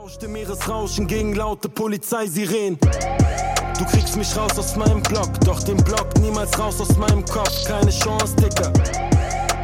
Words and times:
Tauschte 0.00 0.28
Meeresrauschen 0.28 1.06
gegen 1.06 1.34
laute 1.34 1.68
Polizeisirenen. 1.68 2.78
Du 3.78 3.84
kriegst 3.84 4.16
mich 4.16 4.34
raus 4.34 4.58
aus 4.58 4.74
meinem 4.74 5.02
Block, 5.02 5.28
doch 5.44 5.62
den 5.62 5.76
Block 5.76 6.18
niemals 6.22 6.58
raus 6.58 6.80
aus 6.80 6.96
meinem 6.96 7.22
Kopf. 7.26 7.66
Keine 7.66 7.90
Chance, 7.90 8.34
Dicker. 8.36 8.72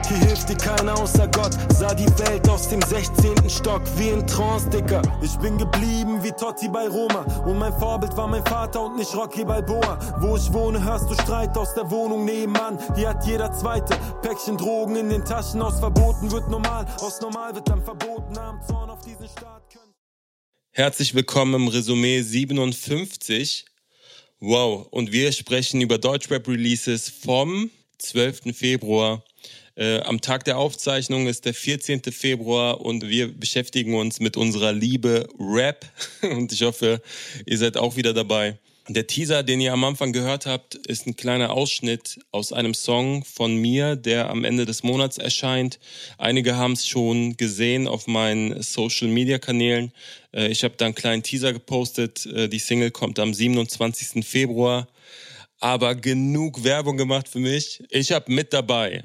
Hier 0.07 0.19
hilft 0.19 0.51
dir 0.51 0.57
keiner 0.59 0.93
außer 1.01 1.27
Gott. 1.29 1.57
Sah 1.73 1.95
die 1.95 2.07
Welt 2.19 2.47
aus 2.51 2.69
dem 2.69 2.83
16. 2.83 3.49
Stock 3.49 3.81
wie 3.97 4.11
in 4.11 4.27
Trance, 4.27 4.69
Dicker. 4.69 5.01
Ich 5.23 5.39
bin 5.39 5.57
geblieben 5.57 6.23
wie 6.23 6.33
Totti 6.33 6.69
bei 6.69 6.87
Roma. 6.87 7.25
Und 7.47 7.59
mein 7.59 7.73
Vorbild 7.73 8.15
war 8.15 8.29
mein 8.29 8.45
Vater 8.45 8.83
und 8.83 8.97
nicht 8.97 9.17
Rocky 9.17 9.43
Balboa. 9.43 9.99
Wo 10.19 10.37
ich 10.37 10.53
wohne, 10.53 10.85
hörst 10.85 11.09
du 11.09 11.15
Streit 11.15 11.57
aus 11.57 11.73
der 11.73 11.91
Wohnung 11.91 12.27
nebenan. 12.27 12.79
Hier 12.95 13.09
hat 13.09 13.25
jeder 13.25 13.51
Zweite 13.53 13.97
Päckchen 14.21 14.59
Drogen 14.59 14.97
in 14.97 15.09
den 15.09 15.25
Taschen. 15.25 15.63
Aus 15.63 15.81
Verboten 15.81 16.31
wird 16.31 16.51
normal, 16.51 16.85
aus 17.01 17.23
normal 17.23 17.55
wird 17.55 17.67
dann 17.71 17.83
verboten. 17.83 18.37
Am 18.37 18.61
Zorn 18.69 18.91
auf 18.91 19.01
diesen 19.01 19.27
Staat 19.29 19.63
können. 19.73 19.86
Herzlich 20.77 21.15
willkommen 21.15 21.55
im 21.55 21.69
Resümee 21.69 22.21
57. 22.21 23.65
Wow, 24.41 24.87
und 24.91 25.11
wir 25.11 25.33
sprechen 25.33 25.81
über 25.81 25.97
Deutschrap-Releases 25.97 27.09
vom 27.09 27.71
12. 27.97 28.55
Februar. 28.55 29.25
Äh, 29.75 30.01
am 30.01 30.21
Tag 30.21 30.45
der 30.45 30.59
Aufzeichnung 30.59 31.29
ist 31.29 31.47
der 31.47 31.55
14. 31.55 32.03
Februar 32.13 32.83
und 32.83 33.09
wir 33.09 33.33
beschäftigen 33.33 33.95
uns 33.95 34.21
mit 34.21 34.37
unserer 34.37 34.75
Liebe 34.75 35.27
Rap. 35.41 35.87
Und 36.21 36.53
ich 36.53 36.61
hoffe, 36.61 37.01
ihr 37.47 37.57
seid 37.57 37.79
auch 37.79 37.97
wieder 37.97 38.13
dabei. 38.13 38.59
Der 38.89 39.09
Teaser, 39.09 39.43
den 39.43 39.61
ihr 39.61 39.73
am 39.73 39.83
Anfang 39.83 40.13
gehört 40.13 40.47
habt, 40.47 40.77
ist 40.77 41.09
ein 41.09 41.17
kleiner 41.17 41.51
Ausschnitt 41.51 42.21
aus 42.31 42.53
einem 42.53 42.73
Song 42.73 43.25
von 43.25 43.57
mir, 43.57 43.97
der 43.97 44.31
am 44.31 44.45
Ende 44.45 44.65
des 44.65 44.85
Monats 44.85 45.19
erscheint. 45.19 45.81
Einige 46.19 46.55
haben 46.55 46.75
es 46.75 46.87
schon 46.87 47.37
gesehen 47.37 47.89
auf 47.89 48.07
meinen 48.07 48.63
Social-Media-Kanälen. 48.63 49.93
Äh, 50.33 50.49
ich 50.49 50.63
habe 50.63 50.75
da 50.77 50.85
einen 50.85 50.95
kleinen 50.95 51.25
Teaser 51.25 51.53
gepostet. 51.53 52.27
Äh, 52.27 52.49
die 52.49 52.61
Single 52.61 52.93
kommt 52.93 53.19
am 53.19 53.35
27. 53.35 54.25
Februar. 54.25 54.87
Aber 55.59 55.97
genug 55.97 56.63
Werbung 56.63 56.97
gemacht 56.97 57.27
für 57.27 57.41
mich. 57.41 57.83
Ich 57.91 58.13
habe 58.13 58.31
mit 58.33 58.53
dabei 58.53 59.03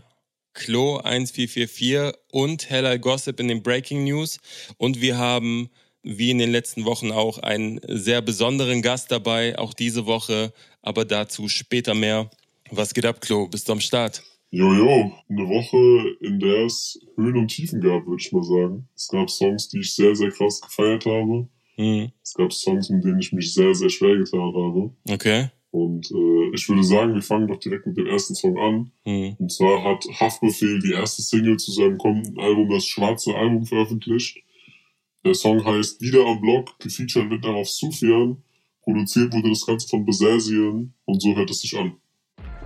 Klo 0.53 0.97
1444 0.97 2.13
und 2.31 2.69
Hellal 2.69 2.99
Gossip 2.99 3.39
in 3.39 3.47
den 3.47 3.63
Breaking 3.63 4.03
News. 4.03 4.37
Und 4.77 5.01
wir 5.01 5.17
haben, 5.17 5.71
wie 6.03 6.31
in 6.31 6.37
den 6.37 6.51
letzten 6.51 6.85
Wochen 6.85 7.11
auch, 7.11 7.37
einen 7.37 7.79
sehr 7.87 8.21
besonderen 8.21 8.81
Gast 8.81 9.11
dabei, 9.11 9.57
auch 9.57 9.73
diese 9.73 10.05
Woche, 10.05 10.53
aber 10.81 11.05
dazu 11.05 11.47
später 11.47 11.93
mehr. 11.93 12.29
Was 12.71 12.93
geht 12.93 13.05
ab, 13.05 13.21
Klo? 13.21 13.47
Bist 13.47 13.67
du 13.67 13.73
am 13.73 13.81
Start? 13.81 14.23
Jojo, 14.49 15.13
eine 15.29 15.47
Woche, 15.47 16.17
in 16.19 16.39
der 16.39 16.65
es 16.65 16.99
Höhen 17.15 17.37
und 17.37 17.47
Tiefen 17.47 17.79
gab, 17.79 18.05
würde 18.05 18.21
ich 18.21 18.31
mal 18.33 18.43
sagen. 18.43 18.87
Es 18.95 19.07
gab 19.07 19.29
Songs, 19.29 19.69
die 19.69 19.79
ich 19.79 19.95
sehr, 19.95 20.13
sehr 20.13 20.29
krass 20.29 20.59
gefeiert 20.59 21.05
habe. 21.05 21.47
Hm. 21.75 22.11
Es 22.21 22.33
gab 22.33 22.51
Songs, 22.51 22.89
mit 22.89 23.03
denen 23.03 23.19
ich 23.19 23.31
mich 23.31 23.53
sehr, 23.53 23.73
sehr 23.73 23.89
schwer 23.89 24.17
getan 24.17 24.53
habe. 24.53 24.91
Okay. 25.09 25.49
Und 25.71 26.11
äh, 26.11 26.53
ich 26.53 26.67
würde 26.67 26.83
sagen, 26.83 27.13
wir 27.13 27.21
fangen 27.21 27.47
doch 27.47 27.59
direkt 27.59 27.87
mit 27.87 27.95
dem 27.95 28.07
ersten 28.07 28.35
Song 28.35 28.57
an. 28.57 28.91
Hm. 29.05 29.37
Und 29.39 29.51
zwar 29.53 29.83
hat 29.85 30.05
Haftbefehl 30.19 30.79
die 30.79 30.91
erste 30.91 31.21
Single 31.21 31.55
zu 31.55 31.71
seinem 31.71 31.97
kommenden 31.97 32.37
Album, 32.37 32.69
das 32.69 32.85
schwarze 32.85 33.33
Album, 33.33 33.65
veröffentlicht. 33.65 34.37
Der 35.23 35.35
Song 35.35 35.63
heißt 35.63 36.01
Wieder 36.01 36.25
am 36.25 36.41
Block, 36.41 36.79
gefeatured 36.79 37.29
wird 37.29 37.45
darauf 37.45 37.69
Sufjan. 37.69 38.43
Produziert 38.81 39.31
wurde 39.31 39.49
das 39.49 39.63
Ganze 39.67 39.87
von 39.87 40.03
Besasien 40.03 40.95
und 41.05 41.21
so 41.21 41.35
hört 41.35 41.51
es 41.51 41.61
sich 41.61 41.77
an. 41.77 41.95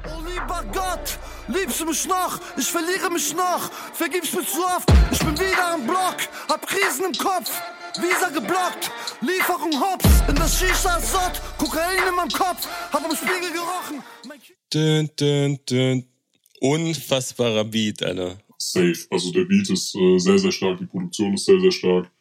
Oh 0.06 0.22
lieber 0.26 0.64
Gott, 0.72 1.20
liebst 1.50 1.82
du 1.82 1.86
mich 1.86 2.08
noch? 2.08 2.40
Ich 2.58 2.68
verliere 2.68 3.12
mich 3.12 3.36
noch, 3.36 3.70
vergibst 3.94 4.34
mir 4.34 4.46
zu 4.46 4.64
oft. 4.64 4.90
Ich 5.12 5.20
bin 5.20 5.38
wieder 5.38 5.74
am 5.74 5.86
Block, 5.86 6.16
hab 6.48 6.66
Krisen 6.66 7.06
im 7.06 7.14
Kopf. 7.14 7.52
Visa 7.98 8.30
geblockt, 8.30 8.92
Lieferung 9.22 9.74
hops, 9.80 10.06
in 10.30 10.36
das 10.36 10.60
Shisha 10.60 11.00
Sott, 11.00 11.42
Kokain 11.58 12.08
in 12.08 12.16
meinem 12.16 12.30
Kopf, 12.30 12.68
hab 12.92 13.04
am 13.04 13.16
Spiegel 13.16 13.52
gerochen. 13.52 14.04
Dün, 14.74 15.10
dün, 15.20 15.60
dün. 15.70 16.06
Unfassbarer 16.62 17.66
Beat, 17.66 18.04
Alter. 18.04 18.38
Safe. 18.58 18.96
Also 19.10 19.32
der 19.32 19.46
Beat 19.46 19.70
ist 19.70 19.96
äh, 19.96 20.18
sehr, 20.20 20.40
sehr 20.40 20.52
stark, 20.52 20.80
die 20.80 20.86
Produktion 20.86 21.34
ist 21.34 21.46
sehr, 21.46 21.60
sehr 21.60 21.72
stark. 21.72 22.12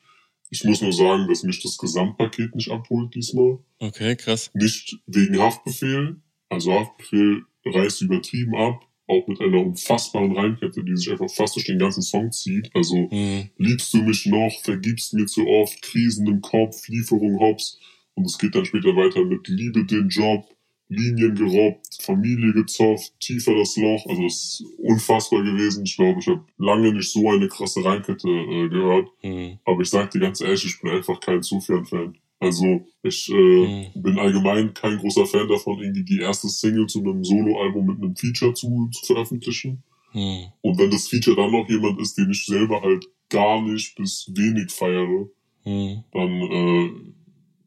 Ich 0.50 0.64
muss 0.64 0.80
nur 0.82 0.92
sagen, 0.92 1.26
dass 1.28 1.42
mich 1.42 1.62
das 1.62 1.78
Gesamtpaket 1.78 2.54
nicht 2.54 2.70
abholt 2.70 3.14
diesmal. 3.14 3.58
Okay, 3.78 4.14
krass. 4.16 4.50
Nicht 4.54 4.98
wegen 5.06 5.38
Haftbefehl. 5.38 6.16
Also 6.48 6.72
Haftbefehl 6.72 7.42
reißt 7.64 8.02
übertrieben 8.02 8.54
ab. 8.54 8.80
Auch 9.06 9.26
mit 9.26 9.38
einer 9.40 9.58
unfassbaren 9.60 10.32
Reimkette, 10.32 10.82
die 10.82 10.96
sich 10.96 11.10
einfach 11.10 11.30
fast 11.30 11.56
durch 11.56 11.66
den 11.66 11.78
ganzen 11.78 12.00
Song 12.02 12.32
zieht. 12.32 12.70
Also 12.74 13.10
Hm. 13.10 13.50
liebst 13.58 13.92
du 13.92 13.98
mich 13.98 14.24
noch, 14.26 14.52
vergibst 14.62 15.12
mir 15.12 15.26
zu 15.26 15.46
oft, 15.46 15.82
Krisen 15.82 16.26
im 16.26 16.40
Kopf, 16.40 16.88
Lieferung 16.88 17.38
hops. 17.38 17.78
Und 18.14 18.24
es 18.26 18.38
geht 18.38 18.54
dann 18.54 18.64
später 18.64 18.96
weiter 18.96 19.24
mit 19.24 19.46
Liebe 19.48 19.84
den 19.84 20.08
Job, 20.08 20.46
Linien 20.94 21.34
gerobbt, 21.34 21.98
Familie 22.02 22.52
gezofft, 22.52 23.12
tiefer 23.20 23.54
das 23.54 23.76
Loch. 23.76 24.04
Also 24.08 24.24
es 24.26 24.34
ist 24.60 24.64
unfassbar 24.78 25.42
gewesen. 25.42 25.84
Ich 25.84 25.96
glaube, 25.96 26.20
ich 26.20 26.26
habe 26.28 26.44
lange 26.58 26.92
nicht 26.92 27.10
so 27.10 27.28
eine 27.30 27.48
krasse 27.48 27.84
Reinkette 27.84 28.28
äh, 28.28 28.68
gehört. 28.68 29.08
Hm. 29.20 29.58
Aber 29.64 29.80
ich 29.82 29.90
sag 29.90 30.10
dir 30.10 30.20
ganz 30.20 30.40
ehrlich, 30.40 30.64
ich 30.64 30.80
bin 30.80 30.90
einfach 30.92 31.18
kein 31.20 31.42
Sufjan-Fan. 31.42 32.16
Also 32.40 32.86
ich 33.02 33.30
äh, 33.30 33.88
Mhm. 33.94 34.02
bin 34.02 34.18
allgemein 34.18 34.74
kein 34.74 34.98
großer 34.98 35.24
Fan 35.26 35.48
davon, 35.48 35.78
irgendwie 35.80 36.04
die 36.04 36.20
erste 36.20 36.48
Single 36.48 36.86
zu 36.86 37.00
einem 37.00 37.24
Soloalbum 37.24 37.86
mit 37.86 37.98
einem 38.02 38.16
Feature 38.16 38.52
zu, 38.54 38.88
zu 38.92 39.06
veröffentlichen. 39.06 39.82
Hm. 40.12 40.44
Und 40.60 40.78
wenn 40.78 40.90
das 40.90 41.08
Feature 41.08 41.36
dann 41.36 41.50
noch 41.52 41.68
jemand 41.68 42.00
ist, 42.00 42.16
den 42.18 42.30
ich 42.30 42.44
selber 42.44 42.82
halt 42.82 43.04
gar 43.30 43.62
nicht 43.62 43.94
bis 43.96 44.30
wenig 44.34 44.70
feiere, 44.70 45.28
Hm. 45.62 46.04
dann 46.12 46.30
äh, 46.42 46.90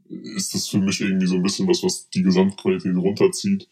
ist 0.10 0.54
das 0.54 0.68
für 0.68 0.80
mich 0.80 1.02
irgendwie 1.02 1.28
so 1.28 1.36
ein 1.36 1.44
bisschen 1.44 1.68
was, 1.68 1.84
was 1.84 2.10
die 2.10 2.24
Gesamtqualität 2.24 2.96
runterzieht. 2.96 3.68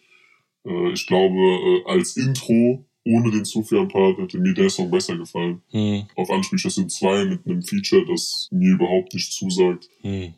Äh, 0.66 0.92
ich 0.92 1.08
glaube, 1.08 1.38
äh, 1.38 1.84
als 1.86 2.18
Intro 2.18 2.86
ohne 3.06 3.32
den 3.32 3.46
Sufjan-Part 3.46 4.18
hätte 4.18 4.40
mir 4.40 4.54
der 4.54 4.70
Song 4.70 4.90
besser 4.90 5.16
gefallen. 5.16 5.62
Hm. 5.70 6.08
Auf 6.16 6.30
Anspielstation 6.32 6.90
2 6.90 7.26
mit 7.26 7.46
einem 7.46 7.62
Feature, 7.62 8.06
das 8.08 8.50
mir 8.52 8.74
überhaupt 8.74 9.14
nicht 9.14 9.32
zusagt. 9.32 9.88
Hm. 10.02 10.34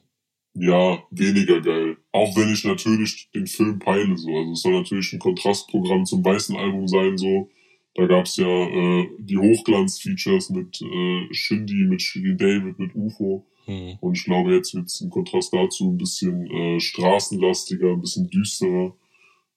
Ja, 0.53 1.03
weniger 1.12 1.62
geil. 1.62 1.97
Auch 2.12 2.35
wenn 2.35 2.52
ich 2.52 2.66
natürlich 2.66 3.29
den 3.34 3.47
Film 3.47 3.79
peile 3.79 4.18
so. 4.18 4.35
Also 4.35 4.52
es 4.52 4.62
soll 4.62 4.74
natürlich 4.74 5.14
ein 5.14 5.19
Kontrastprogramm 5.19 6.06
zum 6.06 6.25
weißen 6.25 6.56
Album 6.56 6.88
sein 6.88 7.18
so. 7.18 7.50
Da 7.94 8.06
gab's 8.06 8.38
ja 8.38 8.47
äh, 8.47 9.08
die 9.19 9.38
Hochglanz-Features 9.38 10.50
mit 10.50 10.81
äh, 10.81 11.34
Shindy, 11.34 11.85
mit 11.85 12.02
Shirin 12.02 12.38
David, 12.38 12.79
mit 12.79 12.96
UFO. 12.96 13.46
Hm. 13.67 13.97
Und 14.00 14.17
ich 14.17 14.23
glaube, 14.23 14.55
jetzt 14.55 14.73
wird's 14.73 15.01
im 15.01 15.09
Kontrast 15.09 15.53
dazu 15.53 15.91
ein 15.91 15.97
bisschen 15.97 16.50
äh, 16.50 16.79
straßenlastiger, 16.79 17.91
ein 17.91 18.01
bisschen 18.01 18.29
düsterer. 18.29 18.95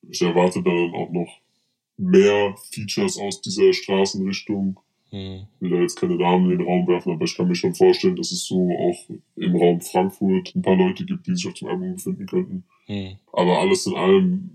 Ich 0.08 0.20
erwarte 0.20 0.62
da 0.62 0.70
dann 0.70 0.94
auch 0.94 1.10
noch 1.10 1.38
mehr 1.96 2.56
Features 2.72 3.18
aus 3.18 3.40
dieser 3.40 3.72
Straßenrichtung. 3.72 4.80
Hm. 5.10 5.46
Ich 5.54 5.60
will 5.60 5.70
da 5.70 5.76
jetzt 5.76 5.96
keine 5.96 6.16
Namen 6.16 6.50
in 6.50 6.58
den 6.58 6.66
Raum 6.66 6.88
werfen, 6.88 7.12
aber 7.12 7.24
ich 7.24 7.36
kann 7.36 7.46
mir 7.46 7.54
schon 7.54 7.74
vorstellen, 7.74 8.16
dass 8.16 8.32
es 8.32 8.46
so 8.46 8.56
auch 8.56 9.16
im 9.36 9.56
Raum 9.56 9.80
Frankfurt 9.80 10.54
ein 10.56 10.62
paar 10.62 10.76
Leute 10.76 11.04
gibt, 11.04 11.26
die 11.26 11.34
sich 11.36 11.46
auf 11.46 11.54
dem 11.54 11.68
Album 11.68 11.94
befinden 11.94 12.26
könnten. 12.26 12.64
Hm. 12.86 13.16
Aber 13.32 13.60
alles 13.60 13.86
in 13.86 13.94
allem 13.94 14.50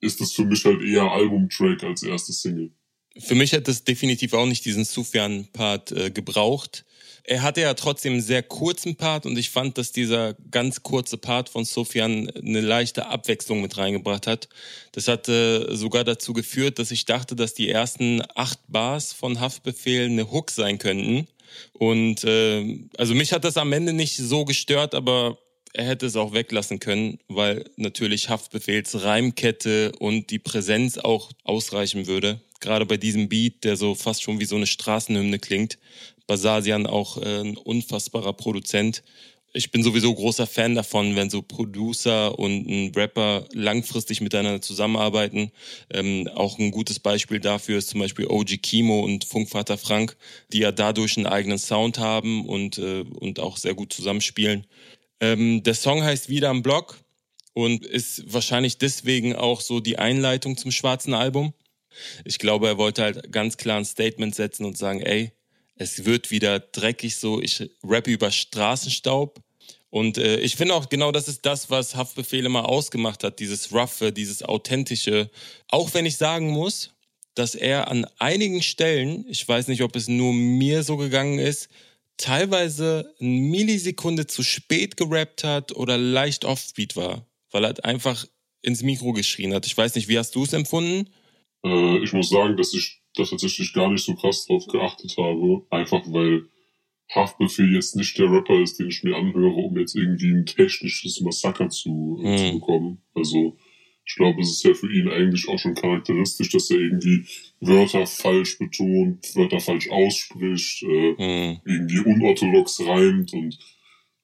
ist 0.00 0.20
es 0.22 0.32
für 0.32 0.44
mich 0.44 0.64
halt 0.64 0.80
eher 0.82 1.10
Albumtrack 1.10 1.84
als 1.84 2.02
erste 2.02 2.32
Single. 2.32 2.70
Für 3.18 3.34
mich 3.34 3.52
hat 3.52 3.68
es 3.68 3.84
definitiv 3.84 4.32
auch 4.34 4.46
nicht 4.46 4.64
diesen 4.64 4.84
Sufjan-Part 4.84 5.92
äh, 5.92 6.10
gebraucht. 6.10 6.84
Er 7.28 7.42
hatte 7.42 7.60
ja 7.60 7.74
trotzdem 7.74 8.12
einen 8.14 8.22
sehr 8.22 8.44
kurzen 8.44 8.94
Part 8.94 9.26
und 9.26 9.36
ich 9.36 9.50
fand, 9.50 9.78
dass 9.78 9.90
dieser 9.90 10.34
ganz 10.52 10.84
kurze 10.84 11.18
Part 11.18 11.48
von 11.48 11.64
Sufjan 11.64 12.30
eine 12.30 12.60
leichte 12.60 13.06
Abwechslung 13.06 13.60
mit 13.62 13.76
reingebracht 13.76 14.28
hat. 14.28 14.48
Das 14.92 15.08
hat 15.08 15.28
äh, 15.28 15.74
sogar 15.74 16.04
dazu 16.04 16.32
geführt, 16.32 16.78
dass 16.78 16.92
ich 16.92 17.04
dachte, 17.04 17.34
dass 17.34 17.52
die 17.52 17.68
ersten 17.68 18.22
acht 18.36 18.60
Bars 18.68 19.12
von 19.12 19.40
Haftbefehl 19.40 20.04
eine 20.04 20.30
Hook 20.30 20.52
sein 20.52 20.78
könnten. 20.78 21.26
Und 21.72 22.22
äh, 22.22 22.86
also 22.96 23.14
mich 23.14 23.32
hat 23.32 23.42
das 23.42 23.56
am 23.56 23.72
Ende 23.72 23.92
nicht 23.92 24.16
so 24.16 24.44
gestört, 24.44 24.94
aber 24.94 25.36
er 25.72 25.84
hätte 25.84 26.06
es 26.06 26.14
auch 26.14 26.32
weglassen 26.32 26.78
können, 26.78 27.18
weil 27.26 27.64
natürlich 27.76 28.28
Haftbefehls 28.28 29.02
Reimkette 29.02 29.90
und 29.98 30.30
die 30.30 30.38
Präsenz 30.38 30.96
auch 30.96 31.32
ausreichen 31.42 32.06
würde. 32.06 32.40
Gerade 32.66 32.84
bei 32.84 32.96
diesem 32.96 33.28
Beat, 33.28 33.62
der 33.62 33.76
so 33.76 33.94
fast 33.94 34.24
schon 34.24 34.40
wie 34.40 34.44
so 34.44 34.56
eine 34.56 34.66
Straßenhymne 34.66 35.38
klingt. 35.38 35.78
Basasian 36.26 36.88
auch 36.88 37.16
äh, 37.16 37.42
ein 37.42 37.56
unfassbarer 37.56 38.32
Produzent. 38.32 39.04
Ich 39.52 39.70
bin 39.70 39.84
sowieso 39.84 40.12
großer 40.12 40.48
Fan 40.48 40.74
davon, 40.74 41.14
wenn 41.14 41.30
so 41.30 41.42
Producer 41.42 42.36
und 42.36 42.66
ein 42.66 42.92
Rapper 42.96 43.46
langfristig 43.52 44.20
miteinander 44.20 44.60
zusammenarbeiten. 44.62 45.52
Ähm, 45.90 46.28
auch 46.34 46.58
ein 46.58 46.72
gutes 46.72 46.98
Beispiel 46.98 47.38
dafür 47.38 47.78
ist 47.78 47.90
zum 47.90 48.00
Beispiel 48.00 48.26
OG 48.26 48.60
Kimo 48.60 48.98
und 48.98 49.24
Funkvater 49.24 49.78
Frank, 49.78 50.16
die 50.52 50.58
ja 50.58 50.72
dadurch 50.72 51.16
einen 51.16 51.26
eigenen 51.26 51.58
Sound 51.58 52.00
haben 52.00 52.44
und, 52.46 52.78
äh, 52.78 53.02
und 53.02 53.38
auch 53.38 53.58
sehr 53.58 53.74
gut 53.74 53.92
zusammenspielen. 53.92 54.66
Ähm, 55.20 55.62
der 55.62 55.74
Song 55.74 56.02
heißt 56.02 56.28
Wieder 56.30 56.50
am 56.50 56.64
Block 56.64 56.98
und 57.52 57.86
ist 57.86 58.24
wahrscheinlich 58.26 58.78
deswegen 58.78 59.36
auch 59.36 59.60
so 59.60 59.78
die 59.78 60.00
Einleitung 60.00 60.56
zum 60.56 60.72
schwarzen 60.72 61.14
Album. 61.14 61.54
Ich 62.24 62.38
glaube, 62.38 62.68
er 62.68 62.78
wollte 62.78 63.02
halt 63.02 63.32
ganz 63.32 63.56
klar 63.56 63.78
ein 63.78 63.84
Statement 63.84 64.34
setzen 64.34 64.64
und 64.64 64.76
sagen, 64.78 65.00
ey, 65.00 65.32
es 65.76 66.04
wird 66.04 66.30
wieder 66.30 66.58
dreckig 66.58 67.16
so, 67.16 67.40
ich 67.40 67.70
rappe 67.82 68.10
über 68.10 68.30
Straßenstaub 68.30 69.40
Und 69.90 70.18
äh, 70.18 70.38
ich 70.40 70.56
finde 70.56 70.74
auch 70.74 70.88
genau 70.88 71.12
das 71.12 71.28
ist 71.28 71.46
das, 71.46 71.70
was 71.70 71.94
Haftbefehl 71.94 72.44
immer 72.44 72.68
ausgemacht 72.68 73.24
hat, 73.24 73.38
dieses 73.38 73.72
Roughe, 73.72 74.12
dieses 74.12 74.42
Authentische. 74.42 75.30
Auch 75.68 75.94
wenn 75.94 76.06
ich 76.06 76.16
sagen 76.16 76.48
muss, 76.50 76.92
dass 77.34 77.54
er 77.54 77.88
an 77.88 78.06
einigen 78.18 78.62
Stellen, 78.62 79.24
ich 79.28 79.46
weiß 79.46 79.68
nicht, 79.68 79.82
ob 79.82 79.94
es 79.96 80.08
nur 80.08 80.32
mir 80.32 80.82
so 80.82 80.96
gegangen 80.96 81.38
ist, 81.38 81.68
teilweise 82.16 83.14
eine 83.20 83.28
Millisekunde 83.28 84.26
zu 84.26 84.42
spät 84.42 84.96
gerappt 84.96 85.44
hat 85.44 85.72
oder 85.72 85.98
leicht 85.98 86.44
offbeat 86.44 86.96
war, 86.96 87.26
weil 87.50 87.64
er 87.64 87.84
einfach 87.84 88.26
ins 88.62 88.82
Mikro 88.82 89.12
geschrien 89.12 89.54
hat. 89.54 89.66
Ich 89.66 89.76
weiß 89.76 89.94
nicht, 89.94 90.08
wie 90.08 90.18
hast 90.18 90.34
du 90.34 90.44
es 90.44 90.52
empfunden? 90.52 91.10
Äh, 91.66 91.98
ich 91.98 92.12
muss 92.12 92.28
sagen, 92.28 92.56
dass 92.56 92.72
ich 92.74 93.02
da 93.14 93.24
tatsächlich 93.24 93.72
gar 93.72 93.90
nicht 93.90 94.04
so 94.04 94.14
krass 94.14 94.46
drauf 94.46 94.66
geachtet 94.66 95.16
habe, 95.18 95.66
einfach 95.70 96.02
weil 96.06 96.48
Haftbefehl 97.14 97.72
jetzt 97.74 97.96
nicht 97.96 98.18
der 98.18 98.30
Rapper 98.30 98.60
ist, 98.60 98.78
den 98.78 98.88
ich 98.88 99.02
mir 99.02 99.16
anhöre, 99.16 99.54
um 99.54 99.78
jetzt 99.78 99.94
irgendwie 99.94 100.32
ein 100.32 100.46
technisches 100.46 101.20
Massaker 101.20 101.68
zu, 101.68 102.20
äh, 102.22 102.36
zu 102.36 102.44
hm. 102.44 102.60
bekommen. 102.60 103.02
Also 103.14 103.56
ich 104.04 104.14
glaube, 104.14 104.40
es 104.40 104.50
ist 104.50 104.64
ja 104.64 104.72
für 104.72 104.92
ihn 104.92 105.08
eigentlich 105.08 105.48
auch 105.48 105.58
schon 105.58 105.74
charakteristisch, 105.74 106.50
dass 106.50 106.70
er 106.70 106.78
irgendwie 106.78 107.26
Wörter 107.60 108.06
falsch 108.06 108.58
betont, 108.58 109.34
Wörter 109.34 109.58
falsch 109.58 109.90
ausspricht, 109.90 110.84
äh, 110.84 111.10
mhm. 111.12 111.60
irgendwie 111.64 111.98
unorthodox 111.98 112.80
reimt 112.86 113.32
und 113.32 113.58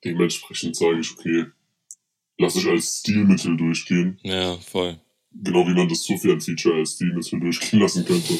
dementsprechend 0.05 0.77
sage 0.77 1.01
ich, 1.01 1.11
okay, 1.13 1.47
lass 2.39 2.57
ich 2.57 2.67
als 2.67 3.01
Stilmittel 3.01 3.57
durchgehen. 3.57 4.21
Ja, 4.23 4.57
voll. 4.59 5.01
Genau 5.35 5.67
wie 5.67 5.75
man 5.75 5.89
das 5.89 6.05
Sufjan-Feature 6.05 6.77
als 6.77 6.95
Stilmittel 6.95 7.41
durchgehen 7.41 7.81
lassen 7.81 8.05
könnte. 8.05 8.35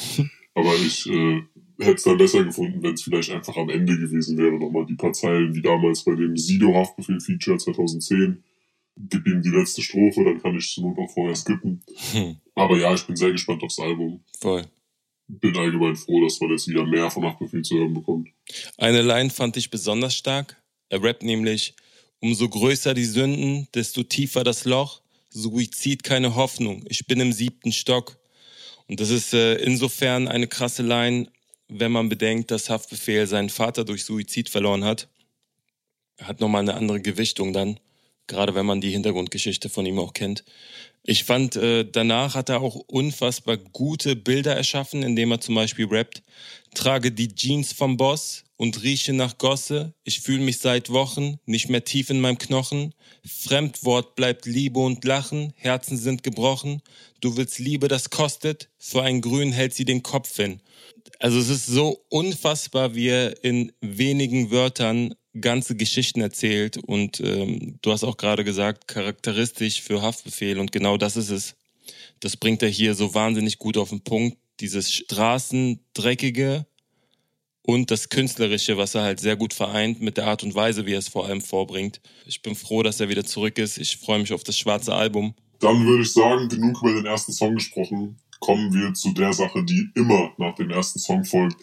Aber 0.55 0.75
ich 0.75 1.09
äh, 1.09 1.43
hätte 1.79 1.95
es 1.95 2.03
dann 2.03 2.19
besser 2.19 2.45
gefunden, 2.45 2.83
wenn 2.83 2.95
es 2.95 3.03
vielleicht 3.03 3.31
einfach 3.31 3.57
am 3.57 3.71
Ende 3.71 3.99
gewesen 3.99 4.37
wäre, 4.37 4.59
nochmal 4.59 4.87
die 4.87 4.95
paar 4.95 5.13
Zeilen, 5.13 5.55
wie 5.55 5.63
damals 5.63 6.05
bei 6.05 6.15
dem 6.15 6.37
Sido-Haftbefehl-Feature 6.37 7.59
2010 7.59 8.43
gib 8.97 9.27
ihm 9.27 9.43
die 9.43 9.51
letzte 9.51 9.83
Strophe, 9.83 10.25
dann 10.25 10.41
kann 10.41 10.57
ich 10.57 10.71
zur 10.71 10.85
Not 10.85 10.99
auch 10.99 11.13
vorher 11.13 11.37
skippen. 11.37 11.83
Hm. 12.13 12.37
Aber 12.55 12.79
ja, 12.79 12.93
ich 12.95 13.07
bin 13.07 13.17
sehr 13.17 13.33
gespannt 13.33 13.63
aufs 13.63 13.79
Album. 13.79 14.23
Voll. 14.39 14.65
Bin 15.29 15.57
allgemein 15.57 15.97
froh, 15.97 16.23
dass 16.23 16.41
man 16.41 16.51
jetzt 16.51 16.69
wieder 16.69 16.85
mehr 16.85 17.11
von 17.11 17.23
Nachtbefehl 17.23 17.63
zu 17.63 17.77
hören 17.77 17.95
bekommt. 17.95 18.29
Eine 18.77 19.03
Line 19.03 19.31
fand 19.31 19.57
ich 19.57 19.71
besonders 19.71 20.15
stark. 20.15 20.63
Er 20.91 21.03
rappt 21.03 21.23
nämlich, 21.23 21.75
umso 22.21 22.49
größer 22.49 22.93
die 22.93 23.05
Sünden, 23.05 23.69
desto 23.75 24.03
tiefer 24.03 24.45
das 24.45 24.65
Loch. 24.65 25.02
Suizid 25.33 26.03
keine 26.03 26.35
Hoffnung. 26.35 26.85
Ich 26.89 27.07
bin 27.07 27.21
im 27.21 27.33
siebten 27.33 27.73
Stock. 27.73 28.19
Und 28.89 29.01
das 29.01 29.11
ist 29.11 29.33
äh, 29.33 29.55
insofern 29.57 30.29
eine 30.29 30.47
krasse 30.47 30.83
Line, 30.83 31.29
wenn 31.69 31.93
man 31.93 32.09
bedenkt, 32.09 32.51
dass 32.51 32.69
Haftbefehl 32.69 33.27
seinen 33.27 33.49
Vater 33.49 33.85
durch 33.85 34.05
Suizid 34.05 34.49
verloren 34.49 34.85
hat. 34.85 35.09
Er 36.17 36.29
hat 36.29 36.41
nochmal 36.41 36.63
eine 36.63 36.75
andere 36.75 37.01
Gewichtung 37.01 37.53
dann 37.53 37.81
gerade 38.27 38.55
wenn 38.55 38.67
man 38.67 38.81
die 38.81 38.91
Hintergrundgeschichte 38.91 39.69
von 39.69 39.87
ihm 39.87 39.99
auch 39.99 40.13
kennt. 40.13 40.45
Ich 41.05 41.25
fand, 41.25 41.57
äh, 41.57 41.85
danach 41.85 42.37
hat 42.37 42.49
er 42.49 42.61
auch 42.61 42.77
unfassbar 42.77 43.57
gute 43.57 44.15
Bilder 44.15 44.55
erschaffen, 44.55 45.03
indem 45.03 45.33
er 45.33 45.41
zum 45.41 45.57
Beispiel 45.57 45.87
rappt, 45.87 46.23
trage 46.75 47.11
die 47.11 47.35
Jeans 47.35 47.73
vom 47.73 47.97
Boss 47.97 48.45
und 48.57 48.85
rieche 48.85 49.13
nach 49.13 49.39
Gosse, 49.39 49.95
ich 50.05 50.21
fühle 50.21 50.45
mich 50.45 50.59
seit 50.59 50.91
Wochen 50.91 51.39
nicht 51.45 51.69
mehr 51.69 51.85
tief 51.85 52.11
in 52.11 52.21
meinem 52.21 52.39
Knochen, 52.39 52.95
Fremdwort 53.27 54.15
bleibt 54.15 54.47
Liebe 54.47 54.79
und 54.79 55.05
Lachen, 55.05 55.53
Herzen 55.57 55.99
sind 55.99 56.23
gebrochen, 56.23 56.81
du 57.21 57.37
willst 57.37 57.59
Liebe, 57.59 57.89
das 57.89 58.11
kostet, 58.11 58.69
für 58.79 59.03
ein 59.03 59.21
Grün 59.21 59.51
hält 59.51 59.75
sie 59.75 59.85
den 59.85 60.05
Kopf 60.05 60.37
hin. 60.37 60.61
Also 61.19 61.41
es 61.41 61.49
ist 61.49 61.67
so 61.67 62.05
unfassbar, 62.09 62.95
wie 62.95 63.09
er 63.09 63.43
in 63.43 63.73
wenigen 63.81 64.53
Wörtern 64.53 65.15
ganze 65.41 65.77
Geschichten 65.77 66.21
erzählt 66.21 66.77
und 66.77 67.21
ähm, 67.21 67.79
du 67.81 67.93
hast 67.93 68.05
auch 68.05 68.17
gerade 68.17 68.45
gesagt, 68.45 68.89
charakteristisch 68.89 69.81
für 69.81 70.03
Haftbefehl 70.03 70.59
und 70.59 70.73
genau 70.73 70.97
das 70.97 71.17
ist 71.17 71.31
es. 71.31 71.55
Das 72.21 72.37
bringt 72.37 72.63
er 72.63 72.69
hier 72.69 72.95
so 72.95 73.15
wahnsinnig 73.15 73.59
gut 73.59 73.77
auf 73.77 73.89
den 73.89 74.03
Punkt. 74.03 74.37
Dieses 74.61 74.93
Straßendreckige 74.93 76.67
und 77.63 77.91
das 77.91 78.11
Künstlerische, 78.11 78.77
was 78.77 78.95
er 78.95 79.03
halt 79.03 79.21
sehr 79.21 79.37
gut 79.37 79.55
vereint 79.55 80.01
mit 80.01 80.17
der 80.17 80.27
Art 80.27 80.43
und 80.43 80.55
Weise, 80.55 80.87
wie 80.87 80.93
er 80.93 80.99
es 80.99 81.09
vor 81.09 81.27
allem 81.27 81.41
vorbringt. 81.41 82.01
Ich 82.27 82.43
bin 82.43 82.55
froh, 82.55 82.83
dass 82.83 83.01
er 83.01 83.09
wieder 83.09 83.25
zurück 83.25 83.59
ist. 83.59 83.79
Ich 83.79 83.97
freue 83.97 84.19
mich 84.19 84.33
auf 84.33 84.45
das 84.45 84.59
schwarze 84.59 84.95
Album. 84.95 85.35
Dann 85.61 85.87
würde 85.87 86.03
ich 86.03 86.13
sagen, 86.13 86.49
genug 86.49 86.83
über 86.83 86.93
den 86.93 87.07
ersten 87.07 87.33
Song 87.33 87.55
gesprochen. 87.55 88.19
Kommen 88.41 88.73
wir 88.75 88.93
zu 88.95 89.13
der 89.13 89.33
Sache, 89.33 89.65
die 89.65 89.89
immer 89.95 90.33
nach 90.37 90.55
dem 90.57 90.71
ersten 90.71 90.99
Song 90.99 91.25
folgt 91.25 91.57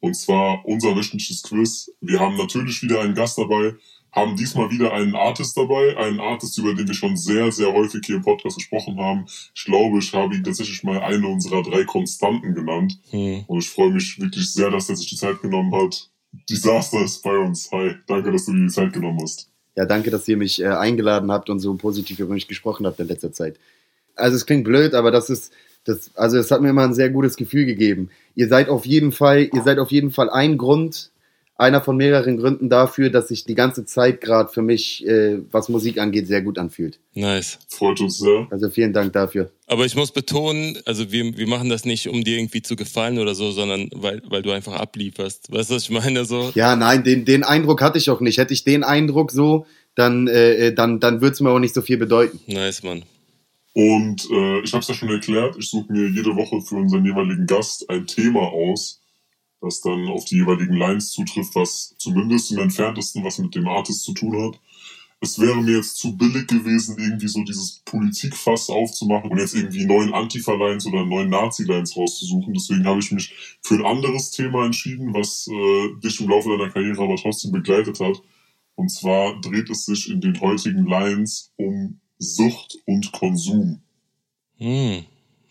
und 0.00 0.14
zwar 0.14 0.64
unser 0.64 0.94
wöchentliches 0.96 1.42
Quiz. 1.42 1.90
Wir 2.00 2.20
haben 2.20 2.36
natürlich 2.36 2.82
wieder 2.82 3.00
einen 3.00 3.14
Gast 3.14 3.38
dabei, 3.38 3.74
haben 4.12 4.36
diesmal 4.36 4.70
wieder 4.70 4.92
einen 4.92 5.14
Artist 5.14 5.56
dabei, 5.56 5.96
einen 5.96 6.20
Artist, 6.20 6.56
über 6.58 6.74
den 6.74 6.86
wir 6.86 6.94
schon 6.94 7.16
sehr, 7.16 7.52
sehr 7.52 7.72
häufig 7.72 8.00
hier 8.04 8.16
im 8.16 8.22
Podcast 8.22 8.56
gesprochen 8.56 8.98
haben. 8.98 9.26
Ich 9.54 9.64
glaube, 9.64 9.98
ich 9.98 10.12
habe 10.12 10.34
ihn 10.34 10.44
tatsächlich 10.44 10.82
mal 10.82 11.00
eine 11.00 11.26
unserer 11.26 11.62
drei 11.62 11.84
Konstanten 11.84 12.54
genannt. 12.54 12.98
Hm. 13.10 13.44
Und 13.46 13.58
ich 13.58 13.68
freue 13.68 13.90
mich 13.90 14.18
wirklich 14.20 14.50
sehr, 14.52 14.70
dass 14.70 14.88
er 14.88 14.96
sich 14.96 15.08
die 15.08 15.16
Zeit 15.16 15.40
genommen 15.42 15.74
hat. 15.74 16.08
Disaster 16.48 17.02
ist 17.02 17.22
bei 17.22 17.36
uns. 17.36 17.70
Hi, 17.72 17.94
danke, 18.06 18.32
dass 18.32 18.46
du 18.46 18.52
dir 18.52 18.62
die 18.66 18.72
Zeit 18.72 18.92
genommen 18.92 19.20
hast. 19.22 19.50
Ja, 19.76 19.86
danke, 19.86 20.10
dass 20.10 20.26
ihr 20.26 20.36
mich 20.36 20.60
äh, 20.60 20.66
eingeladen 20.66 21.30
habt 21.30 21.50
und 21.50 21.60
so 21.60 21.72
positiv 21.74 22.18
über 22.18 22.34
mich 22.34 22.48
gesprochen 22.48 22.86
habt 22.86 22.98
in 23.00 23.08
letzter 23.08 23.32
Zeit. 23.32 23.58
Also 24.16 24.36
es 24.36 24.46
klingt 24.46 24.64
blöd, 24.64 24.94
aber 24.94 25.10
das 25.10 25.30
ist 25.30 25.52
das, 25.88 26.10
also 26.14 26.36
es 26.38 26.50
hat 26.50 26.60
mir 26.60 26.70
immer 26.70 26.84
ein 26.84 26.94
sehr 26.94 27.08
gutes 27.08 27.36
Gefühl 27.36 27.64
gegeben. 27.64 28.10
Ihr 28.34 28.48
seid 28.48 28.68
auf 28.68 28.84
jeden 28.84 29.10
Fall, 29.10 29.48
ihr 29.52 29.62
seid 29.62 29.78
auf 29.78 29.90
jeden 29.90 30.10
Fall 30.10 30.28
ein 30.28 30.58
Grund, 30.58 31.10
einer 31.56 31.80
von 31.80 31.96
mehreren 31.96 32.36
Gründen 32.36 32.68
dafür, 32.68 33.10
dass 33.10 33.28
sich 33.28 33.44
die 33.44 33.56
ganze 33.56 33.84
Zeit 33.84 34.20
gerade 34.20 34.48
für 34.48 34.62
mich, 34.62 35.04
äh, 35.04 35.38
was 35.50 35.68
Musik 35.68 35.98
angeht, 35.98 36.28
sehr 36.28 36.40
gut 36.40 36.56
anfühlt. 36.56 37.00
Nice. 37.14 37.58
Freut 37.68 38.00
uns 38.00 38.18
sehr. 38.18 38.46
Also 38.50 38.70
vielen 38.70 38.92
Dank 38.92 39.12
dafür. 39.12 39.50
Aber 39.66 39.84
ich 39.84 39.96
muss 39.96 40.12
betonen, 40.12 40.78
also 40.84 41.10
wir, 41.10 41.36
wir 41.36 41.48
machen 41.48 41.68
das 41.68 41.84
nicht, 41.84 42.08
um 42.08 42.22
dir 42.22 42.38
irgendwie 42.38 42.62
zu 42.62 42.76
gefallen 42.76 43.18
oder 43.18 43.34
so, 43.34 43.50
sondern 43.50 43.88
weil, 43.92 44.22
weil 44.28 44.42
du 44.42 44.52
einfach 44.52 44.74
ablieferst. 44.74 45.50
Weißt 45.50 45.70
du, 45.70 45.74
was 45.74 45.82
ich 45.82 45.90
meine? 45.90 46.24
So? 46.26 46.52
Ja, 46.54 46.76
nein, 46.76 47.02
den, 47.02 47.24
den 47.24 47.42
Eindruck 47.42 47.82
hatte 47.82 47.98
ich 47.98 48.08
auch 48.08 48.20
nicht. 48.20 48.38
Hätte 48.38 48.54
ich 48.54 48.62
den 48.62 48.84
Eindruck 48.84 49.32
so, 49.32 49.66
dann, 49.96 50.28
äh, 50.28 50.68
äh 50.68 50.72
dann, 50.72 51.00
dann 51.00 51.20
würde 51.22 51.32
es 51.32 51.40
mir 51.40 51.50
auch 51.50 51.58
nicht 51.58 51.74
so 51.74 51.82
viel 51.82 51.96
bedeuten. 51.96 52.38
Nice, 52.46 52.84
Mann. 52.84 53.02
Und 53.78 54.28
äh, 54.32 54.60
ich 54.62 54.72
habe 54.72 54.80
es 54.80 54.88
ja 54.88 54.94
schon 54.94 55.08
erklärt, 55.08 55.54
ich 55.56 55.70
suche 55.70 55.92
mir 55.92 56.08
jede 56.08 56.34
Woche 56.34 56.60
für 56.62 56.74
unseren 56.74 57.04
jeweiligen 57.04 57.46
Gast 57.46 57.88
ein 57.88 58.08
Thema 58.08 58.40
aus, 58.40 59.00
das 59.60 59.80
dann 59.82 60.08
auf 60.08 60.24
die 60.24 60.38
jeweiligen 60.38 60.74
Lines 60.74 61.12
zutrifft, 61.12 61.54
was 61.54 61.94
zumindest 61.96 62.50
im 62.50 62.58
entferntesten 62.58 63.22
was 63.22 63.38
mit 63.38 63.54
dem 63.54 63.68
Artist 63.68 64.02
zu 64.02 64.14
tun 64.14 64.36
hat. 64.42 64.60
Es 65.20 65.38
wäre 65.38 65.62
mir 65.62 65.76
jetzt 65.76 65.96
zu 65.96 66.16
billig 66.16 66.48
gewesen, 66.48 66.96
irgendwie 66.98 67.28
so 67.28 67.44
dieses 67.44 67.78
Politikfass 67.84 68.68
aufzumachen 68.68 69.30
und 69.30 69.38
jetzt 69.38 69.54
irgendwie 69.54 69.86
neuen 69.86 70.12
Antifa-Lines 70.12 70.86
oder 70.86 71.06
neuen 71.06 71.30
Nazi-Lines 71.30 71.96
rauszusuchen. 71.96 72.52
Deswegen 72.54 72.84
habe 72.84 72.98
ich 72.98 73.12
mich 73.12 73.32
für 73.62 73.76
ein 73.76 73.86
anderes 73.86 74.32
Thema 74.32 74.64
entschieden, 74.64 75.14
was 75.14 75.46
äh, 75.46 76.00
dich 76.02 76.20
im 76.20 76.28
Laufe 76.28 76.48
deiner 76.48 76.70
Karriere 76.72 77.04
aber 77.04 77.14
trotzdem 77.14 77.52
begleitet 77.52 78.00
hat. 78.00 78.20
Und 78.74 78.88
zwar 78.90 79.40
dreht 79.40 79.70
es 79.70 79.84
sich 79.84 80.10
in 80.10 80.20
den 80.20 80.40
heutigen 80.40 80.84
Lines 80.84 81.52
um 81.54 82.00
Sucht 82.18 82.78
und 82.86 83.12
Konsum. 83.12 83.80
Hm, 84.56 85.04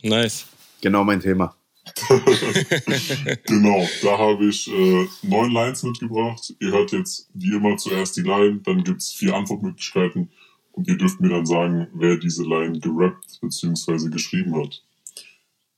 nice. 0.04 0.46
Genau 0.82 1.04
mein 1.04 1.20
Thema. 1.20 1.56
genau, 3.46 3.88
da 4.02 4.18
habe 4.18 4.46
ich 4.46 4.68
äh, 4.68 5.08
neun 5.24 5.52
Lines 5.52 5.84
mitgebracht. 5.84 6.54
Ihr 6.60 6.72
hört 6.72 6.92
jetzt 6.92 7.30
wie 7.34 7.56
immer 7.56 7.78
zuerst 7.78 8.18
die 8.18 8.22
Line, 8.22 8.60
dann 8.64 8.84
gibt 8.84 9.02
es 9.02 9.14
vier 9.14 9.34
Antwortmöglichkeiten 9.34 10.30
und 10.74 10.88
ihr 10.88 10.98
dürft 10.98 11.22
mir 11.22 11.30
dann 11.30 11.46
sagen, 11.46 11.88
wer 11.94 12.18
diese 12.18 12.44
Line 12.44 12.80
gerappt 12.80 13.40
bzw. 13.42 14.10
geschrieben 14.10 14.56
hat. 14.62 14.84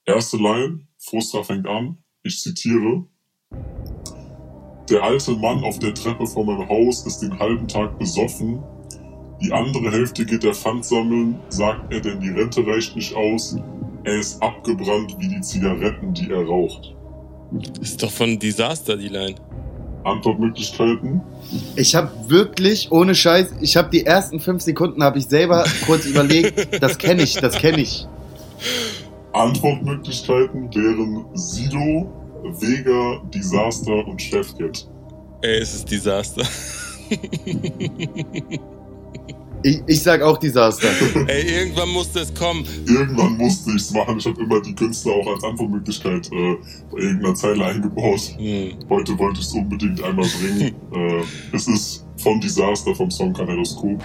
Erste 0.05 0.38
Line, 0.38 0.88
Frustra 0.98 1.43
fängt 1.43 1.67
an, 1.67 2.00
ich 2.24 2.39
zitiere. 2.39 3.05
Der 4.89 5.03
alte 5.03 5.36
Mann 5.36 5.63
auf 5.63 5.77
der 5.77 5.93
Treppe 5.93 6.25
vor 6.25 6.43
meinem 6.43 6.67
Haus 6.67 7.05
ist 7.05 7.19
den 7.19 7.38
halben 7.38 7.67
Tag 7.67 8.00
besoffen 8.00 8.63
die 9.41 9.53
andere 9.53 9.91
Hälfte 9.91 10.25
geht 10.25 10.43
der 10.43 10.53
Pfand 10.53 10.86
sammeln, 10.86 11.39
sagt 11.50 11.93
er, 11.93 12.01
denn 12.01 12.19
die 12.19 12.29
Rente 12.29 12.65
reicht 12.65 12.96
nicht 12.96 13.15
aus. 13.15 13.55
Er 14.03 14.19
ist 14.19 14.41
abgebrannt 14.41 15.15
wie 15.19 15.27
die 15.27 15.41
Zigaretten, 15.41 16.13
die 16.13 16.29
er 16.29 16.46
raucht. 16.46 16.93
Ist 17.81 18.03
doch 18.03 18.12
von 18.12 18.38
Disaster, 18.38 18.98
die 18.98 19.08
Line. 19.08 19.36
Antwortmöglichkeiten? 20.03 21.22
Ich 21.75 21.96
habe 21.96 22.12
wirklich, 22.27 22.91
ohne 22.91 23.15
Scheiß, 23.15 23.53
ich 23.62 23.75
habe 23.75 23.89
die 23.89 24.05
ersten 24.05 24.39
fünf 24.39 24.62
Sekunden, 24.62 25.03
habe 25.03 25.19
ich 25.19 25.25
selber 25.25 25.65
kurz 25.86 26.05
überlegt, 26.05 26.81
das 26.81 26.98
kenne 26.98 27.24
ich, 27.24 27.36
das 27.36 27.58
kenne 27.58 27.81
ich. 27.81 28.08
Antwortmöglichkeiten 29.34 30.74
wären 30.74 31.25
Sido, 31.34 32.12
Vega, 32.43 33.22
Disaster 33.34 34.08
und 34.08 34.22
Chefjet. 34.22 34.88
Ey, 35.41 35.60
es 35.60 35.75
ist 35.75 35.91
Disaster. 35.91 36.43
Ich, 39.61 39.81
ich 39.87 40.01
sag 40.01 40.21
auch 40.21 40.37
Desaster. 40.37 40.87
Ey, 41.27 41.59
irgendwann 41.59 41.89
musste 41.89 42.19
es 42.19 42.33
kommen. 42.33 42.65
Irgendwann 42.85 43.37
musste 43.37 43.71
ich 43.71 43.77
es 43.77 43.91
machen. 43.91 44.17
Ich 44.17 44.25
habe 44.25 44.41
immer 44.41 44.61
die 44.61 44.73
Künstler 44.73 45.13
auch 45.13 45.27
als 45.27 45.43
Antwortmöglichkeit 45.43 46.31
äh, 46.31 46.55
bei 46.89 46.99
irgendeiner 46.99 47.35
Zeile 47.35 47.65
eingebaut. 47.65 48.21
Hm. 48.37 48.77
Heute 48.89 49.17
wollte 49.17 49.41
ich 49.41 49.47
es 49.47 49.53
unbedingt 49.53 50.01
einmal 50.01 50.27
bringen. 50.27 50.75
äh, 50.93 51.23
es 51.51 51.67
ist 51.67 52.05
von 52.17 52.39
Disaster 52.39 52.95
vom 52.95 53.11
Song 53.11 53.33
Kaleidoskop. 53.33 54.01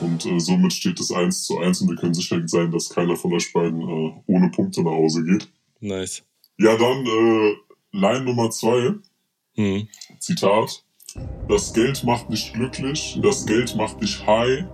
Und 0.00 0.26
äh, 0.26 0.38
somit 0.40 0.74
steht 0.74 1.00
es 1.00 1.10
1 1.10 1.44
zu 1.44 1.58
1 1.58 1.80
und 1.80 1.88
wir 1.88 1.96
können 1.96 2.14
sicher 2.14 2.40
sein, 2.44 2.70
dass 2.70 2.90
keiner 2.90 3.16
von 3.16 3.32
euch 3.32 3.50
beiden 3.52 3.80
äh, 3.80 4.12
ohne 4.26 4.50
Punkte 4.50 4.82
nach 4.82 4.92
Hause 4.92 5.24
geht. 5.24 5.48
Nice. 5.80 6.22
Ja, 6.58 6.76
dann 6.76 7.06
äh, 7.06 7.54
Line 7.92 8.24
Nummer 8.24 8.50
2. 8.50 8.94
Hm. 9.54 9.88
Zitat. 10.18 10.85
Das 11.48 11.72
Geld 11.72 12.02
macht 12.04 12.30
dich 12.30 12.52
glücklich, 12.52 13.18
das 13.22 13.46
Geld 13.46 13.76
macht 13.76 14.02
dich 14.02 14.26
high, 14.26 14.64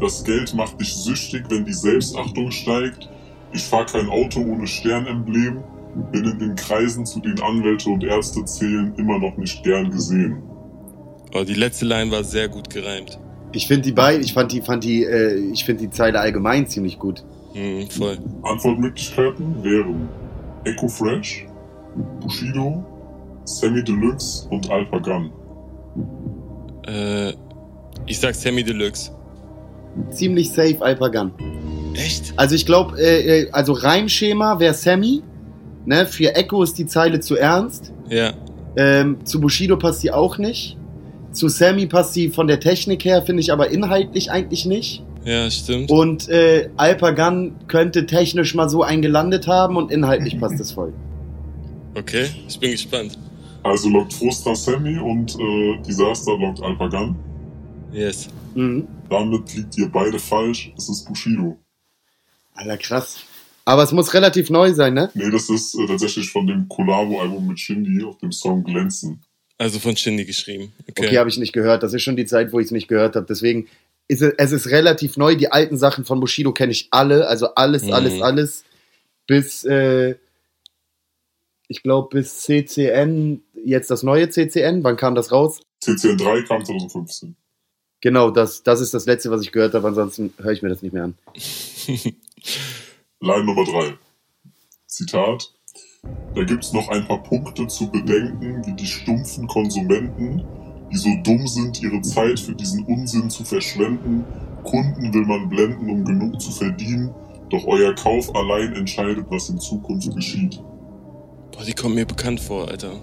das 0.00 0.24
Geld 0.24 0.54
macht 0.54 0.80
dich 0.80 0.92
süchtig, 0.92 1.44
wenn 1.48 1.64
die 1.64 1.72
Selbstachtung 1.72 2.50
steigt. 2.50 3.08
Ich 3.52 3.62
fahr 3.62 3.86
kein 3.86 4.08
Auto 4.08 4.40
ohne 4.40 4.66
Sternemblem, 4.66 5.62
bin 6.12 6.24
in 6.24 6.38
den 6.38 6.56
Kreisen, 6.56 7.06
zu 7.06 7.20
denen 7.20 7.40
Anwälte 7.40 7.90
und 7.90 8.02
Ärzte 8.04 8.44
zählen, 8.44 8.92
immer 8.96 9.18
noch 9.18 9.36
nicht 9.36 9.62
gern 9.62 9.90
gesehen. 9.90 10.42
Oh, 11.34 11.44
die 11.44 11.54
letzte 11.54 11.86
Line 11.86 12.10
war 12.10 12.24
sehr 12.24 12.48
gut 12.48 12.70
gereimt. 12.70 13.18
Ich 13.52 13.66
finde 13.66 13.82
die 13.82 13.92
beiden, 13.92 14.22
ich 14.22 14.32
fand 14.32 14.52
die, 14.52 14.60
fand 14.60 14.84
die, 14.84 15.04
äh, 15.04 15.36
ich 15.52 15.64
finde 15.64 15.84
die 15.84 15.90
Zeile 15.90 16.20
allgemein 16.20 16.66
ziemlich 16.66 16.98
gut. 16.98 17.24
Hm, 17.52 17.88
voll. 17.88 18.18
Antwortmöglichkeiten 18.42 19.62
wären 19.62 20.08
Echo 20.64 20.88
Fresh, 20.88 21.46
Bushido, 22.20 22.84
Sammy 23.44 23.82
Deluxe 23.82 24.46
und 24.50 24.68
Alpagan. 24.70 25.30
Äh, 26.86 27.32
ich 28.06 28.18
sag 28.18 28.34
Sammy 28.34 28.62
Deluxe. 28.62 29.10
Ziemlich 30.10 30.50
safe 30.50 30.80
Alpagan. 30.80 31.32
Echt? 31.94 32.34
Also 32.36 32.54
ich 32.54 32.66
glaube, 32.66 33.00
äh, 33.00 33.42
äh, 33.42 33.50
also 33.52 33.72
Reimschema 33.72 34.58
wäre 34.60 34.74
Sammy. 34.74 35.22
Ne? 35.86 36.06
Für 36.06 36.34
Echo 36.34 36.62
ist 36.62 36.78
die 36.78 36.86
Zeile 36.86 37.20
zu 37.20 37.36
ernst. 37.36 37.92
Ja. 38.08 38.34
Ähm, 38.76 39.24
zu 39.24 39.40
Bushido 39.40 39.76
passt 39.76 40.02
die 40.02 40.12
auch 40.12 40.38
nicht. 40.38 40.76
Zu 41.32 41.48
Sammy 41.48 41.86
passt 41.86 42.14
die 42.16 42.28
von 42.28 42.46
der 42.46 42.60
Technik 42.60 43.04
her, 43.04 43.22
finde 43.22 43.40
ich 43.40 43.52
aber 43.52 43.70
inhaltlich 43.70 44.30
eigentlich 44.30 44.66
nicht. 44.66 45.02
Ja, 45.24 45.50
stimmt. 45.50 45.90
Und 45.90 46.28
äh, 46.28 46.70
Alpagan 46.76 47.56
könnte 47.66 48.06
technisch 48.06 48.54
mal 48.54 48.68
so 48.68 48.82
eingelandet 48.82 49.48
haben 49.48 49.76
und 49.76 49.90
inhaltlich 49.90 50.38
passt 50.38 50.60
es 50.60 50.72
voll. 50.72 50.92
Okay, 51.94 52.26
ich 52.46 52.60
bin 52.60 52.70
gespannt. 52.70 53.18
Also 53.66 53.88
lockt 53.90 54.12
Frustra 54.14 54.54
Sammy 54.54 54.98
und 54.98 55.36
äh, 55.38 55.82
Disaster 55.82 56.36
lockt 56.38 56.62
Alpagan. 56.62 57.16
Yes. 57.92 58.28
Mhm. 58.54 58.86
Damit 59.10 59.54
liegt 59.54 59.76
ihr 59.76 59.88
beide 59.88 60.18
falsch. 60.18 60.72
Es 60.76 60.88
ist 60.88 61.04
Bushido. 61.06 61.58
Alter, 62.54 62.78
krass. 62.78 63.18
Aber 63.64 63.82
es 63.82 63.90
muss 63.92 64.14
relativ 64.14 64.50
neu 64.50 64.72
sein, 64.72 64.94
ne? 64.94 65.10
Nee, 65.14 65.30
das 65.30 65.50
ist 65.50 65.74
äh, 65.74 65.86
tatsächlich 65.86 66.30
von 66.30 66.46
dem 66.46 66.68
Collabo-Album 66.68 67.48
mit 67.48 67.58
Shindy 67.58 68.04
auf 68.04 68.16
dem 68.18 68.30
Song 68.30 68.62
Glänzen. 68.62 69.22
Also 69.58 69.80
von 69.80 69.96
Shindy 69.96 70.24
geschrieben. 70.24 70.72
Okay. 70.88 71.06
Okay, 71.06 71.18
habe 71.18 71.28
ich 71.28 71.38
nicht 71.38 71.52
gehört. 71.52 71.82
Das 71.82 71.92
ist 71.92 72.02
schon 72.02 72.16
die 72.16 72.26
Zeit, 72.26 72.52
wo 72.52 72.60
ich 72.60 72.66
es 72.66 72.72
nicht 72.72 72.88
gehört 72.88 73.16
habe. 73.16 73.26
Deswegen 73.28 73.66
ist 74.06 74.22
es, 74.22 74.34
es 74.38 74.52
ist 74.52 74.70
relativ 74.70 75.16
neu. 75.16 75.34
Die 75.34 75.50
alten 75.50 75.76
Sachen 75.76 76.04
von 76.04 76.20
Bushido 76.20 76.52
kenne 76.52 76.70
ich 76.72 76.88
alle. 76.92 77.26
Also 77.26 77.54
alles, 77.56 77.82
Mhm. 77.84 77.92
alles, 77.92 78.22
alles. 78.22 78.64
Bis, 79.26 79.64
äh, 79.64 80.14
ich 81.68 81.82
glaube, 81.82 82.08
bis 82.10 82.42
CCN, 82.42 83.42
jetzt 83.66 83.90
das 83.90 84.02
neue 84.02 84.28
CCN. 84.28 84.84
Wann 84.84 84.96
kam 84.96 85.14
das 85.14 85.32
raus? 85.32 85.60
CCN 85.80 86.18
3 86.18 86.42
kam 86.42 86.64
2015. 86.64 87.36
Genau, 88.00 88.30
das, 88.30 88.62
das 88.62 88.80
ist 88.80 88.94
das 88.94 89.06
letzte, 89.06 89.30
was 89.30 89.42
ich 89.42 89.52
gehört 89.52 89.74
habe. 89.74 89.88
Ansonsten 89.88 90.32
höre 90.38 90.52
ich 90.52 90.62
mir 90.62 90.68
das 90.68 90.82
nicht 90.82 90.92
mehr 90.92 91.04
an. 91.04 91.14
Line 93.20 93.44
Nummer 93.44 93.64
3. 93.64 93.94
Zitat. 94.86 95.52
Da 96.34 96.44
gibt's 96.44 96.72
noch 96.72 96.88
ein 96.88 97.06
paar 97.08 97.22
Punkte 97.22 97.66
zu 97.66 97.90
bedenken, 97.90 98.64
wie 98.64 98.74
die 98.74 98.86
stumpfen 98.86 99.48
Konsumenten, 99.48 100.44
die 100.92 100.96
so 100.96 101.08
dumm 101.24 101.46
sind, 101.48 101.82
ihre 101.82 102.00
Zeit 102.02 102.38
für 102.38 102.54
diesen 102.54 102.84
Unsinn 102.84 103.28
zu 103.28 103.42
verschwenden. 103.44 104.24
Kunden 104.62 105.12
will 105.12 105.24
man 105.24 105.48
blenden, 105.48 105.90
um 105.90 106.04
genug 106.04 106.40
zu 106.40 106.52
verdienen. 106.52 107.12
Doch 107.50 107.64
euer 107.66 107.94
Kauf 107.94 108.32
allein 108.36 108.74
entscheidet, 108.74 109.26
was 109.30 109.48
in 109.48 109.58
Zukunft 109.58 110.14
geschieht. 110.14 110.60
Boah, 111.52 111.64
die 111.64 111.72
kommt 111.72 111.94
mir 111.94 112.06
bekannt 112.06 112.40
vor, 112.40 112.68
Alter. 112.68 113.00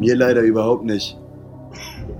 Mir 0.00 0.16
leider 0.16 0.40
überhaupt 0.40 0.86
nicht. 0.86 1.18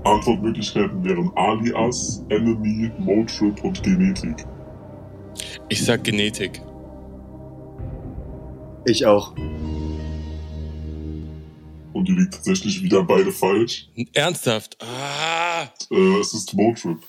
Antwortmöglichkeiten 0.03 1.03
wären 1.03 1.31
Alias, 1.35 2.23
Enemy, 2.29 2.91
Motrip 2.99 3.63
und 3.63 3.81
Genetik. 3.81 4.45
Ich 5.67 5.83
sag 5.83 6.03
Genetik. 6.03 6.61
Ich 8.85 9.03
auch. 9.03 9.35
Und 11.93 12.07
die 12.07 12.11
liegt 12.11 12.35
tatsächlich 12.35 12.83
wieder 12.83 13.03
beide 13.03 13.31
falsch. 13.31 13.89
Ernsthaft? 14.13 14.77
Ah! 14.79 15.63
Äh, 15.89 16.19
es 16.19 16.35
ist 16.35 16.53
Motrip. 16.53 16.99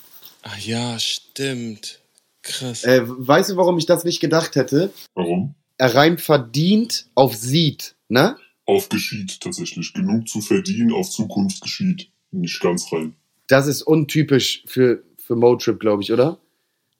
Ah 0.43 0.57
ja, 0.59 0.99
stimmt. 0.99 2.01
Krass. 2.41 2.85
Äh, 2.85 3.03
weißt 3.05 3.51
du, 3.51 3.57
warum 3.57 3.77
ich 3.77 3.85
das 3.85 4.05
nicht 4.05 4.21
gedacht 4.21 4.57
hätte? 4.57 4.91
Warum? 5.15 5.55
Er 5.77 5.95
reimt 5.95 6.23
verdient 6.23 7.11
auf 7.15 7.37
sieht, 7.37 7.95
ne? 8.09 8.39
Auf 8.65 8.89
geschieht 8.89 9.41
tatsächlich. 9.41 9.93
Genug 9.93 10.29
zu 10.29 10.41
verdienen, 10.41 10.93
auf 10.93 11.11
Zukunft 11.11 11.61
geschieht. 11.61 12.11
Nicht 12.31 12.61
ganz 12.61 12.93
rein. 12.93 13.15
Das 13.49 13.67
ist 13.67 13.83
untypisch 13.83 14.63
für, 14.67 15.03
für 15.19 15.37
Motrip, 15.37 15.81
glaube 15.81 16.03
ich, 16.03 16.13
oder? 16.13 16.39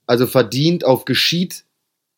Also 0.07 0.27
verdient 0.27 0.85
auf 0.85 1.05
geschieht, 1.05 1.65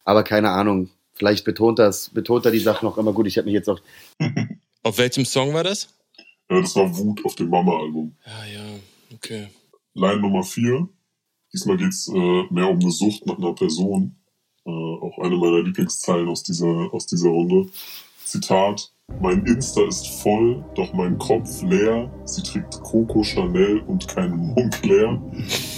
aber 0.05 0.25
keine 0.25 0.51
Ahnung. 0.51 0.91
Vielleicht 1.13 1.45
betont, 1.45 1.79
das, 1.79 2.11
betont 2.11 2.45
er 2.45 2.51
die 2.51 2.59
Sache 2.59 2.85
noch 2.85 2.99
immer 2.99 3.13
gut. 3.13 3.27
Ich 3.27 3.39
habe 3.39 3.45
mich 3.45 3.55
jetzt 3.55 3.69
auch. 3.69 3.81
Auf 4.83 4.99
welchem 4.99 5.25
Song 5.25 5.55
war 5.55 5.65
das? 5.65 5.89
Ja, 6.51 6.61
das 6.61 6.77
war 6.77 6.95
Wut 6.97 7.25
auf 7.25 7.35
dem 7.37 7.49
Mama-Album. 7.49 8.15
Ah 8.25 8.45
ja, 8.53 8.67
okay. 9.15 9.49
Line 9.95 10.21
Nummer 10.21 10.43
4. 10.43 10.87
Diesmal 11.53 11.79
geht's 11.79 12.09
äh, 12.09 12.43
mehr 12.51 12.69
um 12.69 12.81
eine 12.81 12.91
Sucht 12.91 13.25
nach 13.27 13.39
einer 13.39 13.55
Person. 13.55 14.17
Äh, 14.67 14.71
auch 14.71 15.19
eine 15.23 15.37
meiner 15.37 15.63
Lieblingszeilen 15.63 16.29
aus 16.29 16.43
dieser, 16.43 16.93
aus 16.93 17.07
dieser 17.07 17.29
Runde. 17.29 17.71
Zitat. 18.25 18.93
Mein 19.25 19.43
Insta 19.47 19.81
ist 19.89 20.07
voll, 20.23 20.63
doch 20.75 20.93
mein 20.93 21.17
Kopf 21.17 21.63
leer. 21.63 22.11
Sie 22.25 22.43
trägt 22.43 22.79
Coco 22.83 23.23
Chanel 23.23 23.81
und 23.87 24.07
kein 24.07 24.37
Montclair. 24.37 25.19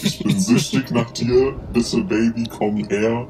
Ich 0.02 0.18
bin 0.18 0.36
süchtig 0.36 0.90
nach 0.90 1.08
dir, 1.12 1.54
bitte 1.72 2.02
Baby, 2.02 2.42
komm 2.48 2.78
her. 2.88 3.24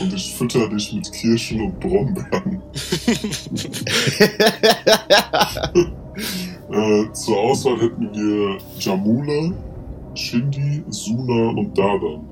Und 0.00 0.14
ich 0.14 0.36
fütter 0.36 0.68
dich 0.68 0.92
mit 0.92 1.10
Kirschen 1.12 1.60
und 1.62 1.80
Brombeeren. 1.80 2.62
Äh, 6.68 7.12
zur 7.12 7.38
Auswahl 7.38 7.80
hätten 7.80 8.12
wir 8.12 8.58
Jamula, 8.80 9.52
Shindy, 10.14 10.82
Suna 10.88 11.50
und 11.50 11.78
Dadan. 11.78 12.28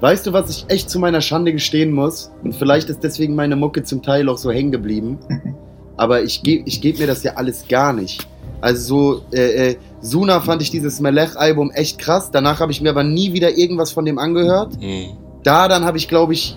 Weißt 0.00 0.26
du, 0.26 0.32
was 0.32 0.48
ich 0.50 0.64
echt 0.68 0.88
zu 0.88 1.00
meiner 1.00 1.20
Schande 1.20 1.52
gestehen 1.52 1.90
muss? 1.90 2.30
Und 2.44 2.54
vielleicht 2.54 2.88
ist 2.88 3.02
deswegen 3.02 3.34
meine 3.34 3.56
Mucke 3.56 3.82
zum 3.82 4.00
Teil 4.00 4.28
auch 4.28 4.38
so 4.38 4.52
hängen 4.52 4.70
geblieben. 4.70 5.18
Aber 5.98 6.22
ich 6.22 6.42
gebe 6.42 6.66
ich 6.66 6.80
geb 6.80 6.98
mir 6.98 7.06
das 7.06 7.22
ja 7.22 7.34
alles 7.34 7.68
gar 7.68 7.92
nicht. 7.92 8.26
Also 8.60 9.20
so, 9.30 9.36
äh, 9.36 9.70
äh, 9.70 9.76
Suna 10.00 10.40
fand 10.40 10.62
ich 10.62 10.70
dieses 10.70 11.00
Melech-Album 11.00 11.70
echt 11.70 11.98
krass. 11.98 12.30
Danach 12.32 12.60
habe 12.60 12.72
ich 12.72 12.80
mir 12.80 12.90
aber 12.90 13.04
nie 13.04 13.32
wieder 13.34 13.56
irgendwas 13.56 13.92
von 13.92 14.04
dem 14.04 14.18
angehört. 14.18 14.74
Hm. 14.80 15.10
Da 15.42 15.68
dann 15.68 15.84
habe 15.84 15.98
ich, 15.98 16.08
glaube 16.08 16.32
ich, 16.32 16.56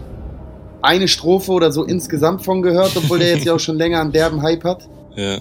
eine 0.81 1.07
Strophe 1.07 1.51
oder 1.51 1.71
so 1.71 1.83
insgesamt 1.83 2.43
von 2.43 2.62
gehört, 2.62 2.95
obwohl 2.95 3.19
der 3.19 3.36
jetzt 3.36 3.45
ja 3.45 3.53
auch 3.53 3.60
schon 3.60 3.77
länger 3.77 4.01
einen 4.01 4.12
derben 4.12 4.41
Hype 4.41 4.63
hat. 4.63 4.88
Ja. 5.15 5.38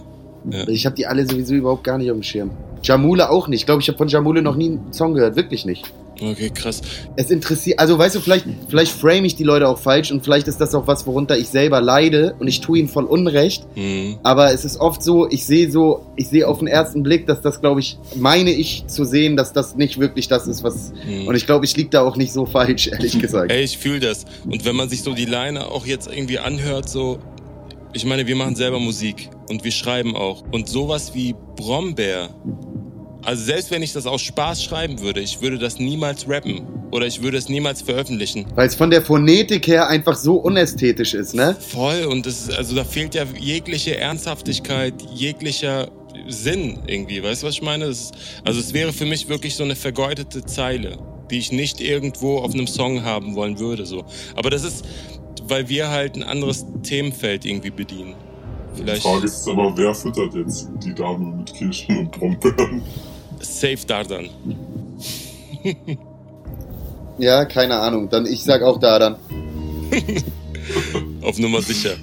Ja. 0.50 0.69
Ich 0.69 0.87
habe 0.87 0.97
die 0.97 1.07
alle 1.07 1.26
sowieso 1.26 1.54
überhaupt 1.54 1.85
gar 1.85 1.99
nicht 1.99 2.11
auf 2.11 2.16
dem 2.16 2.23
Schirm. 2.23 2.50
Jamule 2.83 3.30
auch 3.30 3.49
nicht. 3.49 3.61
Ich 3.61 3.66
glaube, 3.66 3.83
ich 3.83 3.88
habe 3.88 3.99
von 3.99 4.09
Jamule 4.09 4.42
noch 4.42 4.57
nie 4.57 4.71
einen 4.71 4.92
Song 4.92 5.14
gehört. 5.14 5.37
Wirklich 5.37 5.66
nicht. 5.66 5.92
Okay, 6.21 6.50
krass. 6.50 6.83
Es 7.17 7.31
interessiert, 7.31 7.79
also 7.79 7.99
weißt 7.99 8.15
du, 8.15 8.21
vielleicht, 8.21 8.47
vielleicht 8.69 8.93
frame 8.93 9.25
ich 9.25 9.37
die 9.37 9.45
Leute 9.45 9.69
auch 9.69 9.79
falsch 9.79 10.12
und 10.12 10.23
vielleicht 10.23 10.49
ist 10.49 10.61
das 10.61 10.75
auch 10.75 10.87
was, 10.87 11.07
worunter 11.07 11.39
ich 11.39 11.49
selber 11.49 11.81
leide 11.81 12.35
und 12.39 12.49
ich 12.49 12.61
tue 12.61 12.79
ihnen 12.79 12.89
voll 12.89 13.05
Unrecht. 13.05 13.67
Hm. 13.75 14.19
Aber 14.23 14.53
es 14.53 14.65
ist 14.65 14.79
oft 14.79 15.03
so, 15.03 15.29
ich 15.31 15.47
sehe 15.47 15.71
so, 15.71 16.07
ich 16.17 16.29
sehe 16.29 16.47
auf 16.47 16.59
den 16.59 16.69
ersten 16.69 17.03
Blick, 17.03 17.27
dass 17.27 17.41
das, 17.41 17.61
glaube 17.61 17.81
ich, 17.81 17.99
meine 18.17 18.50
ich 18.50 18.85
zu 18.87 19.05
sehen, 19.05 19.37
dass 19.37 19.53
das 19.53 19.77
nicht 19.77 19.99
wirklich 19.99 20.29
das 20.29 20.47
ist, 20.47 20.62
was. 20.62 20.93
Hm. 21.07 21.27
Und 21.27 21.35
ich 21.35 21.47
glaube, 21.47 21.65
ich 21.65 21.77
liege 21.77 21.91
da 21.91 22.03
auch 22.03 22.17
nicht 22.17 22.33
so 22.33 22.45
falsch, 22.45 22.89
ehrlich 22.89 23.19
gesagt. 23.21 23.50
Ey, 23.50 23.62
ich 23.62 23.79
fühle 23.79 24.00
das. 24.00 24.25
Und 24.45 24.65
wenn 24.65 24.77
man 24.77 24.89
sich 24.89 25.03
so 25.03 25.15
die 25.15 25.25
Line 25.25 25.67
auch 25.67 25.87
jetzt 25.87 26.09
irgendwie 26.12 26.39
anhört, 26.39 26.89
so, 26.89 27.19
ich 27.93 28.05
meine, 28.05 28.27
wir 28.27 28.37
machen 28.37 28.55
selber 28.55 28.79
Musik 28.79 29.31
und 29.49 29.65
wir 29.65 29.73
schreiben 29.73 30.15
auch. 30.15 30.45
Und 30.53 30.69
sowas 30.69 31.15
wie 31.15 31.35
Brombeer, 31.57 32.31
also 33.25 33.45
selbst 33.45 33.71
wenn 33.71 33.83
ich 33.83 33.93
das 33.93 34.07
aus 34.07 34.23
Spaß 34.23 34.62
schreiben 34.62 35.00
würde, 35.00 35.21
ich 35.21 35.41
würde 35.43 35.59
das 35.59 35.79
niemals 35.79 36.29
rappen 36.29 36.62
oder 36.91 37.07
ich 37.07 37.23
würde 37.23 37.37
es 37.37 37.49
niemals 37.49 37.83
veröffentlichen. 37.83 38.47
Weil 38.55 38.69
es 38.69 38.75
von 38.75 38.91
der 38.91 39.03
Phonetik 39.03 39.67
her 39.67 39.89
einfach 39.89 40.17
so 40.17 40.37
unästhetisch 40.37 41.15
ist, 41.15 41.35
ne? 41.35 41.57
Voll 41.59 42.05
und 42.05 42.27
das 42.27 42.49
ist, 42.49 42.55
also 42.55 42.75
da 42.75 42.85
fehlt 42.85 43.15
ja 43.15 43.25
jegliche 43.39 43.97
Ernsthaftigkeit, 43.97 44.95
jeglicher 45.15 45.91
Sinn 46.29 46.79
irgendwie, 46.87 47.23
weißt 47.23 47.43
du, 47.43 47.47
was 47.47 47.55
ich 47.55 47.62
meine? 47.62 47.87
Das 47.87 48.00
ist, 48.00 48.15
also 48.45 48.61
es 48.61 48.73
wäre 48.73 48.93
für 48.93 49.07
mich 49.07 49.29
wirklich 49.29 49.55
so 49.55 49.65
eine 49.65 49.77
vergeudete 49.77 50.45
Zeile, 50.45 50.99
die 51.31 51.39
ich 51.39 51.53
nicht 51.53 51.81
irgendwo 51.81 52.39
auf 52.39 52.55
einem 52.55 52.67
Song 52.67 53.05
haben 53.05 53.35
wollen 53.35 53.59
würde, 53.59 53.87
so. 53.87 54.05
Aber 54.35 54.50
das 54.50 54.65
ist, 54.65 54.85
weil 55.45 55.69
wir 55.69 55.89
halt 55.89 56.17
ein 56.17 56.23
anderes 56.23 56.65
Themenfeld 56.83 57.45
irgendwie 57.45 57.71
bedienen. 57.71 58.15
Die 58.77 58.83
Vielleicht. 58.83 59.03
Frage 59.03 59.25
ist 59.27 59.49
aber, 59.49 59.77
wer 59.77 59.95
füttert 59.95 60.35
jetzt 60.35 60.69
die 60.85 60.95
Dame 60.95 61.37
mit 61.37 61.53
Kirschen 61.55 61.99
und 61.99 62.11
Brombeeren? 62.12 62.83
Safe 63.41 63.87
Dardan. 63.87 64.29
Ja, 67.21 67.45
keine 67.45 67.79
Ahnung. 67.79 68.09
Dann 68.09 68.25
ich 68.25 68.43
sag 68.43 68.63
auch 68.63 68.81
Dardan. 68.81 69.17
Auf 71.23 71.39
Nummer 71.39 71.61
sicher. 71.61 71.97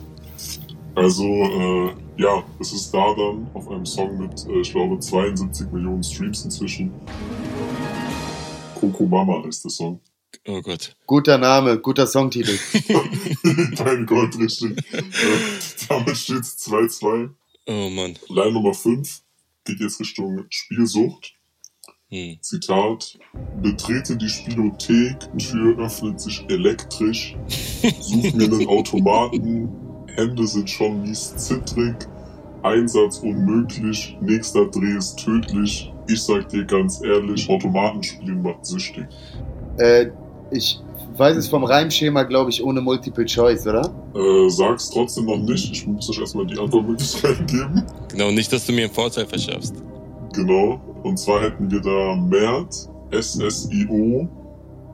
Also, 0.94 1.24
äh, 1.24 1.92
ja, 2.18 2.44
es 2.60 2.72
ist 2.72 2.94
da 2.94 3.16
dann 3.16 3.48
auf 3.56 3.68
einem 3.68 3.86
Song 3.86 4.18
mit, 4.20 4.46
äh, 4.48 4.62
ich 4.62 4.72
glaube, 4.72 5.00
72 5.00 5.72
Millionen 5.72 6.04
Streams 6.04 6.46
inzwischen. 6.46 6.92
Coco 8.76 9.06
Mama 9.06 9.44
heißt 9.44 9.64
der 9.64 9.72
Song. 9.72 10.00
Oh 10.48 10.62
Gott. 10.62 10.96
Guter 11.08 11.40
Name, 11.40 11.80
guter 11.80 12.06
Songtitel. 12.06 12.58
Dein 13.76 14.06
Gott, 14.06 14.38
richtig. 14.38 14.78
äh, 14.94 15.02
damit 15.90 16.16
steht 16.16 16.42
es 16.42 16.60
2-2. 16.60 17.30
Oh 17.66 17.90
Mann. 17.90 18.18
Line 18.30 18.52
Nummer 18.52 18.74
5 18.76 19.24
geht 19.68 19.80
jetzt 19.80 20.00
Richtung 20.00 20.46
Spielsucht. 20.50 21.34
Hm. 22.10 22.38
Zitat. 22.42 23.20
Betrete 23.62 24.16
die 24.16 24.30
Spielothek, 24.30 25.18
Tür 25.38 25.78
öffnet 25.78 26.22
sich 26.22 26.46
elektrisch. 26.50 27.36
Such 28.00 28.34
mir 28.34 28.46
einen 28.46 28.68
Automaten, 28.68 29.70
Hände 30.16 30.48
sind 30.48 30.70
schon 30.70 31.02
mies 31.02 31.36
zittrig. 31.36 31.96
Einsatz 32.64 33.20
unmöglich, 33.20 34.18
nächster 34.22 34.66
Dreh 34.68 34.98
ist 34.98 35.18
tödlich. 35.18 35.94
Ich 36.08 36.24
sag 36.24 36.50
dir 36.50 36.66
ganz 36.66 37.02
ehrlich, 37.04 37.50
Automatenspielen 37.50 38.42
macht 38.42 38.66
süchtig. 38.66 39.06
äh, 39.78 40.10
ich 40.52 40.80
weiß 41.18 41.38
es 41.38 41.48
vom 41.48 41.64
Reimschema, 41.64 42.24
glaube 42.24 42.50
ich, 42.50 42.64
ohne 42.64 42.82
Multiple 42.82 43.26
Choice, 43.26 43.66
oder? 43.68 43.90
Äh, 44.16 44.50
sag's 44.50 44.90
trotzdem 44.90 45.26
noch 45.26 45.38
nicht. 45.38 45.72
Ich 45.72 45.88
muss 45.88 46.10
euch 46.10 46.20
erstmal 46.20 46.46
die 46.46 46.60
Antwortmöglichkeiten 46.60 47.46
geben. 47.48 47.84
Genau, 48.10 48.32
nicht, 48.32 48.52
dass 48.52 48.66
du 48.66 48.74
mir 48.74 48.86
einen 48.86 48.94
Vorteil 48.94 49.26
verschaffst. 49.26 49.76
Genau. 50.34 50.80
Und 51.04 51.18
zwar 51.18 51.42
hätten 51.42 51.70
wir 51.72 51.82
da 51.82 52.16
Mert, 52.16 52.90
SSIO, 53.12 54.28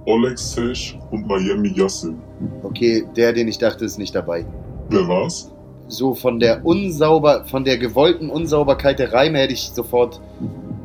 Olexesh 0.05 0.97
und 1.11 1.27
Miami 1.27 1.73
Yassin. 1.75 2.17
Okay, 2.63 3.05
der, 3.15 3.33
den 3.33 3.47
ich 3.47 3.57
dachte, 3.57 3.85
ist 3.85 3.97
nicht 3.97 4.13
dabei. 4.13 4.45
Wer 4.89 5.07
war's? 5.07 5.51
So 5.87 6.13
von 6.13 6.39
der 6.39 6.65
unsauber, 6.65 7.45
von 7.45 7.63
der 7.63 7.77
gewollten 7.77 8.29
Unsauberkeit 8.29 8.99
der 8.99 9.13
Reime 9.13 9.39
hätte 9.39 9.53
ich 9.53 9.71
sofort 9.73 10.21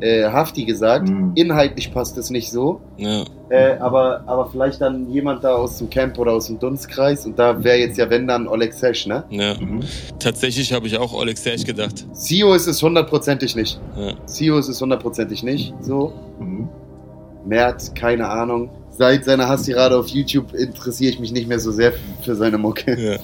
äh, 0.01 0.25
Hafti 0.25 0.65
gesagt. 0.65 1.09
Hm. 1.09 1.31
Inhaltlich 1.35 1.93
passt 1.93 2.17
es 2.17 2.29
nicht 2.29 2.51
so. 2.51 2.81
Ja. 2.97 3.23
Äh, 3.49 3.77
aber, 3.79 4.23
aber 4.27 4.49
vielleicht 4.51 4.81
dann 4.81 5.09
jemand 5.11 5.43
da 5.43 5.55
aus 5.55 5.77
dem 5.77 5.89
Camp 5.89 6.17
oder 6.19 6.33
aus 6.33 6.47
dem 6.47 6.59
Dunstkreis. 6.59 7.25
Und 7.25 7.39
da 7.39 7.63
wäre 7.63 7.77
jetzt 7.77 7.97
ja, 7.97 8.09
wenn 8.09 8.27
dann 8.27 8.47
Oleg 8.47 8.73
Sesh, 8.73 9.07
ne? 9.07 9.23
ja. 9.29 9.55
Mhm. 9.59 9.81
Tatsächlich 10.19 10.71
habe 10.73 10.87
ich 10.87 10.97
auch 10.97 11.13
Oleg 11.13 11.37
Serge 11.37 11.63
gedacht. 11.63 12.05
Sio 12.13 12.53
ist 12.53 12.67
es 12.67 12.81
hundertprozentig 12.81 13.55
nicht. 13.55 13.79
Ja. 13.97 14.13
Sio 14.25 14.57
ist 14.57 14.69
es 14.69 14.81
hundertprozentig 14.81 15.43
nicht. 15.43 15.73
So. 15.81 16.13
Mhm. 16.39 16.69
Mert, 17.45 17.95
keine 17.95 18.29
Ahnung. 18.29 18.69
Seit 18.91 19.25
seiner 19.25 19.47
Hasstirade 19.47 19.97
auf 19.97 20.07
YouTube 20.07 20.53
interessiere 20.53 21.13
ich 21.13 21.19
mich 21.19 21.31
nicht 21.31 21.47
mehr 21.47 21.59
so 21.59 21.71
sehr 21.71 21.93
für 22.23 22.35
seine 22.35 22.57
Mucke. 22.57 22.99
Ja. 22.99 23.17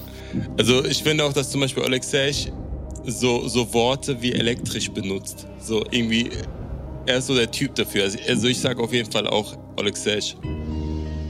Also 0.58 0.84
ich 0.84 1.02
finde 1.02 1.24
auch, 1.24 1.32
dass 1.32 1.50
zum 1.50 1.60
Beispiel 1.60 1.82
Oleg 1.82 2.02
Serge 2.02 2.50
so, 3.06 3.46
so 3.48 3.72
Worte 3.72 4.20
wie 4.20 4.32
elektrisch 4.32 4.90
benutzt. 4.90 5.46
So 5.60 5.84
irgendwie, 5.90 6.30
er 7.06 7.18
ist 7.18 7.26
so 7.26 7.34
der 7.34 7.50
Typ 7.50 7.74
dafür. 7.74 8.04
Also, 8.04 8.18
also 8.28 8.48
ich 8.48 8.58
sage 8.58 8.82
auf 8.82 8.92
jeden 8.92 9.10
Fall 9.10 9.26
auch 9.26 9.56
Oleg 9.78 9.96
Serge. 9.96 10.34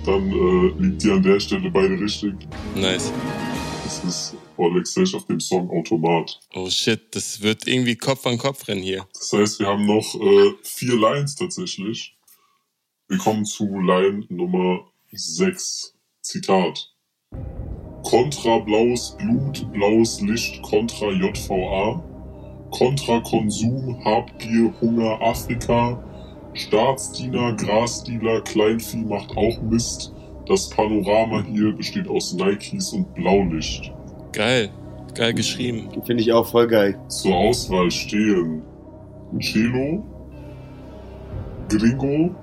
Dann 0.04 0.30
äh, 0.30 0.82
liegt 0.82 1.04
ihr 1.04 1.14
an 1.14 1.22
der 1.22 1.40
Stelle 1.40 1.70
beide 1.70 1.98
richtig. 2.00 2.34
Nice. 2.74 3.12
Das 3.84 4.04
ist 4.04 4.36
Olexesh 4.56 5.14
auf 5.14 5.26
dem 5.26 5.40
Song 5.40 5.70
Automat. 5.70 6.40
Oh 6.54 6.68
shit, 6.70 7.14
das 7.14 7.40
wird 7.42 7.66
irgendwie 7.66 7.96
Kopf 7.96 8.26
an 8.26 8.38
Kopf 8.38 8.66
rennen 8.68 8.82
hier. 8.82 9.06
Das 9.12 9.32
heißt, 9.32 9.60
wir 9.60 9.66
haben 9.66 9.86
noch 9.86 10.14
äh, 10.14 10.54
vier 10.62 10.96
Lines 10.96 11.34
tatsächlich. 11.34 12.16
Wir 13.08 13.18
kommen 13.18 13.44
zu 13.44 13.64
Line 13.64 14.24
Nummer 14.28 14.90
6. 15.12 15.94
Zitat. 16.22 16.92
Kontra 18.02 18.58
blaues 18.58 19.16
Blut, 19.18 19.72
blaues 19.72 20.20
Licht, 20.20 20.62
kontra 20.62 21.10
JVA. 21.10 22.02
Kontra 22.70 23.20
Konsum, 23.20 24.04
Habgier, 24.04 24.72
Hunger, 24.80 25.20
Afrika. 25.20 26.02
Staatsdiener, 26.54 27.52
Grasdealer, 27.54 28.40
Kleinvieh 28.40 29.04
macht 29.04 29.36
auch 29.36 29.60
Mist. 29.62 30.12
Das 30.46 30.70
Panorama 30.70 31.42
hier 31.42 31.72
besteht 31.72 32.08
aus 32.08 32.32
Nikes 32.32 32.92
und 32.92 33.12
Blaulicht. 33.14 33.92
Geil. 34.32 34.70
Geil 35.14 35.34
geschrieben. 35.34 35.88
Finde 36.04 36.22
ich 36.22 36.32
auch 36.32 36.46
voll 36.46 36.66
geil. 36.66 36.98
Zur 37.08 37.34
Auswahl 37.34 37.90
stehen 37.90 38.62
Cello, 39.38 40.04
Gringo, 41.68 42.34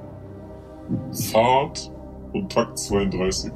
Fahrt 1.32 1.92
und 2.34 2.52
Takt 2.52 2.78
32. 2.78 3.54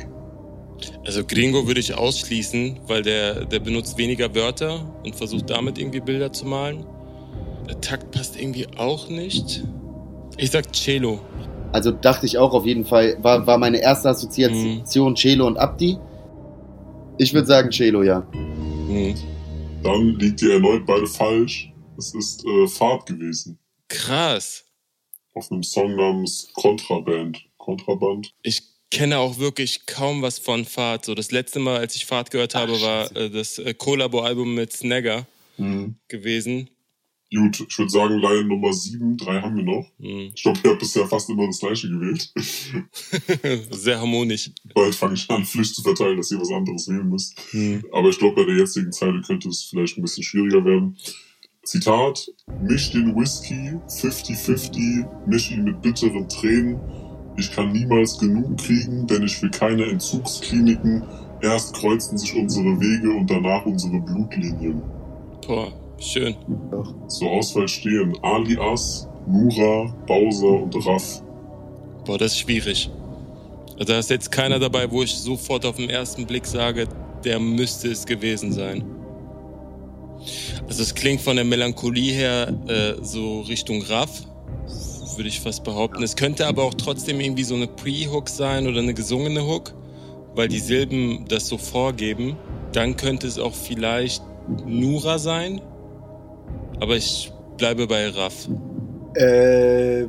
Also 1.06 1.24
Gringo 1.26 1.68
würde 1.68 1.80
ich 1.80 1.94
ausschließen, 1.96 2.82
weil 2.88 3.02
der, 3.02 3.46
der 3.46 3.60
benutzt 3.60 3.98
weniger 3.98 4.34
Wörter 4.36 4.94
und 5.04 5.16
versucht 5.16 5.50
damit 5.50 5.78
irgendwie 5.78 6.00
Bilder 6.00 6.32
zu 6.32 6.46
malen. 6.46 6.86
Der 7.68 7.82
Takt 7.82 8.12
passt 8.12 8.40
irgendwie 8.40 8.68
auch 8.78 9.10
nicht. 9.10 9.64
Ich 10.38 10.52
sag 10.52 10.72
Cello. 10.74 11.20
Also 11.72 11.92
dachte 11.92 12.26
ich 12.26 12.38
auch 12.38 12.54
auf 12.54 12.66
jeden 12.66 12.86
Fall, 12.86 13.18
war, 13.22 13.46
war 13.46 13.58
meine 13.58 13.82
erste 13.82 14.10
Assoziation 14.10 15.16
Celo 15.16 15.48
und 15.48 15.58
Abdi. 15.58 15.98
Ich 17.18 17.34
würde 17.34 17.48
sagen 17.48 17.72
Celo, 17.72 18.04
ja. 18.04 18.26
Hm. 18.32 19.16
Dann 19.84 20.20
liegt 20.20 20.42
ihr 20.42 20.54
erneut 20.54 20.86
beide 20.86 21.08
falsch. 21.08 21.72
Es 21.98 22.14
ist 22.14 22.46
äh, 22.46 22.68
Fahrt 22.68 23.06
gewesen. 23.06 23.60
Krass. 23.90 24.66
Auf 25.34 25.52
einem 25.52 25.64
Song 25.64 25.96
namens 25.96 26.50
Kontraband. 26.54 27.44
Kontraband. 27.58 28.34
Ich 28.44 28.64
kenne 28.92 29.20
auch 29.20 29.38
wirklich 29.38 29.86
kaum 29.86 30.22
was 30.22 30.40
von 30.40 30.66
Fahrt. 30.66 31.06
So 31.06 31.16
das 31.16 31.32
letzte 31.32 31.60
Mal, 31.60 31.78
als 31.78 31.96
ich 31.96 32.06
Fahrt 32.06 32.32
gehört 32.32 32.56
habe, 32.56 32.74
Ach, 32.78 32.82
war 32.82 33.16
äh, 33.16 33.30
das 33.30 33.60
äh, 33.60 33.74
Collabo-Album 33.74 34.56
mit 34.56 34.74
Snagger 34.74 35.28
gewesen. 36.08 36.70
Gut, 37.34 37.66
ich 37.68 37.78
würde 37.78 37.92
sagen, 37.92 38.20
Line 38.20 38.46
Nummer 38.46 38.72
7, 38.72 39.18
drei 39.18 39.42
haben 39.42 39.58
wir 39.58 39.64
noch. 39.64 39.86
Hm. 40.00 40.32
Ich 40.34 40.44
glaube, 40.44 40.60
ihr 40.64 40.70
habt 40.70 40.80
bisher 40.80 41.06
fast 41.08 41.30
immer 41.30 41.46
das 41.48 41.60
gleiche 41.60 41.90
gewählt. 41.90 42.32
Sehr 43.72 44.00
harmonisch. 44.00 44.52
Bald 44.74 44.96
fange 44.96 45.16
ich 45.16 45.30
an, 45.30 45.46
Pflicht 45.46 45.76
zu 45.76 45.82
verteilen, 45.82 46.16
dass 46.16 46.32
ihr 46.32 46.40
was 46.40 46.52
anderes 46.52 46.88
wählen 46.88 47.10
müsst. 47.10 47.38
Hm. 47.52 47.84
Aber 47.92 48.10
ich 48.10 48.18
glaube, 48.18 48.36
bei 48.36 48.46
der 48.46 48.60
jetzigen 48.60 48.94
Zeile 48.94 49.22
könnte 49.22 49.50
es 49.50 49.64
vielleicht 49.64 49.98
ein 49.98 50.04
bisschen 50.04 50.24
schwieriger 50.24 50.64
werden. 50.64 50.98
Zitat, 51.64 52.32
misch 52.62 52.92
den 52.92 53.14
Whisky 53.14 53.74
50-50, 53.90 55.28
misch 55.28 55.52
ihn 55.52 55.66
mit 55.66 55.82
bitteren 55.82 56.30
Tränen. 56.30 56.80
Ich 57.38 57.52
kann 57.52 57.72
niemals 57.72 58.18
genug 58.18 58.58
kriegen, 58.58 59.06
denn 59.06 59.24
ich 59.24 59.42
will 59.42 59.52
keine 59.52 59.86
Entzugskliniken. 59.86 61.04
Erst 61.42 61.76
kreuzten 61.76 62.18
sich 62.18 62.36
unsere 62.36 62.80
Wege 62.80 63.12
und 63.12 63.30
danach 63.30 63.64
unsere 63.66 64.00
Blutlinien. 64.00 64.82
Boah, 65.46 65.72
schön. 66.00 66.36
Zur 67.08 67.30
Auswahl 67.30 67.68
stehen 67.68 68.18
Alias, 68.24 69.08
Nura, 69.28 69.94
Bowser 70.08 70.64
und 70.64 70.76
Raff. 70.88 71.22
Boah, 72.06 72.18
das 72.18 72.32
ist 72.32 72.40
schwierig. 72.40 72.90
Also 73.74 73.94
da 73.94 74.00
ist 74.00 74.10
jetzt 74.10 74.32
keiner 74.32 74.58
dabei, 74.58 74.90
wo 74.90 75.04
ich 75.04 75.14
sofort 75.16 75.64
auf 75.64 75.76
den 75.76 75.92
ersten 75.92 76.26
Blick 76.26 76.48
sage, 76.48 76.88
der 77.24 77.40
müsste 77.40 77.90
es 77.90 78.06
gewesen 78.06 78.52
sein. 78.52 78.84
Also 80.68 80.82
es 80.82 80.96
klingt 80.96 81.22
von 81.22 81.36
der 81.36 81.46
Melancholie 81.46 82.14
her 82.14 82.52
äh, 82.68 83.04
so 83.04 83.42
Richtung 83.42 83.84
Raff, 83.84 84.24
würde 85.18 85.30
ich 85.30 85.40
fast 85.40 85.64
behaupten. 85.64 86.04
Es 86.04 86.16
könnte 86.16 86.48
aber 86.48 86.64
auch 86.64 86.74
trotzdem 86.74 87.20
irgendwie 87.20 87.44
so 87.44 87.56
eine 87.56 87.68
Pre-Hook 87.68 88.30
sein 88.30 88.68
oder 88.68 88.80
eine 88.80 88.94
gesungene 88.94 89.46
Hook, 89.46 89.74
weil 90.36 90.48
die 90.48 90.60
Silben 90.60 91.26
das 91.28 91.48
so 91.48 91.58
vorgeben. 91.58 92.38
Dann 92.74 92.96
könnte 92.96 93.28
es 93.28 93.40
auch 93.40 93.54
vielleicht 93.54 94.24
Nura 94.66 95.20
sein, 95.20 95.62
aber 96.80 96.96
ich 96.96 97.32
bleibe 97.58 97.88
bei 97.88 98.10
Raff. 98.10 98.48
Äh, 99.16 100.06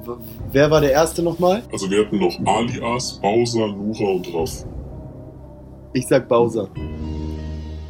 wer 0.52 0.70
war 0.70 0.80
der 0.80 0.92
erste 0.92 1.22
nochmal? 1.22 1.62
Also 1.72 1.90
wir 1.90 2.04
hatten 2.04 2.18
noch 2.18 2.38
Alias, 2.44 3.18
Bowser, 3.20 3.68
Nura 3.68 4.10
und 4.12 4.34
Raff. 4.34 4.66
Ich 5.94 6.06
sag 6.06 6.28
Bowser. 6.28 6.68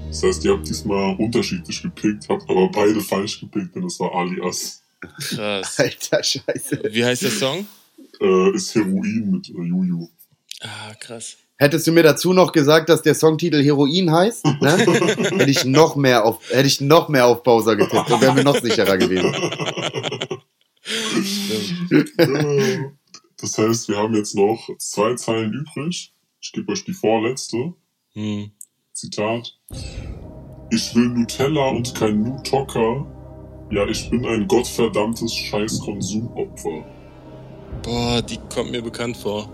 Das 0.08 0.22
heißt, 0.22 0.44
ihr 0.44 0.52
habt 0.52 0.68
diesmal 0.68 1.16
unterschiedlich 1.16 1.82
gepickt, 1.82 2.28
habt 2.28 2.48
aber 2.48 2.70
beide 2.70 3.00
falsch 3.00 3.40
gepickt, 3.40 3.74
denn 3.74 3.84
es 3.84 3.98
war 4.00 4.14
Alias. 4.14 4.82
Krass. 5.00 5.78
Alter 5.78 6.22
Scheiße. 6.22 6.82
Wie 6.90 7.04
heißt 7.04 7.22
der 7.22 7.30
Song? 7.30 7.66
Äh, 8.20 8.54
ist 8.54 8.74
Heroin 8.74 9.30
mit 9.30 9.48
äh, 9.48 9.52
Juju. 9.52 10.08
Ah, 10.60 10.94
krass. 10.98 11.36
Hättest 11.56 11.86
du 11.86 11.92
mir 11.92 12.04
dazu 12.04 12.32
noch 12.32 12.52
gesagt, 12.52 12.88
dass 12.88 13.02
der 13.02 13.14
Songtitel 13.14 13.62
Heroin 13.62 14.12
heißt, 14.12 14.44
ne? 14.44 14.78
hätte 14.78 15.50
ich 15.50 15.64
noch 15.64 15.96
mehr 15.96 16.24
auf, 16.24 16.40
hätte 16.50 16.68
ich 16.68 16.80
noch 16.80 17.08
mehr 17.08 17.26
auf 17.26 17.42
Bowser 17.42 17.74
getippt 17.74 18.10
und 18.10 18.20
wäre 18.20 18.34
mir 18.34 18.44
noch 18.44 18.60
sicherer 18.60 18.96
gewesen. 18.96 19.32
Das 23.40 23.58
heißt, 23.58 23.88
wir 23.88 23.96
haben 23.96 24.14
jetzt 24.14 24.34
noch 24.36 24.68
zwei 24.78 25.14
Zeilen 25.14 25.52
übrig. 25.52 26.12
Ich 26.40 26.52
gebe 26.52 26.72
euch 26.72 26.84
die 26.84 26.92
vorletzte. 26.92 27.74
Hm. 28.12 28.52
Zitat. 28.92 29.58
Ich 30.70 30.94
will 30.94 31.08
Nutella 31.08 31.68
und 31.70 31.94
kein 31.94 32.22
Nutocker. 32.22 33.17
Ja, 33.70 33.86
ich 33.86 34.08
bin 34.08 34.24
ein 34.24 34.48
gottverdammtes 34.48 35.34
Scheiß-Konsumopfer. 35.34 36.84
Boah, 37.82 38.22
die 38.22 38.38
kommt 38.52 38.70
mir 38.70 38.80
bekannt 38.82 39.16
vor. 39.16 39.48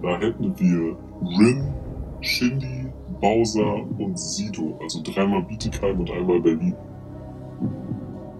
Da 0.00 0.18
hätten 0.20 0.54
wir 0.58 0.96
Rin, 1.38 1.74
Shindy, 2.20 2.86
Bowser 3.20 3.84
und 3.98 4.16
Sido. 4.16 4.78
Also 4.80 5.00
dreimal 5.02 5.42
Bietigheim 5.42 5.98
und 5.98 6.10
einmal 6.10 6.40
Berlin. 6.40 6.74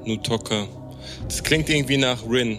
Nutoka. 0.04 0.66
Das 1.24 1.42
klingt 1.42 1.68
irgendwie 1.68 1.98
nach 1.98 2.18
Rin. 2.28 2.59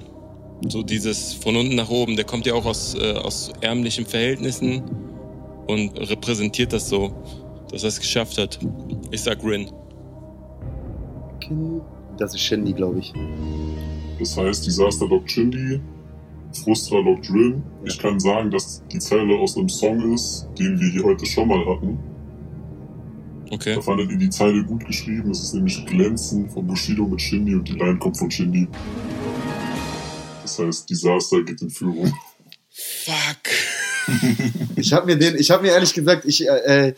So 0.67 0.83
dieses 0.83 1.33
von 1.33 1.55
unten 1.55 1.75
nach 1.75 1.89
oben. 1.89 2.17
Der 2.17 2.25
kommt 2.25 2.45
ja 2.45 2.55
auch 2.55 2.65
aus, 2.65 2.93
äh, 2.93 3.13
aus 3.13 3.53
ärmlichen 3.61 4.05
Verhältnissen 4.05 4.83
und 5.67 5.97
repräsentiert 5.97 6.73
das 6.73 6.89
so, 6.89 7.11
dass 7.71 7.83
er 7.83 7.89
es 7.89 7.99
geschafft 7.99 8.37
hat. 8.37 8.59
Ich 9.11 9.21
sag 9.21 9.41
Rin. 9.45 9.71
Das 12.19 12.33
ist 12.33 12.41
Shindy, 12.41 12.73
glaube 12.73 12.99
ich. 12.99 13.13
Das 14.19 14.35
heißt, 14.35 14.65
Disaster 14.65 15.07
lockt 15.07 15.31
Shindy, 15.31 15.79
Frustra 16.63 16.99
lockt 16.99 17.29
Rin. 17.29 17.63
Ich 17.85 17.97
kann 17.97 18.19
sagen, 18.19 18.51
dass 18.51 18.83
die 18.91 18.99
Zeile 18.99 19.35
aus 19.37 19.57
einem 19.57 19.69
Song 19.69 20.13
ist, 20.13 20.47
den 20.59 20.77
wir 20.79 20.89
hier 20.89 21.03
heute 21.03 21.25
schon 21.25 21.47
mal 21.47 21.65
hatten. 21.65 21.97
Okay. 23.51 23.75
Da 23.75 23.81
fandet 23.81 24.11
ihr 24.11 24.17
die 24.17 24.29
Zeile 24.29 24.63
gut 24.63 24.85
geschrieben. 24.85 25.31
Es 25.31 25.41
ist 25.41 25.53
nämlich 25.53 25.85
Glänzen 25.85 26.49
von 26.49 26.67
Bushido 26.67 27.07
mit 27.07 27.21
Shindy 27.21 27.55
und 27.55 27.67
die 27.67 27.73
Line 27.73 27.97
kommt 27.97 28.17
von 28.17 28.29
Shindy. 28.29 28.67
Das 30.43 30.59
heißt, 30.59 30.89
Disaster 30.89 31.41
geht 31.43 31.61
in 31.61 31.69
Führung. 31.69 32.13
Fuck. 32.69 33.49
Ich 34.75 34.91
habe 34.93 35.05
mir 35.05 35.17
den, 35.17 35.35
ich 35.35 35.51
habe 35.51 35.63
mir 35.63 35.69
ehrlich 35.69 35.93
gesagt, 35.93 36.25
ich 36.25 36.47
äh, 36.47 36.93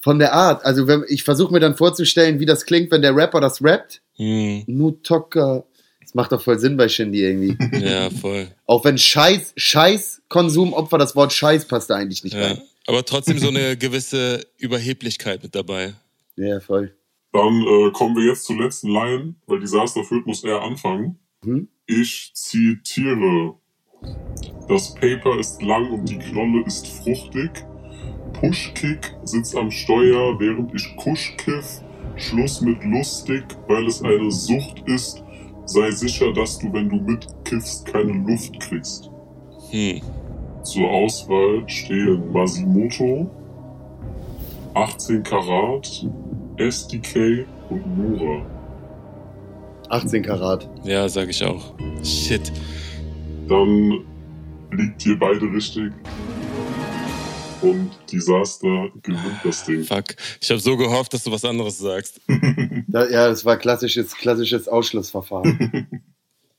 von 0.00 0.18
der 0.18 0.32
Art, 0.32 0.64
also 0.64 0.86
wenn, 0.86 1.04
ich 1.08 1.24
versuche 1.24 1.52
mir 1.52 1.60
dann 1.60 1.76
vorzustellen, 1.76 2.40
wie 2.40 2.46
das 2.46 2.64
klingt, 2.64 2.90
wenn 2.90 3.02
der 3.02 3.14
Rapper 3.14 3.40
das 3.40 3.62
rappt. 3.62 4.00
Hm. 4.16 4.64
Nutoka. 4.66 5.64
Das 6.00 6.14
macht 6.14 6.32
doch 6.32 6.42
voll 6.42 6.58
Sinn 6.58 6.76
bei 6.76 6.88
Shindy 6.88 7.22
irgendwie. 7.22 7.56
Ja, 7.84 8.10
voll. 8.10 8.48
Auch 8.66 8.84
wenn 8.84 8.98
Scheiß, 8.98 9.52
Scheiß-Konsumopfer, 9.56 10.98
das 10.98 11.14
Wort 11.14 11.32
Scheiß 11.32 11.66
passt 11.68 11.90
da 11.90 11.96
eigentlich 11.96 12.24
nicht 12.24 12.34
Ja. 12.34 12.46
rein. 12.46 12.60
Aber 12.86 13.04
trotzdem 13.04 13.38
so 13.38 13.48
eine 13.48 13.76
gewisse 13.76 14.44
Überheblichkeit 14.58 15.42
mit 15.42 15.54
dabei. 15.54 15.92
Ja, 16.36 16.58
voll. 16.60 16.94
Dann 17.32 17.60
äh, 17.62 17.90
kommen 17.92 18.16
wir 18.16 18.24
jetzt 18.24 18.44
zur 18.44 18.60
letzten 18.60 18.88
Line, 18.88 19.34
weil 19.46 19.60
Disaster 19.60 20.02
Fürth 20.02 20.26
muss 20.26 20.42
er 20.42 20.62
anfangen. 20.62 21.18
Mhm. 21.44 21.68
Ich 21.86 22.32
zitiere. 22.34 23.54
Das 24.68 24.94
Paper 24.94 25.38
ist 25.38 25.62
lang 25.62 25.90
und 25.92 26.08
die 26.08 26.18
Knolle 26.18 26.64
ist 26.66 26.86
fruchtig. 26.88 27.50
Pushkick 28.32 29.14
sitzt 29.24 29.56
am 29.56 29.70
Steuer, 29.70 30.38
während 30.38 30.74
ich 30.74 30.96
Kusch 30.96 31.36
kiff. 31.36 31.82
Schluss 32.16 32.60
mit 32.60 32.84
lustig, 32.84 33.44
weil 33.68 33.86
es 33.86 34.02
eine 34.02 34.30
Sucht 34.30 34.82
ist. 34.86 35.22
Sei 35.64 35.90
sicher, 35.90 36.32
dass 36.32 36.58
du, 36.58 36.72
wenn 36.72 36.88
du 36.88 36.96
mitkiffst, 36.96 37.86
keine 37.86 38.12
Luft 38.12 38.58
kriegst. 38.60 39.10
Hm. 39.70 40.00
Zur 40.62 40.90
Auswahl 40.90 41.62
stehen 41.68 42.32
Masimoto, 42.32 43.30
18 44.74 45.22
Karat, 45.22 46.06
SDK 46.56 47.46
und 47.70 47.96
Mura. 47.96 48.44
18 49.88 50.22
Karat. 50.22 50.68
Ja, 50.84 51.08
sag 51.08 51.30
ich 51.30 51.44
auch. 51.44 51.72
Shit. 52.02 52.52
Dann 53.48 54.04
liegt 54.72 55.04
ihr 55.06 55.18
beide 55.18 55.50
richtig. 55.52 55.92
Und 57.62 57.90
Disaster 58.10 58.90
gewinnt 59.02 59.40
das 59.44 59.64
Ding. 59.64 59.84
Fuck. 59.84 60.16
Ich 60.40 60.50
habe 60.50 60.60
so 60.60 60.76
gehofft, 60.76 61.12
dass 61.12 61.24
du 61.24 61.30
was 61.30 61.44
anderes 61.44 61.78
sagst. 61.78 62.20
Ja, 62.92 63.28
das 63.28 63.44
war 63.44 63.56
klassisches, 63.56 64.16
klassisches 64.16 64.66
Ausschlussverfahren. 64.66 65.86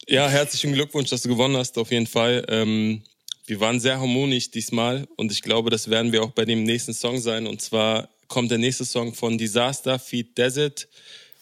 Ja, 0.07 0.27
herzlichen 0.27 0.73
Glückwunsch, 0.73 1.09
dass 1.09 1.21
du 1.21 1.29
gewonnen 1.29 1.55
hast, 1.55 1.77
auf 1.77 1.91
jeden 1.91 2.07
Fall. 2.07 2.43
Ähm, 2.49 3.01
wir 3.45 3.59
waren 3.59 3.79
sehr 3.79 3.99
harmonisch 3.99 4.49
diesmal 4.51 5.07
und 5.15 5.31
ich 5.31 5.41
glaube, 5.41 5.69
das 5.69 5.89
werden 5.89 6.11
wir 6.11 6.23
auch 6.23 6.31
bei 6.31 6.43
dem 6.43 6.63
nächsten 6.63 6.93
Song 6.93 7.19
sein. 7.19 7.47
Und 7.47 7.61
zwar 7.61 8.09
kommt 8.27 8.51
der 8.51 8.57
nächste 8.57 8.83
Song 8.83 9.13
von 9.13 9.37
Disaster 9.37 9.99
Feed 9.99 10.37
Desert 10.37 10.89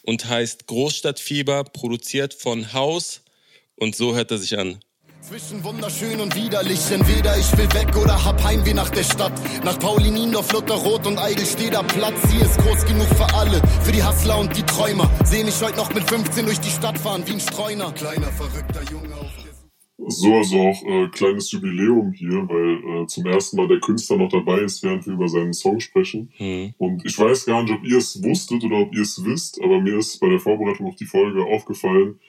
und 0.04 0.28
heißt 0.28 0.68
Großstadtfieber, 0.68 1.64
produziert 1.64 2.34
von 2.34 2.74
Haus. 2.74 3.22
Und 3.76 3.96
so 3.96 4.14
hört 4.16 4.30
er 4.32 4.38
sich 4.38 4.58
an. 4.60 4.80
Zwischen 5.22 5.62
wunderschön 5.66 6.22
und 6.22 6.34
widerlich, 6.34 6.80
entweder 6.92 7.38
ich 7.38 7.52
will 7.58 7.68
weg 7.74 7.96
oder 7.98 8.24
hab 8.24 8.42
Heimweh 8.42 8.74
nach 8.74 8.90
der 8.90 9.04
Stadt. 9.04 9.34
Nach 9.66 9.78
Paulinindorf, 9.78 10.52
Lutherrot 10.54 11.06
und 11.06 11.18
Eigel 11.18 11.46
steht 11.46 11.74
da 11.74 11.84
Platz. 11.84 12.16
Hier 12.32 12.42
ist 12.42 12.58
groß 12.58 12.86
genug 12.86 13.08
für 13.08 13.36
alle, 13.36 13.62
für 13.84 13.92
die 13.92 14.02
Hustler 14.02 14.40
und 14.40 14.56
die 14.56 14.64
Träumer. 14.64 15.12
Seh 15.26 15.44
mich 15.44 15.62
heute 15.62 15.76
noch 15.76 15.94
mit 15.94 16.10
15 16.10 16.46
durch 16.46 16.60
die 16.62 16.70
Stadt 16.70 16.98
fahren 16.98 17.24
wie 17.26 17.34
ein 17.34 17.40
Streuner. 17.42 17.92
Kleiner, 17.92 18.28
verrückter 18.28 18.82
Junge 18.90 19.14
auf 19.14 19.30
der 19.44 20.10
So, 20.10 20.36
also 20.36 20.58
auch 20.62 20.84
äh, 20.86 21.10
kleines 21.10 21.52
Jubiläum 21.52 22.14
hier, 22.14 22.48
weil 22.48 23.04
äh, 23.04 23.08
zum 23.08 23.26
ersten 23.26 23.58
Mal 23.58 23.68
der 23.68 23.82
Künstler 23.82 24.16
noch 24.18 24.30
dabei 24.30 24.60
ist, 24.60 24.82
während 24.84 25.06
wir 25.06 25.14
über 25.14 25.28
seinen 25.28 25.54
Song 25.54 25.82
sprechen. 25.82 26.32
Hm. 26.38 26.74
Und 26.78 27.06
ich 27.06 27.20
weiß 27.20 27.46
gar 27.46 27.62
nicht, 27.62 27.74
ob 27.74 27.84
ihr 27.84 27.98
es 27.98 28.24
wusstet 28.24 28.64
oder 28.64 28.78
ob 28.78 28.96
ihr 28.96 29.02
es 29.02 29.24
wisst, 29.26 29.62
aber 29.62 29.82
mir 29.82 29.98
ist 29.98 30.18
bei 30.22 30.30
der 30.30 30.40
Vorbereitung 30.40 30.88
auf 30.88 30.96
die 30.96 31.06
Folge 31.06 31.44
aufgefallen, 31.44 32.20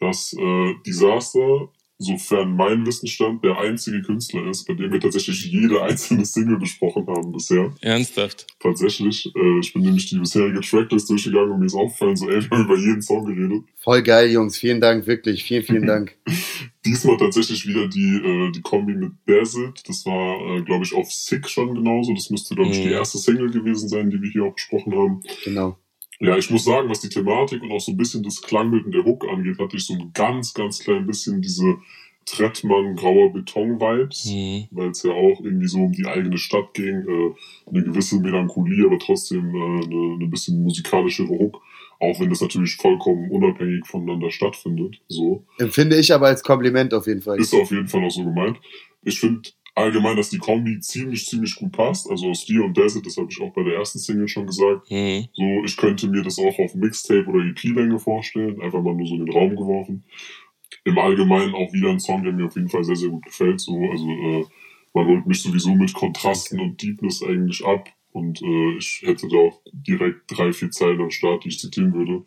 dass 0.00 0.32
äh, 0.32 0.74
Disaster, 0.86 1.68
sofern 1.98 2.54
mein 2.54 2.86
Wissensstand, 2.86 3.44
der 3.44 3.58
einzige 3.58 4.00
Künstler 4.02 4.46
ist, 4.48 4.64
bei 4.66 4.74
dem 4.74 4.92
wir 4.92 5.00
tatsächlich 5.00 5.44
jede 5.46 5.82
einzelne 5.82 6.24
Single 6.24 6.58
besprochen 6.58 7.06
haben 7.08 7.32
bisher. 7.32 7.72
Ernsthaft? 7.80 8.46
Tatsächlich. 8.60 9.26
Äh, 9.34 9.58
ich 9.60 9.72
bin 9.72 9.82
nämlich 9.82 10.06
die 10.06 10.18
bisherige 10.18 10.60
Tracklist 10.60 11.10
durchgegangen 11.10 11.50
und 11.52 11.60
mir 11.60 11.66
ist 11.66 11.74
aufgefallen, 11.74 12.16
so 12.16 12.28
ey, 12.30 12.40
wir 12.42 12.50
haben 12.50 12.64
über 12.64 12.76
jeden 12.78 13.02
Song 13.02 13.24
geredet. 13.26 13.64
Voll 13.76 14.02
geil, 14.02 14.30
Jungs. 14.30 14.56
Vielen 14.56 14.80
Dank, 14.80 15.06
wirklich. 15.06 15.42
Vielen, 15.44 15.64
vielen 15.64 15.86
Dank. 15.86 16.16
Diesmal 16.86 17.16
tatsächlich 17.16 17.66
wieder 17.66 17.88
die, 17.88 18.16
äh, 18.16 18.52
die 18.52 18.62
Kombi 18.62 18.94
mit 18.94 19.12
Desert. 19.26 19.82
Das 19.88 20.06
war, 20.06 20.56
äh, 20.56 20.62
glaube 20.62 20.84
ich, 20.84 20.94
auf 20.94 21.10
Sick 21.10 21.48
schon 21.48 21.74
genauso. 21.74 22.14
Das 22.14 22.30
müsste, 22.30 22.54
glaube 22.54 22.70
ich, 22.70 22.78
Mhm. 22.78 22.82
die 22.84 22.90
erste 22.90 23.18
Single 23.18 23.50
gewesen 23.50 23.88
sein, 23.88 24.08
die 24.10 24.22
wir 24.22 24.30
hier 24.30 24.44
auch 24.44 24.54
besprochen 24.54 24.94
haben. 24.94 25.20
Genau. 25.44 25.76
Ja, 26.20 26.36
ich 26.36 26.50
muss 26.50 26.64
sagen, 26.64 26.88
was 26.88 27.00
die 27.00 27.08
Thematik 27.08 27.62
und 27.62 27.70
auch 27.72 27.80
so 27.80 27.92
ein 27.92 27.96
bisschen 27.96 28.22
das 28.22 28.42
Klangbild 28.42 28.86
in 28.86 28.92
der 28.92 29.04
Hook 29.04 29.24
angeht, 29.28 29.58
hatte 29.58 29.76
ich 29.76 29.86
so 29.86 29.94
ein 29.94 30.10
ganz, 30.14 30.52
ganz 30.52 30.80
klein 30.80 31.06
bisschen 31.06 31.40
diese 31.40 31.76
Trettmann 32.26 32.96
grauer 32.96 33.32
Beton-Vibes, 33.32 34.24
Hm. 34.30 34.64
weil 34.70 34.90
es 34.90 35.02
ja 35.02 35.12
auch 35.12 35.40
irgendwie 35.40 35.68
so 35.68 35.78
um 35.78 35.92
die 35.92 36.06
eigene 36.06 36.36
Stadt 36.36 36.74
ging, 36.74 37.06
äh, 37.08 37.34
eine 37.70 37.84
gewisse 37.84 38.20
Melancholie, 38.20 38.84
aber 38.86 38.98
trotzdem 38.98 39.48
äh, 39.54 39.84
eine, 39.84 40.14
eine 40.16 40.26
bisschen 40.26 40.62
musikalischere 40.62 41.28
Hook, 41.28 41.60
auch 42.00 42.20
wenn 42.20 42.28
das 42.28 42.40
natürlich 42.40 42.76
vollkommen 42.76 43.30
unabhängig 43.30 43.86
voneinander 43.86 44.30
stattfindet. 44.30 45.00
So. 45.08 45.44
Empfinde 45.58 45.96
ich 45.98 46.12
aber 46.12 46.26
als 46.26 46.42
Kompliment 46.42 46.92
auf 46.92 47.06
jeden 47.06 47.22
Fall. 47.22 47.38
Ist 47.38 47.54
auf 47.54 47.70
jeden 47.70 47.88
Fall 47.88 48.04
auch 48.04 48.10
so 48.10 48.24
gemeint. 48.24 48.60
Ich 49.02 49.20
finde 49.20 49.48
allgemein, 49.78 50.16
dass 50.16 50.30
die 50.30 50.38
Kombi 50.38 50.80
ziemlich, 50.80 51.26
ziemlich 51.26 51.54
gut 51.54 51.72
passt. 51.72 52.10
Also 52.10 52.28
aus 52.30 52.44
dir 52.44 52.64
und 52.64 52.76
Desert, 52.76 53.06
das 53.06 53.16
habe 53.16 53.28
ich 53.30 53.40
auch 53.40 53.52
bei 53.52 53.62
der 53.62 53.74
ersten 53.74 53.98
Single 53.98 54.28
schon 54.28 54.46
gesagt. 54.46 54.88
Hm. 54.90 55.26
So, 55.32 55.64
ich 55.64 55.76
könnte 55.76 56.08
mir 56.08 56.22
das 56.22 56.38
auch 56.38 56.58
auf 56.58 56.74
Mixtape 56.74 57.26
oder 57.26 57.44
EP-Länge 57.44 57.98
vorstellen. 57.98 58.60
Einfach 58.60 58.82
mal 58.82 58.94
nur 58.94 59.06
so 59.06 59.14
in 59.14 59.26
den 59.26 59.34
Raum 59.34 59.56
geworfen. 59.56 60.04
Im 60.84 60.98
Allgemeinen 60.98 61.54
auch 61.54 61.72
wieder 61.72 61.90
ein 61.90 62.00
Song, 62.00 62.22
der 62.22 62.32
mir 62.32 62.46
auf 62.46 62.56
jeden 62.56 62.68
Fall 62.68 62.84
sehr, 62.84 62.96
sehr 62.96 63.08
gut 63.08 63.24
gefällt. 63.24 63.60
So, 63.60 63.74
also 63.90 64.08
äh, 64.08 64.44
man 64.94 65.06
holt 65.06 65.26
mich 65.26 65.42
sowieso 65.42 65.74
mit 65.74 65.92
Kontrasten 65.94 66.60
und 66.60 66.82
Deepness 66.82 67.22
eigentlich 67.22 67.64
ab. 67.64 67.88
Und 68.12 68.42
äh, 68.42 68.78
ich 68.78 69.02
hätte 69.04 69.28
da 69.28 69.36
auch 69.36 69.60
direkt 69.72 70.22
drei, 70.28 70.52
vier 70.52 70.70
Zeilen 70.70 71.00
am 71.00 71.10
Start, 71.10 71.44
die 71.44 71.48
ich 71.48 71.58
zitieren 71.58 71.94
würde. 71.94 72.24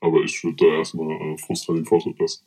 Aber 0.00 0.22
ich 0.22 0.42
würde 0.44 0.56
da 0.56 0.78
erstmal 0.78 1.10
äh, 1.10 1.38
Frustra 1.38 1.74
den 1.74 1.84
Vortritt 1.84 2.18
lassen. 2.18 2.46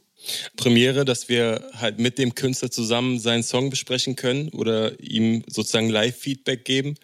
Premiere, 0.58 1.06
dass 1.06 1.30
wir 1.30 1.70
halt 1.74 2.00
mit 2.00 2.18
dem 2.18 2.36
Künstler 2.36 2.70
zusammen 2.70 3.20
seinen 3.20 3.44
Song 3.44 3.70
besprechen 3.70 4.16
können 4.16 4.50
oder 4.50 5.00
ihm 5.00 5.44
sozusagen 5.48 5.90
Live-Feedback 5.90 6.66
geben. 6.66 6.96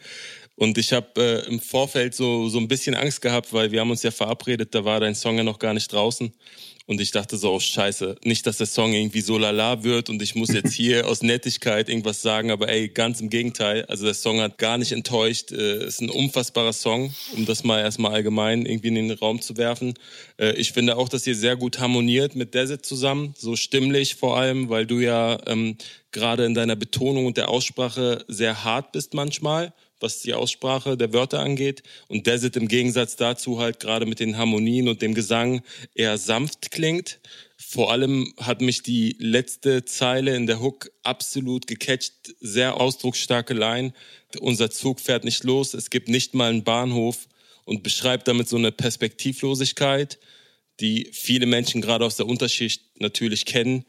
Und 0.55 0.77
ich 0.77 0.93
habe 0.93 1.43
äh, 1.45 1.47
im 1.49 1.59
Vorfeld 1.59 2.15
so, 2.15 2.47
so 2.47 2.59
ein 2.59 2.67
bisschen 2.67 2.95
Angst 2.95 3.21
gehabt, 3.21 3.51
weil 3.51 3.71
wir 3.71 3.81
haben 3.81 3.91
uns 3.91 4.03
ja 4.03 4.11
verabredet, 4.11 4.73
da 4.73 4.85
war 4.85 5.01
dein 5.01 5.15
Song 5.15 5.37
ja 5.37 5.43
noch 5.43 5.59
gar 5.59 5.73
nicht 5.73 5.91
draußen. 5.91 6.33
Und 6.87 7.01
ich 7.01 7.09
dachte 7.09 7.35
so, 7.37 7.53
oh 7.53 7.59
scheiße, 7.59 8.17
nicht, 8.23 8.45
dass 8.45 8.57
der 8.57 8.67
Song 8.67 8.93
irgendwie 8.93 9.21
so 9.21 9.39
lala 9.39 9.83
wird 9.83 10.09
und 10.09 10.21
ich 10.21 10.35
muss 10.35 10.53
jetzt 10.53 10.73
hier 10.73 11.07
aus 11.07 11.23
Nettigkeit 11.23 11.89
irgendwas 11.89 12.21
sagen, 12.21 12.51
aber 12.51 12.69
ey, 12.69 12.89
ganz 12.89 13.21
im 13.21 13.29
Gegenteil. 13.29 13.85
Also 13.85 14.05
der 14.05 14.13
Song 14.13 14.39
hat 14.39 14.59
gar 14.59 14.77
nicht 14.77 14.91
enttäuscht. 14.91 15.51
Äh, 15.51 15.87
ist 15.87 16.01
ein 16.01 16.11
unfassbarer 16.11 16.73
Song, 16.73 17.13
um 17.35 17.45
das 17.45 17.63
mal 17.63 17.79
erstmal 17.79 18.13
allgemein 18.13 18.65
irgendwie 18.65 18.89
in 18.89 18.95
den 18.95 19.11
Raum 19.11 19.41
zu 19.41 19.57
werfen. 19.57 19.95
Äh, 20.37 20.53
ich 20.53 20.73
finde 20.73 20.95
auch, 20.95 21.09
dass 21.09 21.25
ihr 21.25 21.35
sehr 21.35 21.55
gut 21.55 21.79
harmoniert 21.79 22.35
mit 22.35 22.53
Desert 22.53 22.85
zusammen, 22.85 23.33
so 23.35 23.55
stimmlich 23.55 24.15
vor 24.15 24.37
allem, 24.37 24.69
weil 24.69 24.85
du 24.85 24.99
ja 24.99 25.39
ähm, 25.47 25.77
gerade 26.11 26.45
in 26.45 26.53
deiner 26.53 26.75
Betonung 26.75 27.25
und 27.25 27.37
der 27.37 27.49
Aussprache 27.49 28.23
sehr 28.27 28.63
hart 28.63 28.91
bist 28.91 29.15
manchmal 29.15 29.73
was 30.05 30.21
die 30.21 30.35
Aussprache 30.35 30.97
der 30.97 31.13
Wörter 31.13 31.39
angeht. 31.39 31.81
Und 32.07 32.27
Desert 32.27 32.55
im 32.57 32.67
Gegensatz 32.67 33.15
dazu 33.15 33.59
halt 33.59 33.79
gerade 33.79 34.05
mit 34.05 34.19
den 34.19 34.37
Harmonien 34.37 34.87
und 34.87 35.01
dem 35.01 35.15
Gesang 35.15 35.63
eher 35.95 36.19
sanft 36.19 36.69
klingt. 36.69 37.19
Vor 37.57 37.91
allem 37.91 38.31
hat 38.37 38.61
mich 38.61 38.83
die 38.83 39.15
letzte 39.17 39.83
Zeile 39.83 40.35
in 40.35 40.45
der 40.45 40.61
Hook 40.61 40.91
absolut 41.01 41.65
gecatcht. 41.65 42.13
Sehr 42.39 42.79
ausdrucksstarke 42.79 43.55
Line. 43.55 43.93
Unser 44.39 44.69
Zug 44.69 44.99
fährt 44.99 45.23
nicht 45.23 45.43
los. 45.43 45.73
Es 45.73 45.89
gibt 45.89 46.07
nicht 46.07 46.35
mal 46.35 46.51
einen 46.51 46.63
Bahnhof 46.63 47.27
und 47.63 47.81
beschreibt 47.81 48.27
damit 48.27 48.47
so 48.47 48.57
eine 48.57 48.71
Perspektivlosigkeit, 48.71 50.19
die 50.79 51.09
viele 51.13 51.47
Menschen 51.47 51.81
gerade 51.81 52.05
aus 52.05 52.17
der 52.17 52.27
Unterschicht 52.27 52.83
natürlich 52.99 53.45
kennen. 53.45 53.85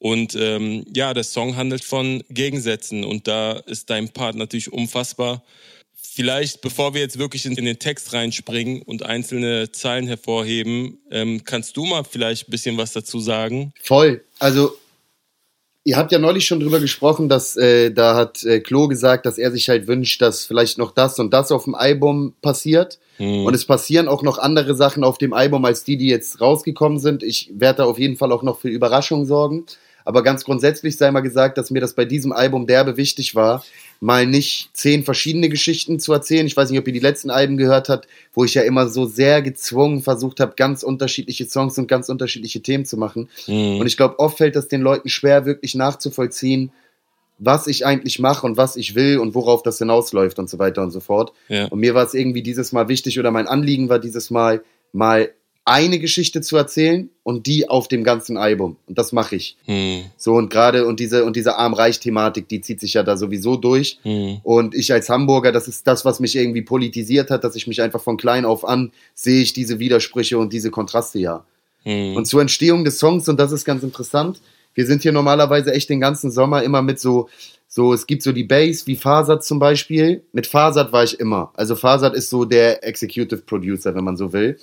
Und 0.00 0.34
ähm, 0.34 0.84
ja, 0.92 1.14
der 1.14 1.24
Song 1.24 1.56
handelt 1.56 1.84
von 1.84 2.24
Gegensätzen 2.30 3.04
und 3.04 3.28
da 3.28 3.52
ist 3.52 3.90
dein 3.90 4.08
Part 4.08 4.34
natürlich 4.34 4.72
unfassbar. 4.72 5.44
Vielleicht, 5.94 6.62
bevor 6.62 6.94
wir 6.94 7.02
jetzt 7.02 7.18
wirklich 7.18 7.44
in, 7.44 7.54
den 7.54 7.78
Text 7.78 8.14
reinspringen 8.14 8.82
und 8.82 9.04
einzelne 9.04 9.70
Zeilen 9.72 10.06
hervorheben, 10.06 10.98
ähm, 11.10 11.44
kannst 11.44 11.76
du 11.76 11.84
mal 11.84 12.02
vielleicht 12.04 12.48
ein 12.48 12.50
bisschen 12.50 12.78
was 12.78 12.94
dazu 12.94 13.20
sagen? 13.20 13.72
Voll. 13.82 14.24
Also 14.38 14.72
Ihr 15.82 15.96
habt 15.96 16.12
ja 16.12 16.18
neulich 16.18 16.44
schon 16.44 16.60
drüber 16.60 16.78
gesprochen, 16.78 17.30
dass 17.30 17.56
äh, 17.56 17.90
da 17.90 18.14
hat 18.14 18.44
äh, 18.44 18.60
Klo 18.60 18.86
gesagt, 18.86 19.24
dass 19.24 19.38
er 19.38 19.50
sich 19.50 19.70
halt 19.70 19.86
wünscht, 19.86 20.20
dass 20.20 20.44
vielleicht 20.44 20.76
noch 20.76 20.90
das 20.90 21.18
und 21.18 21.32
das 21.32 21.50
auf 21.50 21.64
dem 21.64 21.74
Album 21.74 22.34
passiert. 22.42 22.98
Mhm. 23.18 23.46
Und 23.46 23.54
es 23.54 23.64
passieren 23.64 24.06
auch 24.06 24.22
noch 24.22 24.36
andere 24.36 24.74
Sachen 24.74 25.04
auf 25.04 25.16
dem 25.16 25.32
Album 25.32 25.64
als 25.64 25.82
die, 25.82 25.96
die 25.96 26.08
jetzt 26.08 26.40
rausgekommen 26.40 26.98
sind. 26.98 27.22
Ich 27.22 27.50
werde 27.54 27.78
da 27.78 27.84
auf 27.84 27.98
jeden 27.98 28.18
Fall 28.18 28.30
auch 28.30 28.42
noch 28.42 28.60
für 28.60 28.68
Überraschungen 28.68 29.24
sorgen. 29.24 29.64
Aber 30.10 30.24
ganz 30.24 30.42
grundsätzlich 30.42 30.96
sei 30.96 31.08
mal 31.12 31.20
gesagt, 31.20 31.56
dass 31.56 31.70
mir 31.70 31.80
das 31.80 31.94
bei 31.94 32.04
diesem 32.04 32.32
Album 32.32 32.66
derbe 32.66 32.96
wichtig 32.96 33.36
war, 33.36 33.64
mal 34.00 34.26
nicht 34.26 34.70
zehn 34.72 35.04
verschiedene 35.04 35.48
Geschichten 35.48 36.00
zu 36.00 36.12
erzählen. 36.12 36.48
Ich 36.48 36.56
weiß 36.56 36.68
nicht, 36.68 36.80
ob 36.80 36.86
ihr 36.88 36.92
die 36.92 36.98
letzten 36.98 37.30
Alben 37.30 37.56
gehört 37.56 37.88
habt, 37.88 38.08
wo 38.34 38.44
ich 38.44 38.54
ja 38.54 38.62
immer 38.62 38.88
so 38.88 39.06
sehr 39.06 39.40
gezwungen 39.40 40.02
versucht 40.02 40.40
habe, 40.40 40.54
ganz 40.56 40.82
unterschiedliche 40.82 41.48
Songs 41.48 41.78
und 41.78 41.86
ganz 41.86 42.08
unterschiedliche 42.08 42.60
Themen 42.60 42.84
zu 42.84 42.96
machen. 42.96 43.28
Mhm. 43.46 43.78
Und 43.78 43.86
ich 43.86 43.96
glaube, 43.96 44.18
oft 44.18 44.38
fällt 44.38 44.56
das 44.56 44.66
den 44.66 44.80
Leuten 44.80 45.08
schwer, 45.08 45.46
wirklich 45.46 45.76
nachzuvollziehen, 45.76 46.72
was 47.38 47.68
ich 47.68 47.86
eigentlich 47.86 48.18
mache 48.18 48.44
und 48.44 48.56
was 48.56 48.74
ich 48.74 48.96
will 48.96 49.18
und 49.18 49.36
worauf 49.36 49.62
das 49.62 49.78
hinausläuft 49.78 50.40
und 50.40 50.50
so 50.50 50.58
weiter 50.58 50.82
und 50.82 50.90
so 50.90 50.98
fort. 50.98 51.32
Ja. 51.46 51.66
Und 51.66 51.78
mir 51.78 51.94
war 51.94 52.04
es 52.04 52.14
irgendwie 52.14 52.42
dieses 52.42 52.72
Mal 52.72 52.88
wichtig 52.88 53.16
oder 53.20 53.30
mein 53.30 53.46
Anliegen 53.46 53.88
war 53.88 54.00
dieses 54.00 54.28
Mal 54.30 54.64
mal 54.92 55.30
eine 55.70 56.00
Geschichte 56.00 56.40
zu 56.40 56.56
erzählen 56.56 57.10
und 57.22 57.46
die 57.46 57.68
auf 57.68 57.86
dem 57.86 58.02
ganzen 58.02 58.36
Album. 58.36 58.76
Und 58.88 58.98
das 58.98 59.12
mache 59.12 59.36
ich. 59.36 59.56
Hm. 59.66 60.02
So 60.16 60.34
und 60.34 60.50
gerade 60.50 60.84
und 60.84 60.98
diese 60.98 61.24
und 61.24 61.36
diese 61.36 61.56
Arm-Reich-Thematik, 61.56 62.48
die 62.48 62.60
zieht 62.60 62.80
sich 62.80 62.94
ja 62.94 63.04
da 63.04 63.16
sowieso 63.16 63.54
durch. 63.54 64.00
Hm. 64.02 64.38
Und 64.42 64.74
ich 64.74 64.92
als 64.92 65.08
Hamburger, 65.08 65.52
das 65.52 65.68
ist 65.68 65.86
das, 65.86 66.04
was 66.04 66.18
mich 66.18 66.34
irgendwie 66.34 66.62
politisiert 66.62 67.30
hat, 67.30 67.44
dass 67.44 67.54
ich 67.54 67.68
mich 67.68 67.80
einfach 67.80 68.02
von 68.02 68.16
klein 68.16 68.44
auf 68.44 68.66
an 68.66 68.90
sehe 69.14 69.42
ich 69.42 69.52
diese 69.52 69.78
Widersprüche 69.78 70.38
und 70.38 70.52
diese 70.52 70.72
Kontraste 70.72 71.20
ja. 71.20 71.44
Hm. 71.84 72.16
Und 72.16 72.26
zur 72.26 72.40
Entstehung 72.40 72.84
des 72.84 72.98
Songs, 72.98 73.28
und 73.28 73.38
das 73.38 73.52
ist 73.52 73.64
ganz 73.64 73.84
interessant, 73.84 74.40
wir 74.74 74.86
sind 74.86 75.02
hier 75.02 75.12
normalerweise 75.12 75.72
echt 75.72 75.88
den 75.88 76.00
ganzen 76.00 76.32
Sommer 76.32 76.64
immer 76.64 76.82
mit 76.82 76.98
so 76.98 77.28
so, 77.72 77.92
es 77.92 78.08
gibt 78.08 78.24
so 78.24 78.32
die 78.32 78.42
Bass 78.42 78.88
wie 78.88 78.96
Fasad 78.96 79.44
zum 79.44 79.60
Beispiel. 79.60 80.24
Mit 80.32 80.48
Fasad 80.48 80.90
war 80.90 81.04
ich 81.04 81.20
immer. 81.20 81.52
Also 81.54 81.76
Fasad 81.76 82.14
ist 82.16 82.28
so 82.28 82.44
der 82.44 82.82
Executive 82.84 83.42
Producer, 83.42 83.94
wenn 83.94 84.02
man 84.02 84.16
so 84.16 84.32
will. 84.32 84.58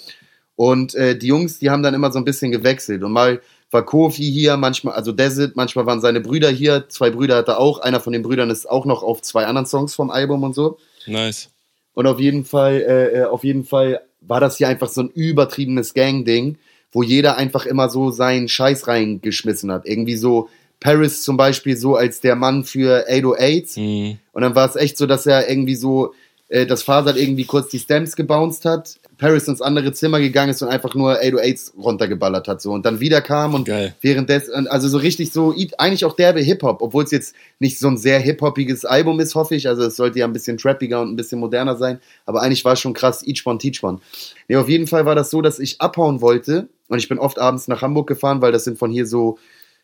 Und 0.58 0.96
äh, 0.96 1.16
die 1.18 1.28
Jungs, 1.28 1.60
die 1.60 1.70
haben 1.70 1.84
dann 1.84 1.94
immer 1.94 2.12
so 2.12 2.18
ein 2.18 2.26
bisschen 2.26 2.52
gewechselt. 2.52 3.04
Und 3.04 3.14
mal 3.14 3.42
war 3.70 3.86
Kofi 3.86 4.24
hier, 4.24 4.58
manchmal, 4.58 4.96
also 4.96 5.12
Desert, 5.12 5.56
manchmal 5.56 5.86
waren 5.86 6.02
seine 6.02 6.20
Brüder 6.20 6.50
hier. 6.50 6.90
Zwei 6.90 7.12
Brüder 7.12 7.38
hat 7.38 7.48
er 7.48 7.60
auch. 7.60 7.80
Einer 7.80 8.00
von 8.00 8.12
den 8.12 8.24
Brüdern 8.24 8.50
ist 8.50 8.70
auch 8.70 8.86
noch 8.86 9.04
auf 9.04 9.22
zwei 9.22 9.46
anderen 9.46 9.68
Songs 9.68 9.94
vom 9.94 10.10
Album 10.10 10.44
und 10.44 10.56
so. 10.56 10.80
Nice. 11.06 11.52
Und 11.94 12.08
auf 12.08 12.20
jeden 12.20 12.44
Fall, 12.44 12.82
äh, 12.82 13.20
äh 13.20 13.24
auf 13.26 13.44
jeden 13.44 13.66
Fall 13.66 14.02
war 14.22 14.40
das 14.40 14.58
hier 14.58 14.68
einfach 14.68 14.90
so 14.90 15.02
ein 15.02 15.10
übertriebenes 15.10 15.94
Gang-Ding, 15.94 16.58
wo 16.92 17.04
jeder 17.04 17.38
einfach 17.38 17.68
immer 17.68 17.90
so 17.90 18.10
seinen 18.10 18.48
Scheiß 18.48 18.88
reingeschmissen 18.88 19.72
hat. 19.72 19.86
Irgendwie 19.86 20.16
so, 20.16 20.50
Paris 20.80 21.22
zum 21.22 21.38
Beispiel 21.38 21.78
so 21.78 21.96
als 21.96 22.20
der 22.20 22.36
Mann 22.36 22.64
für 22.64 23.06
808. 23.08 23.78
Mhm. 23.78 24.18
Und 24.32 24.42
dann 24.42 24.56
war 24.56 24.68
es 24.68 24.76
echt 24.76 24.98
so, 24.98 25.06
dass 25.06 25.26
er 25.28 25.50
irgendwie 25.50 25.76
so, 25.76 26.14
äh, 26.50 26.66
das 26.66 26.84
Faser 26.84 27.16
irgendwie 27.16 27.46
kurz 27.46 27.70
die 27.70 27.80
Stamps 27.80 28.16
gebounced 28.16 28.66
hat. 28.66 28.98
Paris 29.18 29.48
ins 29.48 29.62
andere 29.62 29.94
Zimmer 29.94 30.20
gegangen 30.20 30.52
ist 30.52 30.62
und 30.62 30.70
einfach 30.70 30.94
nur 30.96 31.20
808s 31.20 31.76
runtergeballert 31.78 32.48
hat 32.48 32.62
so 32.62 32.72
und 32.72 32.86
dann 32.86 33.00
wieder 33.00 33.22
kam 33.22 33.54
und 33.54 33.66
Geil. 33.66 33.96
währenddessen 34.02 34.68
also 34.68 34.88
so 34.88 34.98
richtig 34.98 35.32
so 35.32 35.56
eigentlich 35.78 36.06
auch 36.06 36.16
derbe 36.16 36.40
Hip 36.40 36.64
Hop, 36.64 36.82
obwohl 36.82 37.04
es 37.04 37.12
jetzt 37.12 37.36
nicht 37.60 37.80
so 37.80 37.88
ein 37.88 37.98
sehr 37.98 38.20
hip 38.20 38.42
hopiges 38.42 38.86
Album 38.86 39.20
ist, 39.20 39.36
hoffe 39.36 39.56
ich, 39.56 39.68
also 39.68 39.84
es 39.84 39.96
sollte 39.96 40.20
ja 40.20 40.26
ein 40.26 40.34
bisschen 40.34 40.58
trappiger 40.58 41.02
und 41.02 41.12
ein 41.12 41.16
bisschen 41.16 41.40
moderner 41.40 41.76
sein, 41.76 42.00
aber 42.26 42.42
eigentlich 42.42 42.64
war 42.66 42.74
es 42.74 42.80
schon 42.80 42.94
krass 42.94 43.26
each 43.26 43.46
one 43.46 43.58
teach 43.58 43.84
one. 43.84 44.00
Nee, 44.48 44.58
auf 44.58 44.70
jeden 44.70 44.88
Fall 44.88 45.06
war 45.06 45.16
das 45.16 45.30
so, 45.30 45.42
dass 45.42 45.60
ich 45.60 45.82
abhauen 45.82 46.22
wollte 46.22 46.68
und 46.88 47.00
ich 47.00 47.10
bin 47.10 47.20
oft 47.20 47.40
abends 47.40 47.68
nach 47.68 47.82
Hamburg 47.82 48.08
gefahren, 48.08 48.42
weil 48.42 48.52
das 48.52 48.64
sind 48.64 48.78
von 48.78 48.92
hier 48.92 49.06
so 49.06 49.38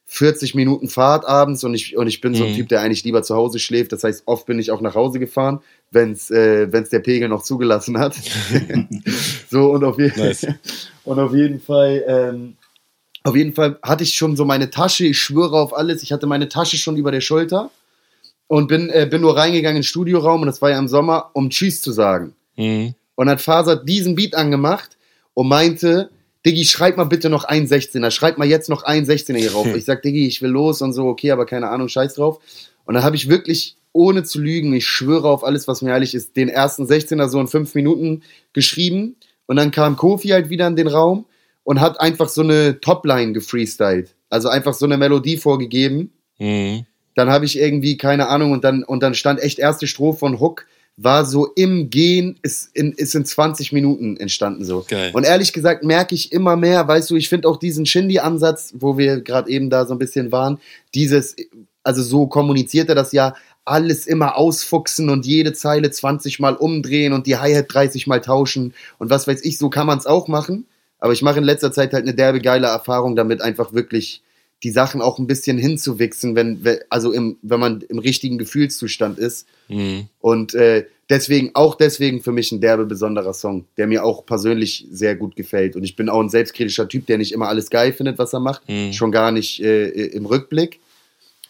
40 0.06 0.54
Minuten 0.54 0.90
Fahrt 0.90 1.26
abends 1.26 1.64
und 1.64 1.74
ich, 1.74 1.98
und 1.98 2.08
ich 2.08 2.22
bin 2.22 2.36
so 2.36 2.44
ein 2.44 2.52
mhm. 2.52 2.56
Typ, 2.56 2.70
der 2.70 2.82
eigentlich 2.82 3.04
lieber 3.04 3.24
zu 3.24 3.36
Hause 3.36 3.60
schläft. 3.60 3.92
Das 3.94 4.04
heißt, 4.04 4.24
oft 4.26 4.46
bin 4.46 4.60
ich 4.60 4.72
auch 4.72 4.82
nach 4.82 4.96
Hause 4.96 5.20
gefahren, 5.20 5.62
wenn 5.92 6.12
es 6.12 6.30
äh, 6.30 6.72
wenn's 6.72 6.90
der 6.90 7.00
Pegel 7.00 7.30
noch 7.30 7.44
zugelassen 7.44 7.98
hat. 7.98 8.16
so, 9.50 9.72
und 9.72 9.84
auf, 9.84 9.98
je 9.98 10.12
nice. 10.16 10.48
und 11.04 11.20
auf 11.20 11.34
jeden 11.34 11.60
Fall, 11.60 12.04
ähm, 12.08 12.58
auf 13.24 13.36
jeden 13.36 13.54
Fall 13.54 13.80
hatte 13.82 14.04
ich 14.04 14.14
schon 14.16 14.36
so 14.36 14.46
meine 14.46 14.70
Tasche, 14.70 15.06
ich 15.06 15.20
schwöre 15.20 15.60
auf 15.60 15.76
alles, 15.76 16.04
ich 16.04 16.12
hatte 16.12 16.28
meine 16.28 16.50
Tasche 16.50 16.78
schon 16.78 16.98
über 16.98 17.12
der 17.12 17.22
Schulter 17.22 17.72
und 18.48 18.68
bin, 18.68 18.90
äh, 18.90 19.08
bin 19.10 19.22
nur 19.22 19.38
reingegangen 19.38 19.78
in 19.78 19.82
den 19.82 19.88
Studioraum 19.88 20.42
und 20.42 20.48
das 20.48 20.62
war 20.62 20.70
ja 20.70 20.78
im 20.78 20.88
Sommer, 20.88 21.32
um 21.34 21.50
Tschüss 21.50 21.82
zu 21.82 21.92
sagen. 21.92 22.36
Mhm. 22.56 22.94
Und 23.16 23.30
hat 23.30 23.42
Faser 23.42 23.78
diesen 23.78 24.16
Beat 24.16 24.36
angemacht 24.36 24.98
und 25.34 25.48
meinte, 25.48 26.10
Diggi, 26.46 26.66
schreib 26.66 26.98
mal 26.98 27.06
bitte 27.06 27.30
noch 27.30 27.46
ein 27.46 27.68
16er, 27.68 28.12
schreib 28.12 28.38
mal 28.38 28.48
jetzt 28.48 28.70
noch 28.70 28.84
ein 28.84 29.06
16er 29.06 29.38
hier 29.38 29.54
rauf. 29.54 29.68
Ich 29.76 29.86
sag, 29.86 30.02
Diggi, 30.02 30.28
ich 30.28 30.42
will 30.42 30.50
los 30.50 30.82
und 30.82 30.94
so, 30.94 31.08
okay, 31.08 31.32
aber 31.32 31.46
keine 31.46 31.70
Ahnung, 31.70 31.88
scheiß 31.88 32.16
drauf. 32.16 32.40
Und 32.86 32.96
dann 32.96 33.04
habe 33.04 33.16
ich 33.16 33.30
wirklich, 33.30 33.78
ohne 33.94 34.24
zu 34.24 34.42
lügen, 34.42 34.74
ich 34.74 34.88
schwöre 34.88 35.30
auf 35.30 35.44
alles, 35.44 35.68
was 35.68 35.82
mir 35.82 35.94
heilig 35.94 36.16
ist, 36.16 36.36
den 36.36 36.50
ersten 36.50 36.84
16er 36.84 37.30
so 37.30 37.40
in 37.40 37.48
fünf 37.48 37.76
Minuten 37.76 38.24
geschrieben. 38.52 39.16
Und 39.46 39.56
dann 39.56 39.72
kam 39.72 39.96
Kofi 39.96 40.30
halt 40.30 40.50
wieder 40.50 40.68
in 40.68 40.76
den 40.76 40.88
Raum 40.88 41.26
und 41.64 41.80
hat 41.80 42.02
einfach 42.02 42.30
so 42.30 42.42
eine 42.42 42.82
Topline 42.82 43.34
gefreestylt. 43.34 44.16
Also 44.30 44.50
einfach 44.50 44.74
so 44.74 44.86
eine 44.86 44.98
Melodie 44.98 45.38
vorgegeben. 45.38 46.12
Mhm. 46.40 46.86
Dann 47.16 47.30
habe 47.30 47.46
ich 47.46 47.58
irgendwie, 47.58 47.98
keine 47.98 48.28
Ahnung, 48.28 48.52
und 48.52 48.64
dann, 48.64 48.84
und 48.84 49.04
dann 49.04 49.14
stand 49.14 49.40
echt 49.40 49.60
erste 49.60 49.88
Strophe 49.88 50.20
von 50.20 50.40
Hook 50.40 50.66
war 50.96 51.26
so 51.26 51.48
im 51.56 51.90
Gehen, 51.90 52.38
ist 52.44 52.70
in, 52.76 52.92
ist 52.92 53.16
in 53.16 53.26
20 53.26 53.72
Minuten 53.72 54.18
entstanden 54.18 54.64
so. 54.64 54.86
Geil. 54.88 55.12
Und 55.14 55.24
ehrlich 55.24 55.52
gesagt 55.52 55.84
merke 55.84 56.14
ich 56.14 56.32
immer 56.32 56.56
mehr, 56.56 56.88
weißt 56.88 57.10
du, 57.10 57.16
ich 57.16 57.30
finde 57.30 57.48
auch 57.48 57.58
diesen 57.58 57.86
Shindy-Ansatz, 57.86 58.74
wo 58.78 58.98
wir 58.98 59.22
gerade 59.22 59.50
eben 59.50 59.70
da 59.70 59.86
so 59.86 59.96
ein 59.96 60.00
bisschen 60.00 60.32
waren, 60.32 60.60
dieses, 60.94 61.36
also 61.84 62.04
so 62.04 62.28
kommuniziert 62.28 62.90
er 62.90 62.96
das 62.96 63.12
ja, 63.12 63.36
alles 63.66 64.06
immer 64.06 64.38
ausfuchsen 64.38 65.10
und 65.10 65.26
jede 65.26 65.54
Zeile 65.54 65.90
20 65.90 66.40
Mal 66.40 66.56
umdrehen 66.56 67.14
und 67.14 67.28
die 67.28 67.38
Hi-Hat 67.38 67.74
30 67.74 68.08
Mal 68.08 68.22
tauschen 68.22 68.74
und 69.00 69.10
was 69.10 69.28
weiß 69.28 69.44
ich, 69.46 69.58
so 69.58 69.70
kann 69.70 69.88
man 69.88 69.98
es 69.98 70.06
auch 70.06 70.28
machen. 70.28 70.66
Aber 71.00 71.14
ich 71.14 71.22
mache 71.22 71.40
in 71.40 71.44
letzter 71.44 71.72
Zeit 71.72 71.94
halt 71.94 72.04
eine 72.04 72.14
derbe 72.14 72.40
geile 72.40 72.68
Erfahrung 72.68 73.16
damit, 73.16 73.42
einfach 73.42 73.74
wirklich 73.74 74.23
die 74.64 74.72
Sachen 74.72 75.02
auch 75.02 75.20
ein 75.20 75.28
bisschen 75.28 75.58
hinzuwichsen, 75.58 76.36
wenn, 76.36 76.66
also 76.90 77.12
im, 77.12 77.38
wenn 77.42 77.60
man 77.60 77.82
im 77.82 78.00
richtigen 78.00 78.38
Gefühlszustand 78.38 79.20
ist. 79.20 79.46
Mhm. 79.68 80.08
Und 80.22 80.54
äh, 80.54 80.86
deswegen, 81.10 81.52
auch 81.54 81.76
deswegen 81.76 82.22
für 82.22 82.32
mich 82.32 82.52
ein 82.54 82.62
derbe 82.62 82.86
besonderer 82.86 83.34
Song, 83.34 83.66
der 83.76 83.88
mir 83.88 84.06
auch 84.06 84.26
persönlich 84.26 84.88
sehr 84.90 85.16
gut 85.16 85.36
gefällt. 85.36 85.76
Und 85.76 85.84
ich 85.84 85.98
bin 85.98 86.08
auch 86.08 86.22
ein 86.22 86.30
selbstkritischer 86.30 86.88
Typ, 86.88 87.08
der 87.08 87.18
nicht 87.18 87.34
immer 87.34 87.50
alles 87.50 87.70
geil 87.70 87.92
findet, 87.92 88.18
was 88.18 88.32
er 88.32 88.40
macht. 88.40 88.68
Mhm. 88.70 88.94
Schon 88.94 89.12
gar 89.12 89.34
nicht 89.34 89.62
äh, 89.62 89.88
im 89.88 90.26
Rückblick. 90.26 90.80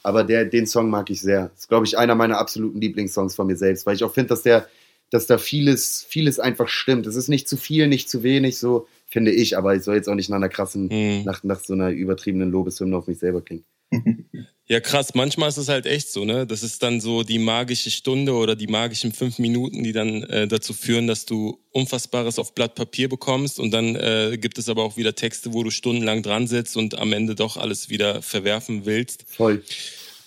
Aber 0.02 0.23
der, 0.23 0.45
den 0.45 0.65
Song 0.65 0.89
mag 0.89 1.10
ich 1.12 1.21
sehr. 1.21 1.49
Das 1.49 1.62
ist, 1.62 1.69
glaube 1.69 1.86
ich, 1.86 1.97
einer 1.97 2.15
meiner 2.15 2.39
absoluten 2.39 2.82
Lieblingssongs 2.82 3.36
von 3.36 3.47
mir 3.47 3.56
selbst, 3.56 3.86
weil 3.86 3.95
ich 3.95 4.04
auch 4.04 4.13
finde, 4.13 4.30
dass 4.30 4.41
der, 4.41 4.67
dass 5.12 5.28
da 5.28 5.38
vieles, 5.38 6.04
vieles 6.10 6.39
einfach 6.39 6.67
stimmt. 6.67 7.06
Es 7.06 7.15
ist 7.15 7.30
nicht 7.30 7.47
zu 7.47 7.58
viel, 7.58 7.88
nicht 7.88 8.10
zu 8.10 8.23
wenig, 8.23 8.58
so 8.58 8.88
finde 9.13 9.32
ich, 9.32 9.58
aber 9.58 9.76
ich 9.76 9.84
soll 9.84 9.95
jetzt 9.95 10.10
auch 10.10 10.15
nicht 10.15 10.30
nach 10.30 10.38
einer 10.38 10.49
krassen, 10.49 10.88
mhm. 10.88 11.23
nach, 11.23 11.43
nach 11.43 11.60
so 11.60 11.73
einer 11.73 11.89
übertriebenen 11.89 12.52
Lobeshymne 12.52 12.97
auf 12.97 13.08
mich 13.08 13.19
selber 13.19 13.41
klingen. 13.41 13.63
Ja, 14.65 14.80
krass. 14.80 15.13
Manchmal 15.13 15.49
ist 15.49 15.58
es 15.58 15.67
halt 15.67 15.86
echt 15.86 16.10
so, 16.10 16.23
ne? 16.23 16.47
Das 16.47 16.63
ist 16.63 16.82
dann 16.82 17.02
so 17.02 17.23
die 17.23 17.38
magische 17.38 17.91
Stunde 17.91 18.32
oder 18.32 18.56
die 18.56 18.67
magischen 18.67 19.12
fünf 19.12 19.38
Minuten, 19.38 19.84
die 19.84 19.91
dann 19.91 20.23
äh, 20.23 20.47
dazu 20.47 20.71
führen, 20.71 21.06
dass 21.06 21.26
du 21.26 21.60
Unfassbares 21.71 22.39
auf 22.39 22.56
Blatt 22.56 22.73
Papier 22.73 23.10
bekommst 23.10 23.60
und 23.60 23.71
dann 23.71 23.97
äh, 23.97 24.38
gibt 24.39 24.58
es 24.58 24.69
aber 24.69 24.84
auch 24.84 24.95
wieder 24.95 25.15
Texte, 25.15 25.54
wo 25.54 25.63
du 25.63 25.69
stundenlang 25.69 26.23
dran 26.23 26.47
sitzt 26.47 26.78
und 26.78 26.97
am 26.97 27.12
Ende 27.12 27.36
doch 27.36 27.58
alles 27.58 27.89
wieder 27.89 28.21
verwerfen 28.21 28.86
willst. 28.86 29.26
Voll. 29.28 29.62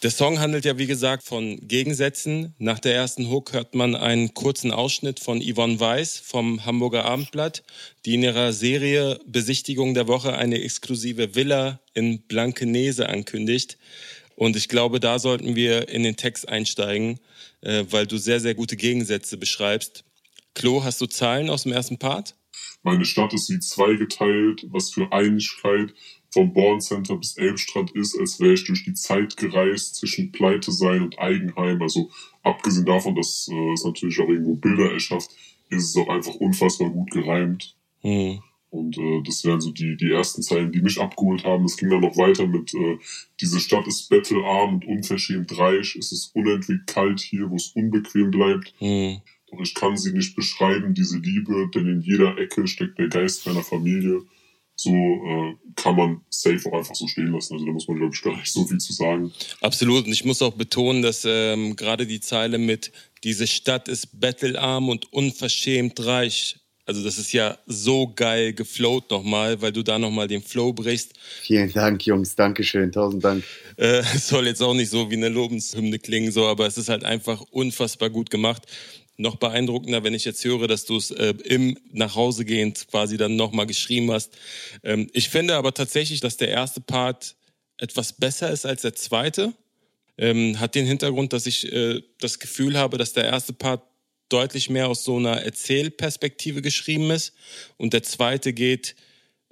Der 0.02 0.10
Song 0.10 0.40
handelt 0.40 0.66
ja, 0.66 0.76
wie 0.76 0.86
gesagt, 0.86 1.22
von 1.22 1.58
Gegensätzen. 1.66 2.54
Nach 2.58 2.78
der 2.78 2.94
ersten 2.94 3.30
Hook 3.30 3.54
hört 3.54 3.74
man 3.74 3.94
einen 3.94 4.34
kurzen 4.34 4.70
Ausschnitt 4.70 5.20
von 5.20 5.40
Yvonne 5.40 5.80
Weiss 5.80 6.18
vom 6.18 6.66
Hamburger 6.66 7.06
Abendblatt, 7.06 7.62
die 8.04 8.14
in 8.14 8.22
ihrer 8.22 8.52
Serie 8.52 9.18
Besichtigung 9.26 9.94
der 9.94 10.06
Woche 10.06 10.36
eine 10.36 10.60
exklusive 10.60 11.34
Villa 11.34 11.80
in 11.94 12.20
Blankenese 12.20 13.08
ankündigt. 13.08 13.78
Und 14.34 14.54
ich 14.54 14.68
glaube, 14.68 15.00
da 15.00 15.18
sollten 15.18 15.56
wir 15.56 15.88
in 15.88 16.02
den 16.02 16.16
Text 16.16 16.46
einsteigen, 16.46 17.18
äh, 17.62 17.84
weil 17.88 18.06
du 18.06 18.18
sehr, 18.18 18.38
sehr 18.38 18.54
gute 18.54 18.76
Gegensätze 18.76 19.38
beschreibst. 19.38 20.04
Klo, 20.54 20.84
hast 20.84 21.00
du 21.00 21.06
Zahlen 21.06 21.48
aus 21.48 21.62
dem 21.62 21.72
ersten 21.72 21.98
Part? 21.98 22.34
Meine 22.82 23.06
Stadt 23.06 23.32
ist 23.32 23.48
wie 23.50 23.58
zweigeteilt, 23.60 24.66
was 24.68 24.90
für 24.90 25.10
Einigkeit 25.10 25.94
vom 26.36 26.52
Born 26.52 26.82
Center 26.82 27.16
bis 27.16 27.38
Elbstrand 27.38 27.92
ist, 27.92 28.18
als 28.20 28.38
wäre 28.38 28.52
ich 28.52 28.64
durch 28.64 28.84
die 28.84 28.92
Zeit 28.92 29.38
gereist 29.38 29.94
zwischen 29.96 30.32
Pleite 30.32 30.70
sein 30.70 31.00
und 31.00 31.18
Eigenheim. 31.18 31.80
Also 31.80 32.10
abgesehen 32.42 32.84
davon, 32.84 33.14
dass 33.14 33.48
äh, 33.50 33.72
es 33.72 33.84
natürlich 33.84 34.20
auch 34.20 34.28
irgendwo 34.28 34.54
Bilder 34.56 34.92
erschafft, 34.92 35.30
ist 35.70 35.84
es 35.84 35.96
auch 35.96 36.08
einfach 36.10 36.34
unfassbar 36.34 36.90
gut 36.90 37.10
gereimt. 37.10 37.74
Mhm. 38.02 38.40
Und 38.68 38.98
äh, 38.98 39.22
das 39.24 39.46
wären 39.46 39.62
so 39.62 39.70
die, 39.70 39.96
die 39.96 40.10
ersten 40.10 40.42
Zeilen, 40.42 40.72
die 40.72 40.82
mich 40.82 41.00
abgeholt 41.00 41.42
haben. 41.44 41.64
Es 41.64 41.78
ging 41.78 41.88
dann 41.88 42.00
noch 42.00 42.18
weiter 42.18 42.46
mit, 42.46 42.74
äh, 42.74 42.98
diese 43.40 43.58
Stadt 43.58 43.86
ist 43.86 44.10
bettelarm 44.10 44.74
und 44.74 44.84
unverschämt 44.84 45.56
reich. 45.56 45.96
Es 45.96 46.12
ist 46.12 46.36
unentwegt 46.36 46.86
kalt 46.86 47.20
hier, 47.20 47.48
wo 47.48 47.56
es 47.56 47.68
unbequem 47.68 48.30
bleibt. 48.30 48.74
Mhm. 48.78 49.22
Doch 49.50 49.60
ich 49.60 49.74
kann 49.74 49.96
sie 49.96 50.12
nicht 50.12 50.36
beschreiben, 50.36 50.92
diese 50.92 51.18
Liebe, 51.18 51.70
denn 51.74 51.86
in 51.86 52.02
jeder 52.02 52.36
Ecke 52.36 52.66
steckt 52.66 52.98
der 52.98 53.08
Geist 53.08 53.46
meiner 53.46 53.62
Familie. 53.62 54.20
So 54.76 54.90
äh, 54.90 55.56
kann 55.74 55.96
man 55.96 56.20
safe 56.28 56.60
auch 56.68 56.78
einfach 56.78 56.94
so 56.94 57.06
stehen 57.08 57.32
lassen. 57.32 57.54
Also 57.54 57.64
da 57.64 57.72
muss 57.72 57.88
man, 57.88 57.96
glaube 57.96 58.14
ich, 58.14 58.22
gar 58.22 58.36
nicht 58.36 58.52
so 58.52 58.64
viel 58.66 58.78
zu 58.78 58.92
sagen. 58.92 59.32
Absolut. 59.60 60.06
Und 60.06 60.12
ich 60.12 60.24
muss 60.24 60.42
auch 60.42 60.54
betonen, 60.54 61.02
dass 61.02 61.24
ähm, 61.26 61.76
gerade 61.76 62.06
die 62.06 62.20
Zeile 62.20 62.58
mit 62.58 62.92
diese 63.24 63.46
Stadt 63.46 63.88
ist 63.88 64.20
bettelarm 64.20 64.88
und 64.88 65.12
unverschämt 65.12 66.04
reich 66.04 66.56
also 66.86 67.02
das 67.02 67.18
ist 67.18 67.32
ja 67.32 67.58
so 67.66 68.12
geil 68.14 68.52
geflowt 68.52 69.10
nochmal, 69.10 69.60
weil 69.60 69.72
du 69.72 69.82
da 69.82 69.98
nochmal 69.98 70.28
den 70.28 70.40
Flow 70.40 70.72
brichst. 70.72 71.14
Vielen 71.42 71.72
Dank, 71.72 72.06
Jungs. 72.06 72.36
Dankeschön. 72.36 72.92
Tausend 72.92 73.24
Dank. 73.24 73.42
Äh, 73.76 74.02
soll 74.18 74.46
jetzt 74.46 74.62
auch 74.62 74.72
nicht 74.72 74.90
so 74.90 75.10
wie 75.10 75.16
eine 75.16 75.28
Lobeshymne 75.28 75.98
klingen, 75.98 76.30
so, 76.30 76.46
aber 76.46 76.66
es 76.68 76.78
ist 76.78 76.88
halt 76.88 77.04
einfach 77.04 77.40
unfassbar 77.50 78.08
gut 78.08 78.30
gemacht. 78.30 78.62
Noch 79.18 79.36
beeindruckender, 79.36 80.04
wenn 80.04 80.14
ich 80.14 80.24
jetzt 80.24 80.44
höre, 80.44 80.68
dass 80.68 80.84
du 80.84 80.96
es 80.96 81.10
äh, 81.10 81.34
im 81.44 81.78
Nachhausegehend 81.92 82.88
quasi 82.88 83.16
dann 83.16 83.36
nochmal 83.36 83.66
geschrieben 83.66 84.10
hast. 84.12 84.36
Ähm, 84.82 85.08
ich 85.12 85.30
finde 85.30 85.56
aber 85.56 85.72
tatsächlich, 85.72 86.20
dass 86.20 86.36
der 86.36 86.48
erste 86.48 86.80
Part 86.80 87.36
etwas 87.78 88.12
besser 88.12 88.50
ist 88.50 88.66
als 88.66 88.82
der 88.82 88.94
zweite. 88.94 89.54
Ähm, 90.18 90.60
hat 90.60 90.74
den 90.74 90.86
Hintergrund, 90.86 91.32
dass 91.32 91.46
ich 91.46 91.70
äh, 91.72 92.02
das 92.20 92.38
Gefühl 92.38 92.78
habe, 92.78 92.98
dass 92.98 93.12
der 93.12 93.24
erste 93.24 93.52
Part 93.52 93.82
deutlich 94.28 94.70
mehr 94.70 94.88
aus 94.88 95.04
so 95.04 95.16
einer 95.16 95.42
Erzählperspektive 95.42 96.62
geschrieben 96.62 97.10
ist. 97.10 97.32
Und 97.76 97.92
der 97.92 98.02
zweite 98.02 98.52
geht 98.52 98.96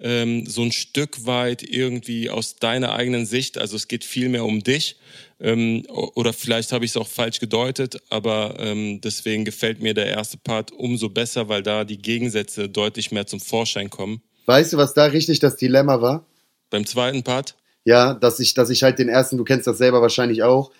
ähm, 0.05 0.45
so 0.47 0.63
ein 0.63 0.71
Stück 0.71 1.25
weit 1.27 1.63
irgendwie 1.63 2.29
aus 2.29 2.57
deiner 2.57 2.93
eigenen 2.93 3.25
Sicht. 3.25 3.57
Also 3.59 3.75
es 3.75 3.89
geht 3.89 4.05
viel 4.05 4.29
mehr 4.29 4.45
um 4.45 4.63
dich. 4.63 4.97
Ähm, 5.41 5.85
oder 5.89 6.33
vielleicht 6.33 6.73
habe 6.73 6.85
ich 6.85 6.93
es 6.93 6.97
auch 6.97 7.09
falsch 7.09 7.41
gedeutet, 7.41 8.01
aber 8.11 8.57
ähm, 8.59 9.01
deswegen 9.01 9.45
gefällt 9.45 9.83
mir 9.83 9.95
der 9.95 10.07
erste 10.07 10.37
Part 10.37 10.71
umso 10.73 11.09
besser, 11.09 11.49
weil 11.49 11.63
da 11.63 11.85
die 11.85 11.99
Gegensätze 11.99 12.69
deutlich 12.69 13.11
mehr 13.11 13.27
zum 13.27 13.41
Vorschein 13.41 13.91
kommen. 13.91 14.23
Weißt 14.47 14.75
du, 14.75 14.77
was 14.77 14.93
da 14.93 15.07
richtig 15.07 15.41
das 15.41 15.57
Dilemma 15.57 16.01
war? 16.03 16.27
Beim 16.71 16.87
zweiten 16.87 17.23
Part? 17.23 17.57
Ja, 17.85 18.15
dass 18.15 18.41
ich, 18.41 18.55
dass 18.55 18.71
ich 18.71 18.83
halt 18.83 18.99
den 18.99 19.09
ersten, 19.09 19.39
du 19.39 19.45
kennst 19.45 19.67
das 19.67 19.79
selber 19.79 20.03
wahrscheinlich 20.03 20.43
auch, 20.43 20.71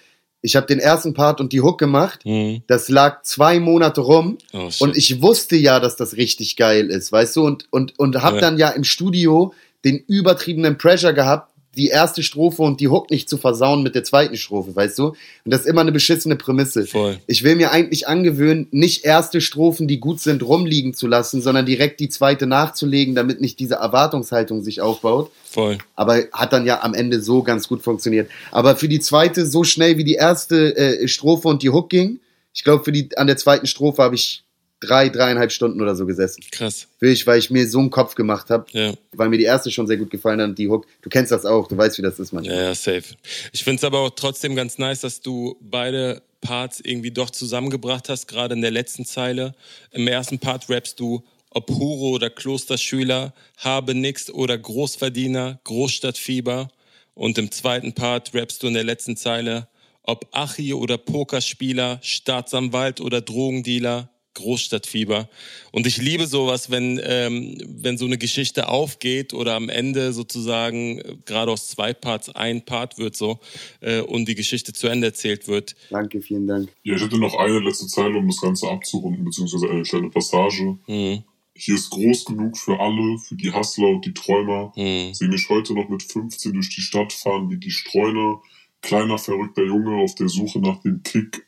ich 0.45 0.57
habe 0.57 0.67
den 0.67 0.79
ersten 0.79 1.15
Part 1.15 1.41
und 1.41 1.55
die 1.55 1.63
Hook 1.63 1.79
gemacht. 1.79 2.21
Mhm. 2.27 2.63
Das 2.67 2.91
lag 2.91 3.23
zwei 3.23 3.61
Monate 3.61 4.03
rum 4.03 4.37
oh, 4.53 4.69
und 4.79 4.95
ich 4.95 5.23
wusste 5.23 5.57
ja, 5.57 5.81
dass 5.81 5.97
das 5.97 6.19
richtig 6.19 6.57
geil 6.57 6.91
ist, 6.91 7.11
weißt 7.11 7.37
du? 7.37 7.47
Und 7.47 7.67
und 7.71 7.99
und 7.99 8.23
habe 8.23 8.37
ja. 8.37 8.41
dann 8.43 8.59
ja 8.59 8.69
im 8.69 8.85
Studio 8.85 9.55
den 9.87 9.97
übertriebenen 10.07 10.77
Pressure 10.77 11.15
gehabt, 11.15 11.54
die 11.75 11.89
erste 11.89 12.23
Strophe 12.23 12.63
und 12.63 12.81
die 12.81 12.89
Hook 12.89 13.11
nicht 13.11 13.29
zu 13.29 13.37
versauen 13.37 13.83
mit 13.83 13.95
der 13.95 14.05
zweiten 14.05 14.37
Strophe, 14.37 14.75
weißt 14.75 14.99
du? 14.99 15.09
Und 15.09 15.17
das 15.45 15.63
ist 15.63 15.67
immer 15.67 15.81
eine 15.81 15.93
beschissene 15.93 16.37
Prämisse. 16.37 16.87
Voll. 16.87 17.19
Ich 17.27 17.43
will 17.43 17.57
mir 17.57 17.71
eigentlich 17.71 18.09
angewöhnen, 18.09 18.69
nicht 18.71 19.05
erste 19.05 19.41
Strophen, 19.41 19.89
die 19.89 20.01
gut 20.01 20.21
sind, 20.21 20.43
rumliegen 20.43 20.95
zu 20.95 21.07
lassen, 21.07 21.43
sondern 21.43 21.67
direkt 21.67 22.01
die 22.01 22.09
zweite 22.09 22.47
nachzulegen, 22.47 23.15
damit 23.15 23.41
nicht 23.41 23.59
diese 23.59 23.77
Erwartungshaltung 23.77 24.63
sich 24.63 24.81
aufbaut. 24.81 25.31
Voll. 25.45 25.79
Aber 25.95 26.25
hat 26.33 26.53
dann 26.53 26.67
ja 26.67 26.83
am 26.83 26.95
Ende 26.95 27.21
so 27.21 27.43
ganz 27.43 27.69
gut 27.69 27.83
funktioniert. 27.83 28.31
Aber 28.51 28.77
für 28.77 28.89
die 28.89 29.01
zweite 29.01 29.47
so 29.47 29.65
schnell 29.65 29.99
wie 29.99 30.05
die 30.05 30.15
erste 30.15 30.77
äh, 30.77 31.09
Strophe 31.09 31.49
und 31.49 31.63
die 31.63 31.71
Hook 31.71 31.91
ging, 31.91 32.21
ich 32.55 32.63
glaube, 32.63 32.85
für 32.85 32.93
die 32.93 33.17
an 33.17 33.27
der 33.27 33.37
zweiten 33.37 33.67
Strophe 33.67 34.03
habe 34.03 34.15
ich 34.15 34.44
drei, 34.85 35.09
dreieinhalb 35.09 35.53
Stunden 35.53 35.81
oder 35.81 35.95
so 35.97 36.07
gesessen. 36.07 36.43
Krass. 36.51 36.87
Wirklich, 37.01 37.27
weil 37.27 37.39
ich 37.39 37.51
mir 37.51 37.69
so 37.69 37.79
einen 37.79 37.91
Kopf 37.91 38.15
gemacht 38.15 38.51
habe. 38.51 38.67
Ja. 38.73 38.95
Weil 39.13 39.29
mir 39.29 39.39
die 39.39 39.45
erste 39.45 39.71
schon 39.71 39.87
sehr 39.87 39.97
gut 39.97 40.11
gefallen 40.11 40.41
hat, 40.41 40.59
die 40.59 40.69
Hook. 40.69 40.87
Du 41.03 41.09
kennst 41.09 41.33
das 41.33 41.45
auch, 41.45 41.69
du 41.69 41.77
weißt, 41.77 41.99
wie 41.99 42.03
das 42.03 42.19
ist 42.19 42.33
manchmal. 42.33 42.57
Ja, 42.57 42.63
ja 42.65 42.75
safe. 42.75 43.05
Ich 43.53 43.65
finde 43.65 43.79
es 43.79 43.85
aber 43.85 44.01
auch 44.01 44.11
trotzdem 44.11 44.55
ganz 44.55 44.79
nice, 44.79 45.01
dass 45.01 45.21
du 45.21 45.57
beide 45.61 46.23
Parts 46.41 46.81
irgendwie 46.81 47.11
doch 47.11 47.31
zusammengebracht 47.31 48.09
hast, 48.09 48.29
gerade 48.29 48.55
in 48.55 48.61
der 48.61 48.71
letzten 48.71 49.05
Zeile. 49.05 49.55
Im 49.91 50.07
ersten 50.07 50.39
Part 50.39 50.69
rappst 50.69 51.01
du, 51.01 51.25
ob 51.51 51.71
Hure 51.71 52.15
oder 52.15 52.31
Klosterschüler, 52.31 53.33
habe 53.57 53.95
nix 53.95 54.31
oder 54.31 54.59
Großverdiener, 54.59 55.61
Großstadtfieber. 55.65 56.69
Und 57.15 57.39
im 57.39 57.51
zweiten 57.51 57.93
Part 57.95 58.35
rappst 58.35 58.63
du 58.63 58.67
in 58.67 58.75
der 58.75 58.85
letzten 58.85 59.17
Zeile, 59.17 59.69
ob 60.03 60.29
Achi 60.33 60.75
oder 60.75 60.99
Pokerspieler, 60.99 61.99
Staatsanwalt 62.03 63.01
oder 63.01 63.21
Drogendealer, 63.21 64.11
Großstadtfieber. 64.35 65.29
Und 65.73 65.87
ich 65.87 65.97
liebe 65.97 66.27
sowas, 66.27 66.71
wenn, 66.71 67.01
ähm, 67.03 67.57
wenn 67.67 67.97
so 67.97 68.05
eine 68.05 68.19
Geschichte 68.19 68.69
aufgeht 68.69 69.33
oder 69.33 69.55
am 69.55 69.69
Ende 69.69 70.13
sozusagen 70.13 70.99
äh, 70.99 71.17
gerade 71.25 71.53
aus 71.53 71.69
zwei 71.69 71.95
Parts 71.95 72.29
ein 72.31 72.65
Part 72.65 72.99
wird 72.99 73.17
so 73.17 73.41
äh, 73.81 74.01
und 74.01 74.29
die 74.29 74.35
Geschichte 74.35 74.73
zu 74.73 74.89
Ende 74.89 75.09
erzählt 75.09 75.49
wird. 75.49 75.75
Danke, 75.91 76.21
vielen 76.21 76.47
Dank. 76.47 76.69
Ja, 76.83 76.97
ich 76.97 77.03
hätte 77.03 77.19
noch 77.19 77.37
eine 77.37 77.61
letzte 77.61 77.87
Zeile, 77.87 78.19
um 78.19 78.27
das 78.27 78.41
Ganze 78.41 78.69
abzurunden, 78.69 79.25
beziehungsweise 79.25 79.71
eine 79.71 79.83
kleine 79.83 80.11
Passage. 80.11 80.79
Mhm. 80.87 81.25
Hier 81.57 81.77
ist 81.77 81.91
groß 81.91 82.25
genug 82.25 82.59
für 82.59 82.81
alle, 82.81 83.19
für 83.19 83.37
die 83.37 83.53
Hustler 83.53 83.89
und 83.89 84.05
die 84.05 84.13
Träumer. 84.13 84.73
Mhm. 84.77 85.15
Sehe 85.15 85.29
mich 85.29 85.49
heute 85.49 85.75
noch 85.75 85.89
mit 85.89 86.03
15 86.03 86.53
durch 86.53 86.75
die 86.75 86.81
Stadt 86.81 87.13
fahren 87.13 87.49
wie 87.51 87.59
die 87.59 87.71
Streuner. 87.71 88.43
Kleiner 88.83 89.19
verrückter 89.19 89.63
Junge 89.63 90.03
auf 90.03 90.15
der 90.17 90.29
Suche 90.29 90.59
nach 90.59 90.81
dem 90.83 91.03
Kick 91.03 91.47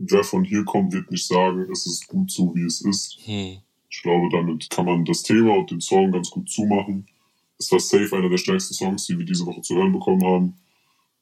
wer 0.00 0.24
von 0.24 0.44
hier 0.44 0.64
kommt, 0.64 0.92
wird 0.92 1.10
nicht 1.10 1.26
sagen, 1.26 1.66
es 1.70 1.86
ist 1.86 2.08
gut 2.08 2.30
so, 2.30 2.54
wie 2.54 2.64
es 2.64 2.80
ist. 2.80 3.18
Hm. 3.24 3.58
Ich 3.90 4.02
glaube, 4.02 4.28
damit 4.32 4.70
kann 4.70 4.86
man 4.86 5.04
das 5.04 5.22
Thema 5.22 5.56
und 5.56 5.70
den 5.70 5.80
Song 5.80 6.12
ganz 6.12 6.30
gut 6.30 6.48
zumachen. 6.48 7.06
Es 7.58 7.70
war 7.70 7.80
safe 7.80 8.16
einer 8.16 8.30
der 8.30 8.38
stärksten 8.38 8.74
Songs, 8.74 9.06
die 9.06 9.18
wir 9.18 9.26
diese 9.26 9.44
Woche 9.44 9.60
zu 9.60 9.74
hören 9.74 9.92
bekommen 9.92 10.24
haben. 10.24 10.54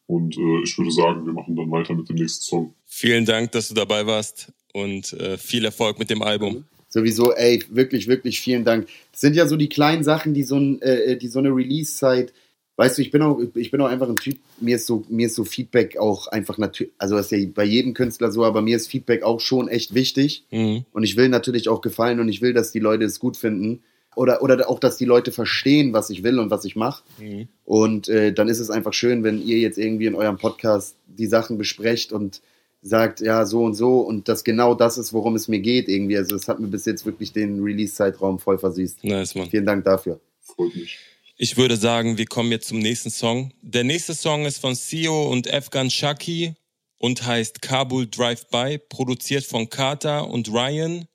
Und 0.06 0.36
äh, 0.36 0.62
ich 0.62 0.78
würde 0.78 0.92
sagen, 0.92 1.26
wir 1.26 1.32
machen 1.32 1.56
dann 1.56 1.70
weiter 1.70 1.94
mit 1.94 2.08
dem 2.08 2.16
nächsten 2.16 2.42
Song. 2.42 2.74
Vielen 2.86 3.24
Dank, 3.24 3.52
dass 3.52 3.68
du 3.68 3.74
dabei 3.74 4.06
warst 4.06 4.52
und 4.72 5.12
äh, 5.14 5.36
viel 5.36 5.64
Erfolg 5.64 5.98
mit 5.98 6.08
dem 6.08 6.22
Album. 6.22 6.64
Sowieso, 6.88 7.34
ey, 7.34 7.62
wirklich, 7.70 8.06
wirklich 8.06 8.40
vielen 8.40 8.64
Dank. 8.64 8.88
Das 9.12 9.20
sind 9.20 9.34
ja 9.34 9.46
so 9.46 9.56
die 9.56 9.68
kleinen 9.68 10.04
Sachen, 10.04 10.32
die 10.32 10.44
so, 10.44 10.56
ein, 10.56 10.80
äh, 10.80 11.16
die 11.16 11.28
so 11.28 11.38
eine 11.38 11.50
Release-Zeit 11.50 12.32
weißt 12.78 12.96
du, 12.96 13.02
ich 13.02 13.10
bin 13.10 13.22
auch, 13.22 13.40
ich 13.54 13.70
bin 13.72 13.80
auch 13.80 13.88
einfach 13.88 14.08
ein 14.08 14.16
Typ, 14.16 14.38
mir 14.60 14.76
ist 14.76 14.86
so, 14.86 15.04
mir 15.08 15.26
ist 15.26 15.34
so 15.34 15.44
Feedback 15.44 15.98
auch 15.98 16.28
einfach 16.28 16.58
natürlich, 16.58 16.92
also 16.96 17.16
das 17.16 17.30
ist 17.30 17.38
ja 17.38 17.46
bei 17.52 17.64
jedem 17.64 17.92
Künstler 17.92 18.30
so, 18.30 18.44
aber 18.44 18.62
mir 18.62 18.76
ist 18.76 18.86
Feedback 18.86 19.24
auch 19.24 19.40
schon 19.40 19.68
echt 19.68 19.94
wichtig. 19.94 20.44
Mhm. 20.52 20.84
Und 20.92 21.02
ich 21.02 21.16
will 21.16 21.28
natürlich 21.28 21.68
auch 21.68 21.80
gefallen 21.80 22.20
und 22.20 22.28
ich 22.28 22.40
will, 22.40 22.54
dass 22.54 22.70
die 22.70 22.78
Leute 22.78 23.04
es 23.04 23.18
gut 23.18 23.36
finden. 23.36 23.82
Oder, 24.14 24.42
oder 24.42 24.68
auch, 24.68 24.80
dass 24.80 24.96
die 24.96 25.04
Leute 25.04 25.32
verstehen, 25.32 25.92
was 25.92 26.10
ich 26.10 26.22
will 26.22 26.38
und 26.38 26.50
was 26.50 26.64
ich 26.64 26.76
mache. 26.76 27.02
Mhm. 27.20 27.48
Und 27.64 28.08
äh, 28.08 28.32
dann 28.32 28.48
ist 28.48 28.58
es 28.58 28.70
einfach 28.70 28.92
schön, 28.92 29.22
wenn 29.22 29.44
ihr 29.44 29.58
jetzt 29.58 29.76
irgendwie 29.76 30.06
in 30.06 30.14
eurem 30.14 30.38
Podcast 30.38 30.96
die 31.06 31.26
Sachen 31.26 31.58
besprecht 31.58 32.12
und 32.12 32.40
sagt, 32.80 33.20
ja, 33.20 33.44
so 33.44 33.64
und 33.64 33.74
so 33.74 34.00
und 34.00 34.28
das 34.28 34.44
genau 34.44 34.74
das 34.74 34.98
ist, 34.98 35.12
worum 35.12 35.34
es 35.34 35.48
mir 35.48 35.58
geht 35.58 35.88
irgendwie. 35.88 36.16
Also 36.16 36.36
es 36.36 36.46
hat 36.46 36.60
mir 36.60 36.68
bis 36.68 36.84
jetzt 36.84 37.04
wirklich 37.04 37.32
den 37.32 37.60
Release-Zeitraum 37.60 38.38
voll 38.38 38.58
versüßt. 38.58 39.02
Nice, 39.02 39.34
Mann. 39.34 39.50
Vielen 39.50 39.66
Dank 39.66 39.84
dafür. 39.84 40.20
Freut 40.40 40.74
mich. 40.76 40.98
Ich 41.40 41.56
würde 41.56 41.76
sagen, 41.76 42.18
wir 42.18 42.26
kommen 42.26 42.50
jetzt 42.50 42.66
zum 42.66 42.80
nächsten 42.80 43.10
Song. 43.10 43.52
Der 43.62 43.84
nächste 43.84 44.12
Song 44.12 44.44
ist 44.44 44.58
von 44.58 44.74
Sio 44.74 45.30
und 45.30 45.48
Afghan 45.48 45.88
Shaki 45.88 46.56
und 46.98 47.24
heißt 47.24 47.62
Kabul 47.62 48.08
Drive 48.08 48.48
By, 48.48 48.78
produziert 48.78 49.44
von 49.44 49.70
Carter 49.70 50.26
und 50.26 50.48
Ryan. 50.48 51.06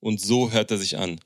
Und 0.00 0.20
so 0.20 0.52
hört 0.52 0.70
er 0.70 0.76
sich 0.76 0.98
an. 0.98 1.18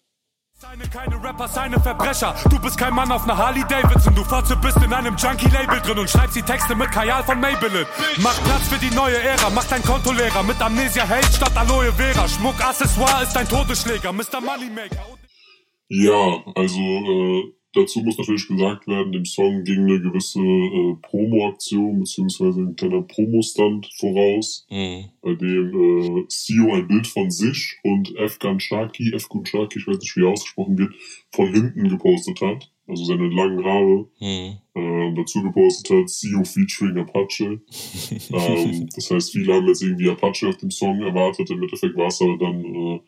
Seine 0.56 0.88
keine 0.88 1.20
Rapper, 1.20 1.48
seine 1.48 1.80
Verbrecher. 1.80 2.36
Du 2.48 2.60
bist 2.60 2.78
kein 2.78 2.94
Mann 2.94 3.10
auf 3.10 3.24
einer 3.24 3.36
Harley 3.36 3.64
Davidson. 3.68 4.14
Du 4.14 4.22
Fotze 4.22 4.54
bist 4.54 4.76
in 4.76 4.92
einem 4.92 5.16
Junkie-Label 5.16 5.80
drin 5.80 5.98
und 5.98 6.08
schreibst 6.08 6.36
die 6.36 6.42
Texte 6.42 6.76
mit 6.76 6.92
Kajal 6.92 7.24
von 7.24 7.40
Maybelline. 7.40 7.88
Mach 8.18 8.40
Platz 8.44 8.68
für 8.68 8.78
die 8.78 8.94
neue 8.94 9.18
Ära, 9.18 9.50
mach 9.50 9.64
dein 9.64 9.82
Konto 9.82 10.12
leerer. 10.12 10.44
Mit 10.44 10.60
Amnesia 10.60 11.08
Hate 11.08 11.26
statt 11.26 11.56
Aloe 11.56 11.92
Vera. 11.92 12.28
Schmuck, 12.28 12.64
Accessoire 12.64 13.24
ist 13.24 13.32
dein 13.32 13.48
Todesschläger, 13.48 14.12
Mr. 14.12 14.40
Moneymaker. 14.40 15.04
Ja, 15.88 16.40
also 16.54 16.78
äh, 16.78 17.52
dazu 17.74 18.00
muss 18.00 18.18
natürlich 18.18 18.48
gesagt 18.48 18.86
werden, 18.86 19.12
dem 19.12 19.24
Song 19.24 19.64
ging 19.64 19.80
eine 19.80 20.00
gewisse 20.00 20.40
äh, 20.40 20.96
Promo-Aktion 21.02 22.00
beziehungsweise 22.00 22.60
ein 22.60 22.76
kleiner 22.76 23.02
Promo-Stand 23.02 23.88
voraus, 23.98 24.66
mhm. 24.70 25.04
bei 25.20 25.34
dem 25.34 25.68
äh, 25.74 26.24
Sio 26.28 26.72
ein 26.72 26.88
Bild 26.88 27.06
von 27.06 27.30
sich 27.30 27.76
und 27.82 28.16
Afghan 28.18 28.60
Shaki, 28.60 29.14
Afghan 29.14 29.44
Shaki, 29.44 29.78
ich 29.78 29.86
weiß 29.86 29.98
nicht, 29.98 30.16
wie 30.16 30.22
er 30.22 30.30
ausgesprochen 30.30 30.78
wird, 30.78 30.94
von 31.32 31.52
hinten 31.52 31.88
gepostet 31.88 32.40
hat. 32.40 32.70
Also 32.86 33.04
seine 33.04 33.28
langen 33.28 33.64
Haare. 33.64 34.08
Mhm. 34.20 34.58
Äh, 34.74 35.14
dazu 35.16 35.42
gepostet 35.42 35.96
hat 35.96 36.10
Sio 36.10 36.44
featuring 36.44 36.98
Apache. 36.98 37.44
ähm, 38.30 38.88
das 38.94 39.10
heißt, 39.10 39.32
viele 39.32 39.54
haben 39.54 39.66
jetzt 39.68 39.82
irgendwie 39.82 40.10
Apache 40.10 40.48
auf 40.48 40.58
dem 40.58 40.70
Song 40.70 41.00
erwartet. 41.00 41.48
Im 41.48 41.62
Endeffekt 41.62 41.96
war 41.96 42.08
es 42.08 42.20
aber 42.20 42.36
dann 42.36 42.62
äh, 42.62 43.00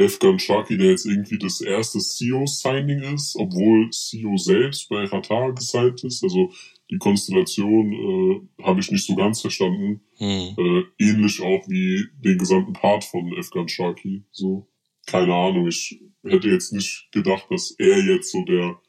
Efgan 0.00 0.38
Shaki, 0.38 0.78
der 0.78 0.90
jetzt 0.90 1.06
irgendwie 1.06 1.38
das 1.38 1.60
erste 1.60 1.98
CEO-Signing 1.98 3.02
ist, 3.14 3.36
obwohl 3.36 3.90
CEO 3.90 4.36
selbst 4.36 4.88
bei 4.88 5.06
Qatar 5.06 5.54
gesigned 5.54 6.02
ist. 6.04 6.22
Also 6.22 6.52
die 6.90 6.98
Konstellation 6.98 7.92
äh, 7.92 8.62
habe 8.64 8.80
ich 8.80 8.90
nicht 8.90 9.06
so 9.06 9.14
ganz 9.14 9.40
verstanden. 9.40 10.00
Hm. 10.16 10.56
Äh, 10.56 10.82
ähnlich 10.98 11.40
auch 11.40 11.68
wie 11.68 12.06
den 12.24 12.38
gesamten 12.38 12.72
Part 12.72 13.04
von 13.04 13.32
Efgan 13.36 13.68
Shaki. 13.68 14.24
So. 14.32 14.66
keine 15.06 15.34
Ahnung, 15.34 15.68
ich 15.68 16.00
hätte 16.24 16.48
jetzt 16.48 16.72
nicht 16.72 17.08
gedacht, 17.12 17.46
dass 17.50 17.74
er 17.78 18.02
jetzt 18.04 18.32
so 18.32 18.44
der 18.44 18.80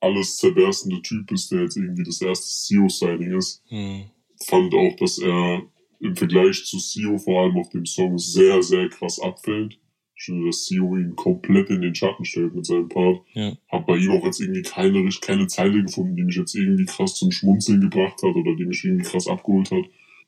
alles 0.00 0.36
zerberstende 0.36 1.02
Typ 1.02 1.30
ist, 1.32 1.50
der 1.50 1.62
jetzt 1.62 1.76
irgendwie 1.76 2.04
das 2.04 2.20
erste 2.20 2.46
CEO-Signing 2.46 3.36
ist. 3.36 3.62
Hm. 3.68 4.04
Fand 4.46 4.74
auch, 4.74 4.94
dass 4.96 5.18
er 5.18 5.62
im 6.00 6.16
Vergleich 6.16 6.64
zu 6.64 6.78
CEO 6.78 7.18
vor 7.18 7.42
allem 7.42 7.56
auf 7.56 7.68
dem 7.70 7.86
Song 7.86 8.18
sehr, 8.18 8.62
sehr 8.62 8.88
krass 8.88 9.20
abfällt. 9.20 9.78
Ich 10.18 10.32
dass 10.46 10.64
CEO 10.64 10.96
ihn 10.96 11.14
komplett 11.14 11.70
in 11.70 11.80
den 11.80 11.94
Schatten 11.94 12.24
stellt 12.24 12.54
mit 12.54 12.66
seinem 12.66 12.88
Part. 12.88 13.20
Ja. 13.34 13.52
Hab 13.68 13.86
bei 13.86 13.96
ihm 13.96 14.10
auch 14.10 14.24
jetzt 14.24 14.40
irgendwie 14.40 14.62
keine, 14.62 15.08
keine 15.20 15.46
Zeile 15.46 15.82
gefunden, 15.82 16.16
die 16.16 16.24
mich 16.24 16.34
jetzt 16.34 16.56
irgendwie 16.56 16.86
krass 16.86 17.14
zum 17.14 17.30
Schmunzeln 17.30 17.80
gebracht 17.80 18.20
hat 18.22 18.34
oder 18.34 18.56
die 18.56 18.64
mich 18.64 18.84
irgendwie 18.84 19.04
krass 19.04 19.28
abgeholt 19.28 19.70
hat. 19.70 19.84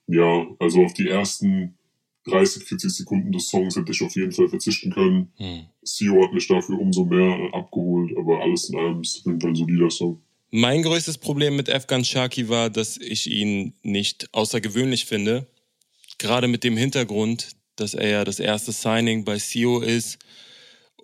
Ja, 0.07 0.47
also 0.61 0.85
auf 0.85 0.95
die 0.95 1.09
ersten 1.09 1.75
30, 2.27 2.65
40 2.65 2.91
Sekunden 2.91 3.33
des 3.33 3.49
Songs 3.49 3.77
hätte 3.77 3.91
ich 3.91 4.03
auf 4.03 4.15
jeden 4.15 4.33
Fall 4.33 4.49
verzichten 4.49 4.93
können. 4.93 5.33
Hm. 5.37 5.67
CEO 5.85 6.23
hat 6.23 6.35
mich 6.35 6.47
dafür 6.47 6.79
umso 6.79 7.05
mehr 7.05 7.51
abgeholt, 7.53 8.13
aber 8.17 8.43
alles 8.43 8.69
in 8.69 8.79
allem 8.79 9.01
ist 9.01 9.27
ein 9.27 9.41
solider 9.41 9.91
Song. 9.91 10.23
Mein 10.53 10.83
größtes 10.83 11.19
Problem 11.19 11.57
mit 11.57 11.69
Afghan 11.69 12.05
Shaki 12.05 12.49
war, 12.49 12.71
dass 12.71 12.97
ich 12.97 13.29
ihn 13.29 13.73
nicht 13.83 14.29
außergewöhnlich 14.33 15.07
finde. 15.07 15.47
Gerade 16.19 16.49
mit 16.49 16.65
dem 16.65 16.77
Hintergrund, 16.77 17.57
dass 17.81 17.95
er 17.95 18.09
ja 18.09 18.25
das 18.25 18.39
erste 18.39 18.73
Signing 18.73 19.25
bei 19.25 19.39
CEO 19.39 19.81
ist 19.81 20.19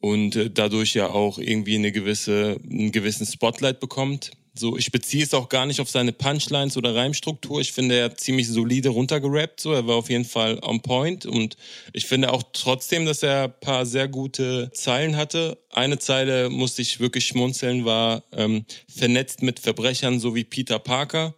und 0.00 0.36
äh, 0.36 0.50
dadurch 0.50 0.94
ja 0.94 1.08
auch 1.08 1.38
irgendwie 1.38 1.76
eine 1.76 1.92
gewisse, 1.92 2.58
einen 2.68 2.92
gewissen 2.92 3.26
Spotlight 3.26 3.80
bekommt. 3.80 4.30
So, 4.58 4.78
ich 4.78 4.90
beziehe 4.90 5.22
es 5.22 5.34
auch 5.34 5.50
gar 5.50 5.66
nicht 5.66 5.80
auf 5.80 5.90
seine 5.90 6.12
Punchlines 6.12 6.78
oder 6.78 6.94
Reimstruktur. 6.94 7.60
Ich 7.60 7.72
finde, 7.72 7.98
er 7.98 8.04
hat 8.06 8.20
ziemlich 8.20 8.48
solide 8.48 8.88
runtergerappt. 8.88 9.60
So, 9.60 9.72
er 9.72 9.86
war 9.86 9.96
auf 9.96 10.08
jeden 10.08 10.24
Fall 10.24 10.58
on 10.62 10.80
point. 10.80 11.26
Und 11.26 11.56
ich 11.92 12.06
finde 12.06 12.32
auch 12.32 12.42
trotzdem, 12.54 13.04
dass 13.04 13.22
er 13.22 13.44
ein 13.44 13.60
paar 13.60 13.84
sehr 13.84 14.08
gute 14.08 14.70
Zeilen 14.72 15.16
hatte. 15.16 15.58
Eine 15.70 15.98
Zeile 15.98 16.48
musste 16.48 16.80
ich 16.80 17.00
wirklich 17.00 17.26
schmunzeln, 17.26 17.84
war 17.84 18.22
ähm, 18.32 18.64
vernetzt 18.88 19.42
mit 19.42 19.60
Verbrechern, 19.60 20.20
so 20.20 20.34
wie 20.34 20.44
Peter 20.44 20.78
Parker. 20.78 21.34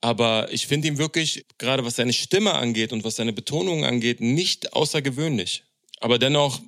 Aber 0.00 0.50
ich 0.50 0.66
finde 0.66 0.88
ihn 0.88 0.98
wirklich, 0.98 1.44
gerade 1.58 1.84
was 1.84 1.96
seine 1.96 2.12
Stimme 2.12 2.54
angeht 2.54 2.92
und 2.92 3.04
was 3.04 3.16
seine 3.16 3.32
Betonung 3.32 3.84
angeht, 3.84 4.20
nicht 4.20 4.72
außergewöhnlich. 4.72 5.64
Aber 6.00 6.18
dennoch 6.18 6.60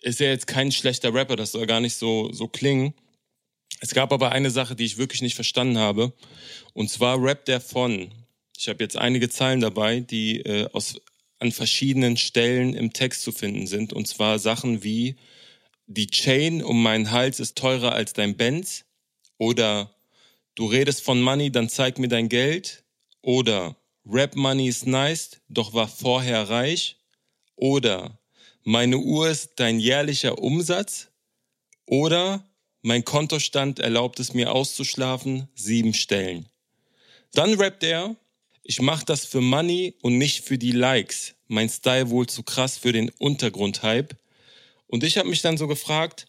ist 0.00 0.20
er 0.20 0.30
jetzt 0.30 0.48
kein 0.48 0.72
schlechter 0.72 1.14
Rapper, 1.14 1.36
das 1.36 1.52
soll 1.52 1.66
gar 1.66 1.80
nicht 1.80 1.94
so, 1.94 2.32
so 2.32 2.48
klingen. 2.48 2.94
Es 3.80 3.94
gab 3.94 4.12
aber 4.12 4.32
eine 4.32 4.50
Sache, 4.50 4.74
die 4.74 4.84
ich 4.84 4.98
wirklich 4.98 5.22
nicht 5.22 5.34
verstanden 5.34 5.78
habe. 5.78 6.12
Und 6.72 6.90
zwar 6.90 7.22
rappt 7.22 7.48
er 7.48 7.60
von. 7.60 8.12
Ich 8.56 8.68
habe 8.68 8.82
jetzt 8.82 8.96
einige 8.96 9.28
Zeilen 9.28 9.60
dabei, 9.60 10.00
die 10.00 10.40
äh, 10.40 10.68
aus, 10.72 11.00
an 11.38 11.52
verschiedenen 11.52 12.16
Stellen 12.16 12.74
im 12.74 12.92
Text 12.92 13.22
zu 13.22 13.32
finden 13.32 13.66
sind. 13.66 13.92
Und 13.92 14.06
zwar 14.06 14.38
Sachen 14.38 14.84
wie 14.84 15.16
die 15.86 16.06
Chain 16.06 16.62
um 16.62 16.82
meinen 16.82 17.10
Hals 17.10 17.40
ist 17.40 17.58
teurer 17.58 17.92
als 17.92 18.12
dein 18.12 18.36
Benz. 18.36 18.84
Oder 19.38 19.92
du 20.54 20.66
redest 20.66 21.02
von 21.02 21.20
Money, 21.20 21.50
dann 21.50 21.68
zeig 21.68 21.98
mir 21.98 22.08
dein 22.08 22.28
Geld. 22.28 22.84
Oder 23.22 23.76
Rap 24.04 24.34
Money 24.34 24.68
ist 24.68 24.86
nice, 24.86 25.40
doch 25.48 25.74
war 25.74 25.88
vorher 25.88 26.48
reich. 26.48 26.96
Oder 27.56 28.18
meine 28.64 28.98
Uhr 28.98 29.28
ist 29.28 29.52
dein 29.56 29.78
jährlicher 29.78 30.38
Umsatz. 30.38 31.08
Oder 31.86 32.44
mein 32.82 33.04
Kontostand 33.04 33.78
erlaubt 33.78 34.18
es 34.18 34.34
mir 34.34 34.52
auszuschlafen, 34.52 35.48
sieben 35.54 35.94
Stellen. 35.94 36.48
Dann 37.32 37.54
rappt 37.54 37.84
er, 37.84 38.16
ich 38.64 38.80
mach 38.80 39.02
das 39.02 39.24
für 39.24 39.40
Money 39.40 39.94
und 40.02 40.18
nicht 40.18 40.44
für 40.44 40.58
die 40.58 40.72
Likes. 40.72 41.34
Mein 41.48 41.68
Style 41.68 42.10
wohl 42.10 42.26
zu 42.26 42.42
krass 42.42 42.78
für 42.78 42.92
den 42.92 43.10
Untergrundhype. 43.18 44.16
Und 44.86 45.04
ich 45.04 45.18
habe 45.18 45.28
mich 45.28 45.42
dann 45.42 45.56
so 45.56 45.66
gefragt, 45.66 46.26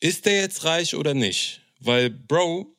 ist 0.00 0.26
der 0.26 0.40
jetzt 0.40 0.64
reich 0.64 0.94
oder 0.94 1.14
nicht? 1.14 1.60
Weil, 1.80 2.10
Bro, 2.10 2.74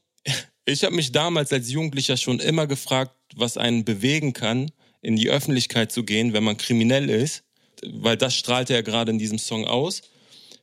ich 0.66 0.84
habe 0.84 0.96
mich 0.96 1.12
damals 1.12 1.52
als 1.52 1.70
Jugendlicher 1.70 2.18
schon 2.18 2.40
immer 2.40 2.68
gefragt, 2.68 3.16
was 3.36 3.58
einen 3.58 3.86
bewegen 3.86 4.34
kann, 4.34 4.72
in 5.02 5.16
die 5.16 5.30
Öffentlichkeit 5.30 5.92
zu 5.92 6.04
gehen, 6.04 6.34
wenn 6.34 6.44
man 6.44 6.58
kriminell 6.58 7.10
ist. 7.10 7.44
Weil 7.86 8.16
das 8.16 8.36
strahlte 8.36 8.74
er 8.74 8.84
gerade 8.84 9.12
in 9.12 9.20
diesem 9.20 9.38
Song 9.38 9.66
aus. 9.66 10.02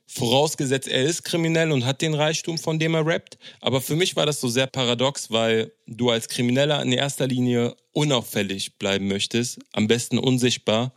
Vorausgesetzt, 0.07 0.89
er 0.89 1.03
ist 1.03 1.23
kriminell 1.23 1.71
und 1.71 1.85
hat 1.85 2.01
den 2.01 2.13
Reichtum, 2.13 2.57
von 2.57 2.79
dem 2.79 2.95
er 2.95 3.05
rappt. 3.05 3.37
Aber 3.61 3.79
für 3.79 3.95
mich 3.95 4.15
war 4.15 4.25
das 4.25 4.41
so 4.41 4.49
sehr 4.49 4.67
paradox, 4.67 5.31
weil 5.31 5.71
du 5.87 6.09
als 6.09 6.27
Krimineller 6.27 6.81
in 6.81 6.91
erster 6.91 7.27
Linie 7.27 7.75
unauffällig 7.93 8.77
bleiben 8.77 9.07
möchtest, 9.07 9.59
am 9.71 9.87
besten 9.87 10.17
unsichtbar. 10.17 10.93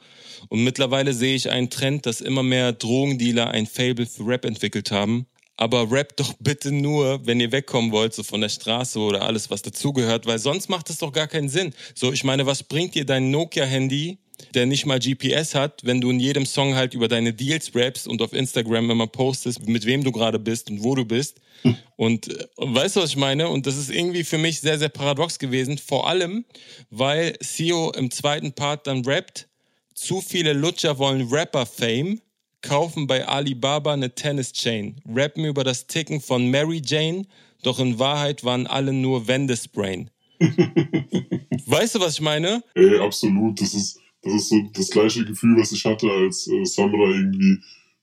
Und 0.49 0.65
mittlerweile 0.65 1.13
sehe 1.13 1.37
ich 1.37 1.51
einen 1.51 1.71
Trend, 1.71 2.07
dass 2.07 2.21
immer 2.21 2.43
mehr 2.43 2.73
Drogendealer 2.73 3.51
ein 3.51 3.67
Fable 3.67 4.07
für 4.07 4.27
Rap 4.27 4.45
entwickelt 4.45 4.91
haben. 4.91 5.27
Aber 5.57 5.91
rap 5.91 6.17
doch 6.17 6.35
bitte 6.41 6.73
nur, 6.73 7.25
wenn 7.27 7.39
ihr 7.39 7.53
wegkommen 7.53 7.93
wollt, 7.93 8.13
so 8.13 8.23
von 8.25 8.41
der 8.41 8.49
Straße 8.49 8.99
oder 8.99 9.23
alles, 9.23 9.51
was 9.51 9.63
dazugehört, 9.63 10.27
weil 10.27 10.39
sonst 10.39 10.69
macht 10.69 10.91
es 10.91 10.99
doch 10.99 11.13
gar 11.13 11.29
keinen 11.29 11.49
Sinn. 11.49 11.73
So, 11.95 12.13
ich 12.13 12.25
meine, 12.25 12.47
was 12.47 12.65
bringt 12.65 12.95
dir 12.95 13.05
dein 13.05 13.31
Nokia-Handy, 13.31 14.19
der 14.55 14.67
nicht 14.67 14.87
mal 14.87 14.99
GPS 14.99 15.55
hat, 15.55 15.85
wenn 15.85 16.01
du 16.01 16.11
in 16.11 16.21
jedem 16.21 16.47
Song 16.47 16.75
halt 16.75 16.95
über 16.95 17.09
deine 17.09 17.33
Deals 17.33 17.75
rappst 17.75 18.09
und 18.09 18.21
auf 18.21 18.33
Instagram 18.33 18.91
immer 18.91 19.07
postest, 19.07 19.67
mit 19.67 19.87
wem 19.87 20.03
du 20.03 20.13
gerade 20.13 20.39
bist 20.39 20.71
und 20.71 20.83
wo 20.83 20.95
du 20.95 21.05
bist. 21.05 21.41
Hm. 21.63 21.77
Und 21.97 22.29
äh, 22.29 22.47
weißt 22.57 22.97
du, 22.97 23.01
was 23.01 23.11
ich 23.11 23.17
meine? 23.17 23.49
Und 23.49 23.67
das 23.67 23.77
ist 23.77 23.91
irgendwie 23.91 24.25
für 24.25 24.39
mich 24.39 24.61
sehr, 24.61 24.79
sehr 24.79 24.89
paradox 24.89 25.39
gewesen. 25.39 25.79
Vor 25.79 26.09
allem, 26.09 26.45
weil 26.91 27.37
Sio 27.41 27.93
im 27.93 28.11
zweiten 28.11 28.53
Part 28.53 28.87
dann 28.87 29.05
rappt, 29.05 29.49
zu 29.95 30.21
viele 30.21 30.53
Lutscher 30.53 30.99
wollen 30.99 31.29
Rapper-Fame, 31.31 32.21
kaufen 32.65 33.07
bei 33.07 33.29
Alibaba 33.29 33.93
eine 33.93 34.15
Tennis-Chain, 34.15 34.97
rappen 35.07 35.45
über 35.45 35.65
das 35.65 35.87
Ticken 35.87 36.21
von 36.21 36.51
Mary 36.51 36.83
Jane, 36.85 37.27
doch 37.63 37.79
in 37.79 37.99
Wahrheit 37.99 38.43
waren 38.43 38.67
alle 38.67 38.93
nur 38.93 39.29
Wendesbrain. 39.29 40.11
weißt 40.41 41.95
du, 41.95 42.01
was 42.01 42.15
ich 42.15 42.21
meine? 42.21 42.63
Ey, 42.75 42.99
absolut. 42.99 43.61
Das 43.61 43.75
ist, 43.75 44.01
das 44.23 44.35
ist 44.35 44.49
so 44.49 44.57
das 44.73 44.91
gleiche 44.91 45.25
Gefühl, 45.25 45.57
was 45.59 45.73
ich 45.73 45.85
hatte, 45.85 46.11
als 46.11 46.49
äh, 46.49 46.65
Samra 46.65 47.11
irgendwie 47.11 47.59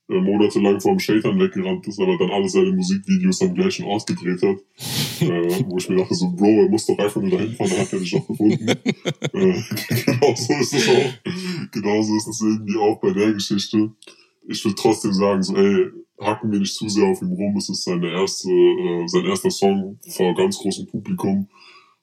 äh, 0.08 0.20
monatelang 0.20 0.80
vom 0.80 0.98
Shaitan 0.98 1.38
weggerannt 1.38 1.86
ist, 1.88 2.00
aber 2.00 2.16
dann 2.16 2.30
alle 2.30 2.48
seine 2.48 2.72
Musikvideos 2.72 3.42
am 3.42 3.54
gleichen 3.54 3.84
Ort 3.84 4.06
gedreht 4.06 4.42
hat. 4.42 4.58
äh, 5.20 5.64
wo 5.66 5.76
ich 5.76 5.88
mir 5.88 5.96
dachte, 5.96 6.14
so, 6.14 6.30
Bro, 6.30 6.46
er 6.46 6.68
muss 6.68 6.86
doch 6.86 6.98
einfach 6.98 7.20
nur 7.20 7.30
dahin 7.30 7.54
fahren, 7.54 7.70
dann 7.70 7.80
hat 7.80 7.92
er 7.92 7.98
dich 7.98 8.12
doch 8.12 8.26
gefunden. 8.26 8.68
äh, 8.68 9.62
genauso 10.04 10.52
ist 10.54 10.74
es 10.74 10.88
auch. 10.88 11.70
Genauso 11.72 12.16
ist 12.16 12.28
es 12.28 12.40
irgendwie 12.40 12.76
auch 12.76 13.00
bei 13.00 13.12
der 13.12 13.32
Geschichte. 13.32 13.90
Ich 14.48 14.64
will 14.64 14.74
trotzdem 14.74 15.12
sagen, 15.12 15.42
so, 15.42 15.56
ey, 15.56 15.90
hacken 16.20 16.52
wir 16.52 16.58
nicht 16.58 16.74
zu 16.74 16.88
sehr 16.88 17.06
auf 17.06 17.22
ihm 17.22 17.32
rum. 17.32 17.56
Es 17.56 17.68
ist 17.68 17.84
seine 17.84 18.10
erste, 18.10 18.50
äh, 18.50 19.06
sein 19.06 19.24
erster 19.26 19.50
Song 19.50 19.98
vor 20.08 20.34
ganz 20.34 20.58
großem 20.58 20.86
Publikum. 20.86 21.48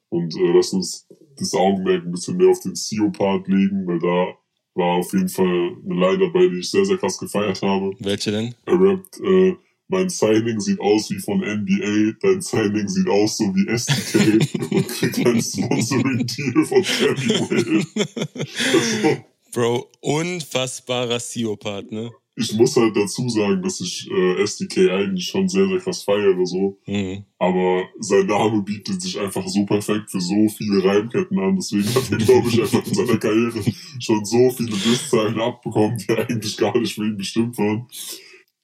Und 0.09 0.35
äh, 0.35 0.51
lass 0.53 0.73
uns 0.73 1.07
das 1.37 1.53
Augenmerk 1.53 2.05
ein 2.05 2.11
bisschen 2.11 2.37
mehr 2.37 2.49
auf 2.49 2.59
den 2.59 2.75
CEO-Part 2.75 3.47
legen, 3.47 3.85
weil 3.87 3.99
da 3.99 4.33
war 4.75 4.97
auf 4.97 5.13
jeden 5.13 5.29
Fall 5.29 5.45
eine 5.45 5.95
Line 5.95 6.19
dabei, 6.19 6.47
die 6.47 6.59
ich 6.59 6.71
sehr, 6.71 6.85
sehr 6.85 6.97
krass 6.97 7.17
gefeiert 7.17 7.61
habe. 7.61 7.91
Welche 7.99 8.31
denn? 8.31 8.55
Er 8.65 8.79
rappt, 8.79 9.19
äh, 9.21 9.55
mein 9.87 10.09
Signing 10.09 10.59
sieht 10.59 10.79
aus 10.79 11.09
wie 11.09 11.19
von 11.19 11.39
NBA, 11.39 12.13
dein 12.21 12.41
Signing 12.41 12.87
sieht 12.87 13.09
aus 13.09 13.37
so 13.37 13.45
wie 13.55 13.67
SDK 13.67 14.71
und 14.71 14.87
kriegt 14.87 15.17
ein 15.25 15.41
Sponsoring-Deal 15.41 16.65
von 16.65 16.83
Will. 16.83 17.83
also, 18.35 19.23
Bro, 19.51 19.89
unfassbarer 20.01 21.19
CEO-Part, 21.19 21.91
ne? 21.91 22.11
Ich 22.39 22.53
muss 22.53 22.75
halt 22.77 22.95
dazu 22.95 23.27
sagen, 23.27 23.61
dass 23.61 23.81
ich 23.81 24.09
äh, 24.09 24.41
SDK 24.41 24.91
eigentlich 24.91 25.27
schon 25.27 25.49
sehr, 25.49 25.67
sehr 25.67 25.79
krass 25.79 26.03
feiere, 26.03 26.45
so. 26.45 26.79
Mhm. 26.87 27.25
Aber 27.37 27.83
sein 27.99 28.27
Name 28.27 28.63
bietet 28.63 29.01
sich 29.01 29.19
einfach 29.19 29.45
so 29.47 29.65
perfekt 29.65 30.09
für 30.09 30.21
so 30.21 30.47
viele 30.47 30.83
Reimketten 30.83 31.37
an. 31.37 31.57
Deswegen 31.57 31.93
hat 31.93 32.09
er, 32.09 32.17
glaube 32.17 32.47
ich, 32.47 32.61
einfach 32.61 32.85
in 32.85 32.93
seiner 32.93 33.17
Karriere 33.17 33.61
schon 33.99 34.23
so 34.23 34.49
viele 34.51 34.71
Disszeilen 34.71 35.39
abbekommen, 35.39 35.97
die 35.97 36.13
eigentlich 36.13 36.55
gar 36.55 36.77
nicht 36.79 36.95
für 36.95 37.05
ihn 37.05 37.17
bestimmt 37.17 37.57
waren. 37.57 37.87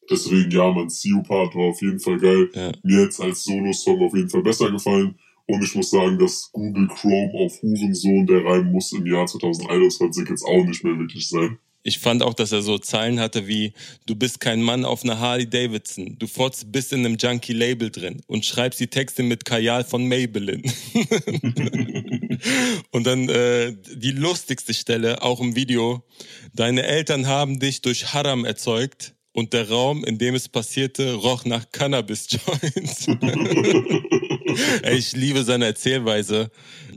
Deswegen, 0.09 0.51
ja, 0.51 0.71
mein 0.71 0.89
CEO-Part 0.89 1.55
war 1.55 1.65
auf 1.65 1.81
jeden 1.81 1.99
Fall 1.99 2.17
geil. 2.17 2.49
Ja. 2.53 2.71
Mir 2.83 3.01
jetzt 3.01 3.19
als 3.19 3.43
Solo-Song 3.43 4.01
auf 4.01 4.15
jeden 4.15 4.29
Fall 4.29 4.43
besser 4.43 4.71
gefallen. 4.71 5.19
Und 5.47 5.63
ich 5.63 5.75
muss 5.75 5.91
sagen, 5.91 6.17
dass 6.17 6.49
Google 6.53 6.87
Chrome 6.87 7.31
auf 7.35 7.61
Hurensohn, 7.61 8.25
der 8.25 8.45
Reim 8.45 8.71
muss 8.71 8.93
im 8.93 9.05
Jahr 9.05 9.27
2021 9.27 10.29
jetzt 10.29 10.45
auch 10.45 10.65
nicht 10.65 10.83
mehr 10.83 10.97
wirklich 10.97 11.27
sein. 11.27 11.59
Ich 11.87 11.99
fand 11.99 12.23
auch, 12.23 12.33
dass 12.33 12.51
er 12.51 12.63
so 12.63 12.79
Zeilen 12.79 13.19
hatte 13.19 13.47
wie, 13.47 13.73
du 14.07 14.15
bist 14.15 14.39
kein 14.39 14.59
Mann 14.63 14.85
auf 14.85 15.03
einer 15.03 15.19
Harley 15.19 15.47
Davidson, 15.47 16.17
du 16.17 16.25
fotzt 16.25 16.71
bist 16.71 16.91
in 16.91 17.05
einem 17.05 17.17
Junkie-Label 17.17 17.91
drin 17.91 18.23
und 18.25 18.43
schreibst 18.43 18.79
die 18.79 18.87
Texte 18.87 19.21
mit 19.21 19.45
Kajal 19.45 19.83
von 19.83 20.03
Maybelline. 20.07 20.63
und 22.91 23.05
dann 23.05 23.29
äh, 23.29 23.75
die 23.93 24.13
lustigste 24.13 24.73
Stelle, 24.73 25.21
auch 25.21 25.39
im 25.39 25.55
Video, 25.55 26.03
deine 26.55 26.87
Eltern 26.87 27.27
haben 27.27 27.59
dich 27.59 27.83
durch 27.83 28.15
Haram 28.15 28.45
erzeugt 28.45 29.13
und 29.31 29.53
der 29.53 29.69
Raum, 29.69 30.03
in 30.05 30.17
dem 30.17 30.33
es 30.33 30.49
passierte, 30.49 31.13
roch 31.13 31.45
nach 31.45 31.71
Cannabis-Joints. 31.71 33.05
ich 34.91 35.15
liebe 35.15 35.43
seine 35.43 35.65
Erzählweise. 35.65 36.51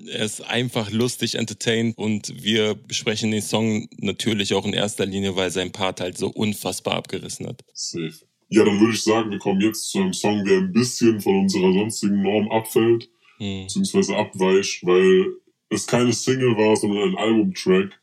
Er 0.07 0.24
ist 0.24 0.42
einfach 0.42 0.90
lustig, 0.90 1.34
entertained 1.34 1.96
und 1.96 2.42
wir 2.42 2.74
besprechen 2.74 3.30
den 3.30 3.42
Song 3.42 3.88
natürlich 3.99 4.55
auch 4.55 4.64
in 4.64 4.74
erster 4.74 5.07
Linie, 5.07 5.36
weil 5.36 5.51
sein 5.51 5.72
Part 5.72 6.01
halt 6.01 6.18
so 6.18 6.28
unfassbar 6.28 6.94
abgerissen 6.94 7.46
hat. 7.46 7.64
Safe. 7.72 8.14
Ja, 8.51 8.64
dann 8.64 8.80
würde 8.80 8.94
ich 8.94 9.03
sagen, 9.03 9.30
wir 9.30 9.38
kommen 9.38 9.61
jetzt 9.61 9.90
zu 9.90 9.99
einem 9.99 10.14
Song, 10.14 10.44
der 10.44 10.59
ein 10.59 10.72
bisschen 10.72 11.20
von 11.20 11.40
unserer 11.40 11.72
sonstigen 11.72 12.22
Norm 12.22 12.51
abfällt, 12.51 13.11
hm. 13.38 13.64
beziehungsweise 13.64 14.16
abweicht, 14.16 14.84
weil 14.86 15.26
es 15.70 15.86
keine 15.86 16.12
Single 16.12 16.57
war, 16.57 16.76
sondern 16.76 17.11
ein 17.11 17.16
Albumtrack. 17.16 18.01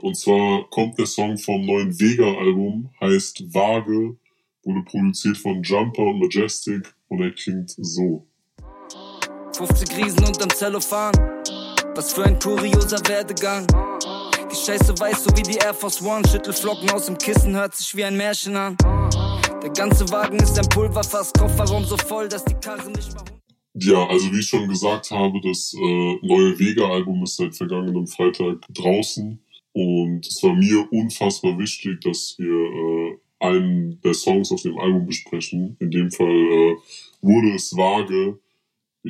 Und 0.00 0.16
zwar 0.16 0.68
kommt 0.70 0.98
der 0.98 1.06
Song 1.06 1.38
vom 1.38 1.64
neuen 1.64 1.98
Vega-Album, 1.98 2.90
heißt 3.00 3.52
Vage, 3.52 4.16
wurde 4.62 4.82
produziert 4.84 5.38
von 5.38 5.62
Jumper 5.62 6.02
und 6.02 6.20
Majestic 6.20 6.94
und 7.08 7.20
er 7.20 7.32
klingt 7.32 7.70
so. 7.76 8.27
50 9.58 9.96
Riesen 9.96 10.24
unterm 10.24 10.50
Zellophan, 10.50 11.12
was 11.96 12.12
für 12.12 12.24
ein 12.24 12.38
kurioser 12.38 13.00
Werdegang. 13.08 13.66
Die 14.48 14.54
Scheiße 14.54 14.96
weiß 15.00 15.24
so 15.24 15.36
wie 15.36 15.42
die 15.42 15.58
Air 15.58 15.74
Force 15.74 16.00
One, 16.00 16.22
Schüttelflocken 16.28 16.88
aus 16.90 17.06
dem 17.06 17.18
Kissen, 17.18 17.56
hört 17.56 17.74
sich 17.74 17.96
wie 17.96 18.04
ein 18.04 18.16
Märchen 18.16 18.54
an. 18.54 18.76
Der 19.60 19.70
ganze 19.70 20.08
Wagen 20.12 20.36
ist 20.36 20.56
ein 20.56 20.68
Pulverfass, 20.68 21.32
Kofferraum 21.32 21.84
so 21.84 21.96
voll, 21.96 22.28
dass 22.28 22.44
die 22.44 22.54
Karre 22.54 22.88
nicht 22.88 23.12
mehr... 23.12 23.24
Ja, 23.74 24.06
also 24.06 24.30
wie 24.32 24.38
ich 24.38 24.46
schon 24.46 24.68
gesagt 24.68 25.10
habe, 25.10 25.40
das 25.42 25.74
äh, 25.74 26.14
neue 26.22 26.56
Vega-Album 26.56 27.24
ist 27.24 27.36
seit 27.36 27.56
vergangenem 27.56 28.06
Freitag 28.06 28.58
draußen. 28.68 29.42
Und 29.72 30.24
es 30.24 30.40
war 30.40 30.54
mir 30.54 30.86
unfassbar 30.92 31.58
wichtig, 31.58 32.00
dass 32.02 32.36
wir 32.38 32.46
äh, 32.46 33.18
einen 33.40 34.00
der 34.02 34.14
Songs 34.14 34.52
auf 34.52 34.62
dem 34.62 34.78
Album 34.78 35.04
besprechen. 35.04 35.76
In 35.80 35.90
dem 35.90 36.12
Fall 36.12 36.28
äh, 36.28 36.76
wurde 37.22 37.56
es 37.56 37.76
vage. 37.76 38.38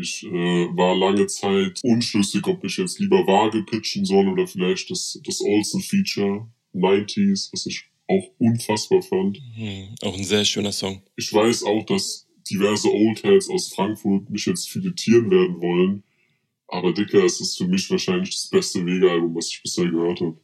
Ich 0.01 0.25
äh, 0.25 0.77
war 0.77 0.97
lange 0.97 1.27
Zeit 1.27 1.81
unschlüssig, 1.83 2.47
ob 2.47 2.65
ich 2.65 2.77
jetzt 2.77 2.99
lieber 2.99 3.27
vage 3.27 3.63
pitchen 3.65 4.05
soll 4.05 4.29
oder 4.29 4.47
vielleicht 4.47 4.91
das, 4.91 5.21
das 5.25 5.41
Olsen-Feature 5.41 6.49
90s, 6.75 7.53
was 7.53 7.67
ich 7.67 7.85
auch 8.07 8.25
unfassbar 8.39 9.03
fand. 9.03 9.39
Mhm, 9.57 9.95
auch 10.03 10.17
ein 10.17 10.25
sehr 10.25 10.45
schöner 10.45 10.73
Song. 10.73 11.03
Ich 11.17 11.33
weiß 11.33 11.65
auch, 11.65 11.85
dass 11.87 12.27
diverse 12.51 12.91
Oldheads 12.91 13.51
aus 13.51 13.69
Frankfurt 13.69 14.31
mich 14.31 14.47
jetzt 14.47 14.71
filetieren 14.71 15.31
werden 15.31 15.61
wollen. 15.61 16.03
Aber 16.69 16.93
Dicker, 16.93 17.25
es 17.25 17.41
ist 17.41 17.57
für 17.57 17.67
mich 17.67 17.91
wahrscheinlich 17.91 18.31
das 18.31 18.49
beste 18.49 18.85
Wege-Album, 18.85 19.35
was 19.35 19.51
ich 19.51 19.63
bisher 19.63 19.91
gehört 19.91 20.21
habe 20.21 20.39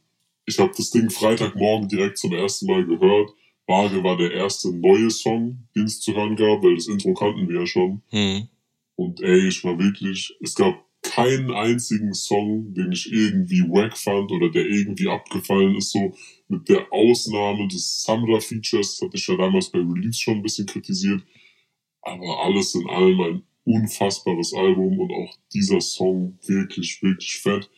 ich 0.47 0.59
habe 0.59 0.73
das 0.77 0.91
Ding 0.91 1.11
Freitagmorgen 1.11 1.89
direkt 1.89 2.19
zum 2.19 2.33
ersten 2.33 2.67
Mal 2.67 2.85
gehört. 2.85 3.31
Waage 3.67 4.03
war 4.05 4.17
der 4.17 4.33
erste 4.33 4.75
neue 4.75 5.11
Song, 5.11 5.67
den 5.75 5.85
es 5.85 6.01
zu 6.01 6.15
hören 6.15 6.37
gab, 6.37 6.63
weil 6.63 6.75
das 6.75 6.87
Intro 6.87 7.15
kannten 7.15 7.49
wir 7.49 7.61
ja 7.61 7.67
schon. 7.67 8.03
Mhm. 8.13 8.49
Und 8.97 9.21
ey, 9.21 9.49
ich 9.49 9.65
war 9.65 9.79
wirklich, 9.79 10.37
es 10.41 10.55
gab 10.55 10.85
keinen 11.03 11.53
einzigen 11.53 12.15
Song, 12.15 12.73
den 12.75 12.93
ich 12.93 13.13
irgendwie 13.13 13.63
wack 13.63 13.97
fand 13.97 14.33
oder 14.33 14.51
der 14.51 14.67
irgendwie 14.67 15.09
abgefallen 15.09 15.77
ist, 15.77 15.93
so 15.93 16.15
mit 16.49 16.69
der 16.69 16.93
Ausnahme 16.93 17.69
des 17.69 18.03
Samra-Features, 18.03 19.01
hatte 19.03 19.17
ich 19.17 19.27
ja 19.27 19.37
damals 19.37 19.71
bei 19.71 19.81
Release 19.81 20.19
schon 20.19 20.37
ein 20.37 20.43
bisschen 20.43 20.67
kritisiert. 20.67 21.23
Aber 22.03 22.45
alles 22.45 22.75
in 22.75 22.89
allem 22.89 23.21
ein 23.21 23.43
unfassbares 23.65 24.55
Album 24.55 24.99
und 24.99 25.11
auch 25.13 25.37
dieser 25.53 25.81
Song 25.81 26.39
wirklich, 26.47 27.03
wirklich 27.03 27.37
fett. 27.37 27.71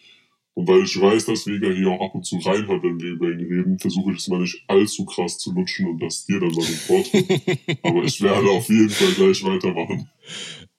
Und 0.57 0.68
weil 0.68 0.84
ich 0.84 0.98
weiß, 0.98 1.26
dass 1.26 1.46
Vega 1.46 1.68
hier 1.68 1.90
auch 1.90 2.00
ab 2.00 2.14
und 2.14 2.24
zu 2.24 2.38
reinhört, 2.38 2.82
wenn 2.82 2.98
wir 2.98 3.11
über 3.11 3.30
ihn 3.30 3.40
reden, 3.40 3.78
versuche 3.78 4.12
ich 4.12 4.20
es 4.20 4.28
mal 4.28 4.40
nicht 4.40 4.64
allzu 4.68 5.04
krass 5.04 5.36
zu 5.36 5.52
lutschen 5.52 5.86
und 5.86 6.02
das 6.02 6.24
dir 6.24 6.40
dann 6.40 6.48
mal 6.48 6.64
den 6.64 6.76
Vortritt. 6.76 7.78
Aber 7.82 8.02
ich 8.02 8.22
werde 8.22 8.48
auf 8.48 8.66
jeden 8.70 8.88
Fall 8.88 9.12
gleich 9.12 9.44
weitermachen. 9.44 10.09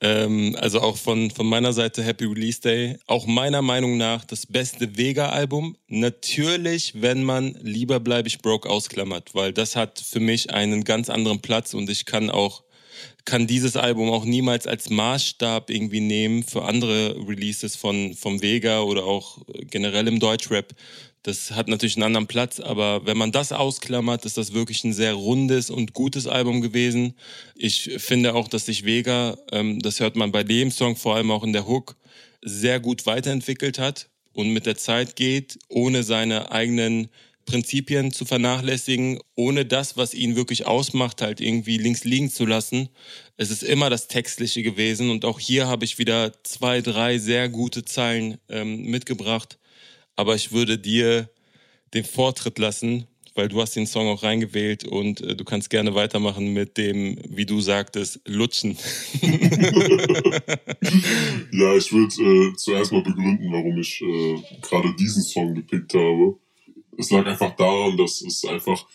Ähm, 0.02 0.56
also 0.60 0.82
auch 0.82 0.98
von, 0.98 1.30
von 1.30 1.46
meiner 1.46 1.74
Seite 1.74 2.02
Happy 2.02 2.26
Release 2.26 2.60
Day. 2.60 2.98
Auch 3.06 3.28
meiner 3.28 3.62
Meinung 3.62 3.98
nach 3.98 4.26
das 4.26 4.48
beste 4.48 4.98
Vega-Album. 4.98 5.78
Natürlich, 5.88 7.00
wenn 7.00 7.24
man 7.24 7.56
lieber 7.62 8.00
bleibe 8.00 8.28
ich 8.30 8.40
broke 8.40 8.68
ausklammert, 8.68 9.36
weil 9.36 9.54
das 9.54 9.76
hat 9.76 10.00
für 10.00 10.20
mich 10.20 10.52
einen 10.56 10.86
ganz 10.86 11.08
anderen 11.08 11.42
Platz 11.42 11.76
und 11.76 11.88
ich 11.88 12.06
kann 12.08 12.32
auch 12.32 12.64
kann 13.28 13.46
dieses 13.46 13.76
Album 13.76 14.10
auch 14.10 14.24
niemals 14.24 14.68
als 14.68 14.90
Maßstab 14.90 15.70
irgendwie 15.70 16.00
nehmen 16.00 16.44
für 16.44 16.64
andere 16.64 17.14
Releases 17.28 17.76
von 17.76 18.14
vom 18.14 18.42
Vega 18.42 18.82
oder 18.82 19.04
auch 19.04 19.40
generell 19.70 20.08
im 20.08 20.22
Deutschrap. 20.22 20.74
Das 21.24 21.52
hat 21.52 21.68
natürlich 21.68 21.98
einen 21.98 22.04
anderen 22.04 22.28
Platz, 22.28 22.62
aber 22.62 23.06
wenn 23.06 23.18
man 23.18 23.34
das 23.34 23.52
ausklammert, 23.52 24.24
ist 24.24 24.38
das 24.38 24.54
wirklich 24.54 24.86
ein 24.86 24.94
sehr 24.94 25.14
rundes 25.14 25.70
und 25.70 25.94
gutes 25.94 26.26
Album 26.26 26.62
gewesen. 26.62 27.16
Ich 27.56 27.92
finde 27.98 28.34
auch, 28.34 28.48
dass 28.48 28.66
sich 28.66 28.86
Vega, 28.86 29.38
ähm, 29.52 29.82
das 29.82 30.00
hört 30.00 30.16
man 30.16 30.32
bei 30.32 30.46
dem 30.46 30.72
Song 30.72 30.96
vor 30.96 31.16
allem 31.16 31.30
auch 31.30 31.44
in 31.44 31.52
der 31.52 31.68
Hook, 31.68 31.98
sehr 32.42 32.80
gut 32.80 33.06
weiterentwickelt 33.06 33.78
hat 33.78 34.08
und 34.32 34.52
mit 34.52 34.66
der 34.66 34.78
Zeit 34.78 35.18
geht, 35.18 35.60
ohne 35.68 36.04
seine 36.04 36.54
eigenen 36.54 37.10
Prinzipien 37.48 38.12
zu 38.12 38.26
vernachlässigen, 38.26 39.20
ohne 39.36 39.66
das, 39.66 39.98
was 39.98 40.14
ihn 40.14 40.36
wirklich 40.36 40.68
ausmacht, 40.68 41.24
halt 41.24 41.42
irgendwie 41.42 41.78
links 41.80 42.04
liegen 42.04 42.30
zu 42.30 42.46
lassen. 42.46 42.90
Es 43.38 43.50
ist 43.50 43.64
immer 43.64 43.90
das 43.90 44.08
Textliche 44.08 44.62
gewesen 44.62 45.10
und 45.10 45.26
auch 45.26 45.40
hier 45.40 45.66
habe 45.66 45.86
ich 45.86 45.98
wieder 45.98 46.32
zwei, 46.44 46.82
drei 46.82 47.18
sehr 47.18 47.50
gute 47.50 47.84
Zeilen 47.84 48.38
ähm, 48.50 48.84
mitgebracht. 48.84 49.58
Aber 50.16 50.36
ich 50.36 50.52
würde 50.52 50.78
dir 50.78 51.30
den 51.94 52.04
Vortritt 52.04 52.60
lassen, 52.60 53.08
weil 53.34 53.48
du 53.48 53.62
hast 53.62 53.76
den 53.76 53.88
Song 53.88 54.08
auch 54.08 54.24
reingewählt 54.24 54.84
und 54.84 55.22
äh, 55.22 55.36
du 55.36 55.46
kannst 55.46 55.70
gerne 55.70 55.96
weitermachen 55.96 56.52
mit 56.52 56.78
dem, 56.78 57.18
wie 57.30 57.46
du 57.46 57.62
sagtest, 57.62 58.20
Lutschen. 58.26 58.72
ja, 61.54 61.76
ich 61.76 61.94
würde 61.94 62.52
äh, 62.52 62.54
zuerst 62.58 62.92
mal 62.92 63.04
begründen, 63.04 63.52
warum 63.54 63.80
ich 63.80 64.02
äh, 64.02 64.42
gerade 64.62 64.94
diesen 65.00 65.24
Song 65.24 65.56
gepickt 65.56 65.94
habe 65.94 66.36
es 66.98 67.12
lag 67.12 67.26
einfach 67.26 67.56
daran, 67.56 67.98
dass 67.98 68.22
es 68.22 68.44
einfach 68.46 68.86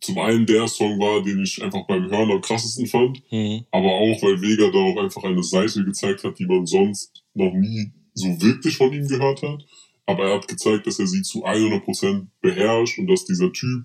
zum 0.00 0.18
einen 0.18 0.46
der 0.46 0.66
Song 0.66 0.98
war, 0.98 1.22
den 1.22 1.42
ich 1.42 1.62
einfach 1.62 1.86
beim 1.86 2.10
Hören 2.10 2.30
am 2.30 2.40
krassesten 2.40 2.86
fand, 2.86 3.22
mhm. 3.30 3.64
aber 3.70 3.92
auch, 3.92 4.22
weil 4.22 4.40
Vega 4.40 4.70
da 4.70 4.78
auch 4.78 5.02
einfach 5.02 5.24
eine 5.24 5.42
Seite 5.42 5.84
gezeigt 5.84 6.24
hat, 6.24 6.38
die 6.38 6.46
man 6.46 6.66
sonst 6.66 7.22
noch 7.34 7.52
nie 7.52 7.92
so 8.14 8.28
wirklich 8.40 8.76
von 8.76 8.92
ihm 8.92 9.06
gehört 9.06 9.42
hat. 9.42 9.64
Aber 10.06 10.24
er 10.24 10.34
hat 10.36 10.48
gezeigt, 10.48 10.86
dass 10.86 10.98
er 10.98 11.06
sie 11.06 11.22
zu 11.22 11.46
100% 11.46 12.26
beherrscht 12.40 12.98
und 12.98 13.06
dass 13.06 13.26
dieser 13.26 13.52
Typ, 13.52 13.84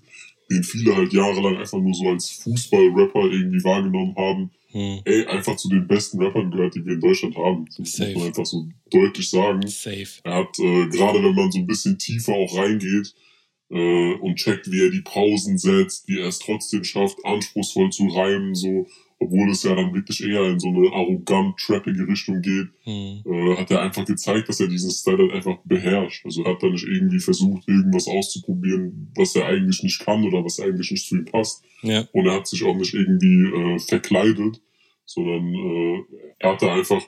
den 0.50 0.64
viele 0.64 0.96
halt 0.96 1.12
jahrelang 1.12 1.56
einfach 1.56 1.78
nur 1.78 1.94
so 1.94 2.08
als 2.08 2.30
Fußballrapper 2.30 3.24
irgendwie 3.30 3.62
wahrgenommen 3.62 4.14
haben, 4.16 4.50
hm. 4.70 5.00
ey, 5.04 5.26
einfach 5.26 5.56
zu 5.56 5.68
den 5.68 5.86
besten 5.86 6.20
Rappern 6.20 6.50
gehört, 6.50 6.74
die 6.74 6.84
wir 6.84 6.94
in 6.94 7.00
Deutschland 7.00 7.36
haben. 7.36 7.66
Das 7.76 7.92
Safe. 7.92 8.12
muss 8.12 8.18
man 8.18 8.28
einfach 8.28 8.46
so 8.46 8.66
deutlich 8.90 9.28
sagen. 9.28 9.66
Safe. 9.68 10.08
Er 10.24 10.34
hat, 10.34 10.58
äh, 10.58 10.88
gerade 10.88 11.22
wenn 11.22 11.34
man 11.34 11.52
so 11.52 11.58
ein 11.58 11.66
bisschen 11.66 11.98
tiefer 11.98 12.32
auch 12.32 12.56
reingeht, 12.56 13.14
äh, 13.70 14.14
und 14.14 14.36
checkt, 14.36 14.70
wie 14.70 14.84
er 14.84 14.90
die 14.90 15.02
Pausen 15.02 15.58
setzt, 15.58 16.08
wie 16.08 16.20
er 16.20 16.28
es 16.28 16.38
trotzdem 16.38 16.84
schafft, 16.84 17.18
anspruchsvoll 17.24 17.90
zu 17.90 18.06
reimen, 18.06 18.54
so, 18.54 18.86
obwohl 19.18 19.50
es 19.50 19.62
ja 19.62 19.74
dann 19.74 19.94
wirklich 19.94 20.22
eher 20.22 20.44
in 20.44 20.60
so 20.60 20.68
eine 20.68 20.92
arrogant 20.92 21.56
trappige 21.58 22.06
Richtung 22.06 22.42
geht, 22.42 22.68
mhm. 22.84 23.22
äh, 23.24 23.56
hat 23.56 23.70
er 23.70 23.82
einfach 23.82 24.04
gezeigt, 24.04 24.48
dass 24.48 24.60
er 24.60 24.68
diesen 24.68 24.90
Style 24.90 25.18
halt 25.18 25.32
einfach 25.32 25.58
beherrscht. 25.64 26.24
Also 26.24 26.44
er 26.44 26.52
hat 26.52 26.62
da 26.62 26.68
nicht 26.68 26.86
irgendwie 26.86 27.20
versucht, 27.20 27.66
irgendwas 27.66 28.08
auszuprobieren, 28.08 29.12
was 29.16 29.34
er 29.34 29.46
eigentlich 29.46 29.82
nicht 29.82 30.00
kann 30.00 30.24
oder 30.24 30.44
was 30.44 30.60
eigentlich 30.60 30.90
nicht 30.90 31.08
zu 31.08 31.16
ihm 31.16 31.24
passt. 31.24 31.64
Ja. 31.82 32.06
Und 32.12 32.26
er 32.26 32.34
hat 32.34 32.46
sich 32.46 32.62
auch 32.64 32.76
nicht 32.76 32.94
irgendwie 32.94 33.46
äh, 33.46 33.78
verkleidet, 33.78 34.60
sondern 35.06 35.54
äh, 35.54 36.04
er 36.38 36.52
hat 36.52 36.62
da 36.62 36.74
einfach 36.74 37.02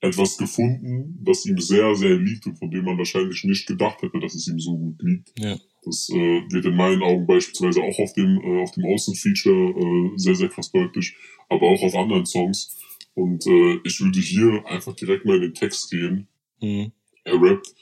etwas 0.00 0.36
gefunden, 0.36 1.18
das 1.24 1.46
ihm 1.46 1.58
sehr, 1.58 1.94
sehr 1.94 2.16
liegt 2.16 2.46
und 2.46 2.58
von 2.58 2.70
dem 2.70 2.84
man 2.84 2.98
wahrscheinlich 2.98 3.42
nicht 3.44 3.66
gedacht 3.66 4.02
hätte, 4.02 4.20
dass 4.20 4.34
es 4.34 4.46
ihm 4.48 4.60
so 4.60 4.76
gut 4.76 5.02
liegt. 5.02 5.32
Ja. 5.38 5.56
Das 5.84 6.08
äh, 6.10 6.42
wird 6.50 6.64
in 6.64 6.76
meinen 6.76 7.02
Augen 7.02 7.26
beispielsweise 7.26 7.82
auch 7.82 7.98
auf 7.98 8.12
dem, 8.14 8.40
äh, 8.42 8.62
auf 8.62 8.70
dem 8.72 8.84
Außenfeature 8.84 9.70
äh, 9.70 10.12
sehr, 10.16 10.34
sehr 10.34 10.48
krass 10.48 10.70
deutlich, 10.72 11.14
aber 11.48 11.66
auch 11.66 11.82
auf 11.82 11.94
anderen 11.94 12.26
Songs. 12.26 12.76
Und 13.14 13.46
äh, 13.46 13.78
ich 13.84 14.00
würde 14.00 14.20
hier 14.20 14.64
einfach 14.66 14.94
direkt 14.94 15.24
mal 15.24 15.36
in 15.36 15.42
den 15.42 15.54
Text 15.54 15.90
gehen. 15.90 16.28
Mhm. 16.60 16.92
Er 17.24 17.40
rappt, 17.40 17.74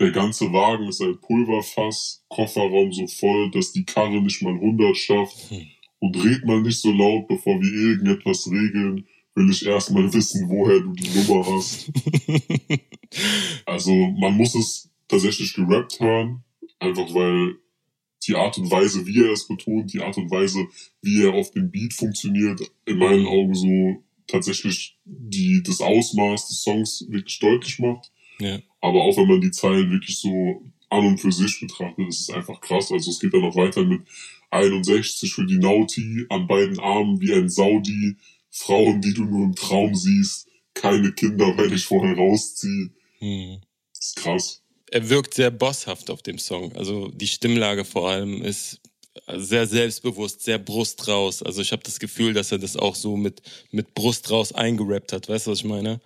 der 0.00 0.12
ganze 0.12 0.52
Wagen 0.52 0.88
ist 0.88 1.02
ein 1.02 1.20
Pulverfass, 1.20 2.24
Kofferraum 2.28 2.92
so 2.92 3.06
voll, 3.06 3.50
dass 3.50 3.72
die 3.72 3.84
Karre 3.84 4.20
nicht 4.22 4.42
mal 4.42 4.54
100 4.54 4.96
schafft. 4.96 5.50
Mhm. 5.50 5.66
Und 6.00 6.24
red 6.24 6.44
mal 6.44 6.60
nicht 6.60 6.80
so 6.80 6.92
laut, 6.92 7.26
bevor 7.26 7.60
wir 7.60 7.72
irgendetwas 7.72 8.48
regeln, 8.48 9.04
will 9.34 9.50
ich 9.50 9.66
erstmal 9.66 10.12
wissen, 10.12 10.48
woher 10.48 10.80
du 10.80 10.92
die 10.92 11.10
Nummer 11.10 11.44
hast. 11.46 11.90
also 13.66 13.92
man 13.92 14.34
muss 14.34 14.54
es 14.54 14.90
tatsächlich 15.08 15.54
gerappt 15.54 15.98
hören, 15.98 16.44
Einfach 16.78 17.12
weil 17.14 17.56
die 18.26 18.34
Art 18.34 18.58
und 18.58 18.70
Weise, 18.70 19.06
wie 19.06 19.24
er 19.24 19.32
es 19.32 19.46
betont, 19.46 19.92
die 19.92 20.00
Art 20.00 20.16
und 20.16 20.30
Weise, 20.30 20.66
wie 21.02 21.22
er 21.22 21.34
auf 21.34 21.50
dem 21.52 21.70
Beat 21.70 21.94
funktioniert, 21.94 22.60
in 22.84 22.98
meinen 22.98 23.26
Augen 23.26 23.54
so 23.54 24.02
tatsächlich 24.26 24.98
die, 25.04 25.62
das 25.62 25.80
Ausmaß 25.80 26.48
des 26.48 26.62
Songs 26.62 27.06
wirklich 27.08 27.38
deutlich 27.38 27.78
macht. 27.78 28.10
Ja. 28.40 28.58
Aber 28.80 29.02
auch 29.02 29.16
wenn 29.16 29.28
man 29.28 29.40
die 29.40 29.50
Zeilen 29.50 29.90
wirklich 29.90 30.18
so 30.18 30.62
an 30.90 31.06
und 31.06 31.18
für 31.18 31.32
sich 31.32 31.60
betrachtet, 31.60 32.08
ist 32.08 32.20
es 32.20 32.30
einfach 32.30 32.60
krass. 32.60 32.92
Also 32.92 33.10
es 33.10 33.20
geht 33.20 33.34
dann 33.34 33.42
noch 33.42 33.56
weiter 33.56 33.84
mit 33.84 34.02
61 34.50 35.32
für 35.32 35.46
die 35.46 35.58
Nauti, 35.58 36.26
an 36.28 36.46
beiden 36.46 36.78
Armen 36.78 37.20
wie 37.20 37.32
ein 37.32 37.48
Saudi, 37.48 38.16
Frauen, 38.50 39.00
die 39.00 39.14
du 39.14 39.24
nur 39.24 39.44
im 39.44 39.54
Traum 39.54 39.94
siehst, 39.94 40.48
keine 40.74 41.12
Kinder, 41.12 41.56
weil 41.56 41.72
ich 41.72 41.84
vorher 41.84 42.16
rausziehe. 42.16 42.90
Hm. 43.18 43.60
Das 43.92 44.06
ist 44.06 44.16
krass. 44.16 44.62
Er 44.90 45.08
wirkt 45.08 45.34
sehr 45.34 45.50
bosshaft 45.50 46.10
auf 46.10 46.22
dem 46.22 46.38
Song. 46.38 46.74
Also 46.76 47.08
die 47.08 47.26
Stimmlage 47.26 47.84
vor 47.84 48.08
allem 48.08 48.42
ist 48.42 48.80
sehr 49.36 49.66
selbstbewusst, 49.66 50.42
sehr 50.42 50.58
Brust 50.58 51.08
raus. 51.08 51.42
Also 51.42 51.62
ich 51.62 51.72
habe 51.72 51.82
das 51.82 51.98
Gefühl, 51.98 52.34
dass 52.34 52.52
er 52.52 52.58
das 52.58 52.76
auch 52.76 52.94
so 52.94 53.16
mit, 53.16 53.42
mit 53.70 53.94
Brust 53.94 54.30
raus 54.30 54.52
eingerappt 54.52 55.12
hat. 55.12 55.28
Weißt 55.28 55.46
du, 55.46 55.50
was 55.50 55.58
ich 55.58 55.64
meine? 55.64 56.00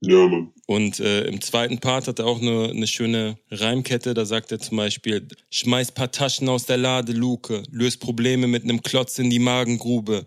Ja, 0.00 0.26
Mann. 0.26 0.52
Und 0.66 1.00
äh, 1.00 1.24
im 1.24 1.40
zweiten 1.40 1.78
Part 1.78 2.06
hat 2.06 2.18
er 2.18 2.26
auch 2.26 2.40
eine, 2.40 2.70
eine 2.70 2.86
schöne 2.86 3.38
Reimkette. 3.50 4.14
Da 4.14 4.24
sagt 4.24 4.52
er 4.52 4.58
zum 4.58 4.76
Beispiel, 4.76 5.26
schmeiß 5.50 5.92
paar 5.92 6.12
Taschen 6.12 6.48
aus 6.48 6.66
der 6.66 6.76
Ladeluke, 6.76 7.62
löst 7.70 8.00
Probleme 8.00 8.46
mit 8.46 8.64
einem 8.64 8.82
Klotz 8.82 9.18
in 9.18 9.30
die 9.30 9.38
Magengrube. 9.38 10.26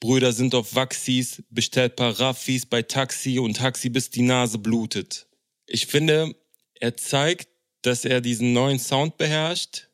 Brüder 0.00 0.32
sind 0.32 0.54
auf 0.54 0.74
Waxis, 0.74 1.42
bestellt 1.50 1.96
paar 1.96 2.18
Raffis 2.18 2.66
bei 2.66 2.82
Taxi 2.82 3.38
und 3.38 3.56
Taxi 3.56 3.88
bis 3.88 4.10
die 4.10 4.22
Nase 4.22 4.58
blutet. 4.58 5.26
Ich 5.66 5.86
finde, 5.86 6.34
er 6.80 6.96
zeigt, 6.96 7.48
dass 7.82 8.04
er 8.04 8.20
diesen 8.20 8.52
neuen 8.52 8.78
Sound 8.78 9.16
beherrscht 9.16 9.88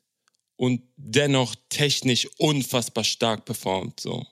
und 0.57 0.81
dennoch 0.95 1.55
technisch 1.69 2.27
unfassbar 2.37 3.03
stark 3.03 3.45
performt. 3.45 3.99
So. 3.99 4.25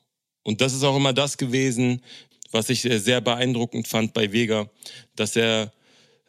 Und 0.44 0.62
das 0.62 0.74
ist 0.74 0.84
auch 0.84 0.96
immer 0.96 1.14
das 1.14 1.38
gewesen, 1.38 2.02
was 2.52 2.70
ich 2.70 2.86
äh, 2.86 3.00
sehr 3.00 3.22
beeindruckend 3.22 3.88
fand 3.88 4.14
bei 4.14 4.32
Vega, 4.32 4.70
dass 5.16 5.36
er 5.36 5.74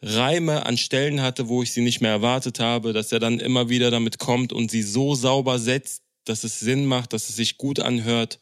Reime 0.01 0.65
an 0.65 0.77
Stellen 0.77 1.21
hatte, 1.21 1.47
wo 1.47 1.63
ich 1.63 1.71
sie 1.71 1.81
nicht 1.81 2.01
mehr 2.01 2.11
erwartet 2.11 2.59
habe, 2.59 2.93
dass 2.93 3.11
er 3.11 3.19
dann 3.19 3.39
immer 3.39 3.69
wieder 3.69 3.91
damit 3.91 4.19
kommt 4.19 4.53
und 4.53 4.69
sie 4.69 4.83
so 4.83 5.15
sauber 5.15 5.57
setzt, 5.57 6.03
dass 6.25 6.43
es 6.43 6.59
Sinn 6.59 6.85
macht, 6.85 7.13
dass 7.13 7.29
es 7.29 7.35
sich 7.35 7.57
gut 7.57 7.79
anhört. 7.79 8.39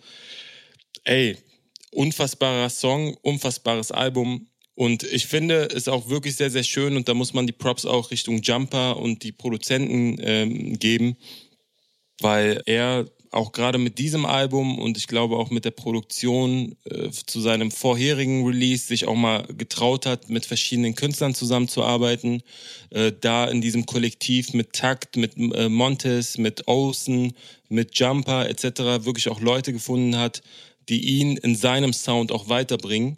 Ey, 1.04 1.38
unfassbarer 1.92 2.70
Song, 2.70 3.16
unfassbares 3.22 3.92
Album. 3.92 4.48
Und 4.76 5.04
ich 5.04 5.28
finde 5.28 5.66
es 5.66 5.88
auch 5.88 6.10
wirklich 6.10 6.36
sehr, 6.36 6.50
sehr 6.50 6.64
schön 6.64 6.96
und 6.96 7.08
da 7.08 7.14
muss 7.14 7.34
man 7.34 7.46
die 7.46 7.54
Props 7.54 7.86
auch 7.86 8.10
Richtung 8.10 8.42
Jumper 8.42 8.98
und 8.98 9.24
die 9.24 9.32
Produzenten 9.32 10.18
ähm, 10.20 10.80
geben, 10.80 11.16
weil 12.20 12.62
er 12.66 13.06
auch 13.30 13.52
gerade 13.52 13.78
mit 13.78 13.98
diesem 13.98 14.26
Album 14.26 14.80
und 14.80 14.98
ich 14.98 15.08
glaube 15.08 15.38
auch 15.38 15.50
mit 15.50 15.66
der 15.66 15.72
Produktion 15.72 16.76
äh, 16.86 17.10
zu 17.10 17.40
seinem 17.40 17.72
vorherigen 17.72 18.46
Release 18.46 18.86
sich 18.86 19.08
auch 19.08 19.16
mal 19.16 19.44
getraut 19.58 20.06
hat, 20.06 20.30
mit 20.30 20.46
verschiedenen 20.46 20.96
Künstlern 20.96 21.34
zusammenzuarbeiten. 21.34 22.44
Äh, 22.92 23.12
da 23.20 23.46
in 23.46 23.62
diesem 23.62 23.86
Kollektiv 23.86 24.54
mit 24.54 24.74
Takt, 24.74 25.18
mit 25.18 25.36
äh, 25.38 25.70
Montes, 25.70 26.38
mit 26.38 26.68
Olsen, 26.68 27.34
mit 27.70 27.98
Jumper 27.98 28.50
etc. 28.50 29.06
wirklich 29.06 29.30
auch 29.30 29.42
Leute 29.42 29.74
gefunden 29.74 30.18
hat, 30.18 30.42
die 30.90 31.02
ihn 31.20 31.38
in 31.38 31.56
seinem 31.56 31.94
Sound 31.94 32.32
auch 32.32 32.50
weiterbringen 32.50 33.18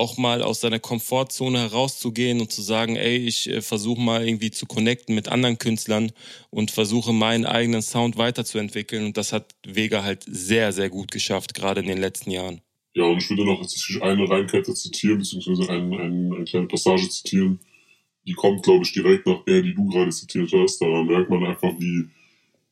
auch 0.00 0.16
mal 0.16 0.42
aus 0.42 0.60
seiner 0.60 0.78
Komfortzone 0.78 1.60
herauszugehen 1.60 2.40
und 2.40 2.50
zu 2.50 2.62
sagen, 2.62 2.96
ey, 2.96 3.16
ich 3.16 3.48
äh, 3.48 3.60
versuche 3.60 4.00
mal 4.00 4.26
irgendwie 4.26 4.50
zu 4.50 4.66
connecten 4.66 5.14
mit 5.14 5.28
anderen 5.28 5.58
Künstlern 5.58 6.10
und 6.50 6.70
versuche 6.70 7.12
meinen 7.12 7.46
eigenen 7.46 7.82
Sound 7.82 8.16
weiterzuentwickeln. 8.16 9.04
Und 9.04 9.16
das 9.16 9.32
hat 9.32 9.54
Vega 9.64 10.02
halt 10.02 10.24
sehr, 10.26 10.72
sehr 10.72 10.90
gut 10.90 11.10
geschafft, 11.10 11.54
gerade 11.54 11.80
in 11.80 11.86
den 11.86 11.98
letzten 11.98 12.30
Jahren. 12.30 12.62
Ja, 12.94 13.04
und 13.04 13.18
ich 13.18 13.30
würde 13.30 13.44
noch 13.44 13.64
eine 14.00 14.28
Reinkette 14.28 14.74
zitieren, 14.74 15.18
beziehungsweise 15.18 15.70
eine, 15.70 15.98
eine, 15.98 16.34
eine 16.34 16.44
kleine 16.44 16.66
Passage 16.66 17.08
zitieren. 17.08 17.60
Die 18.26 18.32
kommt, 18.32 18.62
glaube 18.62 18.84
ich, 18.84 18.92
direkt 18.92 19.26
nach 19.26 19.44
der, 19.44 19.62
die 19.62 19.74
du 19.74 19.86
gerade 19.86 20.10
zitiert 20.10 20.50
hast. 20.52 20.80
Da 20.80 20.86
merkt 21.04 21.30
man 21.30 21.44
einfach, 21.44 21.72
wie 21.78 22.08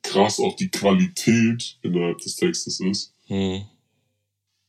krass 0.03 0.41
auch 0.41 0.57
die 0.57 0.69
Qualität 0.69 1.79
innerhalb 1.83 2.19
des 2.19 2.37
Textes 2.37 2.81
ist. 2.81 3.15
Hm. 3.27 3.63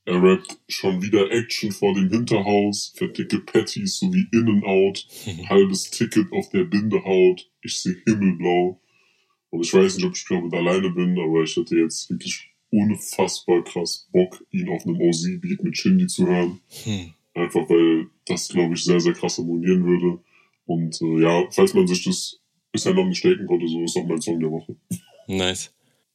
Er 0.09 0.23
rappt 0.23 0.57
schon 0.67 1.03
wieder 1.03 1.29
Action 1.31 1.71
vor 1.71 1.93
dem 1.93 2.09
Hinterhaus, 2.09 2.91
fettige 2.95 3.41
Patties 3.41 3.99
sowie 3.99 4.27
In-N-Out, 4.31 5.07
halbes 5.49 5.91
Ticket 5.91 6.31
auf 6.31 6.49
der 6.49 6.63
Bindehaut, 6.63 7.47
ich 7.61 7.79
sehe 7.79 8.01
Himmelblau. 8.05 8.81
Und 9.51 9.61
ich 9.63 9.71
weiß 9.71 9.97
nicht, 9.97 10.05
ob 10.05 10.15
ich 10.15 10.25
damit 10.27 10.51
alleine 10.51 10.89
bin, 10.89 11.19
aber 11.19 11.43
ich 11.43 11.55
hatte 11.55 11.77
jetzt 11.77 12.09
wirklich 12.09 12.49
unfassbar 12.71 13.63
krass 13.63 14.09
Bock, 14.11 14.43
ihn 14.49 14.69
auf 14.69 14.83
einem 14.83 14.99
OZ-Beat 14.99 15.63
mit 15.63 15.77
Shindy 15.77 16.07
zu 16.07 16.25
hören. 16.25 16.59
Hm. 16.83 17.13
Einfach 17.35 17.69
weil 17.69 18.07
das, 18.25 18.49
glaube 18.49 18.73
ich, 18.73 18.83
sehr, 18.83 18.99
sehr 18.99 19.13
krass 19.13 19.37
harmonieren 19.37 19.85
würde. 19.85 20.23
Und 20.65 20.99
äh, 21.01 21.21
ja, 21.21 21.47
falls 21.51 21.75
man 21.75 21.85
sich 21.85 22.03
das 22.03 22.39
bisher 22.71 22.95
noch 22.95 23.05
nicht 23.05 23.23
denken 23.23 23.45
konnte, 23.45 23.67
so 23.67 23.83
ist 23.83 23.95
auch 23.95 24.07
mein 24.07 24.21
Song 24.21 24.39
der 24.39 24.49
Woche. 24.49 24.75
Nice. 25.27 25.71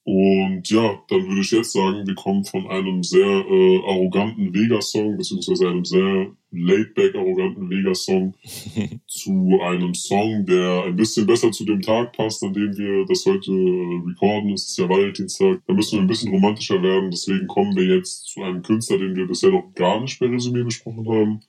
Und 0.07 0.69
ja, 0.69 1.03
dann 1.09 1.27
würde 1.27 1.41
ich 1.41 1.51
jetzt 1.51 1.73
sagen, 1.73 2.07
wir 2.07 2.15
kommen 2.15 2.45
von 2.45 2.67
einem 2.67 3.03
sehr 3.03 3.27
äh, 3.27 3.79
arroganten 3.87 4.53
Vega-Song, 4.53 5.17
beziehungsweise 5.17 5.67
einem 5.67 5.87
sehr 5.87 6.31
laid-back 6.51 7.15
arroganten 7.15 7.71
Vega-Song, 7.71 8.35
zu 9.07 9.61
einem 9.63 9.95
Song, 9.95 10.45
der 10.45 10.85
ein 10.85 10.97
bisschen 10.97 11.27
besser 11.27 11.51
zu 11.53 11.65
dem 11.65 11.81
Tag 11.81 12.13
passt, 12.13 12.43
an 12.43 12.53
dem 12.53 12.77
wir 12.77 13.07
das 13.07 13.25
heute 13.25 13.51
äh, 13.51 14.03
recorden. 14.07 14.53
Es 14.53 14.69
ist 14.69 14.77
ja 14.77 14.87
Valentinstag. 14.87 15.63
Da 15.67 15.73
müssen 15.73 15.97
wir 15.97 16.03
ein 16.03 16.07
bisschen 16.07 16.33
romantischer 16.33 16.83
werden. 16.83 17.11
Deswegen 17.11 17.47
kommen 17.47 17.75
wir 17.75 17.97
jetzt 17.97 18.27
zu 18.27 18.43
einem 18.43 18.63
Künstler, 18.63 18.99
den 18.99 19.17
wir 19.17 19.27
bisher 19.27 19.53
noch 19.53 19.73
gar 19.75 20.03
nicht 20.03 20.19
bei 20.21 20.27
Resümee 20.27 20.65
besprochen 20.65 21.09
haben. 21.09 21.41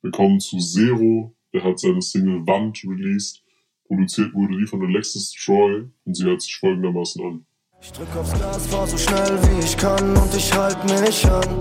Wir 0.00 0.10
kommen 0.10 0.40
zu 0.40 0.56
Zero. 0.56 1.34
Der 1.52 1.64
hat 1.64 1.78
seine 1.78 2.00
Single 2.00 2.46
Wand 2.46 2.82
released. 2.82 3.42
Produziert 3.86 4.32
wurde 4.32 4.56
die 4.56 4.66
von 4.66 4.82
Alexis 4.82 5.32
Troy 5.32 5.84
und 6.06 6.16
sie 6.16 6.24
hört 6.24 6.40
sich 6.40 6.56
folgendermaßen 6.56 7.22
an. 7.22 7.46
Ich 7.82 7.92
drück 7.92 8.14
aufs 8.14 8.38
Gas, 8.38 8.66
fahr 8.66 8.86
so 8.86 8.98
schnell 8.98 9.38
wie 9.42 9.64
ich 9.64 9.76
kann 9.76 10.14
und 10.16 10.34
ich 10.34 10.52
halt 10.52 10.76
mich 10.84 11.24
an. 11.24 11.58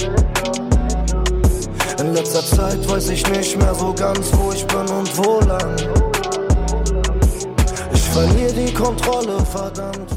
In 1.99 2.13
letzter 2.13 2.43
Zeit 2.43 2.87
weiß 2.87 3.09
ich 3.09 3.25
nicht 3.29 3.57
mehr 3.57 3.73
so 3.73 3.93
ganz, 3.93 4.31
wo 4.33 4.51
ich 4.51 4.65
bin 4.65 4.87
und 4.89 5.17
wo 5.17 5.39
lang. 5.39 5.77
Ich 7.93 8.01
verliere 8.01 8.53
die 8.53 8.73
Kontrolle, 8.73 9.45
verdammt. 9.45 10.11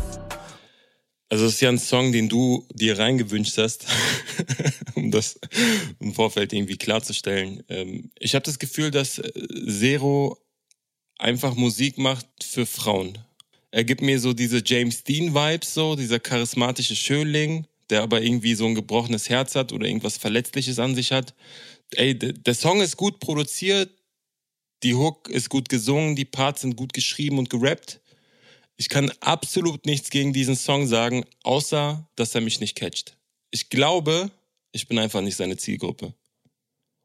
Also 1.28 1.46
es 1.46 1.54
ist 1.54 1.60
ja 1.60 1.68
ein 1.68 1.78
Song, 1.78 2.10
den 2.10 2.28
du 2.28 2.66
dir 2.74 2.98
reingewünscht 2.98 3.56
hast, 3.58 3.86
um 4.94 5.12
das 5.12 5.38
im 6.00 6.14
Vorfeld 6.14 6.52
irgendwie 6.52 6.76
klarzustellen. 6.76 7.62
Ähm, 7.68 8.10
ich 8.18 8.34
habe 8.34 8.44
das 8.44 8.58
Gefühl, 8.58 8.90
dass 8.90 9.18
äh, 9.18 9.32
Zero 9.68 10.36
einfach 11.18 11.54
Musik 11.54 11.96
macht 11.96 12.26
für 12.42 12.66
Frauen. 12.66 13.18
Er 13.72 13.84
gibt 13.84 14.02
mir 14.02 14.20
so 14.20 14.34
diese 14.34 14.62
James 14.64 15.02
Dean-Vibes, 15.02 15.72
so, 15.72 15.96
dieser 15.96 16.20
charismatische 16.20 16.94
Schönling, 16.94 17.66
der 17.88 18.02
aber 18.02 18.20
irgendwie 18.22 18.54
so 18.54 18.66
ein 18.66 18.74
gebrochenes 18.74 19.30
Herz 19.30 19.54
hat 19.54 19.72
oder 19.72 19.86
irgendwas 19.86 20.18
Verletzliches 20.18 20.78
an 20.78 20.94
sich 20.94 21.10
hat. 21.10 21.34
Ey, 21.92 22.16
der 22.16 22.54
Song 22.54 22.82
ist 22.82 22.98
gut 22.98 23.18
produziert, 23.18 23.90
die 24.82 24.94
Hook 24.94 25.30
ist 25.30 25.48
gut 25.48 25.70
gesungen, 25.70 26.16
die 26.16 26.26
Parts 26.26 26.60
sind 26.60 26.76
gut 26.76 26.92
geschrieben 26.92 27.38
und 27.38 27.48
gerappt. 27.48 28.00
Ich 28.76 28.90
kann 28.90 29.10
absolut 29.20 29.86
nichts 29.86 30.10
gegen 30.10 30.34
diesen 30.34 30.56
Song 30.56 30.86
sagen, 30.86 31.24
außer 31.42 32.06
dass 32.14 32.34
er 32.34 32.42
mich 32.42 32.60
nicht 32.60 32.76
catcht. 32.76 33.16
Ich 33.50 33.70
glaube, 33.70 34.30
ich 34.72 34.86
bin 34.86 34.98
einfach 34.98 35.22
nicht 35.22 35.36
seine 35.36 35.56
Zielgruppe. 35.56 36.12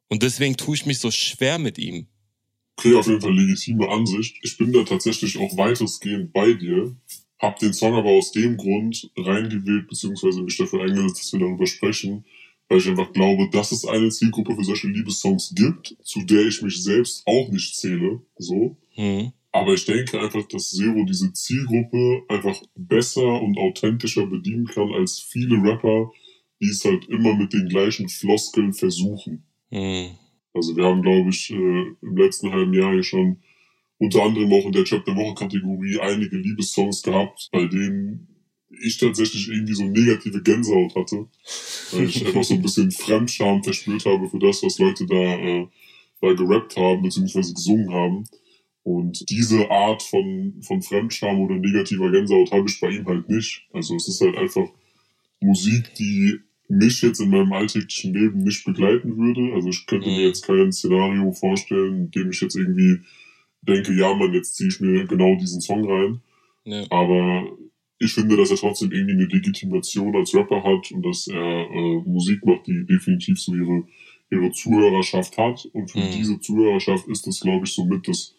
Und 0.10 0.22
deswegen 0.22 0.58
tue 0.58 0.76
ich 0.76 0.86
mich 0.86 1.00
so 1.00 1.12
schwer 1.12 1.60
mit 1.60 1.78
ihm 1.78 2.08
okay, 2.78 2.96
auf 2.96 3.08
jeden 3.08 3.22
Fall 3.22 3.34
legitime 3.34 3.90
Ansicht. 3.90 4.38
Ich 4.42 4.58
bin 4.58 4.72
da 4.72 4.84
tatsächlich 4.84 5.38
auch 5.38 5.58
weitestgehend 5.58 6.32
bei 6.32 6.54
dir. 6.54 6.96
Hab 7.40 7.60
den 7.60 7.74
Song 7.74 7.94
aber 7.94 8.10
aus 8.10 8.32
dem 8.32 8.58
Grund 8.58 9.12
reingewählt, 9.18 9.88
beziehungsweise 9.88 10.42
mich 10.42 10.58
dafür 10.58 10.84
eingesetzt, 10.84 11.24
dass 11.24 11.34
wir 11.34 11.40
darüber 11.40 11.68
sprechen, 11.68 12.26
weil 12.68 12.80
ich 12.80 12.88
einfach 12.88 13.14
glaube, 13.14 13.50
dass 13.52 13.72
es 13.72 13.86
eine 13.86 14.10
Zielgruppe 14.10 14.56
für 14.56 14.64
solche 14.64 14.88
Liebessongs 14.88 15.54
gibt, 15.56 15.96
zu 16.02 16.22
der 16.22 16.48
ich 16.48 16.62
mich 16.62 16.82
selbst 16.82 17.24
auch 17.26 17.50
nicht 17.50 17.76
zähle, 17.76 18.22
so. 18.38 18.76
Mhm. 18.96 19.34
Aber 19.52 19.74
ich 19.74 19.86
denke 19.86 20.20
einfach, 20.20 20.48
dass 20.48 20.72
Zero 20.72 21.04
diese 21.04 21.34
Zielgruppe 21.34 22.24
einfach 22.28 22.62
besser 22.76 23.42
und 23.42 23.58
authentischer 23.58 24.26
bedienen 24.28 24.66
kann 24.68 24.92
als 24.94 25.20
viele 25.20 25.56
Rapper, 25.64 26.12
die 26.62 26.70
es 26.70 26.84
halt 26.84 27.06
immer 27.06 27.36
mit 27.36 27.54
den 27.54 27.70
gleichen 27.70 28.10
Floskeln 28.10 28.74
versuchen. 28.74 29.44
Mhm. 29.70 30.10
Also 30.58 30.76
wir 30.76 30.84
haben, 30.84 31.02
glaube 31.02 31.30
ich, 31.30 31.52
äh, 31.52 31.86
im 32.02 32.18
letzten 32.18 32.52
halben 32.52 32.74
Jahr 32.74 32.92
hier 32.92 33.04
schon 33.04 33.38
unter 34.00 34.24
anderem 34.24 34.52
auch 34.54 34.66
in 34.66 34.72
der 34.72 34.84
Chapter 34.84 35.16
Woche 35.16 35.36
Kategorie 35.36 36.00
einige 36.00 36.38
Liebessongs 36.38 37.02
gehabt, 37.02 37.50
bei 37.52 37.66
denen 37.66 38.28
ich 38.70 38.98
tatsächlich 38.98 39.48
irgendwie 39.48 39.74
so 39.74 39.86
negative 39.86 40.42
Gänsehaut 40.42 40.96
hatte, 40.96 41.28
weil 41.92 42.06
ich 42.06 42.26
einfach 42.26 42.44
so 42.44 42.56
ein 42.56 42.62
bisschen 42.62 42.92
Fremdscham 43.06 43.64
verspürt 43.64 44.06
habe 44.06 44.28
für 44.30 44.40
das, 44.40 44.62
was 44.62 44.78
Leute 44.78 45.06
da, 45.06 45.16
äh, 45.16 45.68
da 46.22 46.34
gerappt 46.34 46.76
haben, 46.76 47.02
beziehungsweise 47.02 47.54
gesungen 47.54 47.92
haben. 47.94 48.24
Und 48.84 49.30
diese 49.30 49.70
Art 49.70 50.02
von, 50.04 50.62
von 50.62 50.82
Fremdscham 50.82 51.40
oder 51.40 51.56
negativer 51.56 52.12
Gänsehaut 52.12 52.52
habe 52.52 52.70
ich 52.70 52.80
bei 52.80 52.90
ihm 52.90 53.06
halt 53.06 53.30
nicht. 53.30 53.68
Also 53.74 53.96
es 53.96 54.08
ist 54.08 54.22
halt 54.22 54.38
einfach 54.38 54.68
Musik, 55.40 55.94
die 55.96 56.40
mich 56.70 57.02
jetzt 57.02 57.20
in 57.20 57.30
meinem 57.30 57.54
alltäglichen 57.54 58.14
Leben 58.14 58.44
nicht 58.44 58.66
begleiten 58.66 59.18
würde. 59.18 59.54
Also 59.56 59.70
ich 59.70 59.86
könnte 59.86 60.08
mir 60.08 60.20
mhm. 60.20 60.28
jetzt 60.28 60.46
kein 60.46 60.72
Szenario 60.72 61.32
vorstellen, 61.32 61.98
in 61.98 62.12
dem 62.12 62.30
ich 62.30 62.42
jetzt 62.42 62.56
irgendwie 62.56 63.02
denke, 63.62 63.94
ja, 63.94 64.14
man, 64.14 64.34
jetzt 64.34 64.56
ziehe 64.56 64.70
ich 64.70 64.80
mir 64.80 65.06
genau 65.06 65.36
diesen 65.36 65.62
Song 65.62 65.90
rein. 65.90 66.22
Ja. 66.66 66.86
Aber 66.90 67.58
ich 68.00 68.14
finde, 68.14 68.38
dass 68.38 68.52
er 68.52 68.58
trotzdem 68.58 68.92
irgendwie 68.92 69.14
eine 69.14 69.26
Legitimation 69.26 70.16
als 70.16 70.34
Rapper 70.36 70.64
hat 70.64 70.92
und 70.92 71.04
dass 71.04 71.28
er 71.28 71.70
äh, 71.70 72.02
Musik 72.06 72.46
macht, 72.46 72.68
die 72.68 72.86
definitiv 72.86 73.40
so 73.40 73.56
ihre, 73.56 73.84
ihre 74.30 74.52
Zuhörerschaft 74.52 75.38
hat. 75.38 75.66
Und 75.74 75.90
für 75.90 76.00
mhm. 76.00 76.12
diese 76.16 76.40
Zuhörerschaft 76.40 77.08
ist 77.08 77.26
das, 77.26 77.40
glaube 77.40 77.66
ich, 77.66 77.74
somit 77.74 78.08
das, 78.08 78.36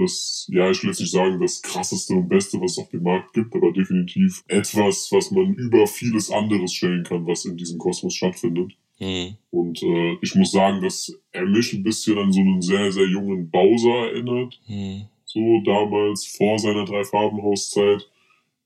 das, 0.00 0.48
ja, 0.50 0.70
ich 0.70 0.82
will 0.82 0.90
jetzt 0.90 1.00
nicht 1.00 1.12
sagen, 1.12 1.40
das 1.40 1.62
krasseste 1.62 2.14
und 2.14 2.28
beste, 2.28 2.60
was 2.60 2.72
es 2.72 2.78
auf 2.78 2.88
dem 2.88 3.02
Markt 3.02 3.32
gibt, 3.32 3.54
aber 3.54 3.72
definitiv 3.72 4.42
etwas, 4.48 5.08
was 5.12 5.30
man 5.30 5.54
über 5.54 5.86
vieles 5.86 6.30
anderes 6.30 6.72
stellen 6.72 7.04
kann, 7.04 7.26
was 7.26 7.44
in 7.44 7.56
diesem 7.56 7.78
Kosmos 7.78 8.14
stattfindet. 8.14 8.72
Mhm. 8.98 9.36
Und 9.50 9.82
äh, 9.82 10.16
ich 10.20 10.34
muss 10.34 10.52
sagen, 10.52 10.82
dass 10.82 11.12
er 11.32 11.46
mich 11.46 11.72
ein 11.72 11.82
bisschen 11.82 12.18
an 12.18 12.32
so 12.32 12.40
einen 12.40 12.62
sehr, 12.62 12.92
sehr 12.92 13.06
jungen 13.06 13.50
Bowser 13.50 14.10
erinnert. 14.10 14.60
Mhm. 14.66 15.06
So 15.24 15.62
damals 15.64 16.26
vor 16.26 16.58
seiner 16.58 16.84
Drei-Farben-Hauszeit 16.84 18.08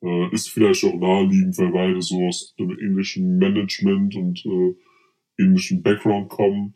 äh, 0.02 0.34
ist 0.34 0.50
vielleicht 0.50 0.84
auch 0.84 0.94
naheliegend, 0.94 1.58
weil 1.58 1.72
beide 1.72 2.02
so 2.02 2.26
aus 2.26 2.54
einem 2.58 2.78
ähnlichen 2.78 3.38
Management 3.38 4.16
und 4.16 4.44
äh, 4.46 4.74
ähnlichen 5.42 5.82
Background 5.82 6.28
kommen. 6.28 6.74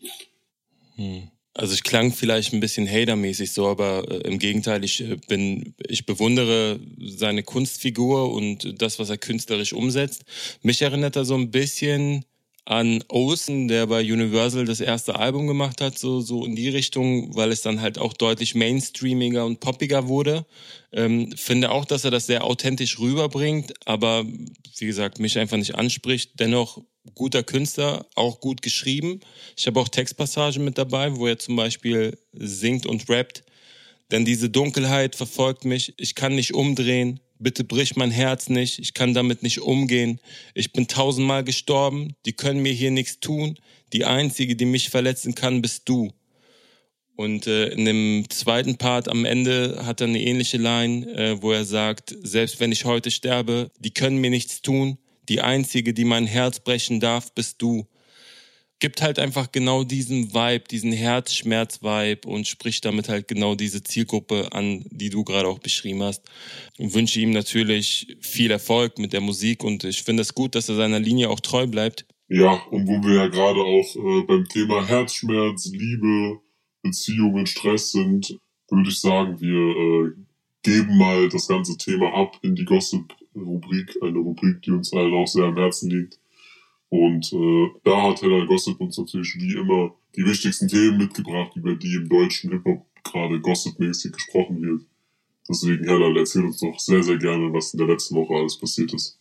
Hm. 0.97 1.31
Also 1.59 1.75
ich 1.75 1.83
klang 1.83 2.13
vielleicht 2.13 2.53
ein 2.53 2.61
bisschen 2.61 2.87
hatermäßig 2.87 3.51
so, 3.51 3.67
aber 3.67 4.09
äh, 4.09 4.29
im 4.29 4.39
Gegenteil, 4.39 4.85
ich 4.85 5.01
äh, 5.01 5.17
bin, 5.27 5.75
ich 5.89 6.07
bewundere 6.07 6.79
seine 7.01 7.43
Kunstfigur 7.43 8.33
und 8.33 8.81
das, 8.81 9.01
was 9.01 9.11
er 9.11 9.19
künstlerisch 9.19 9.73
umsetzt. 9.73 10.25
Mich 10.63 10.83
erinnert 10.83 11.17
er 11.17 11.25
so 11.25 11.35
ein 11.35 11.51
bisschen 11.51 12.25
an 12.65 13.03
Olsen, 13.09 13.67
der 13.67 13.89
bei 13.89 14.01
Universal 14.03 14.67
das 14.67 14.81
erste 14.81 15.17
Album 15.17 15.49
gemacht 15.49 15.81
hat, 15.81 15.99
so, 15.99 16.21
so 16.21 16.45
in 16.45 16.55
die 16.55 16.69
Richtung, 16.69 17.35
weil 17.35 17.51
es 17.51 17.63
dann 17.63 17.81
halt 17.81 17.99
auch 17.99 18.13
deutlich 18.13 18.55
mainstreamiger 18.55 19.45
und 19.45 19.59
poppiger 19.59 20.07
wurde. 20.07 20.47
Ähm, 20.93 21.33
finde 21.35 21.73
auch, 21.73 21.87
dass 21.87 22.05
er 22.05 22.13
das 22.13 22.27
sehr 22.27 22.45
authentisch 22.45 23.01
rüberbringt, 23.01 23.75
aber 23.85 24.25
wie 24.25 24.87
gesagt, 24.87 25.19
mich 25.19 25.37
einfach 25.39 25.57
nicht 25.57 25.75
anspricht. 25.75 26.39
Dennoch 26.39 26.85
guter 27.15 27.43
Künstler, 27.43 28.07
auch 28.15 28.41
gut 28.41 28.63
geschrieben. 28.63 29.21
Ich 29.57 29.67
habe 29.67 29.81
auch 29.81 29.89
Textpassagen 29.89 30.65
mit 30.65 30.79
dabei, 30.79 31.17
wo 31.17 31.27
er 31.27 31.39
zum 31.39 31.57
Beispiel 31.57 32.19
singt 32.33 32.87
und 32.87 33.09
rappt. 33.09 33.45
Denn 34.11 34.25
diese 34.25 34.49
Dunkelheit 34.49 35.17
verfolgt 35.17 35.65
mich, 35.65 35.95
ich 35.99 36.15
kann 36.15 36.35
nicht 36.35 36.55
umdrehen, 36.55 37.21
Bitte 37.41 37.63
brich 37.63 37.95
mein 37.95 38.11
Herz 38.11 38.49
nicht, 38.49 38.81
ich 38.81 38.95
kann 38.95 39.15
damit 39.15 39.45
nicht 39.45 39.61
umgehen. 39.61 40.21
Ich 40.55 40.73
bin 40.73 40.89
tausendmal 40.89 41.45
gestorben, 41.45 42.15
die 42.27 42.33
können 42.33 42.61
mir 42.61 42.73
hier 42.73 42.91
nichts 42.91 43.21
tun. 43.21 43.59
Die 43.93 44.05
einzige, 44.05 44.57
die 44.57 44.65
mich 44.65 44.91
verletzen 44.91 45.37
kann, 45.37 45.63
bist 45.63 45.89
du. 45.89 46.13
Und 47.15 47.47
äh, 47.47 47.69
in 47.69 47.85
dem 47.85 48.25
zweiten 48.29 48.77
Part 48.77 49.09
am 49.09 49.25
Ende 49.25 49.85
hat 49.87 50.01
er 50.01 50.09
eine 50.09 50.21
ähnliche 50.21 50.57
Line, 50.57 51.07
äh, 51.15 51.43
wo 51.43 51.53
er 51.53 51.65
sagt, 51.65 52.15
selbst 52.23 52.59
wenn 52.59 52.73
ich 52.73 52.85
heute 52.85 53.11
sterbe, 53.11 53.71
die 53.79 53.91
können 53.91 54.19
mir 54.19 54.31
nichts 54.31 54.61
tun. 54.61 54.99
Die 55.29 55.41
einzige, 55.41 55.95
die 55.95 56.05
mein 56.05 56.27
Herz 56.27 56.61
brechen 56.61 57.01
darf, 57.01 57.33
bist 57.33 57.61
du 57.61 57.87
gibt 58.81 59.03
halt 59.03 59.19
einfach 59.19 59.51
genau 59.51 59.85
diesen 59.85 60.33
Vibe, 60.33 60.65
diesen 60.71 60.93
Herzschmerz-Vibe 60.93 62.29
und 62.29 62.47
spricht 62.47 62.85
damit 62.85 63.09
halt 63.09 63.27
genau 63.29 63.55
diese 63.55 63.83
Zielgruppe 63.83 64.53
an, 64.53 64.85
die 64.91 65.11
du 65.11 65.25
gerade 65.25 65.49
auch 65.49 65.59
beschrieben 65.59 66.03
hast. 66.03 66.23
Und 66.79 66.95
wünsche 66.95 67.21
ihm 67.21 67.31
natürlich 67.31 68.17
viel 68.21 68.51
Erfolg 68.51 68.99
mit 68.99 69.13
der 69.13 69.21
Musik 69.21 69.65
und 69.65 69.85
ich 69.85 70.03
finde 70.03 70.23
es 70.23 70.35
gut, 70.35 70.55
dass 70.55 70.69
er 70.69 70.77
seiner 70.77 71.01
Linie 71.01 71.31
auch 71.31 71.41
treu 71.41 71.67
bleibt. 71.67 72.07
Ja, 72.29 72.53
und 72.71 72.87
wo 72.87 73.03
wir 73.07 73.17
ja 73.17 73.27
gerade 73.29 73.61
auch 73.61 73.97
äh, 73.97 74.27
beim 74.27 74.47
Thema 74.49 74.87
Herzschmerz, 74.87 75.71
Liebe, 75.73 76.41
Beziehungen, 76.83 77.47
Stress 77.47 77.93
sind, 77.93 78.39
würde 78.71 78.91
ich 78.91 79.01
sagen, 79.01 79.41
wir 79.41 79.57
äh, 79.57 80.13
geben 80.63 80.99
mal 80.99 81.29
das 81.31 81.49
ganze 81.49 81.77
Thema 81.79 82.13
ab 82.15 82.39
in 82.43 82.55
die 82.55 82.67
Gossip-Rubrik, 83.39 83.97
eine 84.03 84.19
Rubrik, 84.19 84.63
die 84.63 84.71
uns 84.71 84.93
allen 84.93 85.15
auch 85.15 85.27
sehr 85.27 85.45
am 85.45 85.57
Herzen 85.57 85.91
liegt. 85.91 86.19
Und 86.91 87.33
äh, 87.33 87.69
da 87.85 88.03
hat 88.03 88.23
Hella 88.23 88.45
Gossip 88.47 88.81
uns 88.81 88.97
natürlich 88.99 89.37
wie 89.37 89.55
immer 89.55 89.95
die 90.17 90.25
wichtigsten 90.25 90.69
Themen 90.69 90.99
mitgebracht, 90.99 91.55
über 91.55 91.75
die 91.75 91.95
im 91.95 92.09
deutschen 92.09 92.51
Hip-Hop 92.51 92.87
gerade 93.05 93.41
gossipmäßig 93.41 94.13
gesprochen 94.13 94.63
wird. 94.63 94.83
Deswegen, 95.49 95.85
Hella, 95.85 96.15
erzähl 96.17 96.45
uns 96.45 96.61
doch 96.61 96.79
sehr, 96.79 97.03
sehr 97.03 97.19
gerne, 97.19 97.53
was 97.53 97.73
in 97.73 97.79
der 97.79 97.89
letzten 97.89 98.17
Woche 98.17 98.35
alles 98.35 98.59
passiert 98.59 98.93
ist. 98.95 99.19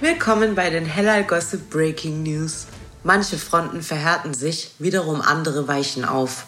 Willkommen 0.00 0.54
bei 0.54 0.68
den 0.68 0.84
Hellal 0.84 1.24
Gossip 1.24 1.70
Breaking 1.70 2.22
News. 2.22 2.66
Manche 3.02 3.38
Fronten 3.38 3.82
verhärten 3.82 4.34
sich, 4.34 4.72
wiederum 4.78 5.20
andere 5.20 5.68
weichen 5.68 6.04
auf. 6.04 6.46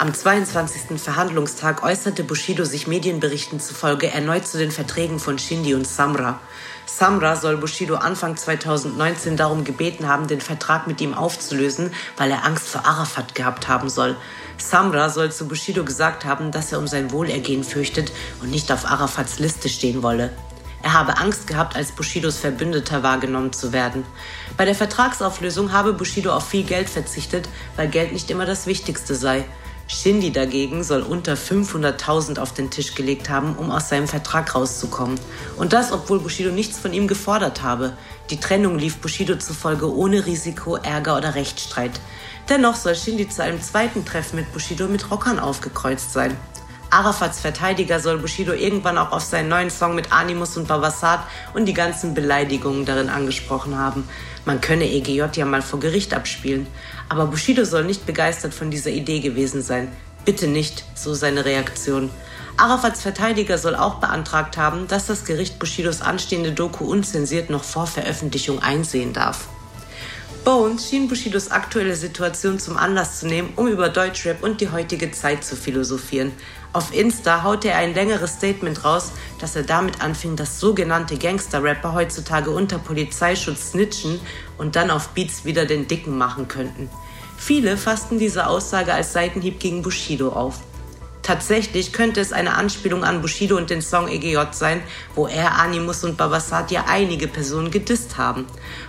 Am 0.00 0.14
22. 0.14 1.00
Verhandlungstag 1.00 1.82
äußerte 1.82 2.22
Bushido 2.22 2.64
sich 2.64 2.86
Medienberichten 2.86 3.58
zufolge 3.58 4.08
erneut 4.08 4.46
zu 4.46 4.56
den 4.56 4.70
Verträgen 4.70 5.18
von 5.18 5.40
Shindy 5.40 5.74
und 5.74 5.88
Samra. 5.88 6.38
Samra 6.86 7.34
soll 7.34 7.56
Bushido 7.56 7.96
Anfang 7.96 8.36
2019 8.36 9.36
darum 9.36 9.64
gebeten 9.64 10.06
haben, 10.06 10.28
den 10.28 10.40
Vertrag 10.40 10.86
mit 10.86 11.00
ihm 11.00 11.14
aufzulösen, 11.14 11.92
weil 12.16 12.30
er 12.30 12.44
Angst 12.44 12.68
vor 12.68 12.86
Arafat 12.86 13.34
gehabt 13.34 13.66
haben 13.66 13.90
soll. 13.90 14.14
Samra 14.56 15.10
soll 15.10 15.32
zu 15.32 15.48
Bushido 15.48 15.82
gesagt 15.82 16.24
haben, 16.24 16.52
dass 16.52 16.70
er 16.70 16.78
um 16.78 16.86
sein 16.86 17.10
Wohlergehen 17.10 17.64
fürchtet 17.64 18.12
und 18.40 18.52
nicht 18.52 18.70
auf 18.70 18.86
Arafats 18.86 19.40
Liste 19.40 19.68
stehen 19.68 20.04
wolle. 20.04 20.30
Er 20.80 20.92
habe 20.92 21.18
Angst 21.18 21.48
gehabt, 21.48 21.74
als 21.74 21.90
Bushidos 21.90 22.36
Verbündeter 22.38 23.02
wahrgenommen 23.02 23.52
zu 23.52 23.72
werden. 23.72 24.04
Bei 24.56 24.64
der 24.64 24.76
Vertragsauflösung 24.76 25.72
habe 25.72 25.92
Bushido 25.92 26.32
auf 26.32 26.48
viel 26.48 26.62
Geld 26.62 26.88
verzichtet, 26.88 27.48
weil 27.74 27.88
Geld 27.88 28.12
nicht 28.12 28.30
immer 28.30 28.46
das 28.46 28.66
Wichtigste 28.66 29.16
sei. 29.16 29.44
Shindy 29.90 30.30
dagegen 30.30 30.84
soll 30.84 31.00
unter 31.00 31.32
500.000 31.32 32.38
auf 32.38 32.52
den 32.52 32.70
Tisch 32.70 32.94
gelegt 32.94 33.30
haben, 33.30 33.56
um 33.56 33.70
aus 33.70 33.88
seinem 33.88 34.06
Vertrag 34.06 34.54
rauszukommen. 34.54 35.18
Und 35.56 35.72
das, 35.72 35.92
obwohl 35.92 36.20
Bushido 36.20 36.50
nichts 36.50 36.78
von 36.78 36.92
ihm 36.92 37.08
gefordert 37.08 37.62
habe. 37.62 37.96
Die 38.28 38.38
Trennung 38.38 38.78
lief 38.78 38.98
Bushido 38.98 39.36
zufolge 39.36 39.90
ohne 39.90 40.26
Risiko, 40.26 40.76
Ärger 40.76 41.16
oder 41.16 41.34
Rechtsstreit. 41.34 42.00
Dennoch 42.50 42.76
soll 42.76 42.94
Shindy 42.94 43.30
zu 43.30 43.42
einem 43.42 43.62
zweiten 43.62 44.04
Treffen 44.04 44.36
mit 44.36 44.52
Bushido 44.52 44.88
mit 44.88 45.10
Rockern 45.10 45.38
aufgekreuzt 45.38 46.12
sein. 46.12 46.36
Arafats 46.90 47.40
Verteidiger 47.40 48.00
soll 48.00 48.18
Bushido 48.18 48.52
irgendwann 48.52 48.96
auch 48.96 49.12
auf 49.12 49.22
seinen 49.22 49.48
neuen 49.48 49.68
Song 49.68 49.94
mit 49.94 50.10
Animus 50.10 50.56
und 50.56 50.68
Babasat 50.68 51.20
und 51.52 51.66
die 51.66 51.74
ganzen 51.74 52.14
Beleidigungen 52.14 52.86
darin 52.86 53.10
angesprochen 53.10 53.76
haben. 53.76 54.08
Man 54.46 54.62
könne 54.62 54.90
EGJ 54.90 55.24
ja 55.34 55.44
mal 55.44 55.60
vor 55.60 55.80
Gericht 55.80 56.14
abspielen. 56.14 56.66
Aber 57.08 57.26
Bushido 57.26 57.64
soll 57.64 57.84
nicht 57.84 58.06
begeistert 58.06 58.54
von 58.54 58.70
dieser 58.70 58.90
Idee 58.90 59.20
gewesen 59.20 59.62
sein. 59.62 59.88
Bitte 60.24 60.46
nicht, 60.46 60.84
so 60.94 61.14
seine 61.14 61.44
Reaktion. 61.44 62.10
Arafats 62.56 63.02
Verteidiger 63.02 63.56
soll 63.56 63.76
auch 63.76 63.94
beantragt 63.94 64.56
haben, 64.56 64.88
dass 64.88 65.06
das 65.06 65.24
Gericht 65.24 65.58
Bushidos 65.58 66.02
anstehende 66.02 66.52
Doku 66.52 66.84
unzensiert 66.84 67.50
noch 67.50 67.64
vor 67.64 67.86
Veröffentlichung 67.86 68.60
einsehen 68.60 69.12
darf. 69.12 69.48
Bones 70.44 70.88
schien 70.88 71.08
Bushidos 71.08 71.50
aktuelle 71.50 71.94
Situation 71.94 72.58
zum 72.58 72.76
Anlass 72.76 73.20
zu 73.20 73.26
nehmen, 73.26 73.52
um 73.56 73.68
über 73.68 73.88
Deutschrap 73.88 74.42
und 74.42 74.60
die 74.60 74.70
heutige 74.70 75.10
Zeit 75.10 75.44
zu 75.44 75.56
philosophieren. 75.56 76.32
Auf 76.72 76.94
Insta 76.94 77.42
haute 77.42 77.68
er 77.68 77.78
ein 77.78 77.94
längeres 77.94 78.34
Statement 78.34 78.84
raus, 78.84 79.12
dass 79.40 79.56
er 79.56 79.62
damit 79.62 80.00
anfing, 80.00 80.36
dass 80.36 80.60
sogenannte 80.60 81.16
Gangster-Rapper 81.16 81.94
heutzutage 81.94 82.50
unter 82.50 82.78
Polizeischutz 82.78 83.72
snitchen 83.72 84.20
und 84.58 84.76
dann 84.76 84.90
auf 84.90 85.08
Beats 85.10 85.44
wieder 85.44 85.64
den 85.66 85.88
Dicken 85.88 86.16
machen 86.16 86.48
könnten. 86.48 86.88
Viele 87.36 87.76
fassten 87.76 88.18
diese 88.18 88.46
Aussage 88.46 88.92
als 88.92 89.12
Seitenhieb 89.12 89.60
gegen 89.60 89.82
Bushido 89.82 90.30
auf. 90.30 90.60
Tatsächlich 91.28 91.92
könnte 91.92 92.22
es 92.22 92.32
eine 92.32 92.54
Anspielung 92.54 93.04
an 93.04 93.20
Bushido 93.20 93.58
und 93.58 93.68
den 93.68 93.82
Song 93.82 94.08
EGJ 94.08 94.38
sein, 94.52 94.80
wo 95.14 95.26
er, 95.26 95.58
Animus 95.58 96.02
und 96.02 96.16
Babasat 96.16 96.70
ja 96.70 96.86
einige 96.88 97.28
Personen 97.28 97.70
gedisst 97.70 98.16
haben. 98.16 98.46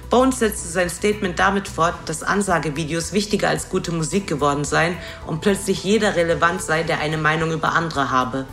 Bones 0.10 0.40
setzte 0.40 0.70
sein 0.70 0.90
Statement 0.90 1.38
damit 1.38 1.68
fort, 1.68 1.96
dass 2.06 2.24
Ansagevideos 2.24 3.12
wichtiger 3.12 3.50
als 3.50 3.68
gute 3.68 3.92
Musik 3.92 4.26
geworden 4.26 4.64
seien 4.64 4.96
und 5.28 5.42
plötzlich 5.42 5.84
jeder 5.84 6.16
relevant 6.16 6.62
sei, 6.62 6.84
der 6.84 7.02
eine 7.02 7.18
Meinung 7.18 7.52
über 7.52 7.74
andere 7.74 8.10
habe. 8.10 8.46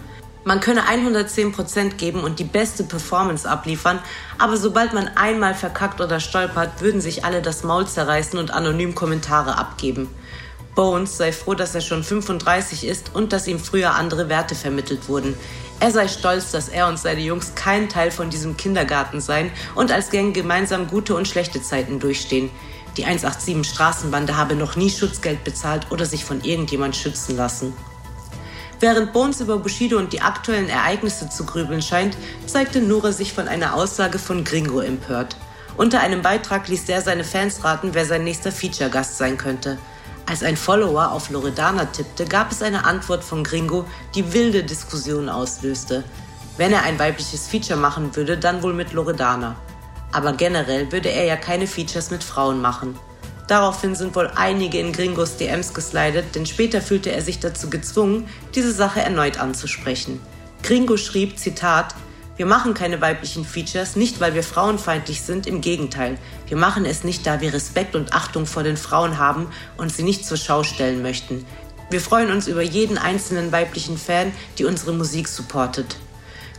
Man 0.43 0.59
könne 0.59 0.83
110% 0.89 1.95
geben 1.95 2.25
und 2.25 2.41
die 2.41 2.45
beste 2.45 2.83
Performance 2.83 3.49
abliefern, 3.49 4.01
aber 4.37 4.57
sobald 4.57 4.95
man 4.95 5.13
einmal 5.15 5.55
verkackt 5.55 6.01
oder 6.01 6.19
stolpert, 6.19 6.81
würden 6.81 7.01
sich 7.01 7.25
alle 7.25 7.41
das 7.41 7.63
Maul 7.63 7.87
zerreißen 7.87 8.37
und 8.37 8.51
anonym 8.51 8.97
Kommentare 8.97 9.57
abgeben. 9.57 10.09
Bones 10.77 11.17
sei 11.17 11.33
froh, 11.33 11.55
dass 11.55 11.75
er 11.75 11.81
schon 11.81 12.05
35 12.05 12.87
ist 12.87 13.15
und 13.15 13.33
dass 13.33 13.49
ihm 13.49 13.59
früher 13.59 13.95
andere 13.95 14.29
Werte 14.29 14.55
vermittelt 14.55 15.09
wurden. 15.09 15.35
Er 15.81 15.91
sei 15.91 16.07
stolz, 16.07 16.53
dass 16.53 16.69
er 16.69 16.87
und 16.87 16.99
seine 16.99 17.23
Jungs 17.23 17.55
kein 17.55 17.89
Teil 17.89 18.11
von 18.11 18.31
diesem 18.31 18.57
Kindergarten 18.57 19.21
seien 19.21 19.51
und 19.75 19.91
als 19.91 20.11
Gang 20.11 20.35
gemeinsam 20.35 20.87
gute 20.87 21.17
und 21.17 21.27
schlechte 21.27 21.63
Zeiten 21.63 21.99
durchstehen. 21.99 22.51
Die 22.97 23.05
187 23.05 23.67
Straßenbande 23.67 24.37
habe 24.37 24.55
noch 24.55 24.77
nie 24.77 24.91
Schutzgeld 24.91 25.45
bezahlt 25.45 25.91
oder 25.91 26.07
sich 26.07 26.25
von 26.25 26.43
irgendjemand 26.43 26.95
schützen 26.95 27.37
lassen. 27.37 27.75
Während 28.79 29.15
Bones 29.15 29.41
über 29.41 29.59
Bushido 29.59 29.97
und 29.97 30.13
die 30.13 30.21
aktuellen 30.21 30.69
Ereignisse 30.69 31.31
zu 31.31 31.47
grübeln 31.47 31.81
scheint, 31.81 32.17
zeigte 32.47 32.81
Nura 32.81 33.13
sich 33.13 33.33
von 33.33 33.49
einer 33.49 33.75
Aussage 33.75 34.19
von 34.19 34.45
Gringo 34.45 34.81
empört. 34.81 35.37
Unter 35.79 36.01
einem 36.01 36.21
Beitrag 36.21 36.69
ließ 36.69 36.85
der 36.85 37.01
seine 37.01 37.25
Fans 37.25 37.65
raten, 37.65 37.91
wer 37.95 38.05
sein 38.05 38.25
nächster 38.25 38.53
Feature-Gast 38.53 39.17
sein 39.17 39.39
könnte. 39.39 39.79
Als 40.29 40.43
ein 40.43 40.57
Follower 40.57 41.13
auf 41.13 41.31
Loredana 41.31 41.85
tippte, 41.85 42.25
gab 42.25 42.51
es 42.51 42.61
eine 42.61 42.85
Antwort 42.85 43.23
von 43.23 43.45
Gringo, 43.45 43.87
die 44.17 44.33
wilde 44.33 44.65
Diskussionen 44.65 45.29
auslöste. 45.29 46.03
Wenn 46.57 46.73
er 46.73 46.83
ein 46.83 46.99
weibliches 46.99 47.47
Feature 47.47 47.79
machen 47.79 48.17
würde, 48.17 48.37
dann 48.37 48.63
wohl 48.63 48.75
mit 48.75 48.93
Loredana. 48.93 49.55
Aber 50.11 50.33
generell 50.33 50.91
würde 50.91 51.11
er 51.11 51.25
ja 51.25 51.37
keine 51.37 51.69
Features 51.69 52.11
mit 52.11 52.25
Frauen 52.25 52.61
machen. 52.61 52.99
Daraufhin 53.47 53.95
sind 53.95 54.17
wohl 54.17 54.29
einige 54.35 54.81
in 54.81 54.93
Gringos 54.93 55.37
DMs 55.37 55.73
geslidet, 55.73 56.35
denn 56.35 56.47
später 56.47 56.81
fühlte 56.81 57.13
er 57.13 57.23
sich 57.23 57.39
dazu 57.39 57.71
gezwungen, 57.71 58.29
diese 58.55 58.73
Sache 58.73 59.01
erneut 59.01 59.39
anzusprechen. 59.39 60.21
Gringo 60.65 60.97
schrieb, 60.97 61.39
Zitat, 61.39 61.95
wir 62.37 62.45
machen 62.45 62.75
keine 62.75 63.01
weiblichen 63.01 63.47
Features, 63.47 63.97
nicht 63.97 64.21
weil 64.21 64.35
wir 64.35 64.43
frauenfeindlich 64.43 65.23
sind, 65.23 65.47
im 65.47 65.63
Gegenteil. 65.63 66.19
Wir 66.49 66.59
machen 66.59 66.85
es 66.85 67.03
nicht, 67.03 67.27
da 67.27 67.41
wir 67.41 67.55
Respekt 67.55 67.97
und 67.97 68.13
Achtung 68.13 68.45
vor 68.45 68.63
den 68.63 68.77
Frauen 68.77 69.17
haben 69.17 69.49
und 69.79 69.91
sie 69.91 70.03
nicht 70.03 70.27
zur 70.27 70.37
Schau 70.37 70.63
stellen 70.63 71.01
möchten. 71.01 71.47
Wir 71.89 72.01
freuen 72.01 72.31
uns 72.31 72.47
über 72.47 72.63
jeden 72.63 72.99
einzelnen 72.99 73.53
weiblichen 73.53 73.97
Fan, 73.97 74.33
die 74.59 74.67
unsere 74.67 74.93
Musik 74.93 75.29
supportet. 75.29 75.97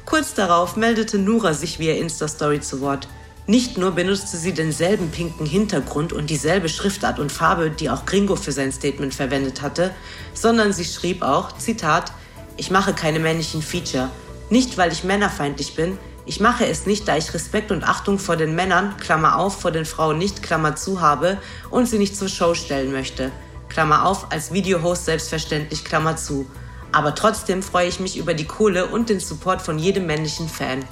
Kurz 0.06 0.34
darauf 0.34 0.78
meldete 0.78 1.20
Nura 1.20 1.54
sich 1.54 1.78
via 1.78 1.94
Insta-Story 1.94 2.62
zu 2.62 2.82
Wort. 2.82 3.08
Nicht 3.46 3.78
nur 3.78 3.92
benutzte 3.92 4.38
sie 4.38 4.54
denselben 4.54 5.12
pinken 5.12 5.46
Hintergrund 5.46 6.12
und 6.12 6.30
dieselbe 6.30 6.70
Schriftart 6.70 7.20
und 7.20 7.32
Farbe, 7.32 7.70
die 7.70 7.90
auch 7.90 8.06
Gringo 8.06 8.36
für 8.36 8.52
sein 8.52 8.72
Statement 8.72 9.14
verwendet 9.14 9.62
hatte, 9.62 9.92
sondern 10.34 10.74
sie 10.74 10.86
schrieb 10.86 11.22
auch, 11.22 11.58
Zitat, 11.58 12.12
ich 12.56 12.72
mache 12.72 12.94
keine 12.94 13.20
männlichen 13.20 13.62
Feature. 13.62 14.10
Nicht, 14.50 14.78
weil 14.78 14.92
ich 14.92 15.04
männerfeindlich 15.04 15.76
bin, 15.76 15.98
ich 16.26 16.40
mache 16.40 16.66
es 16.66 16.86
nicht, 16.86 17.08
da 17.08 17.16
ich 17.16 17.34
Respekt 17.34 17.72
und 17.72 17.84
Achtung 17.84 18.20
vor 18.20 18.36
den 18.36 18.54
Männern, 18.54 18.98
Klammer 18.98 19.38
auf, 19.38 19.62
vor 19.62 19.72
den 19.72 19.86
Frauen 19.86 20.18
nicht, 20.18 20.44
Klammer 20.44 20.76
zu 20.76 21.00
habe 21.00 21.38
und 21.70 21.88
sie 21.88 21.98
nicht 21.98 22.18
zur 22.18 22.28
Show 22.28 22.54
stellen 22.54 22.92
möchte. 22.92 23.32
Klammer 23.70 24.06
auf, 24.06 24.32
als 24.32 24.52
Videohost 24.52 25.06
selbstverständlich, 25.06 25.86
Klammer 25.86 26.18
zu 26.18 26.46
aber 26.92 27.16
trotzdem 27.16 27.62
freue 27.62 27.88
ich 27.88 28.00
mich 28.00 28.18
über 28.18 28.34
die 28.34 28.46
Kohle 28.46 28.88
und 28.88 29.10
den 29.10 29.20
Support 29.20 29.62
von 29.62 29.80
jedem 29.80 30.06
männlichen 30.06 30.50
Fan. 30.50 30.86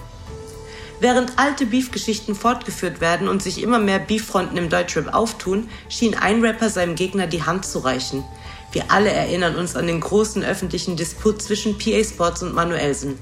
Während 0.99 1.37
alte 1.37 1.65
Beef-Geschichten 1.65 2.35
fortgeführt 2.35 3.01
werden 3.01 3.27
und 3.27 3.43
sich 3.43 3.61
immer 3.61 3.79
mehr 3.79 3.99
Beef-Fronten 3.99 4.57
im 4.57 4.69
Deutschrap 4.69 5.13
auftun, 5.13 5.69
schien 5.89 6.15
ein 6.15 6.41
Rapper 6.41 6.69
seinem 6.69 6.95
Gegner 6.95 7.27
die 7.27 7.43
Hand 7.43 7.65
zu 7.65 7.79
reichen. 7.79 8.23
Wir 8.71 8.85
alle 8.89 9.11
erinnern 9.11 9.55
uns 9.55 9.75
an 9.75 9.87
den 9.87 9.99
großen 9.99 10.43
öffentlichen 10.43 10.95
Disput 10.95 11.41
zwischen 11.41 11.77
PA 11.77 12.03
Sports 12.03 12.43
und 12.43 12.53
Manuelsen. 12.53 13.19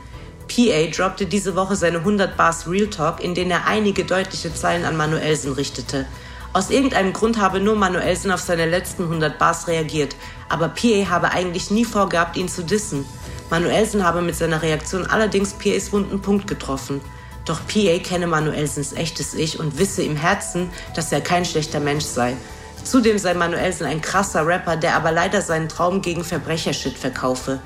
PA 0.48 0.88
droppte 0.96 1.26
diese 1.26 1.56
Woche 1.56 1.76
seine 1.76 2.00
100 2.00 2.38
Bars 2.38 2.68
Real 2.68 2.88
Talk, 2.88 3.24
in 3.24 3.36
denen 3.36 3.52
er 3.52 3.68
einige 3.68 4.06
deutliche 4.06 4.54
Zeilen 4.54 4.86
an 4.86 4.98
Manuelsen 4.98 5.54
richtete. 5.54 6.06
Aus 6.54 6.70
irgendeinem 6.70 7.14
Grund 7.14 7.40
habe 7.40 7.60
nur 7.60 7.76
Manuelsen 7.76 8.30
auf 8.30 8.40
seine 8.40 8.68
letzten 8.68 9.04
100 9.04 9.40
Bars 9.40 9.68
reagiert, 9.68 10.16
aber 10.50 10.70
PA 10.70 11.10
habe 11.10 11.32
eigentlich 11.32 11.72
nie 11.72 11.86
vorgehabt, 11.86 12.38
ihn 12.38 12.48
zu 12.48 12.64
dissen. 12.64 13.06
Manuelsen 13.50 14.06
habe 14.06 14.22
mit 14.22 14.36
seiner 14.36 14.62
Reaktion 14.62 15.08
allerdings 15.08 15.54
PAs 15.54 15.92
wunden 15.92 16.22
Punkt 16.22 16.46
getroffen. 16.48 17.02
Doch 17.46 17.60
PA 17.68 17.98
kenne 17.98 18.28
Manuelsens 18.28 18.94
echtes 18.94 19.34
Ich 19.34 19.60
und 19.60 19.78
wisse 19.78 20.04
im 20.04 20.16
Herzen, 20.16 20.70
dass 20.96 21.12
er 21.12 21.22
kein 21.22 21.44
schlechter 21.44 21.80
Mensch 21.80 22.06
sei. 22.06 22.38
Zudem 22.84 23.18
sei 23.18 23.34
Manuelsen 23.34 23.86
ein 23.86 24.02
krasser 24.02 24.46
Rapper, 24.46 24.76
der 24.76 24.96
aber 24.96 25.12
leider 25.12 25.42
seinen 25.42 25.70
Traum 25.70 26.02
gegen 26.02 26.24
Verbrechershit 26.24 26.98
verkaufe. 26.98 27.60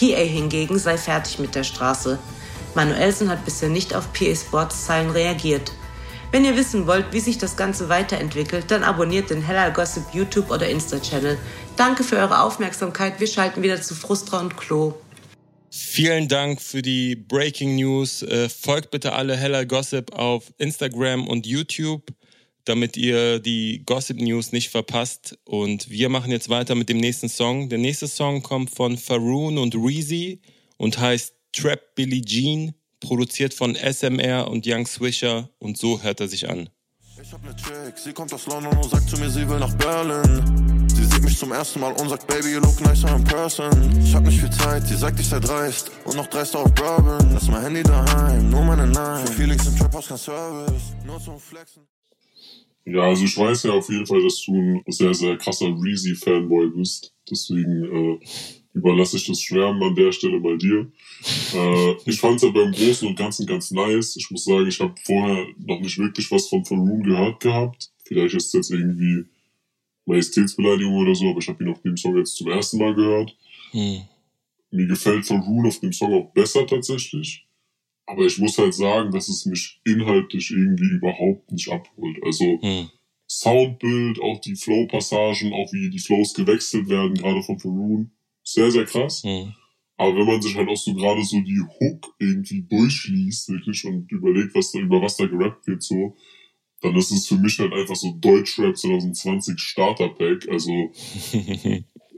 PA 0.00 0.16
hingegen 0.16 0.78
sei 0.78 0.96
fertig 0.96 1.38
mit 1.38 1.54
der 1.54 1.62
Straße. 1.62 2.18
Manuelsen 2.74 3.28
hat 3.28 3.44
bisher 3.44 3.68
nicht 3.68 3.94
auf 3.94 4.10
PA 4.14 4.34
Sports 4.34 4.86
Zeilen 4.86 5.10
reagiert. 5.10 5.72
Wenn 6.32 6.46
ihr 6.46 6.56
wissen 6.56 6.86
wollt, 6.86 7.12
wie 7.12 7.20
sich 7.20 7.36
das 7.36 7.56
Ganze 7.56 7.90
weiterentwickelt, 7.90 8.70
dann 8.70 8.82
abonniert 8.82 9.28
den 9.28 9.42
Hella 9.42 9.68
Gossip 9.68 10.04
YouTube 10.14 10.50
oder 10.50 10.68
Insta-Channel. 10.68 11.36
Danke 11.76 12.02
für 12.02 12.16
eure 12.16 12.40
Aufmerksamkeit. 12.40 13.20
Wir 13.20 13.26
schalten 13.26 13.62
wieder 13.62 13.82
zu 13.82 13.94
Frustra 13.94 14.40
und 14.40 14.56
Klo. 14.56 14.94
Vielen 15.68 16.28
Dank 16.28 16.62
für 16.62 16.80
die 16.80 17.14
Breaking 17.14 17.76
News. 17.76 18.22
Äh, 18.22 18.48
folgt 18.48 18.90
bitte 18.90 19.12
alle 19.12 19.36
Hella 19.36 19.64
Gossip 19.64 20.14
auf 20.14 20.44
Instagram 20.56 21.28
und 21.28 21.46
YouTube, 21.46 22.02
damit 22.70 22.96
ihr 22.96 23.40
die 23.40 23.82
Gossip 23.84 24.20
News 24.20 24.52
nicht 24.52 24.70
verpasst. 24.70 25.36
Und 25.44 25.90
wir 25.90 26.08
machen 26.08 26.30
jetzt 26.30 26.48
weiter 26.48 26.76
mit 26.76 26.88
dem 26.88 26.98
nächsten 26.98 27.28
Song. 27.28 27.68
Der 27.68 27.78
nächste 27.78 28.06
Song 28.06 28.42
kommt 28.42 28.70
von 28.70 28.96
Faroon 28.96 29.58
und 29.58 29.74
Reezy 29.74 30.40
und 30.78 30.98
heißt 30.98 31.34
Trap 31.52 31.96
Billie 31.96 32.22
Jean 32.22 32.72
produziert 33.00 33.54
von 33.54 33.74
SMR 33.74 34.46
und 34.48 34.66
Young 34.66 34.86
Swisher 34.86 35.48
und 35.58 35.78
so 35.78 36.02
hört 36.02 36.20
er 36.20 36.28
sich 36.28 36.48
an. 36.48 36.68
Ich 37.20 37.32
hab 37.32 37.42
ne 37.44 37.54
Chick, 37.56 37.98
sie 37.98 38.12
kommt 38.12 38.32
aus 38.32 38.46
London 38.46 38.76
und 38.76 38.90
sagt 38.90 39.10
zu 39.10 39.18
mir, 39.18 39.28
sie 39.28 39.48
will 39.48 39.58
nach 39.58 39.74
Berlin. 39.74 40.88
Sie 40.88 41.04
sieht 41.04 41.22
mich 41.22 41.36
zum 41.36 41.52
ersten 41.52 41.80
Mal 41.80 41.92
und 41.92 42.08
sagt, 42.08 42.26
Baby, 42.26 42.52
you 42.52 42.60
look 42.60 42.80
nicer 42.80 43.14
in 43.16 43.24
person. 43.24 43.70
Ich 44.02 44.14
hab 44.14 44.22
nicht 44.22 44.38
viel 44.38 44.50
Zeit, 44.50 44.86
sie 44.86 44.96
sagt, 44.96 45.18
ich 45.18 45.28
sei 45.28 45.40
dreist 45.40 45.90
und 46.04 46.16
noch 46.16 46.28
dreister 46.28 46.60
auf 46.60 46.72
Bourbon. 46.74 47.32
Lass 47.32 47.48
mein 47.48 47.62
Handy 47.62 47.82
daheim, 47.82 48.48
nur 48.48 48.62
meine 48.62 48.86
Nine. 48.86 49.26
Für 49.26 49.32
Feelings 49.32 49.66
im 49.66 49.76
Trap 49.76 49.94
House 49.94 50.08
kein 50.08 50.18
Service, 50.18 50.82
nur 51.04 51.20
zum 51.20 51.40
Flexen. 51.40 51.86
Ja, 52.84 53.02
also 53.02 53.24
ich 53.24 53.36
weiß 53.36 53.64
ja 53.64 53.72
auf 53.72 53.88
jeden 53.88 54.06
Fall, 54.06 54.22
dass 54.22 54.42
du 54.44 54.54
ein 54.54 54.82
sehr, 54.86 55.14
sehr 55.14 55.36
krasser 55.36 55.66
Reezy-Fanboy 55.66 56.70
bist. 56.70 57.14
Deswegen 57.30 57.84
äh, 57.84 58.18
überlasse 58.72 59.16
ich 59.16 59.26
das 59.26 59.40
Schwärmen 59.40 59.82
an 59.82 59.94
der 59.94 60.12
Stelle 60.12 60.40
mal 60.40 60.56
dir. 60.56 60.90
Äh, 61.54 61.94
ich 62.06 62.18
fand 62.18 62.36
es 62.36 62.44
aber 62.44 62.62
im 62.62 62.72
Großen 62.72 63.06
und 63.06 63.18
Ganzen 63.18 63.46
ganz 63.46 63.70
nice. 63.70 64.16
Ich 64.16 64.30
muss 64.30 64.44
sagen, 64.44 64.66
ich 64.66 64.80
habe 64.80 64.94
vorher 65.04 65.46
noch 65.58 65.80
nicht 65.80 65.98
wirklich 65.98 66.30
was 66.30 66.48
von 66.48 66.64
Faroon 66.64 67.02
gehört 67.02 67.40
gehabt. 67.40 67.90
Vielleicht 68.04 68.34
ist 68.34 68.46
es 68.46 68.52
jetzt 68.52 68.70
irgendwie 68.70 69.24
Majestätsbeleidigung 70.06 70.96
oder 70.96 71.14
so, 71.14 71.30
aber 71.30 71.38
ich 71.38 71.48
habe 71.48 71.62
ihn 71.62 71.70
auf 71.70 71.82
dem 71.82 71.96
Song 71.96 72.16
jetzt 72.16 72.36
zum 72.36 72.48
ersten 72.48 72.78
Mal 72.78 72.94
gehört. 72.94 73.36
Hm. 73.72 74.02
Mir 74.70 74.86
gefällt 74.86 75.26
Faroon 75.26 75.66
auf 75.66 75.80
dem 75.80 75.92
Song 75.92 76.14
auch 76.14 76.32
besser 76.32 76.66
tatsächlich. 76.66 77.46
Aber 78.10 78.24
ich 78.26 78.38
muss 78.38 78.58
halt 78.58 78.74
sagen, 78.74 79.12
dass 79.12 79.28
es 79.28 79.46
mich 79.46 79.80
inhaltlich 79.84 80.50
irgendwie 80.50 80.96
überhaupt 80.96 81.52
nicht 81.52 81.70
abholt. 81.70 82.18
Also 82.24 82.58
hm. 82.60 82.88
Soundbild, 83.28 84.20
auch 84.20 84.40
die 84.40 84.56
Flow-Passagen, 84.56 85.52
auch 85.52 85.72
wie 85.72 85.90
die 85.90 86.00
Flows 86.00 86.34
gewechselt 86.34 86.88
werden, 86.88 87.14
gerade 87.14 87.42
von 87.42 87.60
Faroon 87.60 88.10
sehr, 88.42 88.70
sehr 88.72 88.84
krass. 88.84 89.22
Mhm. 89.22 89.54
Aber 89.96 90.16
wenn 90.16 90.26
man 90.26 90.42
sich 90.42 90.56
halt 90.56 90.68
auch 90.68 90.76
so 90.76 90.94
gerade 90.94 91.22
so 91.22 91.40
die 91.40 91.60
Hook 91.60 92.14
irgendwie 92.18 92.62
durchliest, 92.62 93.50
wirklich, 93.50 93.84
und 93.84 94.10
überlegt, 94.10 94.54
was 94.54 94.72
da, 94.72 94.80
über 94.80 95.00
was 95.00 95.16
da 95.16 95.26
gerappt 95.26 95.66
wird, 95.66 95.82
so, 95.82 96.16
dann 96.80 96.96
ist 96.96 97.10
es 97.12 97.28
für 97.28 97.36
mich 97.36 97.58
halt 97.58 97.72
einfach 97.72 97.94
so 97.94 98.16
Deutschrap 98.18 98.76
2020 98.76 99.60
Starter 99.60 100.08
Pack. 100.08 100.48
Also, 100.48 100.72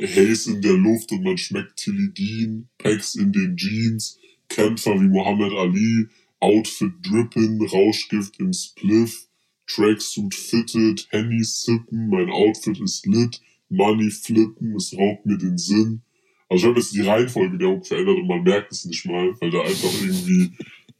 Haze 0.01 0.53
in 0.53 0.63
der 0.63 0.75
Luft 0.75 1.13
und 1.13 1.25
man 1.25 1.37
schmeckt 1.37 1.77
Tilly 1.77 2.13
Dean, 2.15 2.69
Packs 2.79 3.17
in 3.17 3.33
den 3.33 3.57
Jeans, 3.57 4.19
Kämpfer 4.55 4.95
wie 5.01 5.09
Muhammad 5.09 5.53
Ali, 5.53 6.09
Outfit 6.41 6.93
drippin, 7.03 7.61
Rauschgift 7.63 8.39
im 8.41 8.53
Spliff, 8.53 9.29
Tracksuit 9.67 10.35
fitted, 10.35 11.07
Handy 11.11 11.43
sippen, 11.45 12.09
mein 12.09 12.31
Outfit 12.31 12.81
ist 12.81 13.07
lit, 13.07 13.41
Money 13.69 14.11
flippen, 14.11 14.75
es 14.77 14.97
raubt 14.97 15.25
mir 15.25 15.39
den 15.39 15.57
Sinn. 15.57 16.03
Also 16.49 16.65
ich 16.65 16.69
habe 16.69 16.81
jetzt 16.81 16.95
die 16.95 17.01
Reihenfolge 17.01 17.57
der 17.57 17.69
Hook 17.69 17.87
verändert 17.87 18.19
und 18.19 18.27
man 18.27 18.43
merkt 18.43 18.73
es 18.73 18.85
nicht 18.85 19.07
mal, 19.07 19.35
weil 19.41 19.51
da 19.51 19.61
einfach 19.61 19.93
irgendwie 20.03 20.53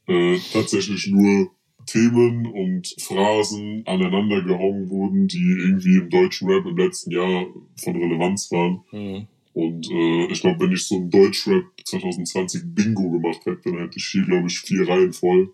äh, 0.07 0.39
tatsächlich 0.51 1.07
nur 1.07 1.51
Themen 1.85 2.47
und 2.47 2.95
Phrasen 2.99 3.83
aneinander 3.85 4.41
gehauen 4.41 4.89
wurden, 4.89 5.27
die 5.27 5.57
irgendwie 5.59 5.97
im 5.97 6.09
deutschen 6.09 6.49
Rap 6.49 6.65
im 6.65 6.77
letzten 6.77 7.11
Jahr 7.11 7.45
von 7.75 7.95
Relevanz 7.95 8.51
waren. 8.51 8.81
Mhm. 8.91 9.27
Und 9.53 9.89
äh, 9.89 10.31
ich 10.31 10.41
glaube, 10.41 10.65
wenn 10.65 10.71
ich 10.71 10.87
so 10.87 10.95
ein 10.95 11.09
Deutschrap 11.09 11.63
2020 11.85 12.61
Bingo 12.65 13.11
gemacht 13.11 13.45
hätte, 13.45 13.61
dann 13.65 13.79
hätte 13.79 13.97
ich 13.97 14.05
hier, 14.05 14.23
glaube 14.23 14.47
ich, 14.47 14.59
vier 14.59 14.87
Reihen 14.87 15.13
voll. 15.13 15.53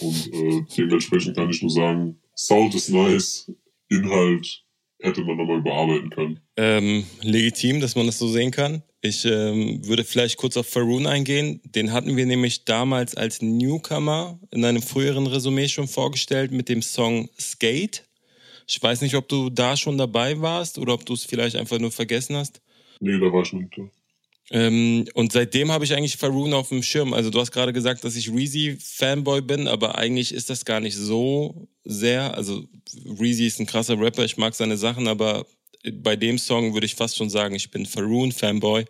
Und 0.00 0.32
äh, 0.32 0.64
dementsprechend 0.76 1.36
kann 1.36 1.50
ich 1.50 1.62
nur 1.62 1.70
sagen, 1.70 2.18
Sound 2.36 2.74
ist 2.74 2.88
nice, 2.90 3.50
Inhalt 3.88 4.64
hätte 5.00 5.22
man 5.22 5.36
nochmal 5.36 5.58
überarbeiten 5.58 6.10
können. 6.10 6.40
Ähm, 6.56 7.04
legitim, 7.20 7.80
dass 7.80 7.94
man 7.94 8.06
das 8.06 8.18
so 8.18 8.28
sehen 8.28 8.50
kann. 8.50 8.82
Ich 9.00 9.24
ähm, 9.26 9.86
würde 9.86 10.02
vielleicht 10.02 10.38
kurz 10.38 10.56
auf 10.56 10.66
Faroon 10.66 11.06
eingehen. 11.06 11.60
Den 11.64 11.92
hatten 11.92 12.16
wir 12.16 12.24
nämlich 12.26 12.64
damals 12.64 13.14
als 13.14 13.42
Newcomer 13.42 14.40
in 14.50 14.64
einem 14.64 14.82
früheren 14.82 15.26
Resümee 15.26 15.68
schon 15.68 15.88
vorgestellt 15.88 16.52
mit 16.52 16.68
dem 16.68 16.80
Song 16.80 17.28
Skate. 17.38 18.04
Ich 18.66 18.82
weiß 18.82 19.02
nicht, 19.02 19.14
ob 19.14 19.28
du 19.28 19.50
da 19.50 19.76
schon 19.76 19.98
dabei 19.98 20.40
warst 20.40 20.78
oder 20.78 20.94
ob 20.94 21.04
du 21.04 21.12
es 21.12 21.24
vielleicht 21.24 21.56
einfach 21.56 21.78
nur 21.78 21.92
vergessen 21.92 22.36
hast. 22.36 22.62
Nee, 23.04 23.18
da 23.18 23.30
war 23.30 23.42
ich 23.42 23.52
nicht 23.52 23.76
da. 23.76 23.82
Ähm, 24.50 25.04
und 25.12 25.32
seitdem 25.32 25.70
habe 25.70 25.84
ich 25.84 25.94
eigentlich 25.94 26.16
Faroon 26.16 26.54
auf 26.54 26.70
dem 26.70 26.82
Schirm. 26.82 27.12
Also 27.12 27.28
du 27.28 27.38
hast 27.38 27.52
gerade 27.52 27.72
gesagt, 27.72 28.02
dass 28.02 28.16
ich 28.16 28.30
Reezy 28.30 28.78
Fanboy 28.80 29.42
bin, 29.42 29.68
aber 29.68 29.98
eigentlich 29.98 30.32
ist 30.32 30.48
das 30.48 30.64
gar 30.64 30.80
nicht 30.80 30.96
so 30.96 31.68
sehr. 31.84 32.34
Also 32.34 32.64
Reezy 33.20 33.46
ist 33.46 33.60
ein 33.60 33.66
krasser 33.66 33.98
Rapper, 34.00 34.24
ich 34.24 34.38
mag 34.38 34.54
seine 34.54 34.78
Sachen, 34.78 35.06
aber 35.06 35.46
bei 35.92 36.16
dem 36.16 36.38
Song 36.38 36.72
würde 36.72 36.86
ich 36.86 36.94
fast 36.94 37.16
schon 37.16 37.28
sagen, 37.28 37.54
ich 37.54 37.70
bin 37.70 37.84
Faroon 37.84 38.32
Fanboy, 38.32 38.86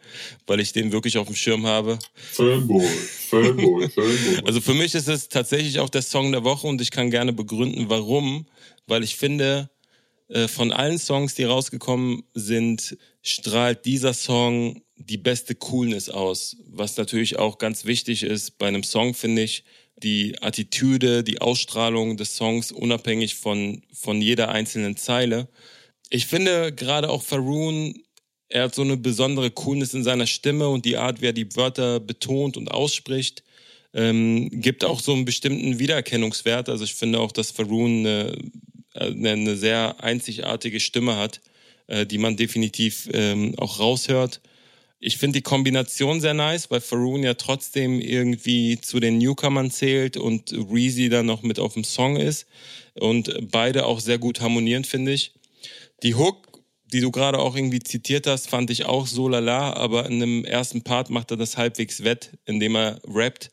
weil 0.46 0.60
ich 0.60 0.72
den 0.72 0.92
wirklich 0.92 1.18
auf 1.18 1.26
dem 1.26 1.34
Schirm 1.34 1.66
habe. 1.66 1.98
Fanboy, 2.14 2.86
Fanboy, 3.30 3.88
Fanboy. 3.94 4.42
Also 4.44 4.60
für 4.60 4.74
mich 4.74 4.94
ist 4.94 5.08
es 5.08 5.28
tatsächlich 5.28 5.80
auch 5.80 5.90
der 5.90 6.02
Song 6.02 6.30
der 6.30 6.44
Woche 6.44 6.68
und 6.68 6.80
ich 6.80 6.92
kann 6.92 7.10
gerne 7.10 7.32
begründen, 7.32 7.86
warum, 7.88 8.46
weil 8.86 9.02
ich 9.02 9.16
finde, 9.16 9.70
von 10.46 10.72
allen 10.72 10.98
Songs, 10.98 11.34
die 11.34 11.44
rausgekommen 11.44 12.24
sind, 12.32 12.96
strahlt 13.22 13.84
dieser 13.84 14.14
Song 14.14 14.82
die 14.96 15.18
beste 15.18 15.54
Coolness 15.54 16.08
aus, 16.08 16.56
was 16.66 16.96
natürlich 16.96 17.38
auch 17.38 17.58
ganz 17.58 17.84
wichtig 17.84 18.22
ist 18.22 18.58
bei 18.58 18.68
einem 18.68 18.84
Song, 18.84 19.14
finde 19.14 19.42
ich. 19.42 19.64
Die 19.96 20.40
Attitüde, 20.42 21.22
die 21.22 21.40
Ausstrahlung 21.40 22.16
des 22.16 22.36
Songs, 22.36 22.72
unabhängig 22.72 23.36
von, 23.36 23.82
von 23.92 24.20
jeder 24.20 24.48
einzelnen 24.48 24.96
Zeile. 24.96 25.48
Ich 26.10 26.26
finde 26.26 26.72
gerade 26.72 27.10
auch 27.10 27.22
Faroon, 27.22 27.94
er 28.48 28.64
hat 28.64 28.74
so 28.74 28.82
eine 28.82 28.96
besondere 28.96 29.50
Coolness 29.50 29.94
in 29.94 30.04
seiner 30.04 30.26
Stimme 30.26 30.68
und 30.68 30.84
die 30.84 30.96
Art, 30.96 31.20
wie 31.20 31.26
er 31.26 31.32
die 31.32 31.56
Wörter 31.56 32.00
betont 32.00 32.56
und 32.56 32.70
ausspricht, 32.70 33.42
ähm, 33.94 34.48
gibt 34.52 34.84
auch 34.84 35.00
so 35.00 35.12
einen 35.12 35.24
bestimmten 35.24 35.78
Wiedererkennungswert. 35.78 36.68
Also 36.68 36.84
ich 36.84 36.94
finde 36.94 37.20
auch, 37.20 37.32
dass 37.32 37.52
Faroon 37.52 38.00
eine, 38.00 38.36
eine, 38.94 39.30
eine 39.30 39.56
sehr 39.56 40.02
einzigartige 40.02 40.80
Stimme 40.80 41.16
hat, 41.16 41.40
äh, 41.86 42.06
die 42.06 42.18
man 42.18 42.36
definitiv 42.36 43.08
ähm, 43.12 43.54
auch 43.58 43.80
raushört. 43.80 44.40
Ich 45.00 45.18
finde 45.18 45.38
die 45.38 45.42
Kombination 45.42 46.20
sehr 46.20 46.32
nice, 46.32 46.70
weil 46.70 46.80
Faroon 46.80 47.22
ja 47.22 47.34
trotzdem 47.34 48.00
irgendwie 48.00 48.80
zu 48.80 49.00
den 49.00 49.18
Newcomern 49.18 49.70
zählt 49.70 50.16
und 50.16 50.52
Reezy 50.52 51.10
dann 51.10 51.26
noch 51.26 51.42
mit 51.42 51.58
auf 51.58 51.74
dem 51.74 51.84
Song 51.84 52.16
ist 52.16 52.46
und 52.94 53.50
beide 53.50 53.84
auch 53.84 54.00
sehr 54.00 54.16
gut 54.16 54.40
harmonieren, 54.40 54.84
finde 54.84 55.12
ich. 55.12 55.34
Die 56.02 56.14
Hook, 56.14 56.62
die 56.86 57.00
du 57.00 57.10
gerade 57.10 57.38
auch 57.38 57.54
irgendwie 57.54 57.80
zitiert 57.80 58.26
hast, 58.26 58.48
fand 58.48 58.70
ich 58.70 58.86
auch 58.86 59.06
so 59.06 59.28
lala, 59.28 59.74
aber 59.74 60.06
in 60.06 60.20
dem 60.20 60.44
ersten 60.44 60.82
Part 60.82 61.10
macht 61.10 61.30
er 61.30 61.36
das 61.36 61.58
halbwegs 61.58 62.02
wett, 62.02 62.30
indem 62.46 62.76
er 62.76 63.00
rappt. 63.06 63.50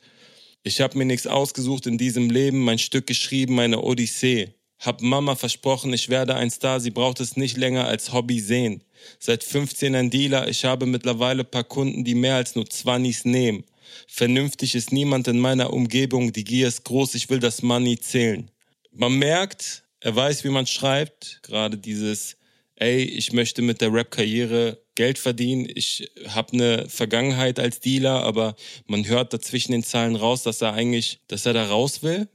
Ich 0.63 0.79
habe 0.79 0.97
mir 0.97 1.05
nichts 1.05 1.27
ausgesucht 1.27 1.87
in 1.87 1.97
diesem 1.97 2.29
Leben, 2.29 2.63
mein 2.63 2.79
Stück 2.79 3.07
geschrieben, 3.07 3.55
meine 3.55 3.81
Odyssee. 3.81 4.53
Hab 4.81 5.01
Mama 5.01 5.35
versprochen, 5.35 5.93
ich 5.93 6.09
werde 6.09 6.33
ein 6.33 6.49
Star, 6.49 6.79
sie 6.79 6.89
braucht 6.89 7.19
es 7.19 7.37
nicht 7.37 7.55
länger 7.55 7.85
als 7.87 8.13
Hobby 8.13 8.39
sehen. 8.39 8.83
Seit 9.19 9.43
15 9.43 9.93
ein 9.93 10.09
Dealer, 10.09 10.47
ich 10.47 10.65
habe 10.65 10.87
mittlerweile 10.87 11.43
paar 11.43 11.63
Kunden, 11.63 12.03
die 12.03 12.15
mehr 12.15 12.35
als 12.35 12.55
nur 12.55 12.67
Zwannis 12.67 13.23
nehmen. 13.23 13.63
Vernünftig 14.07 14.73
ist 14.73 14.91
niemand 14.91 15.27
in 15.27 15.39
meiner 15.39 15.71
Umgebung, 15.71 16.33
die 16.33 16.43
Gier 16.43 16.67
ist 16.67 16.83
groß, 16.83 17.13
ich 17.13 17.29
will 17.29 17.39
das 17.39 17.61
Money 17.61 17.99
zählen. 17.99 18.49
Man 18.91 19.19
merkt, 19.19 19.83
er 19.99 20.15
weiß, 20.15 20.43
wie 20.45 20.49
man 20.49 20.65
schreibt, 20.65 21.41
gerade 21.43 21.77
dieses, 21.77 22.37
ey, 22.75 23.03
ich 23.03 23.33
möchte 23.33 23.61
mit 23.61 23.81
der 23.81 23.93
Rap-Karriere 23.93 24.81
Geld 24.95 25.19
verdienen, 25.19 25.71
ich 25.73 26.11
habe 26.27 26.53
eine 26.53 26.89
Vergangenheit 26.89 27.59
als 27.59 27.81
Dealer, 27.81 28.23
aber 28.23 28.55
man 28.87 29.07
hört 29.07 29.31
dazwischen 29.31 29.73
den 29.73 29.83
Zahlen 29.83 30.15
raus, 30.15 30.41
dass 30.41 30.59
er 30.63 30.73
eigentlich, 30.73 31.19
dass 31.27 31.45
er 31.45 31.53
da 31.53 31.67
raus 31.67 32.01
will, 32.01 32.27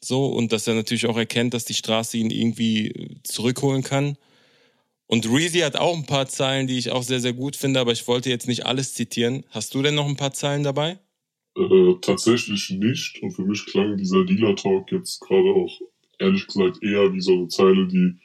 so 0.00 0.26
und 0.26 0.52
dass 0.52 0.66
er 0.66 0.74
natürlich 0.74 1.06
auch 1.06 1.16
erkennt, 1.16 1.54
dass 1.54 1.64
die 1.64 1.74
Straße 1.74 2.16
ihn 2.16 2.30
irgendwie 2.30 3.20
zurückholen 3.24 3.82
kann. 3.82 4.16
Und 5.06 5.28
Reezy 5.30 5.60
hat 5.60 5.76
auch 5.76 5.96
ein 5.96 6.06
paar 6.06 6.28
Zeilen, 6.28 6.66
die 6.66 6.78
ich 6.78 6.90
auch 6.90 7.02
sehr, 7.02 7.20
sehr 7.20 7.32
gut 7.32 7.56
finde, 7.56 7.80
aber 7.80 7.92
ich 7.92 8.06
wollte 8.06 8.28
jetzt 8.28 8.46
nicht 8.46 8.66
alles 8.66 8.94
zitieren. 8.94 9.44
Hast 9.50 9.74
du 9.74 9.82
denn 9.82 9.94
noch 9.94 10.06
ein 10.06 10.16
paar 10.16 10.34
Zeilen 10.34 10.62
dabei? 10.62 10.98
Äh, 11.56 11.94
tatsächlich 12.02 12.70
nicht. 12.70 13.22
Und 13.22 13.32
für 13.32 13.42
mich 13.42 13.64
klang 13.66 13.96
dieser 13.96 14.24
Dealer-Talk 14.24 14.92
jetzt 14.92 15.20
gerade 15.20 15.48
auch 15.48 15.80
ehrlich 16.18 16.46
gesagt 16.46 16.82
eher 16.82 17.12
wie 17.12 17.20
so 17.20 17.32
eine 17.32 17.48
Zeile, 17.48 17.88
die 17.88 18.18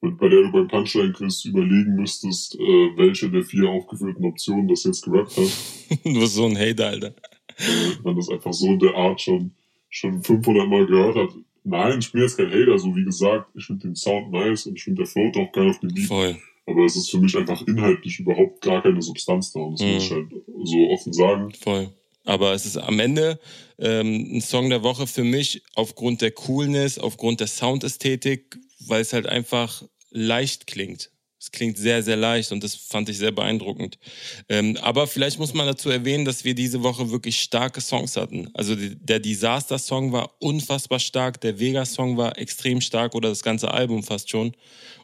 bei 0.00 0.28
der 0.28 0.42
du 0.42 0.52
beim 0.52 0.68
Punchline-Quiz 0.68 1.44
überlegen 1.46 1.96
müsstest, 1.96 2.54
äh, 2.54 2.96
welche 2.96 3.30
der 3.30 3.42
vier 3.42 3.68
aufgeführten 3.68 4.24
Optionen 4.24 4.68
das 4.68 4.84
jetzt 4.84 5.02
gerappt 5.02 5.36
hat. 5.36 5.98
du 6.04 6.20
bist 6.20 6.34
so 6.34 6.46
ein 6.46 6.56
Hater, 6.56 6.88
Alter. 6.88 7.14
Äh, 7.56 8.02
man 8.04 8.14
das 8.14 8.28
einfach 8.28 8.52
so 8.52 8.66
in 8.66 8.78
der 8.78 8.94
Art 8.94 9.20
schon, 9.20 9.52
schon 9.88 10.22
500 10.22 10.68
Mal 10.68 10.86
gehört 10.86 11.16
hat. 11.16 11.30
Nein, 11.64 11.98
ich 11.98 12.12
bin 12.12 12.22
jetzt 12.22 12.36
kein 12.36 12.50
Hater, 12.50 12.78
so 12.78 12.94
wie 12.96 13.04
gesagt, 13.04 13.50
ich 13.54 13.66
finde 13.66 13.88
den 13.88 13.96
Sound 13.96 14.30
nice 14.30 14.66
und 14.66 14.76
ich 14.76 14.84
finde 14.84 15.02
der 15.02 15.06
Float 15.06 15.36
auch 15.36 15.52
geil 15.52 15.68
auf 15.68 15.80
dem 15.80 15.92
Beat. 15.92 16.06
Voll. 16.06 16.36
Aber 16.66 16.84
es 16.84 16.96
ist 16.96 17.10
für 17.10 17.18
mich 17.18 17.36
einfach 17.36 17.66
inhaltlich 17.66 18.20
überhaupt 18.20 18.60
gar 18.60 18.82
keine 18.82 19.00
Substanz 19.00 19.52
da. 19.52 19.60
Und 19.60 19.80
das 19.80 19.86
mhm. 19.86 19.94
muss 19.94 20.04
ich 20.04 20.10
halt 20.10 20.28
so 20.64 20.90
offen 20.90 21.12
sagen. 21.12 21.52
Voll. 21.60 21.90
Aber 22.24 22.52
es 22.52 22.66
ist 22.66 22.76
am 22.76 23.00
Ende 23.00 23.38
ähm, 23.78 24.36
ein 24.36 24.40
Song 24.42 24.68
der 24.68 24.82
Woche 24.82 25.06
für 25.06 25.24
mich 25.24 25.62
aufgrund 25.74 26.20
der 26.20 26.30
Coolness, 26.30 26.98
aufgrund 26.98 27.40
der 27.40 27.46
Soundästhetik, 27.46 28.58
weil 28.86 29.00
es 29.00 29.14
halt 29.14 29.26
einfach 29.26 29.82
leicht 30.10 30.66
klingt. 30.66 31.10
Es 31.40 31.52
klingt 31.52 31.78
sehr, 31.78 32.02
sehr 32.02 32.16
leicht 32.16 32.50
und 32.50 32.64
das 32.64 32.74
fand 32.74 33.08
ich 33.08 33.18
sehr 33.18 33.30
beeindruckend. 33.30 33.98
Ähm, 34.48 34.76
aber 34.78 35.06
vielleicht 35.06 35.38
muss 35.38 35.54
man 35.54 35.66
dazu 35.66 35.88
erwähnen, 35.88 36.24
dass 36.24 36.44
wir 36.44 36.54
diese 36.54 36.82
Woche 36.82 37.12
wirklich 37.12 37.40
starke 37.40 37.80
Songs 37.80 38.16
hatten. 38.16 38.50
Also 38.54 38.74
der 38.76 39.20
Disaster-Song 39.20 40.10
war 40.12 40.34
unfassbar 40.40 40.98
stark, 40.98 41.40
der 41.40 41.60
Vega-Song 41.60 42.16
war 42.16 42.36
extrem 42.38 42.80
stark 42.80 43.14
oder 43.14 43.28
das 43.28 43.44
ganze 43.44 43.70
Album 43.70 44.02
fast 44.02 44.30
schon. 44.30 44.52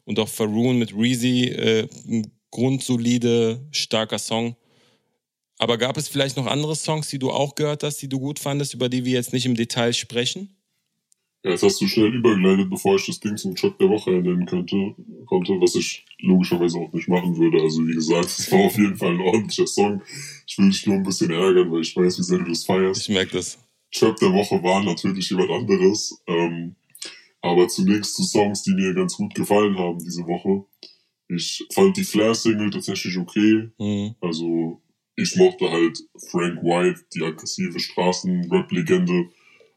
Und 0.04 0.18
auch 0.18 0.28
Faroon 0.28 0.78
mit 0.78 0.92
Reezy, 0.94 1.44
äh, 1.44 1.88
ein 2.08 2.32
grundsolide, 2.50 3.66
starker 3.70 4.18
Song. 4.18 4.56
Aber 5.58 5.78
gab 5.78 5.96
es 5.96 6.08
vielleicht 6.08 6.36
noch 6.36 6.46
andere 6.46 6.74
Songs, 6.74 7.08
die 7.08 7.18
du 7.18 7.30
auch 7.30 7.54
gehört 7.54 7.84
hast, 7.84 7.98
die 8.02 8.08
du 8.08 8.18
gut 8.18 8.40
fandest, 8.40 8.74
über 8.74 8.88
die 8.88 9.04
wir 9.04 9.12
jetzt 9.12 9.32
nicht 9.32 9.46
im 9.46 9.54
Detail 9.54 9.92
sprechen? 9.92 10.53
Ja, 11.44 11.50
jetzt 11.50 11.62
hast 11.62 11.78
du 11.80 11.86
schnell 11.86 12.14
übergeleitet, 12.14 12.70
bevor 12.70 12.96
ich 12.96 13.04
das 13.04 13.20
Ding 13.20 13.36
zum 13.36 13.54
Track 13.54 13.78
der 13.78 13.90
Woche 13.90 14.10
nennen 14.10 14.46
könnte, 14.46 14.94
konnte, 15.26 15.52
was 15.60 15.74
ich 15.74 16.06
logischerweise 16.20 16.78
auch 16.78 16.90
nicht 16.94 17.06
machen 17.06 17.36
würde. 17.36 17.60
Also 17.60 17.86
wie 17.86 17.92
gesagt, 17.92 18.24
es 18.24 18.50
war 18.50 18.60
auf 18.60 18.78
jeden 18.78 18.96
Fall 18.96 19.10
ein 19.10 19.20
ordentlicher 19.20 19.66
Song. 19.66 20.00
Ich 20.46 20.56
will 20.56 20.70
dich 20.70 20.86
nur 20.86 20.96
ein 20.96 21.02
bisschen 21.02 21.30
ärgern, 21.30 21.70
weil 21.70 21.82
ich 21.82 21.94
weiß, 21.94 22.18
wie 22.18 22.22
sehr 22.22 22.38
du 22.38 22.44
das 22.48 22.64
feierst. 22.64 23.02
Ich 23.02 23.14
merke 23.14 23.32
das. 23.32 23.58
Trap 23.92 24.16
der 24.16 24.32
Woche 24.32 24.62
war 24.62 24.82
natürlich 24.82 25.28
jemand 25.28 25.50
anderes. 25.50 26.18
Ähm, 26.26 26.76
aber 27.42 27.68
zunächst 27.68 28.16
zu 28.16 28.24
Songs, 28.24 28.62
die 28.62 28.72
mir 28.72 28.94
ganz 28.94 29.14
gut 29.18 29.34
gefallen 29.34 29.78
haben 29.78 29.98
diese 29.98 30.26
Woche. 30.26 30.64
Ich 31.28 31.62
fand 31.74 31.94
die 31.98 32.04
Flair-Single 32.04 32.70
tatsächlich 32.70 33.18
okay. 33.18 33.68
Mhm. 33.78 34.14
Also 34.22 34.80
ich 35.14 35.36
mochte 35.36 35.70
halt 35.70 35.98
Frank 36.30 36.62
White, 36.62 37.04
die 37.14 37.22
aggressive 37.22 37.78
Straßen-Rap-Legende 37.78 39.28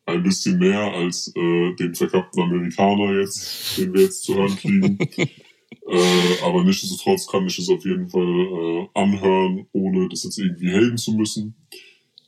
ein 0.08 0.24
bisschen 0.24 0.58
mehr 0.58 0.80
als 0.80 1.32
äh, 1.36 1.76
den 1.76 1.94
verkappten 1.94 2.42
Amerikaner 2.44 3.20
jetzt, 3.20 3.78
den 3.78 3.94
wir 3.94 4.02
jetzt 4.02 4.24
zu 4.24 4.36
hören 4.36 4.56
kriegen. 4.56 4.98
äh, 5.18 6.44
aber 6.44 6.64
nichtsdestotrotz 6.64 7.28
kann 7.28 7.46
ich 7.46 7.60
es 7.60 7.70
auf 7.70 7.84
jeden 7.86 8.10
Fall 8.10 8.24
äh, 8.24 8.88
anhören, 8.94 9.68
ohne 9.74 10.08
das 10.10 10.24
jetzt 10.24 10.40
irgendwie 10.40 10.72
haten 10.72 10.98
zu 10.98 11.14
müssen. 11.14 11.56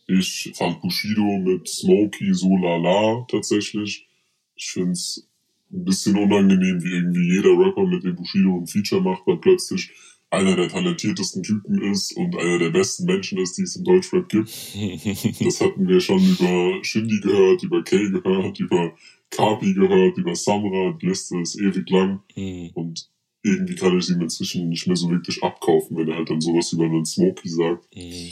Ich 0.08 0.52
fand 0.56 0.82
Bushido 0.82 1.40
mit 1.40 1.68
Smokey 1.70 2.34
so 2.34 2.58
lala 2.58 3.26
tatsächlich. 3.30 4.08
Ich 4.56 4.72
finde 4.72 4.92
es 4.92 5.30
ein 5.72 5.86
bisschen 5.86 6.18
unangenehm, 6.18 6.84
wie 6.84 6.94
irgendwie 6.96 7.36
jeder 7.36 7.58
Rapper, 7.58 7.86
mit 7.86 8.04
dem 8.04 8.16
Bushido 8.16 8.58
ein 8.58 8.68
Feature 8.68 9.02
macht, 9.02 9.24
dann 9.26 9.40
plötzlich 9.40 9.92
einer 10.32 10.56
der 10.56 10.70
talentiertesten 10.70 11.42
Typen 11.44 11.82
ist 11.92 12.16
und 12.16 12.38
einer 12.38 12.60
der 12.60 12.70
besten 12.70 13.06
Menschen 13.06 13.40
ist, 13.40 13.58
die 13.58 13.64
es 13.64 13.76
im 13.76 13.84
Deutschrap 13.84 14.30
gibt. 14.30 14.50
Das 14.50 15.62
hatten 15.62 15.88
wir 15.88 16.00
schon 16.00 16.20
über 16.20 16.84
Shindy 16.84 17.20
gehört, 17.20 17.64
über 17.64 17.84
Kay 17.84 18.12
gehört, 18.12 18.60
über 18.60 18.94
Kapi 19.32 19.74
gehört, 19.74 20.18
über 20.18 20.36
Samra. 20.36 20.98
Die 21.02 21.08
Liste 21.08 21.40
ist 21.40 21.60
ewig 21.60 21.90
lang. 21.90 22.22
Mhm. 22.36 22.70
Und 22.76 23.10
irgendwie 23.42 23.76
kann 23.76 23.98
ich 23.98 24.10
ihm 24.10 24.22
inzwischen 24.22 24.70
nicht 24.70 24.86
mehr 24.86 24.96
so 24.96 25.10
wirklich 25.10 25.42
abkaufen, 25.42 25.98
wenn 25.98 26.10
er 26.10 26.18
halt 26.18 26.30
dann 26.30 26.42
sowas 26.42 26.72
über 26.74 26.86
einen 26.86 27.06
Smokey 27.06 27.50
sagt. 27.50 27.88
Mhm. 27.96 28.30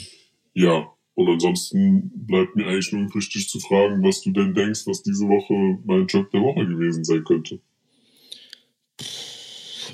Ja, 0.54 0.92
und 1.14 1.28
ansonsten 1.28 2.12
bleibt 2.14 2.54
mir 2.54 2.66
eigentlich 2.66 2.92
nur 2.92 3.02
übrig, 3.02 3.28
dich 3.28 3.48
zu 3.48 3.58
fragen, 3.58 4.04
was 4.04 4.20
du 4.20 4.30
denn 4.30 4.54
denkst, 4.54 4.86
was 4.86 5.02
diese 5.02 5.26
Woche 5.26 5.80
mein 5.84 6.06
Job 6.06 6.30
der 6.30 6.42
Woche 6.42 6.64
gewesen 6.64 7.02
sein 7.02 7.24
könnte. 7.24 7.60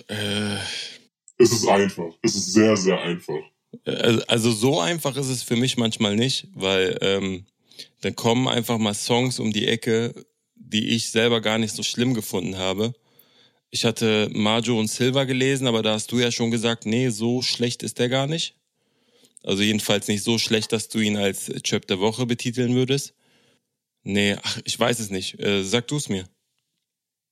Äh 0.09 0.59
es 1.39 1.53
ist 1.53 1.69
einfach. 1.69 2.13
Es 2.23 2.35
ist 2.35 2.53
sehr, 2.53 2.77
sehr 2.77 3.01
einfach. 3.01 3.41
Also 4.29 4.53
so 4.53 4.81
einfach 4.81 5.17
ist 5.17 5.29
es 5.29 5.43
für 5.43 5.57
mich 5.57 5.77
manchmal 5.77 6.17
nicht, 6.17 6.49
weil 6.55 6.97
ähm, 7.01 7.45
dann 8.03 8.15
kommen 8.15 8.47
einfach 8.47 8.79
mal 8.79 8.95
Songs 8.95 9.41
um 9.41 9.53
die 9.53 9.67
Ecke, 9.67 10.15
die 10.55 10.91
ich 10.91 11.11
selber 11.11 11.41
gar 11.41 11.59
nicht 11.59 11.75
so 11.75 11.83
schlimm 11.83 12.15
gefunden 12.15 12.57
habe. 12.57 12.95
Ich 13.71 13.85
hatte 13.85 14.31
Majo 14.33 14.79
und 14.79 14.89
Silva 14.89 15.25
gelesen, 15.25 15.67
aber 15.67 15.83
da 15.83 15.95
hast 15.95 16.13
du 16.13 16.21
ja 16.21 16.31
schon 16.31 16.53
gesagt, 16.53 16.87
nee, 16.87 17.09
so 17.09 17.43
schlecht 17.43 17.83
ist 17.83 17.99
der 17.99 18.09
gar 18.09 18.29
nicht. 18.29 18.57
Also 19.43 19.63
jedenfalls 19.63 20.09
nicht 20.09 20.23
so 20.23 20.39
schlecht, 20.39 20.73
dass 20.73 20.89
du 20.89 21.01
ihn 21.01 21.17
als 21.17 21.53
Chöp 21.63 21.87
der 21.87 22.01
Woche 22.01 22.25
betiteln 22.25 22.75
würdest. 22.75 23.15
Nee, 24.05 24.37
ach, 24.43 24.61
ich 24.65 24.79
weiß 24.79 25.01
es 25.01 25.11
nicht. 25.11 25.41
Äh, 25.41 25.65
sag 25.65 25.89
du 25.89 25.97
es 25.97 26.09
mir. 26.09 26.29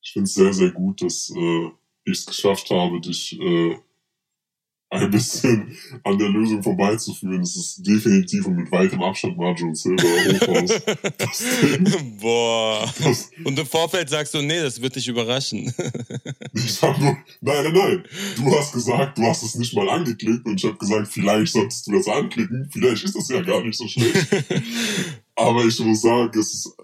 Ich 0.03 0.13
finde 0.13 0.25
es 0.25 0.35
sehr, 0.35 0.53
sehr 0.53 0.73
gut, 0.73 1.01
dass 1.03 1.31
äh, 1.31 1.67
ich 2.05 2.19
es 2.19 2.27
geschafft 2.27 2.71
habe, 2.71 3.01
dich 3.01 3.39
äh, 3.39 3.77
ein 4.93 5.11
bisschen 5.11 5.77
an 6.05 6.19
der 6.19 6.29
Lösung 6.29 6.63
vorbeizuführen. 6.63 7.41
Das 7.41 7.57
ist 7.57 7.87
definitiv 7.87 8.47
und 8.47 8.57
mit 8.57 8.71
weitem 8.71 9.03
Abstand 9.03 9.39
Marjo 9.39 9.67
und 9.67 9.77
Silber 9.77 10.03
Hochhaus. 10.03 10.83
Boah. 12.21 12.93
Das, 13.03 13.31
und 13.43 13.59
im 13.59 13.67
Vorfeld 13.67 14.11
sagst 14.11 14.35
du, 14.35 14.43
nee, 14.43 14.61
das 14.61 14.81
wird 14.81 14.95
dich 14.95 15.09
überraschen. 15.09 15.73
ich 16.53 16.83
hab 16.83 16.99
nur, 17.01 17.17
nein, 17.41 17.65
nein, 17.65 17.73
nein. 17.73 18.05
Du 18.37 18.59
hast 18.59 18.73
gesagt, 18.73 19.17
du 19.17 19.23
hast 19.23 19.43
es 19.43 19.55
nicht 19.55 19.75
mal 19.75 19.89
angeklickt 19.89 20.45
und 20.45 20.57
ich 20.57 20.65
habe 20.65 20.77
gesagt, 20.77 21.09
vielleicht 21.09 21.53
solltest 21.53 21.87
du 21.87 21.93
das 21.93 22.09
anklicken. 22.09 22.69
Vielleicht 22.71 23.05
ist 23.05 23.17
das 23.17 23.29
ja 23.29 23.41
gar 23.41 23.65
nicht 23.65 23.79
so 23.79 23.89
schlecht. 23.89 24.29
Aber 25.37 25.65
ich 25.65 25.79
muss 25.81 26.03
sagen, 26.03 26.39
es 26.39 26.53
ist 26.53 26.77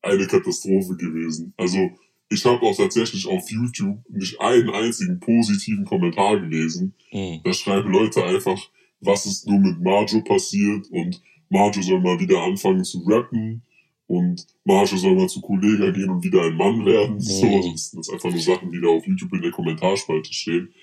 eine 0.00 0.26
Katastrophe 0.26 0.96
gewesen. 0.96 1.52
Also, 1.58 1.90
ich 2.34 2.44
habe 2.44 2.62
auch 2.62 2.76
tatsächlich 2.76 3.26
auf 3.26 3.50
YouTube 3.50 3.98
nicht 4.08 4.40
einen 4.40 4.70
einzigen 4.70 5.20
positiven 5.20 5.84
Kommentar 5.84 6.40
gelesen. 6.40 6.94
Mhm. 7.12 7.40
Da 7.44 7.52
schreiben 7.52 7.92
Leute 7.92 8.24
einfach, 8.24 8.60
was 9.00 9.26
ist 9.26 9.46
nur 9.46 9.58
mit 9.58 9.80
Marjo 9.80 10.20
passiert 10.22 10.86
und 10.90 11.20
Marjo 11.48 11.82
soll 11.82 12.00
mal 12.00 12.18
wieder 12.18 12.42
anfangen 12.42 12.84
zu 12.84 13.02
rappen 13.06 13.62
und 14.06 14.46
Marjo 14.64 14.96
soll 14.96 15.14
mal 15.14 15.28
zu 15.28 15.40
Kollega 15.40 15.90
gehen 15.90 16.10
und 16.10 16.24
wieder 16.24 16.42
ein 16.42 16.56
Mann 16.56 16.84
werden. 16.84 17.20
So, 17.20 17.46
also 17.46 17.72
das 17.72 17.90
sind 17.90 18.10
einfach 18.10 18.30
nur 18.30 18.40
Sachen, 18.40 18.70
die 18.70 18.80
da 18.80 18.88
auf 18.88 19.06
YouTube 19.06 19.32
in 19.32 19.42
der 19.42 19.50
Kommentarspalte 19.50 20.32
stehen. 20.32 20.74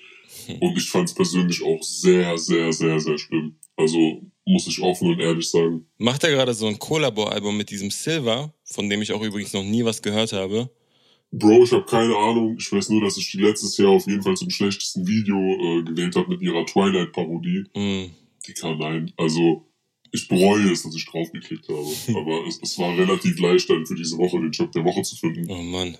Und 0.60 0.76
ich 0.76 0.88
fand 0.88 1.08
es 1.08 1.14
persönlich 1.14 1.62
auch 1.62 1.82
sehr, 1.82 2.36
sehr, 2.38 2.72
sehr, 2.72 2.98
sehr 2.98 3.18
schlimm. 3.18 3.56
Also 3.76 4.22
muss 4.44 4.66
ich 4.66 4.80
offen 4.80 5.08
und 5.08 5.20
ehrlich 5.20 5.48
sagen. 5.48 5.86
Macht 5.98 6.24
er 6.24 6.30
gerade 6.30 6.54
so 6.54 6.66
ein 6.66 6.78
Collabo-Album 6.78 7.56
mit 7.56 7.70
diesem 7.70 7.90
Silver, 7.90 8.52
von 8.64 8.88
dem 8.88 9.02
ich 9.02 9.12
auch 9.12 9.22
übrigens 9.22 9.52
noch 9.52 9.62
nie 9.62 9.84
was 9.84 10.02
gehört 10.02 10.32
habe? 10.32 10.70
Bro, 11.32 11.64
ich 11.64 11.72
habe 11.72 11.84
keine 11.86 12.14
Ahnung. 12.14 12.56
Ich 12.58 12.70
weiß 12.70 12.90
nur, 12.90 13.02
dass 13.02 13.16
ich 13.16 13.30
die 13.30 13.40
letztes 13.40 13.78
Jahr 13.78 13.88
auf 13.88 14.06
jeden 14.06 14.22
Fall 14.22 14.36
zum 14.36 14.50
schlechtesten 14.50 15.06
Video 15.06 15.36
äh, 15.38 15.82
gewählt 15.82 16.14
habe 16.14 16.28
mit 16.28 16.42
ihrer 16.42 16.66
Twilight-Parodie. 16.66 17.64
Mm. 17.74 18.10
Dicker, 18.46 18.76
nein. 18.76 19.12
Also, 19.16 19.66
ich 20.10 20.28
bereue 20.28 20.70
es, 20.70 20.82
dass 20.82 20.94
ich 20.94 21.06
draufgeklickt 21.06 21.68
habe. 21.68 21.88
Aber 22.20 22.46
es, 22.46 22.60
es 22.62 22.78
war 22.78 22.96
relativ 22.96 23.40
leicht, 23.40 23.70
dann 23.70 23.86
für 23.86 23.94
diese 23.94 24.18
Woche 24.18 24.40
den 24.40 24.50
Job 24.50 24.72
der 24.72 24.84
Woche 24.84 25.02
zu 25.02 25.16
finden. 25.16 25.50
Oh 25.50 25.62
Mann. 25.62 25.96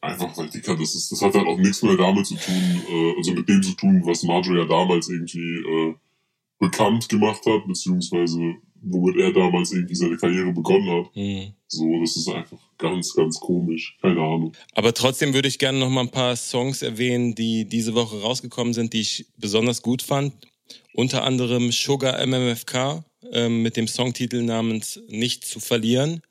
Einfach 0.00 0.36
weil, 0.36 0.50
Dicker, 0.50 0.76
das, 0.76 0.96
ist, 0.96 1.12
das 1.12 1.22
hat 1.22 1.34
halt 1.34 1.46
auch 1.46 1.58
nichts 1.58 1.80
mehr 1.84 1.96
damit 1.96 2.26
zu 2.26 2.34
tun, 2.34 2.82
äh, 2.90 3.16
also 3.16 3.34
mit 3.34 3.48
dem 3.48 3.62
zu 3.62 3.76
tun, 3.76 4.02
was 4.04 4.24
Marjo 4.24 4.56
ja 4.56 4.64
damals 4.64 5.08
irgendwie 5.08 5.58
äh, 5.58 5.94
bekannt 6.58 7.08
gemacht 7.08 7.46
hat, 7.46 7.68
beziehungsweise 7.68 8.56
womit 8.82 9.16
er 9.16 9.32
damals 9.32 9.72
irgendwie 9.72 9.94
seine 9.94 10.16
Karriere 10.16 10.52
begonnen 10.52 10.90
hat. 10.90 11.16
Mhm. 11.16 11.52
So, 11.68 12.00
das 12.00 12.16
ist 12.16 12.28
einfach 12.28 12.58
ganz, 12.78 13.14
ganz 13.14 13.40
komisch. 13.40 13.96
Keine 14.02 14.20
Ahnung. 14.20 14.52
Aber 14.74 14.92
trotzdem 14.92 15.32
würde 15.34 15.48
ich 15.48 15.58
gerne 15.58 15.78
noch 15.78 15.88
mal 15.88 16.02
ein 16.02 16.10
paar 16.10 16.36
Songs 16.36 16.82
erwähnen, 16.82 17.34
die 17.34 17.64
diese 17.64 17.94
Woche 17.94 18.20
rausgekommen 18.20 18.74
sind, 18.74 18.92
die 18.92 19.00
ich 19.00 19.26
besonders 19.38 19.82
gut 19.82 20.02
fand. 20.02 20.34
Unter 20.94 21.24
anderem 21.24 21.72
Sugar 21.72 22.24
MMFK 22.26 23.04
ähm, 23.32 23.62
mit 23.62 23.76
dem 23.76 23.88
Songtitel 23.88 24.42
namens 24.42 25.00
Nicht 25.08 25.44
zu 25.46 25.60
verlieren. 25.60 26.22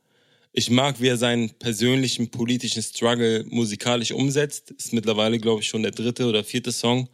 Ich 0.53 0.69
mag, 0.69 0.99
wie 0.99 1.07
er 1.07 1.17
seinen 1.17 1.49
persönlichen 1.51 2.29
politischen 2.29 2.83
Struggle 2.83 3.45
musikalisch 3.49 4.11
umsetzt. 4.11 4.71
Ist 4.71 4.91
mittlerweile, 4.91 5.39
glaube 5.39 5.61
ich, 5.61 5.67
schon 5.67 5.81
der 5.81 5.91
dritte 5.91 6.27
oder 6.27 6.43
vierte 6.43 6.73
Song, 6.73 7.07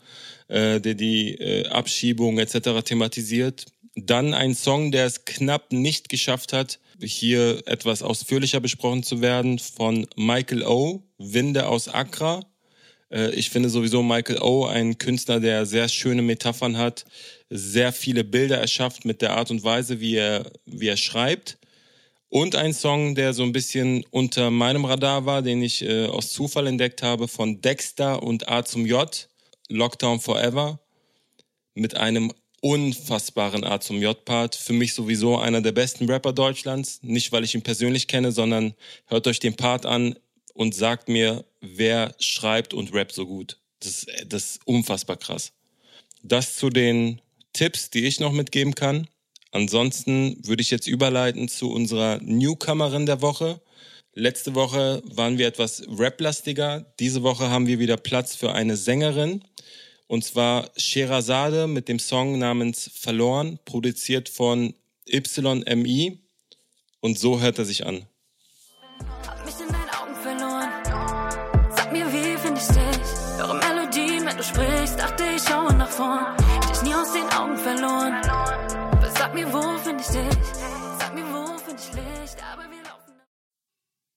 äh, 0.47 0.81
der 0.81 0.95
die 0.95 1.35
äh, 1.35 1.67
Abschiebung 1.67 2.39
etc. 2.39 2.81
thematisiert. 2.83 3.65
Dann 3.99 4.35
ein 4.35 4.53
Song, 4.53 4.91
der 4.91 5.07
es 5.07 5.25
knapp 5.25 5.71
nicht 5.73 6.07
geschafft 6.07 6.53
hat, 6.53 6.79
hier 7.01 7.63
etwas 7.65 8.03
ausführlicher 8.03 8.59
besprochen 8.59 9.01
zu 9.01 9.21
werden, 9.21 9.57
von 9.57 10.05
Michael 10.15 10.63
O., 10.63 11.01
Winde 11.17 11.65
aus 11.65 11.87
Accra. 11.87 12.45
Äh, 13.11 13.31
ich 13.31 13.49
finde 13.49 13.69
sowieso 13.69 14.03
Michael 14.03 14.39
O. 14.39 14.65
ein 14.65 14.99
Künstler, 14.99 15.39
der 15.39 15.65
sehr 15.65 15.89
schöne 15.89 16.21
Metaphern 16.21 16.77
hat, 16.77 17.05
sehr 17.49 17.91
viele 17.91 18.23
Bilder 18.23 18.59
erschafft 18.59 19.03
mit 19.03 19.23
der 19.23 19.35
Art 19.35 19.49
und 19.49 19.63
Weise, 19.63 19.99
wie 19.99 20.15
er, 20.15 20.51
wie 20.67 20.89
er 20.89 20.97
schreibt. 20.97 21.57
Und 22.29 22.55
ein 22.55 22.73
Song, 22.73 23.15
der 23.15 23.33
so 23.33 23.41
ein 23.41 23.51
bisschen 23.51 24.05
unter 24.11 24.51
meinem 24.51 24.85
Radar 24.85 25.25
war, 25.25 25.41
den 25.41 25.63
ich 25.63 25.81
äh, 25.81 26.05
aus 26.05 26.33
Zufall 26.33 26.67
entdeckt 26.67 27.01
habe, 27.01 27.27
von 27.27 27.61
Dexter 27.61 28.21
und 28.21 28.47
A 28.47 28.63
zum 28.63 28.85
J, 28.85 29.27
Lockdown 29.69 30.19
Forever, 30.19 30.79
mit 31.73 31.95
einem 31.95 32.31
unfassbaren 32.61 33.63
A 33.63 33.79
zum 33.79 34.01
J-Part. 34.01 34.55
Für 34.55 34.73
mich 34.73 34.93
sowieso 34.93 35.37
einer 35.37 35.61
der 35.61 35.71
besten 35.71 36.09
Rapper 36.09 36.33
Deutschlands. 36.33 36.99
Nicht, 37.03 37.31
weil 37.31 37.43
ich 37.43 37.55
ihn 37.55 37.61
persönlich 37.61 38.07
kenne, 38.07 38.31
sondern 38.31 38.73
hört 39.05 39.27
euch 39.27 39.39
den 39.39 39.55
Part 39.55 39.85
an 39.85 40.15
und 40.53 40.73
sagt 40.73 41.07
mir, 41.07 41.45
wer 41.61 42.15
schreibt 42.19 42.73
und 42.73 42.93
rappt 42.93 43.13
so 43.13 43.27
gut. 43.27 43.59
Das, 43.79 44.05
das 44.25 44.43
ist 44.43 44.59
unfassbar 44.65 45.17
krass. 45.17 45.53
Das 46.23 46.55
zu 46.55 46.69
den 46.69 47.21
Tipps, 47.53 47.89
die 47.89 48.05
ich 48.05 48.19
noch 48.19 48.31
mitgeben 48.31 48.75
kann. 48.75 49.07
Ansonsten 49.51 50.37
würde 50.45 50.61
ich 50.61 50.71
jetzt 50.71 50.87
überleiten 50.87 51.47
zu 51.47 51.71
unserer 51.71 52.19
Newcomerin 52.21 53.05
der 53.05 53.21
Woche. 53.21 53.61
Letzte 54.13 54.55
Woche 54.55 55.03
waren 55.05 55.37
wir 55.37 55.47
etwas 55.47 55.83
raplastiger. 55.87 56.91
Diese 56.99 57.23
Woche 57.23 57.49
haben 57.49 57.67
wir 57.67 57.79
wieder 57.79 57.97
Platz 57.97 58.35
für 58.35 58.51
eine 58.53 58.75
Sängerin. 58.75 59.43
Und 60.07 60.23
zwar 60.23 60.71
Sherazade 60.77 61.67
mit 61.67 61.89
dem 61.89 61.99
Song 61.99 62.39
namens 62.39 62.89
Verloren, 62.93 63.59
produziert 63.65 64.29
von 64.29 64.73
YMI. 65.05 66.19
Und 67.01 67.19
so 67.19 67.41
hört 67.41 67.59
er 67.59 67.65
sich 67.65 67.85
an. 67.85 68.05
Hab 69.27 69.45
mich 69.45 69.55
in 69.59 69.67
deinen 69.67 69.89
Augen 69.89 70.15
verloren. 70.15 70.69
Sag 71.75 71.91
mir, 71.91 72.05
wie 72.07 72.37
finde 72.37 72.59
ich 72.59 72.67
dich? 72.67 73.37
Höre 73.37 73.53
Melodien, 73.53 74.25
wenn 74.25 74.37
du 74.37 74.43
sprichst. 74.43 74.97
Dachte 74.97 75.23
ich 75.35 75.43
schaue 75.43 75.73
nach 75.73 75.89
vorn. 75.89 76.37
Dich 76.69 76.81
nie 76.83 76.95
aus 76.95 77.11
den 77.11 77.27
Augen 77.37 77.57
verloren. 77.57 78.13
Aber 78.13 79.11
sag 79.11 79.33
mir, 79.33 79.51
wo 79.51 79.77
finde 79.77 80.01
ich 80.01 80.07
dich? 80.07 80.43
Sag 80.99 81.13
mir, 81.13 81.25
wo 81.25 81.57
finde 81.57 81.81
ich 81.81 81.93
Licht? 81.93 82.37
Aber 82.51 82.63
wir 82.63 82.83
laufen. 82.83 83.13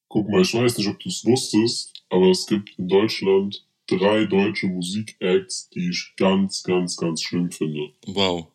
Guck 0.08 0.28
mal, 0.28 0.42
ich 0.42 0.54
weiß 0.54 0.78
nicht, 0.78 0.88
ob 0.88 1.00
du 1.00 1.08
es 1.08 1.24
wusstest, 1.24 2.04
aber 2.08 2.30
es 2.30 2.46
gibt 2.46 2.78
in 2.78 2.88
Deutschland 2.88 3.66
drei 3.90 4.24
deutsche 4.24 4.66
Musikacts, 4.68 5.68
die 5.70 5.90
ich 5.90 6.14
ganz, 6.16 6.62
ganz, 6.62 6.96
ganz 6.96 7.22
schlimm 7.22 7.50
finde. 7.50 7.90
Wow. 8.06 8.48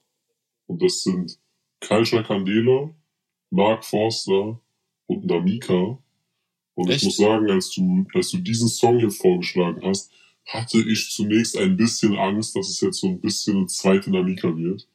Und 0.68 0.82
das 0.82 1.04
sind 1.04 1.38
Kalscher 1.80 2.24
Candela, 2.24 2.90
Mark 3.52 3.86
Forster 3.86 4.60
und 5.08 5.26
Namika. 5.26 5.98
Und 6.74 6.90
Echt? 6.90 7.00
ich 7.00 7.06
muss 7.06 7.18
sagen, 7.18 7.50
als 7.50 7.70
du, 7.72 8.06
als 8.14 8.32
du 8.32 8.38
diesen 8.40 8.68
Song 8.68 9.00
hier 9.00 9.12
vorgeschlagen 9.12 9.82
hast, 9.84 10.12
hatte 10.46 10.80
ich 10.80 11.10
zunächst 11.12 11.58
ein 11.58 11.78
bisschen 11.78 12.16
Angst, 12.18 12.56
dass 12.56 12.70
es 12.70 12.82
jetzt 12.82 13.00
so 13.00 13.08
ein 13.08 13.20
bisschen 13.22 13.58
eine 13.58 13.68
zweite 13.68 14.12
Namika 14.12 14.56
wird. 14.56 14.88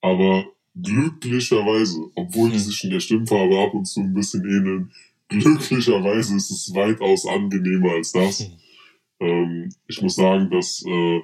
Aber 0.00 0.44
glücklicherweise, 0.80 2.10
obwohl 2.14 2.50
die 2.50 2.56
Hm. 2.56 2.62
sich 2.62 2.84
in 2.84 2.90
der 2.90 3.00
Stimmfarbe 3.00 3.58
ab 3.58 3.74
und 3.74 3.86
zu 3.86 4.00
ein 4.00 4.14
bisschen 4.14 4.44
ähneln, 4.44 4.92
glücklicherweise 5.28 6.36
ist 6.36 6.50
es 6.50 6.74
weitaus 6.74 7.26
angenehmer 7.26 7.92
als 7.92 8.12
das. 8.12 8.48
Hm. 9.20 9.28
Ähm, 9.28 9.68
ich 9.86 10.00
muss 10.02 10.16
sagen, 10.16 10.50
dass 10.50 10.84
äh, 10.86 11.20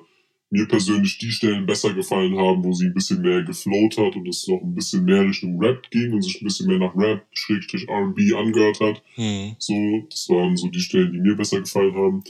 mir 0.52 0.68
persönlich 0.68 1.16
die 1.16 1.30
Stellen 1.30 1.64
besser 1.64 1.94
gefallen 1.94 2.36
haben, 2.36 2.62
wo 2.62 2.72
sie 2.74 2.86
ein 2.86 2.94
bisschen 2.94 3.22
mehr 3.22 3.42
geflowt 3.42 3.96
hat 3.96 4.14
und 4.16 4.28
es 4.28 4.46
noch 4.46 4.60
ein 4.62 4.74
bisschen 4.74 5.04
mehr 5.04 5.22
Richtung 5.22 5.58
Rap 5.58 5.90
ging 5.90 6.12
und 6.12 6.20
sich 6.20 6.40
ein 6.40 6.44
bisschen 6.44 6.66
mehr 6.66 6.78
nach 6.78 6.94
Rap, 6.94 7.26
Schrägstrich 7.32 7.88
R&B 7.88 8.34
angehört 8.34 8.78
hat. 8.80 9.02
Hm. 9.14 9.56
So, 9.58 9.74
das 10.10 10.28
waren 10.28 10.56
so 10.56 10.68
die 10.68 10.80
Stellen, 10.80 11.12
die 11.12 11.20
mir 11.20 11.36
besser 11.36 11.60
gefallen 11.60 11.94
haben. 11.94 12.22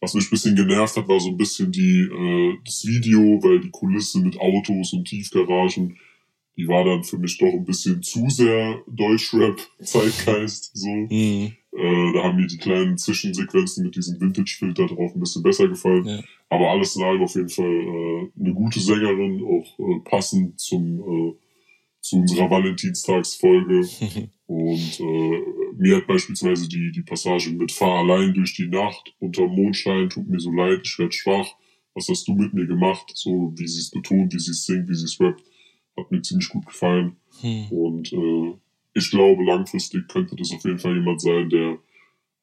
Was 0.00 0.14
mich 0.14 0.26
ein 0.26 0.30
bisschen 0.30 0.56
genervt 0.56 0.96
hat, 0.96 1.08
war 1.08 1.20
so 1.20 1.30
ein 1.30 1.36
bisschen 1.36 1.70
die, 1.70 2.00
äh, 2.00 2.56
das 2.64 2.84
Video, 2.84 3.20
weil 3.42 3.60
die 3.60 3.70
Kulisse 3.70 4.20
mit 4.20 4.38
Autos 4.40 4.92
und 4.92 5.06
Tiefgaragen, 5.06 5.96
die 6.56 6.66
war 6.66 6.84
dann 6.84 7.04
für 7.04 7.18
mich 7.18 7.38
doch 7.38 7.52
ein 7.52 7.64
bisschen 7.64 8.02
zu 8.02 8.28
sehr 8.28 8.82
Deutschrap-Zeitgeist, 8.88 10.72
so. 10.74 10.88
Hm. 10.88 11.52
Äh, 11.76 12.12
da 12.12 12.24
haben 12.24 12.36
mir 12.36 12.46
die 12.46 12.58
kleinen 12.58 12.96
Zwischensequenzen 12.96 13.84
mit 13.84 13.96
diesem 13.96 14.20
Vintage-Filter 14.20 14.86
drauf 14.86 15.14
ein 15.14 15.20
bisschen 15.20 15.42
besser 15.42 15.68
gefallen. 15.68 16.04
Ja. 16.04 16.20
Aber 16.48 16.70
alles 16.70 16.96
in 16.96 17.02
allem 17.02 17.22
auf 17.22 17.34
jeden 17.34 17.48
Fall 17.48 17.66
äh, 17.66 18.40
eine 18.40 18.54
gute 18.54 18.80
Sängerin, 18.80 19.42
auch 19.44 19.78
äh, 19.78 20.00
passend 20.04 20.58
zum, 20.58 21.00
äh, 21.00 21.34
zu 22.00 22.16
unserer 22.16 22.50
Valentinstagsfolge. 22.50 23.86
Und 24.46 25.00
äh, 25.00 25.42
mir 25.76 25.96
hat 25.96 26.06
beispielsweise 26.06 26.68
die, 26.68 26.90
die 26.90 27.02
Passage 27.02 27.50
mit 27.50 27.70
Fahr 27.70 27.98
allein 27.98 28.32
durch 28.32 28.54
die 28.54 28.66
Nacht 28.66 29.14
unter 29.20 29.46
Mondschein, 29.46 30.08
tut 30.08 30.26
mir 30.26 30.40
so 30.40 30.50
leid, 30.50 30.80
ich 30.84 30.98
werd 30.98 31.14
schwach. 31.14 31.54
Was 31.94 32.08
hast 32.08 32.28
du 32.28 32.34
mit 32.34 32.54
mir 32.54 32.66
gemacht? 32.66 33.10
So 33.14 33.52
wie 33.56 33.66
sie 33.66 33.80
es 33.80 33.90
betont, 33.90 34.32
wie 34.32 34.38
sie 34.38 34.52
es 34.52 34.64
singt, 34.64 34.88
wie 34.88 34.94
sie 34.94 35.04
es 35.04 35.20
rappt, 35.20 35.42
hat 35.96 36.10
mir 36.10 36.22
ziemlich 36.22 36.48
gut 36.48 36.64
gefallen. 36.64 37.16
Hm. 37.40 37.66
Und 37.70 38.12
äh, 38.12 38.54
ich 38.94 39.10
glaube, 39.10 39.44
langfristig 39.44 40.08
könnte 40.08 40.36
das 40.36 40.52
auf 40.52 40.64
jeden 40.64 40.78
Fall 40.78 40.94
jemand 40.94 41.20
sein, 41.20 41.48
der 41.50 41.78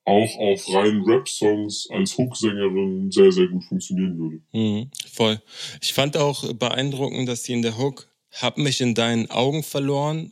auch 0.06 0.38
auf 0.38 0.72
reinen 0.72 1.04
Rap-Songs 1.04 1.90
als 1.92 2.18
Hook-Sängerin 2.18 3.12
sehr, 3.12 3.32
sehr 3.32 3.48
gut 3.48 3.64
funktionieren 3.66 4.18
würde. 4.18 4.42
Mhm, 4.54 4.92
voll. 5.12 5.42
Ich 5.82 5.94
fand 5.94 6.16
auch 6.16 6.54
beeindruckend, 6.54 7.28
dass 7.28 7.44
sie 7.44 7.54
in 7.54 7.64
der 7.64 7.78
Hook 7.78 8.08
hab 8.32 8.58
mich 8.58 8.82
in 8.82 8.94
deinen 8.94 9.32
Augen 9.32 9.64
verloren 9.64 10.32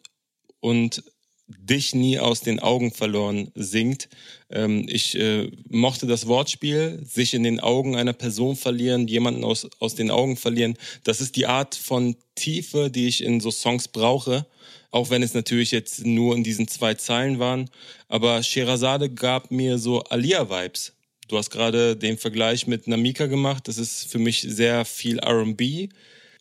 und 0.60 1.03
dich 1.48 1.94
nie 1.94 2.19
aus 2.19 2.41
den 2.41 2.60
Augen 2.60 2.91
verloren 2.91 3.52
singt. 3.56 4.10
Ähm, 4.49 4.85
ich 4.88 5.18
äh, 5.18 5.52
mochte 5.69 6.07
das 6.07 6.27
Wortspiel, 6.27 7.02
sich 7.03 7.34
in 7.34 7.44
den 7.44 7.60
Augen 7.60 7.95
einer 7.95 8.14
Person 8.14 8.56
verlieren, 8.56 9.07
jemanden 9.07 9.44
aus, 9.44 9.68
aus 9.80 9.95
den 9.95 10.11
Augen 10.11 10.38
verlieren. 10.38 10.77
Das 11.03 11.22
ist 11.22 11.35
die 11.35 11.45
Art 11.45 11.76
von 11.76 12.15
Tiefe, 12.35 12.90
die 12.90 13.07
ich 13.07 13.23
in 13.23 13.40
so 13.40 13.52
Songs 13.52 13.88
brauche. 13.88 14.45
Auch 14.94 15.10
wenn 15.10 15.24
es 15.24 15.34
natürlich 15.34 15.72
jetzt 15.72 16.06
nur 16.06 16.36
in 16.36 16.44
diesen 16.44 16.68
zwei 16.68 16.94
Zeilen 16.94 17.40
waren. 17.40 17.68
Aber 18.10 18.44
Sherazade 18.44 19.10
gab 19.10 19.49
mir 19.49 19.80
so 19.80 20.03
Alia-Vibes. 20.03 20.94
Du 21.28 21.36
hast 21.40 21.49
gerade 21.49 21.98
den 21.98 22.20
Vergleich 22.20 22.68
mit 22.68 22.88
Namika 22.88 23.26
gemacht. 23.26 23.68
Das 23.68 23.80
ist 23.80 24.06
für 24.06 24.20
mich 24.20 24.41
sehr 24.41 24.86
viel 24.86 25.18
R&B. 25.18 25.90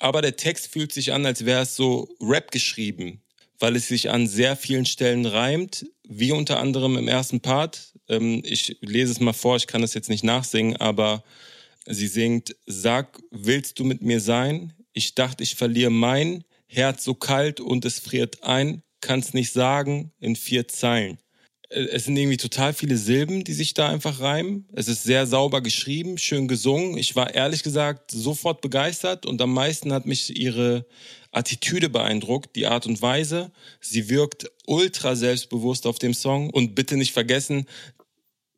Aber 0.00 0.20
der 0.20 0.36
Text 0.36 0.70
fühlt 0.70 0.92
sich 0.92 1.14
an, 1.14 1.24
als 1.24 1.46
wäre 1.46 1.62
es 1.62 1.76
so 1.76 2.10
Rap 2.20 2.50
geschrieben, 2.50 3.22
weil 3.58 3.74
es 3.74 3.88
sich 3.88 4.10
an 4.10 4.26
sehr 4.26 4.54
vielen 4.54 4.84
Stellen 4.84 5.24
reimt, 5.24 5.86
wie 6.06 6.32
unter 6.32 6.58
anderem 6.58 6.98
im 6.98 7.08
ersten 7.08 7.40
Part. 7.40 7.94
Ähm, 8.10 8.42
ich 8.44 8.76
lese 8.82 9.12
es 9.12 9.20
mal 9.20 9.32
vor, 9.32 9.56
ich 9.56 9.66
kann 9.66 9.82
es 9.82 9.94
jetzt 9.94 10.10
nicht 10.10 10.24
nachsingen, 10.24 10.76
aber 10.76 11.24
sie 11.86 12.06
singt, 12.06 12.54
sag, 12.66 13.18
willst 13.30 13.78
du 13.78 13.84
mit 13.84 14.02
mir 14.02 14.20
sein? 14.20 14.74
Ich 14.92 15.14
dachte, 15.14 15.42
ich 15.42 15.54
verliere 15.54 15.90
mein 15.90 16.44
Herz 16.72 17.04
so 17.04 17.14
kalt 17.14 17.60
und 17.60 17.84
es 17.84 17.98
friert 17.98 18.42
ein, 18.42 18.82
kann's 19.00 19.34
nicht 19.34 19.52
sagen 19.52 20.12
in 20.20 20.36
vier 20.36 20.68
Zeilen. 20.68 21.18
Äh, 21.68 21.88
es 21.92 22.04
sind 22.04 22.16
irgendwie 22.16 22.38
total 22.38 22.72
viele 22.72 22.96
Silben, 22.96 23.44
die 23.44 23.52
sich 23.52 23.74
da 23.74 23.88
einfach 23.88 24.20
reimen. 24.20 24.66
Es 24.72 24.88
ist 24.88 25.02
sehr 25.02 25.26
sauber 25.26 25.60
geschrieben, 25.60 26.18
schön 26.18 26.48
gesungen. 26.48 26.96
Ich 26.96 27.14
war 27.14 27.34
ehrlich 27.34 27.62
gesagt 27.62 28.10
sofort 28.10 28.60
begeistert 28.60 29.26
und 29.26 29.40
am 29.42 29.52
meisten 29.52 29.92
hat 29.92 30.06
mich 30.06 30.36
ihre 30.36 30.86
Attitüde 31.30 31.88
beeindruckt, 31.88 32.56
die 32.56 32.66
Art 32.66 32.86
und 32.86 33.02
Weise. 33.02 33.52
Sie 33.80 34.08
wirkt 34.08 34.50
ultra 34.66 35.16
selbstbewusst 35.16 35.86
auf 35.86 35.98
dem 35.98 36.14
Song 36.14 36.50
und 36.50 36.74
bitte 36.74 36.96
nicht 36.96 37.12
vergessen, 37.12 37.66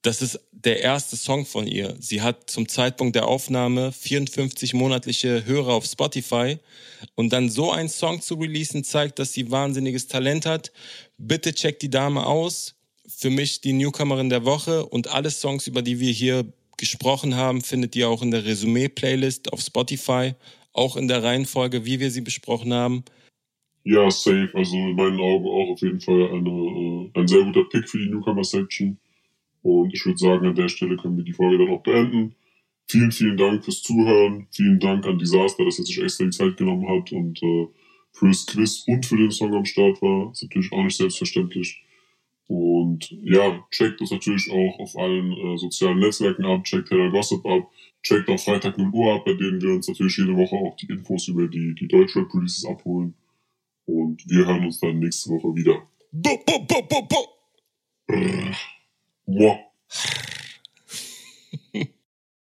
das 0.03 0.21
ist 0.21 0.39
der 0.65 0.81
erste 0.81 1.17
Song 1.17 1.47
von 1.47 1.67
ihr. 1.67 1.97
Sie 2.01 2.23
hat 2.23 2.51
zum 2.51 2.69
Zeitpunkt 2.69 3.17
der 3.17 3.27
Aufnahme 3.29 3.93
54 3.93 4.75
monatliche 4.75 5.45
Hörer 5.45 5.75
auf 5.75 5.85
Spotify 5.85 6.59
und 7.15 7.33
dann 7.33 7.51
so 7.51 7.71
einen 7.71 7.89
Song 7.89 8.21
zu 8.21 8.35
releasen 8.35 8.85
zeigt, 8.85 9.19
dass 9.19 9.33
sie 9.33 9.51
wahnsinniges 9.51 10.07
Talent 10.07 10.47
hat. 10.47 10.73
Bitte 11.19 11.55
checkt 11.55 11.83
die 11.83 11.91
Dame 11.91 12.27
aus 12.27 12.75
für 13.07 13.31
mich 13.31 13.61
die 13.61 13.73
Newcomerin 13.73 14.31
der 14.31 14.45
Woche 14.45 14.87
und 14.87 15.09
alle 15.09 15.31
Songs, 15.31 15.67
über 15.67 15.83
die 15.83 16.01
wir 16.01 16.13
hier 16.13 16.45
gesprochen 16.77 17.37
haben, 17.37 17.61
findet 17.63 17.95
ihr 17.97 18.09
auch 18.09 18.23
in 18.23 18.31
der 18.31 18.45
Resümee-Playlist 18.45 19.53
auf 19.53 19.61
Spotify, 19.61 20.35
auch 20.73 20.97
in 20.97 21.09
der 21.09 21.23
Reihenfolge, 21.23 21.85
wie 21.85 22.01
wir 22.01 22.11
sie 22.11 22.23
besprochen 22.23 22.73
haben. 22.73 23.05
Ja, 23.85 24.11
safe. 24.11 24.51
Also 24.55 24.77
in 24.77 24.97
meinen 24.97 25.21
Augen 25.21 25.47
auch 25.47 25.73
auf 25.73 25.81
jeden 25.83 26.01
Fall 26.01 26.31
eine, 26.31 26.49
äh, 26.49 27.21
ein 27.21 27.29
sehr 27.29 27.45
guter 27.45 27.65
Pick 27.65 27.89
für 27.89 27.99
die 27.99 28.09
Newcomer-Section. 28.09 28.99
Und 29.65 29.95
ich 29.95 30.05
würde 30.05 30.19
sagen, 30.19 30.47
an 30.47 30.55
der 30.55 30.69
Stelle 30.69 30.99
können 30.99 31.17
wir 31.17 31.25
die 31.25 31.33
Folge 31.33 31.57
dann 31.57 31.75
auch 31.75 31.83
beenden. 31.83 32.35
Vielen, 32.87 33.11
vielen 33.11 33.39
Dank 33.39 33.65
fürs 33.65 33.83
Zuhören. 33.83 34.47
Vielen 34.51 34.79
Dank 34.79 35.07
an 35.07 35.19
Disaster, 35.19 35.65
dass 35.65 35.79
er 35.79 35.87
sich 35.87 36.03
extra 36.03 36.25
die 36.25 36.31
Zeit 36.31 36.59
genommen 36.59 36.87
hat 36.87 37.11
und 37.13 37.43
äh, 37.43 37.67
fürs 38.13 38.45
Quiz 38.45 38.85
und 38.87 39.07
für 39.07 39.17
den 39.17 39.31
Song 39.31 39.55
am 39.55 39.65
Start 39.65 40.03
war. 40.03 40.31
Ist 40.33 40.43
natürlich 40.43 40.71
auch 40.71 40.83
nicht 40.83 40.99
selbstverständlich. 40.99 41.83
Und 42.47 43.11
ja, 43.23 43.67
checkt 43.71 44.03
uns 44.03 44.11
natürlich 44.11 44.51
auch 44.51 44.79
auf 44.81 44.99
allen 44.99 45.33
äh, 45.33 45.57
sozialen 45.57 45.99
Netzwerken 45.99 46.45
ab, 46.45 46.65
checkt 46.65 46.89
Taylor 46.89 47.11
Gossip 47.11 47.45
ab, 47.47 47.67
checkt 48.03 48.29
auch 48.29 48.39
Freitag 48.39 48.77
0 48.77 48.91
Uhr 48.93 49.15
ab, 49.15 49.25
bei 49.25 49.33
denen 49.33 49.63
wir 49.63 49.71
uns 49.71 49.89
natürlich 49.89 50.19
jede 50.19 50.37
Woche 50.37 50.57
auch 50.57 50.77
die 50.77 50.93
Infos 50.93 51.27
über 51.29 51.49
die, 51.49 51.75
die 51.75 51.89
Deutschrap 51.89 52.33
Releases 52.35 52.67
abholen. 52.67 53.15
Und 53.87 54.29
wir 54.29 54.47
hören 54.47 54.67
uns 54.67 54.79
dann 54.79 54.99
nächste 54.99 55.31
Woche 55.31 55.57
wieder. 55.57 55.89
Bo, 56.13 56.37
bo, 56.47 56.59
bo, 56.67 56.83
bo, 56.83 57.09
bo. 57.09 57.17
Brr. 58.07 58.55
Mua. 59.27 59.59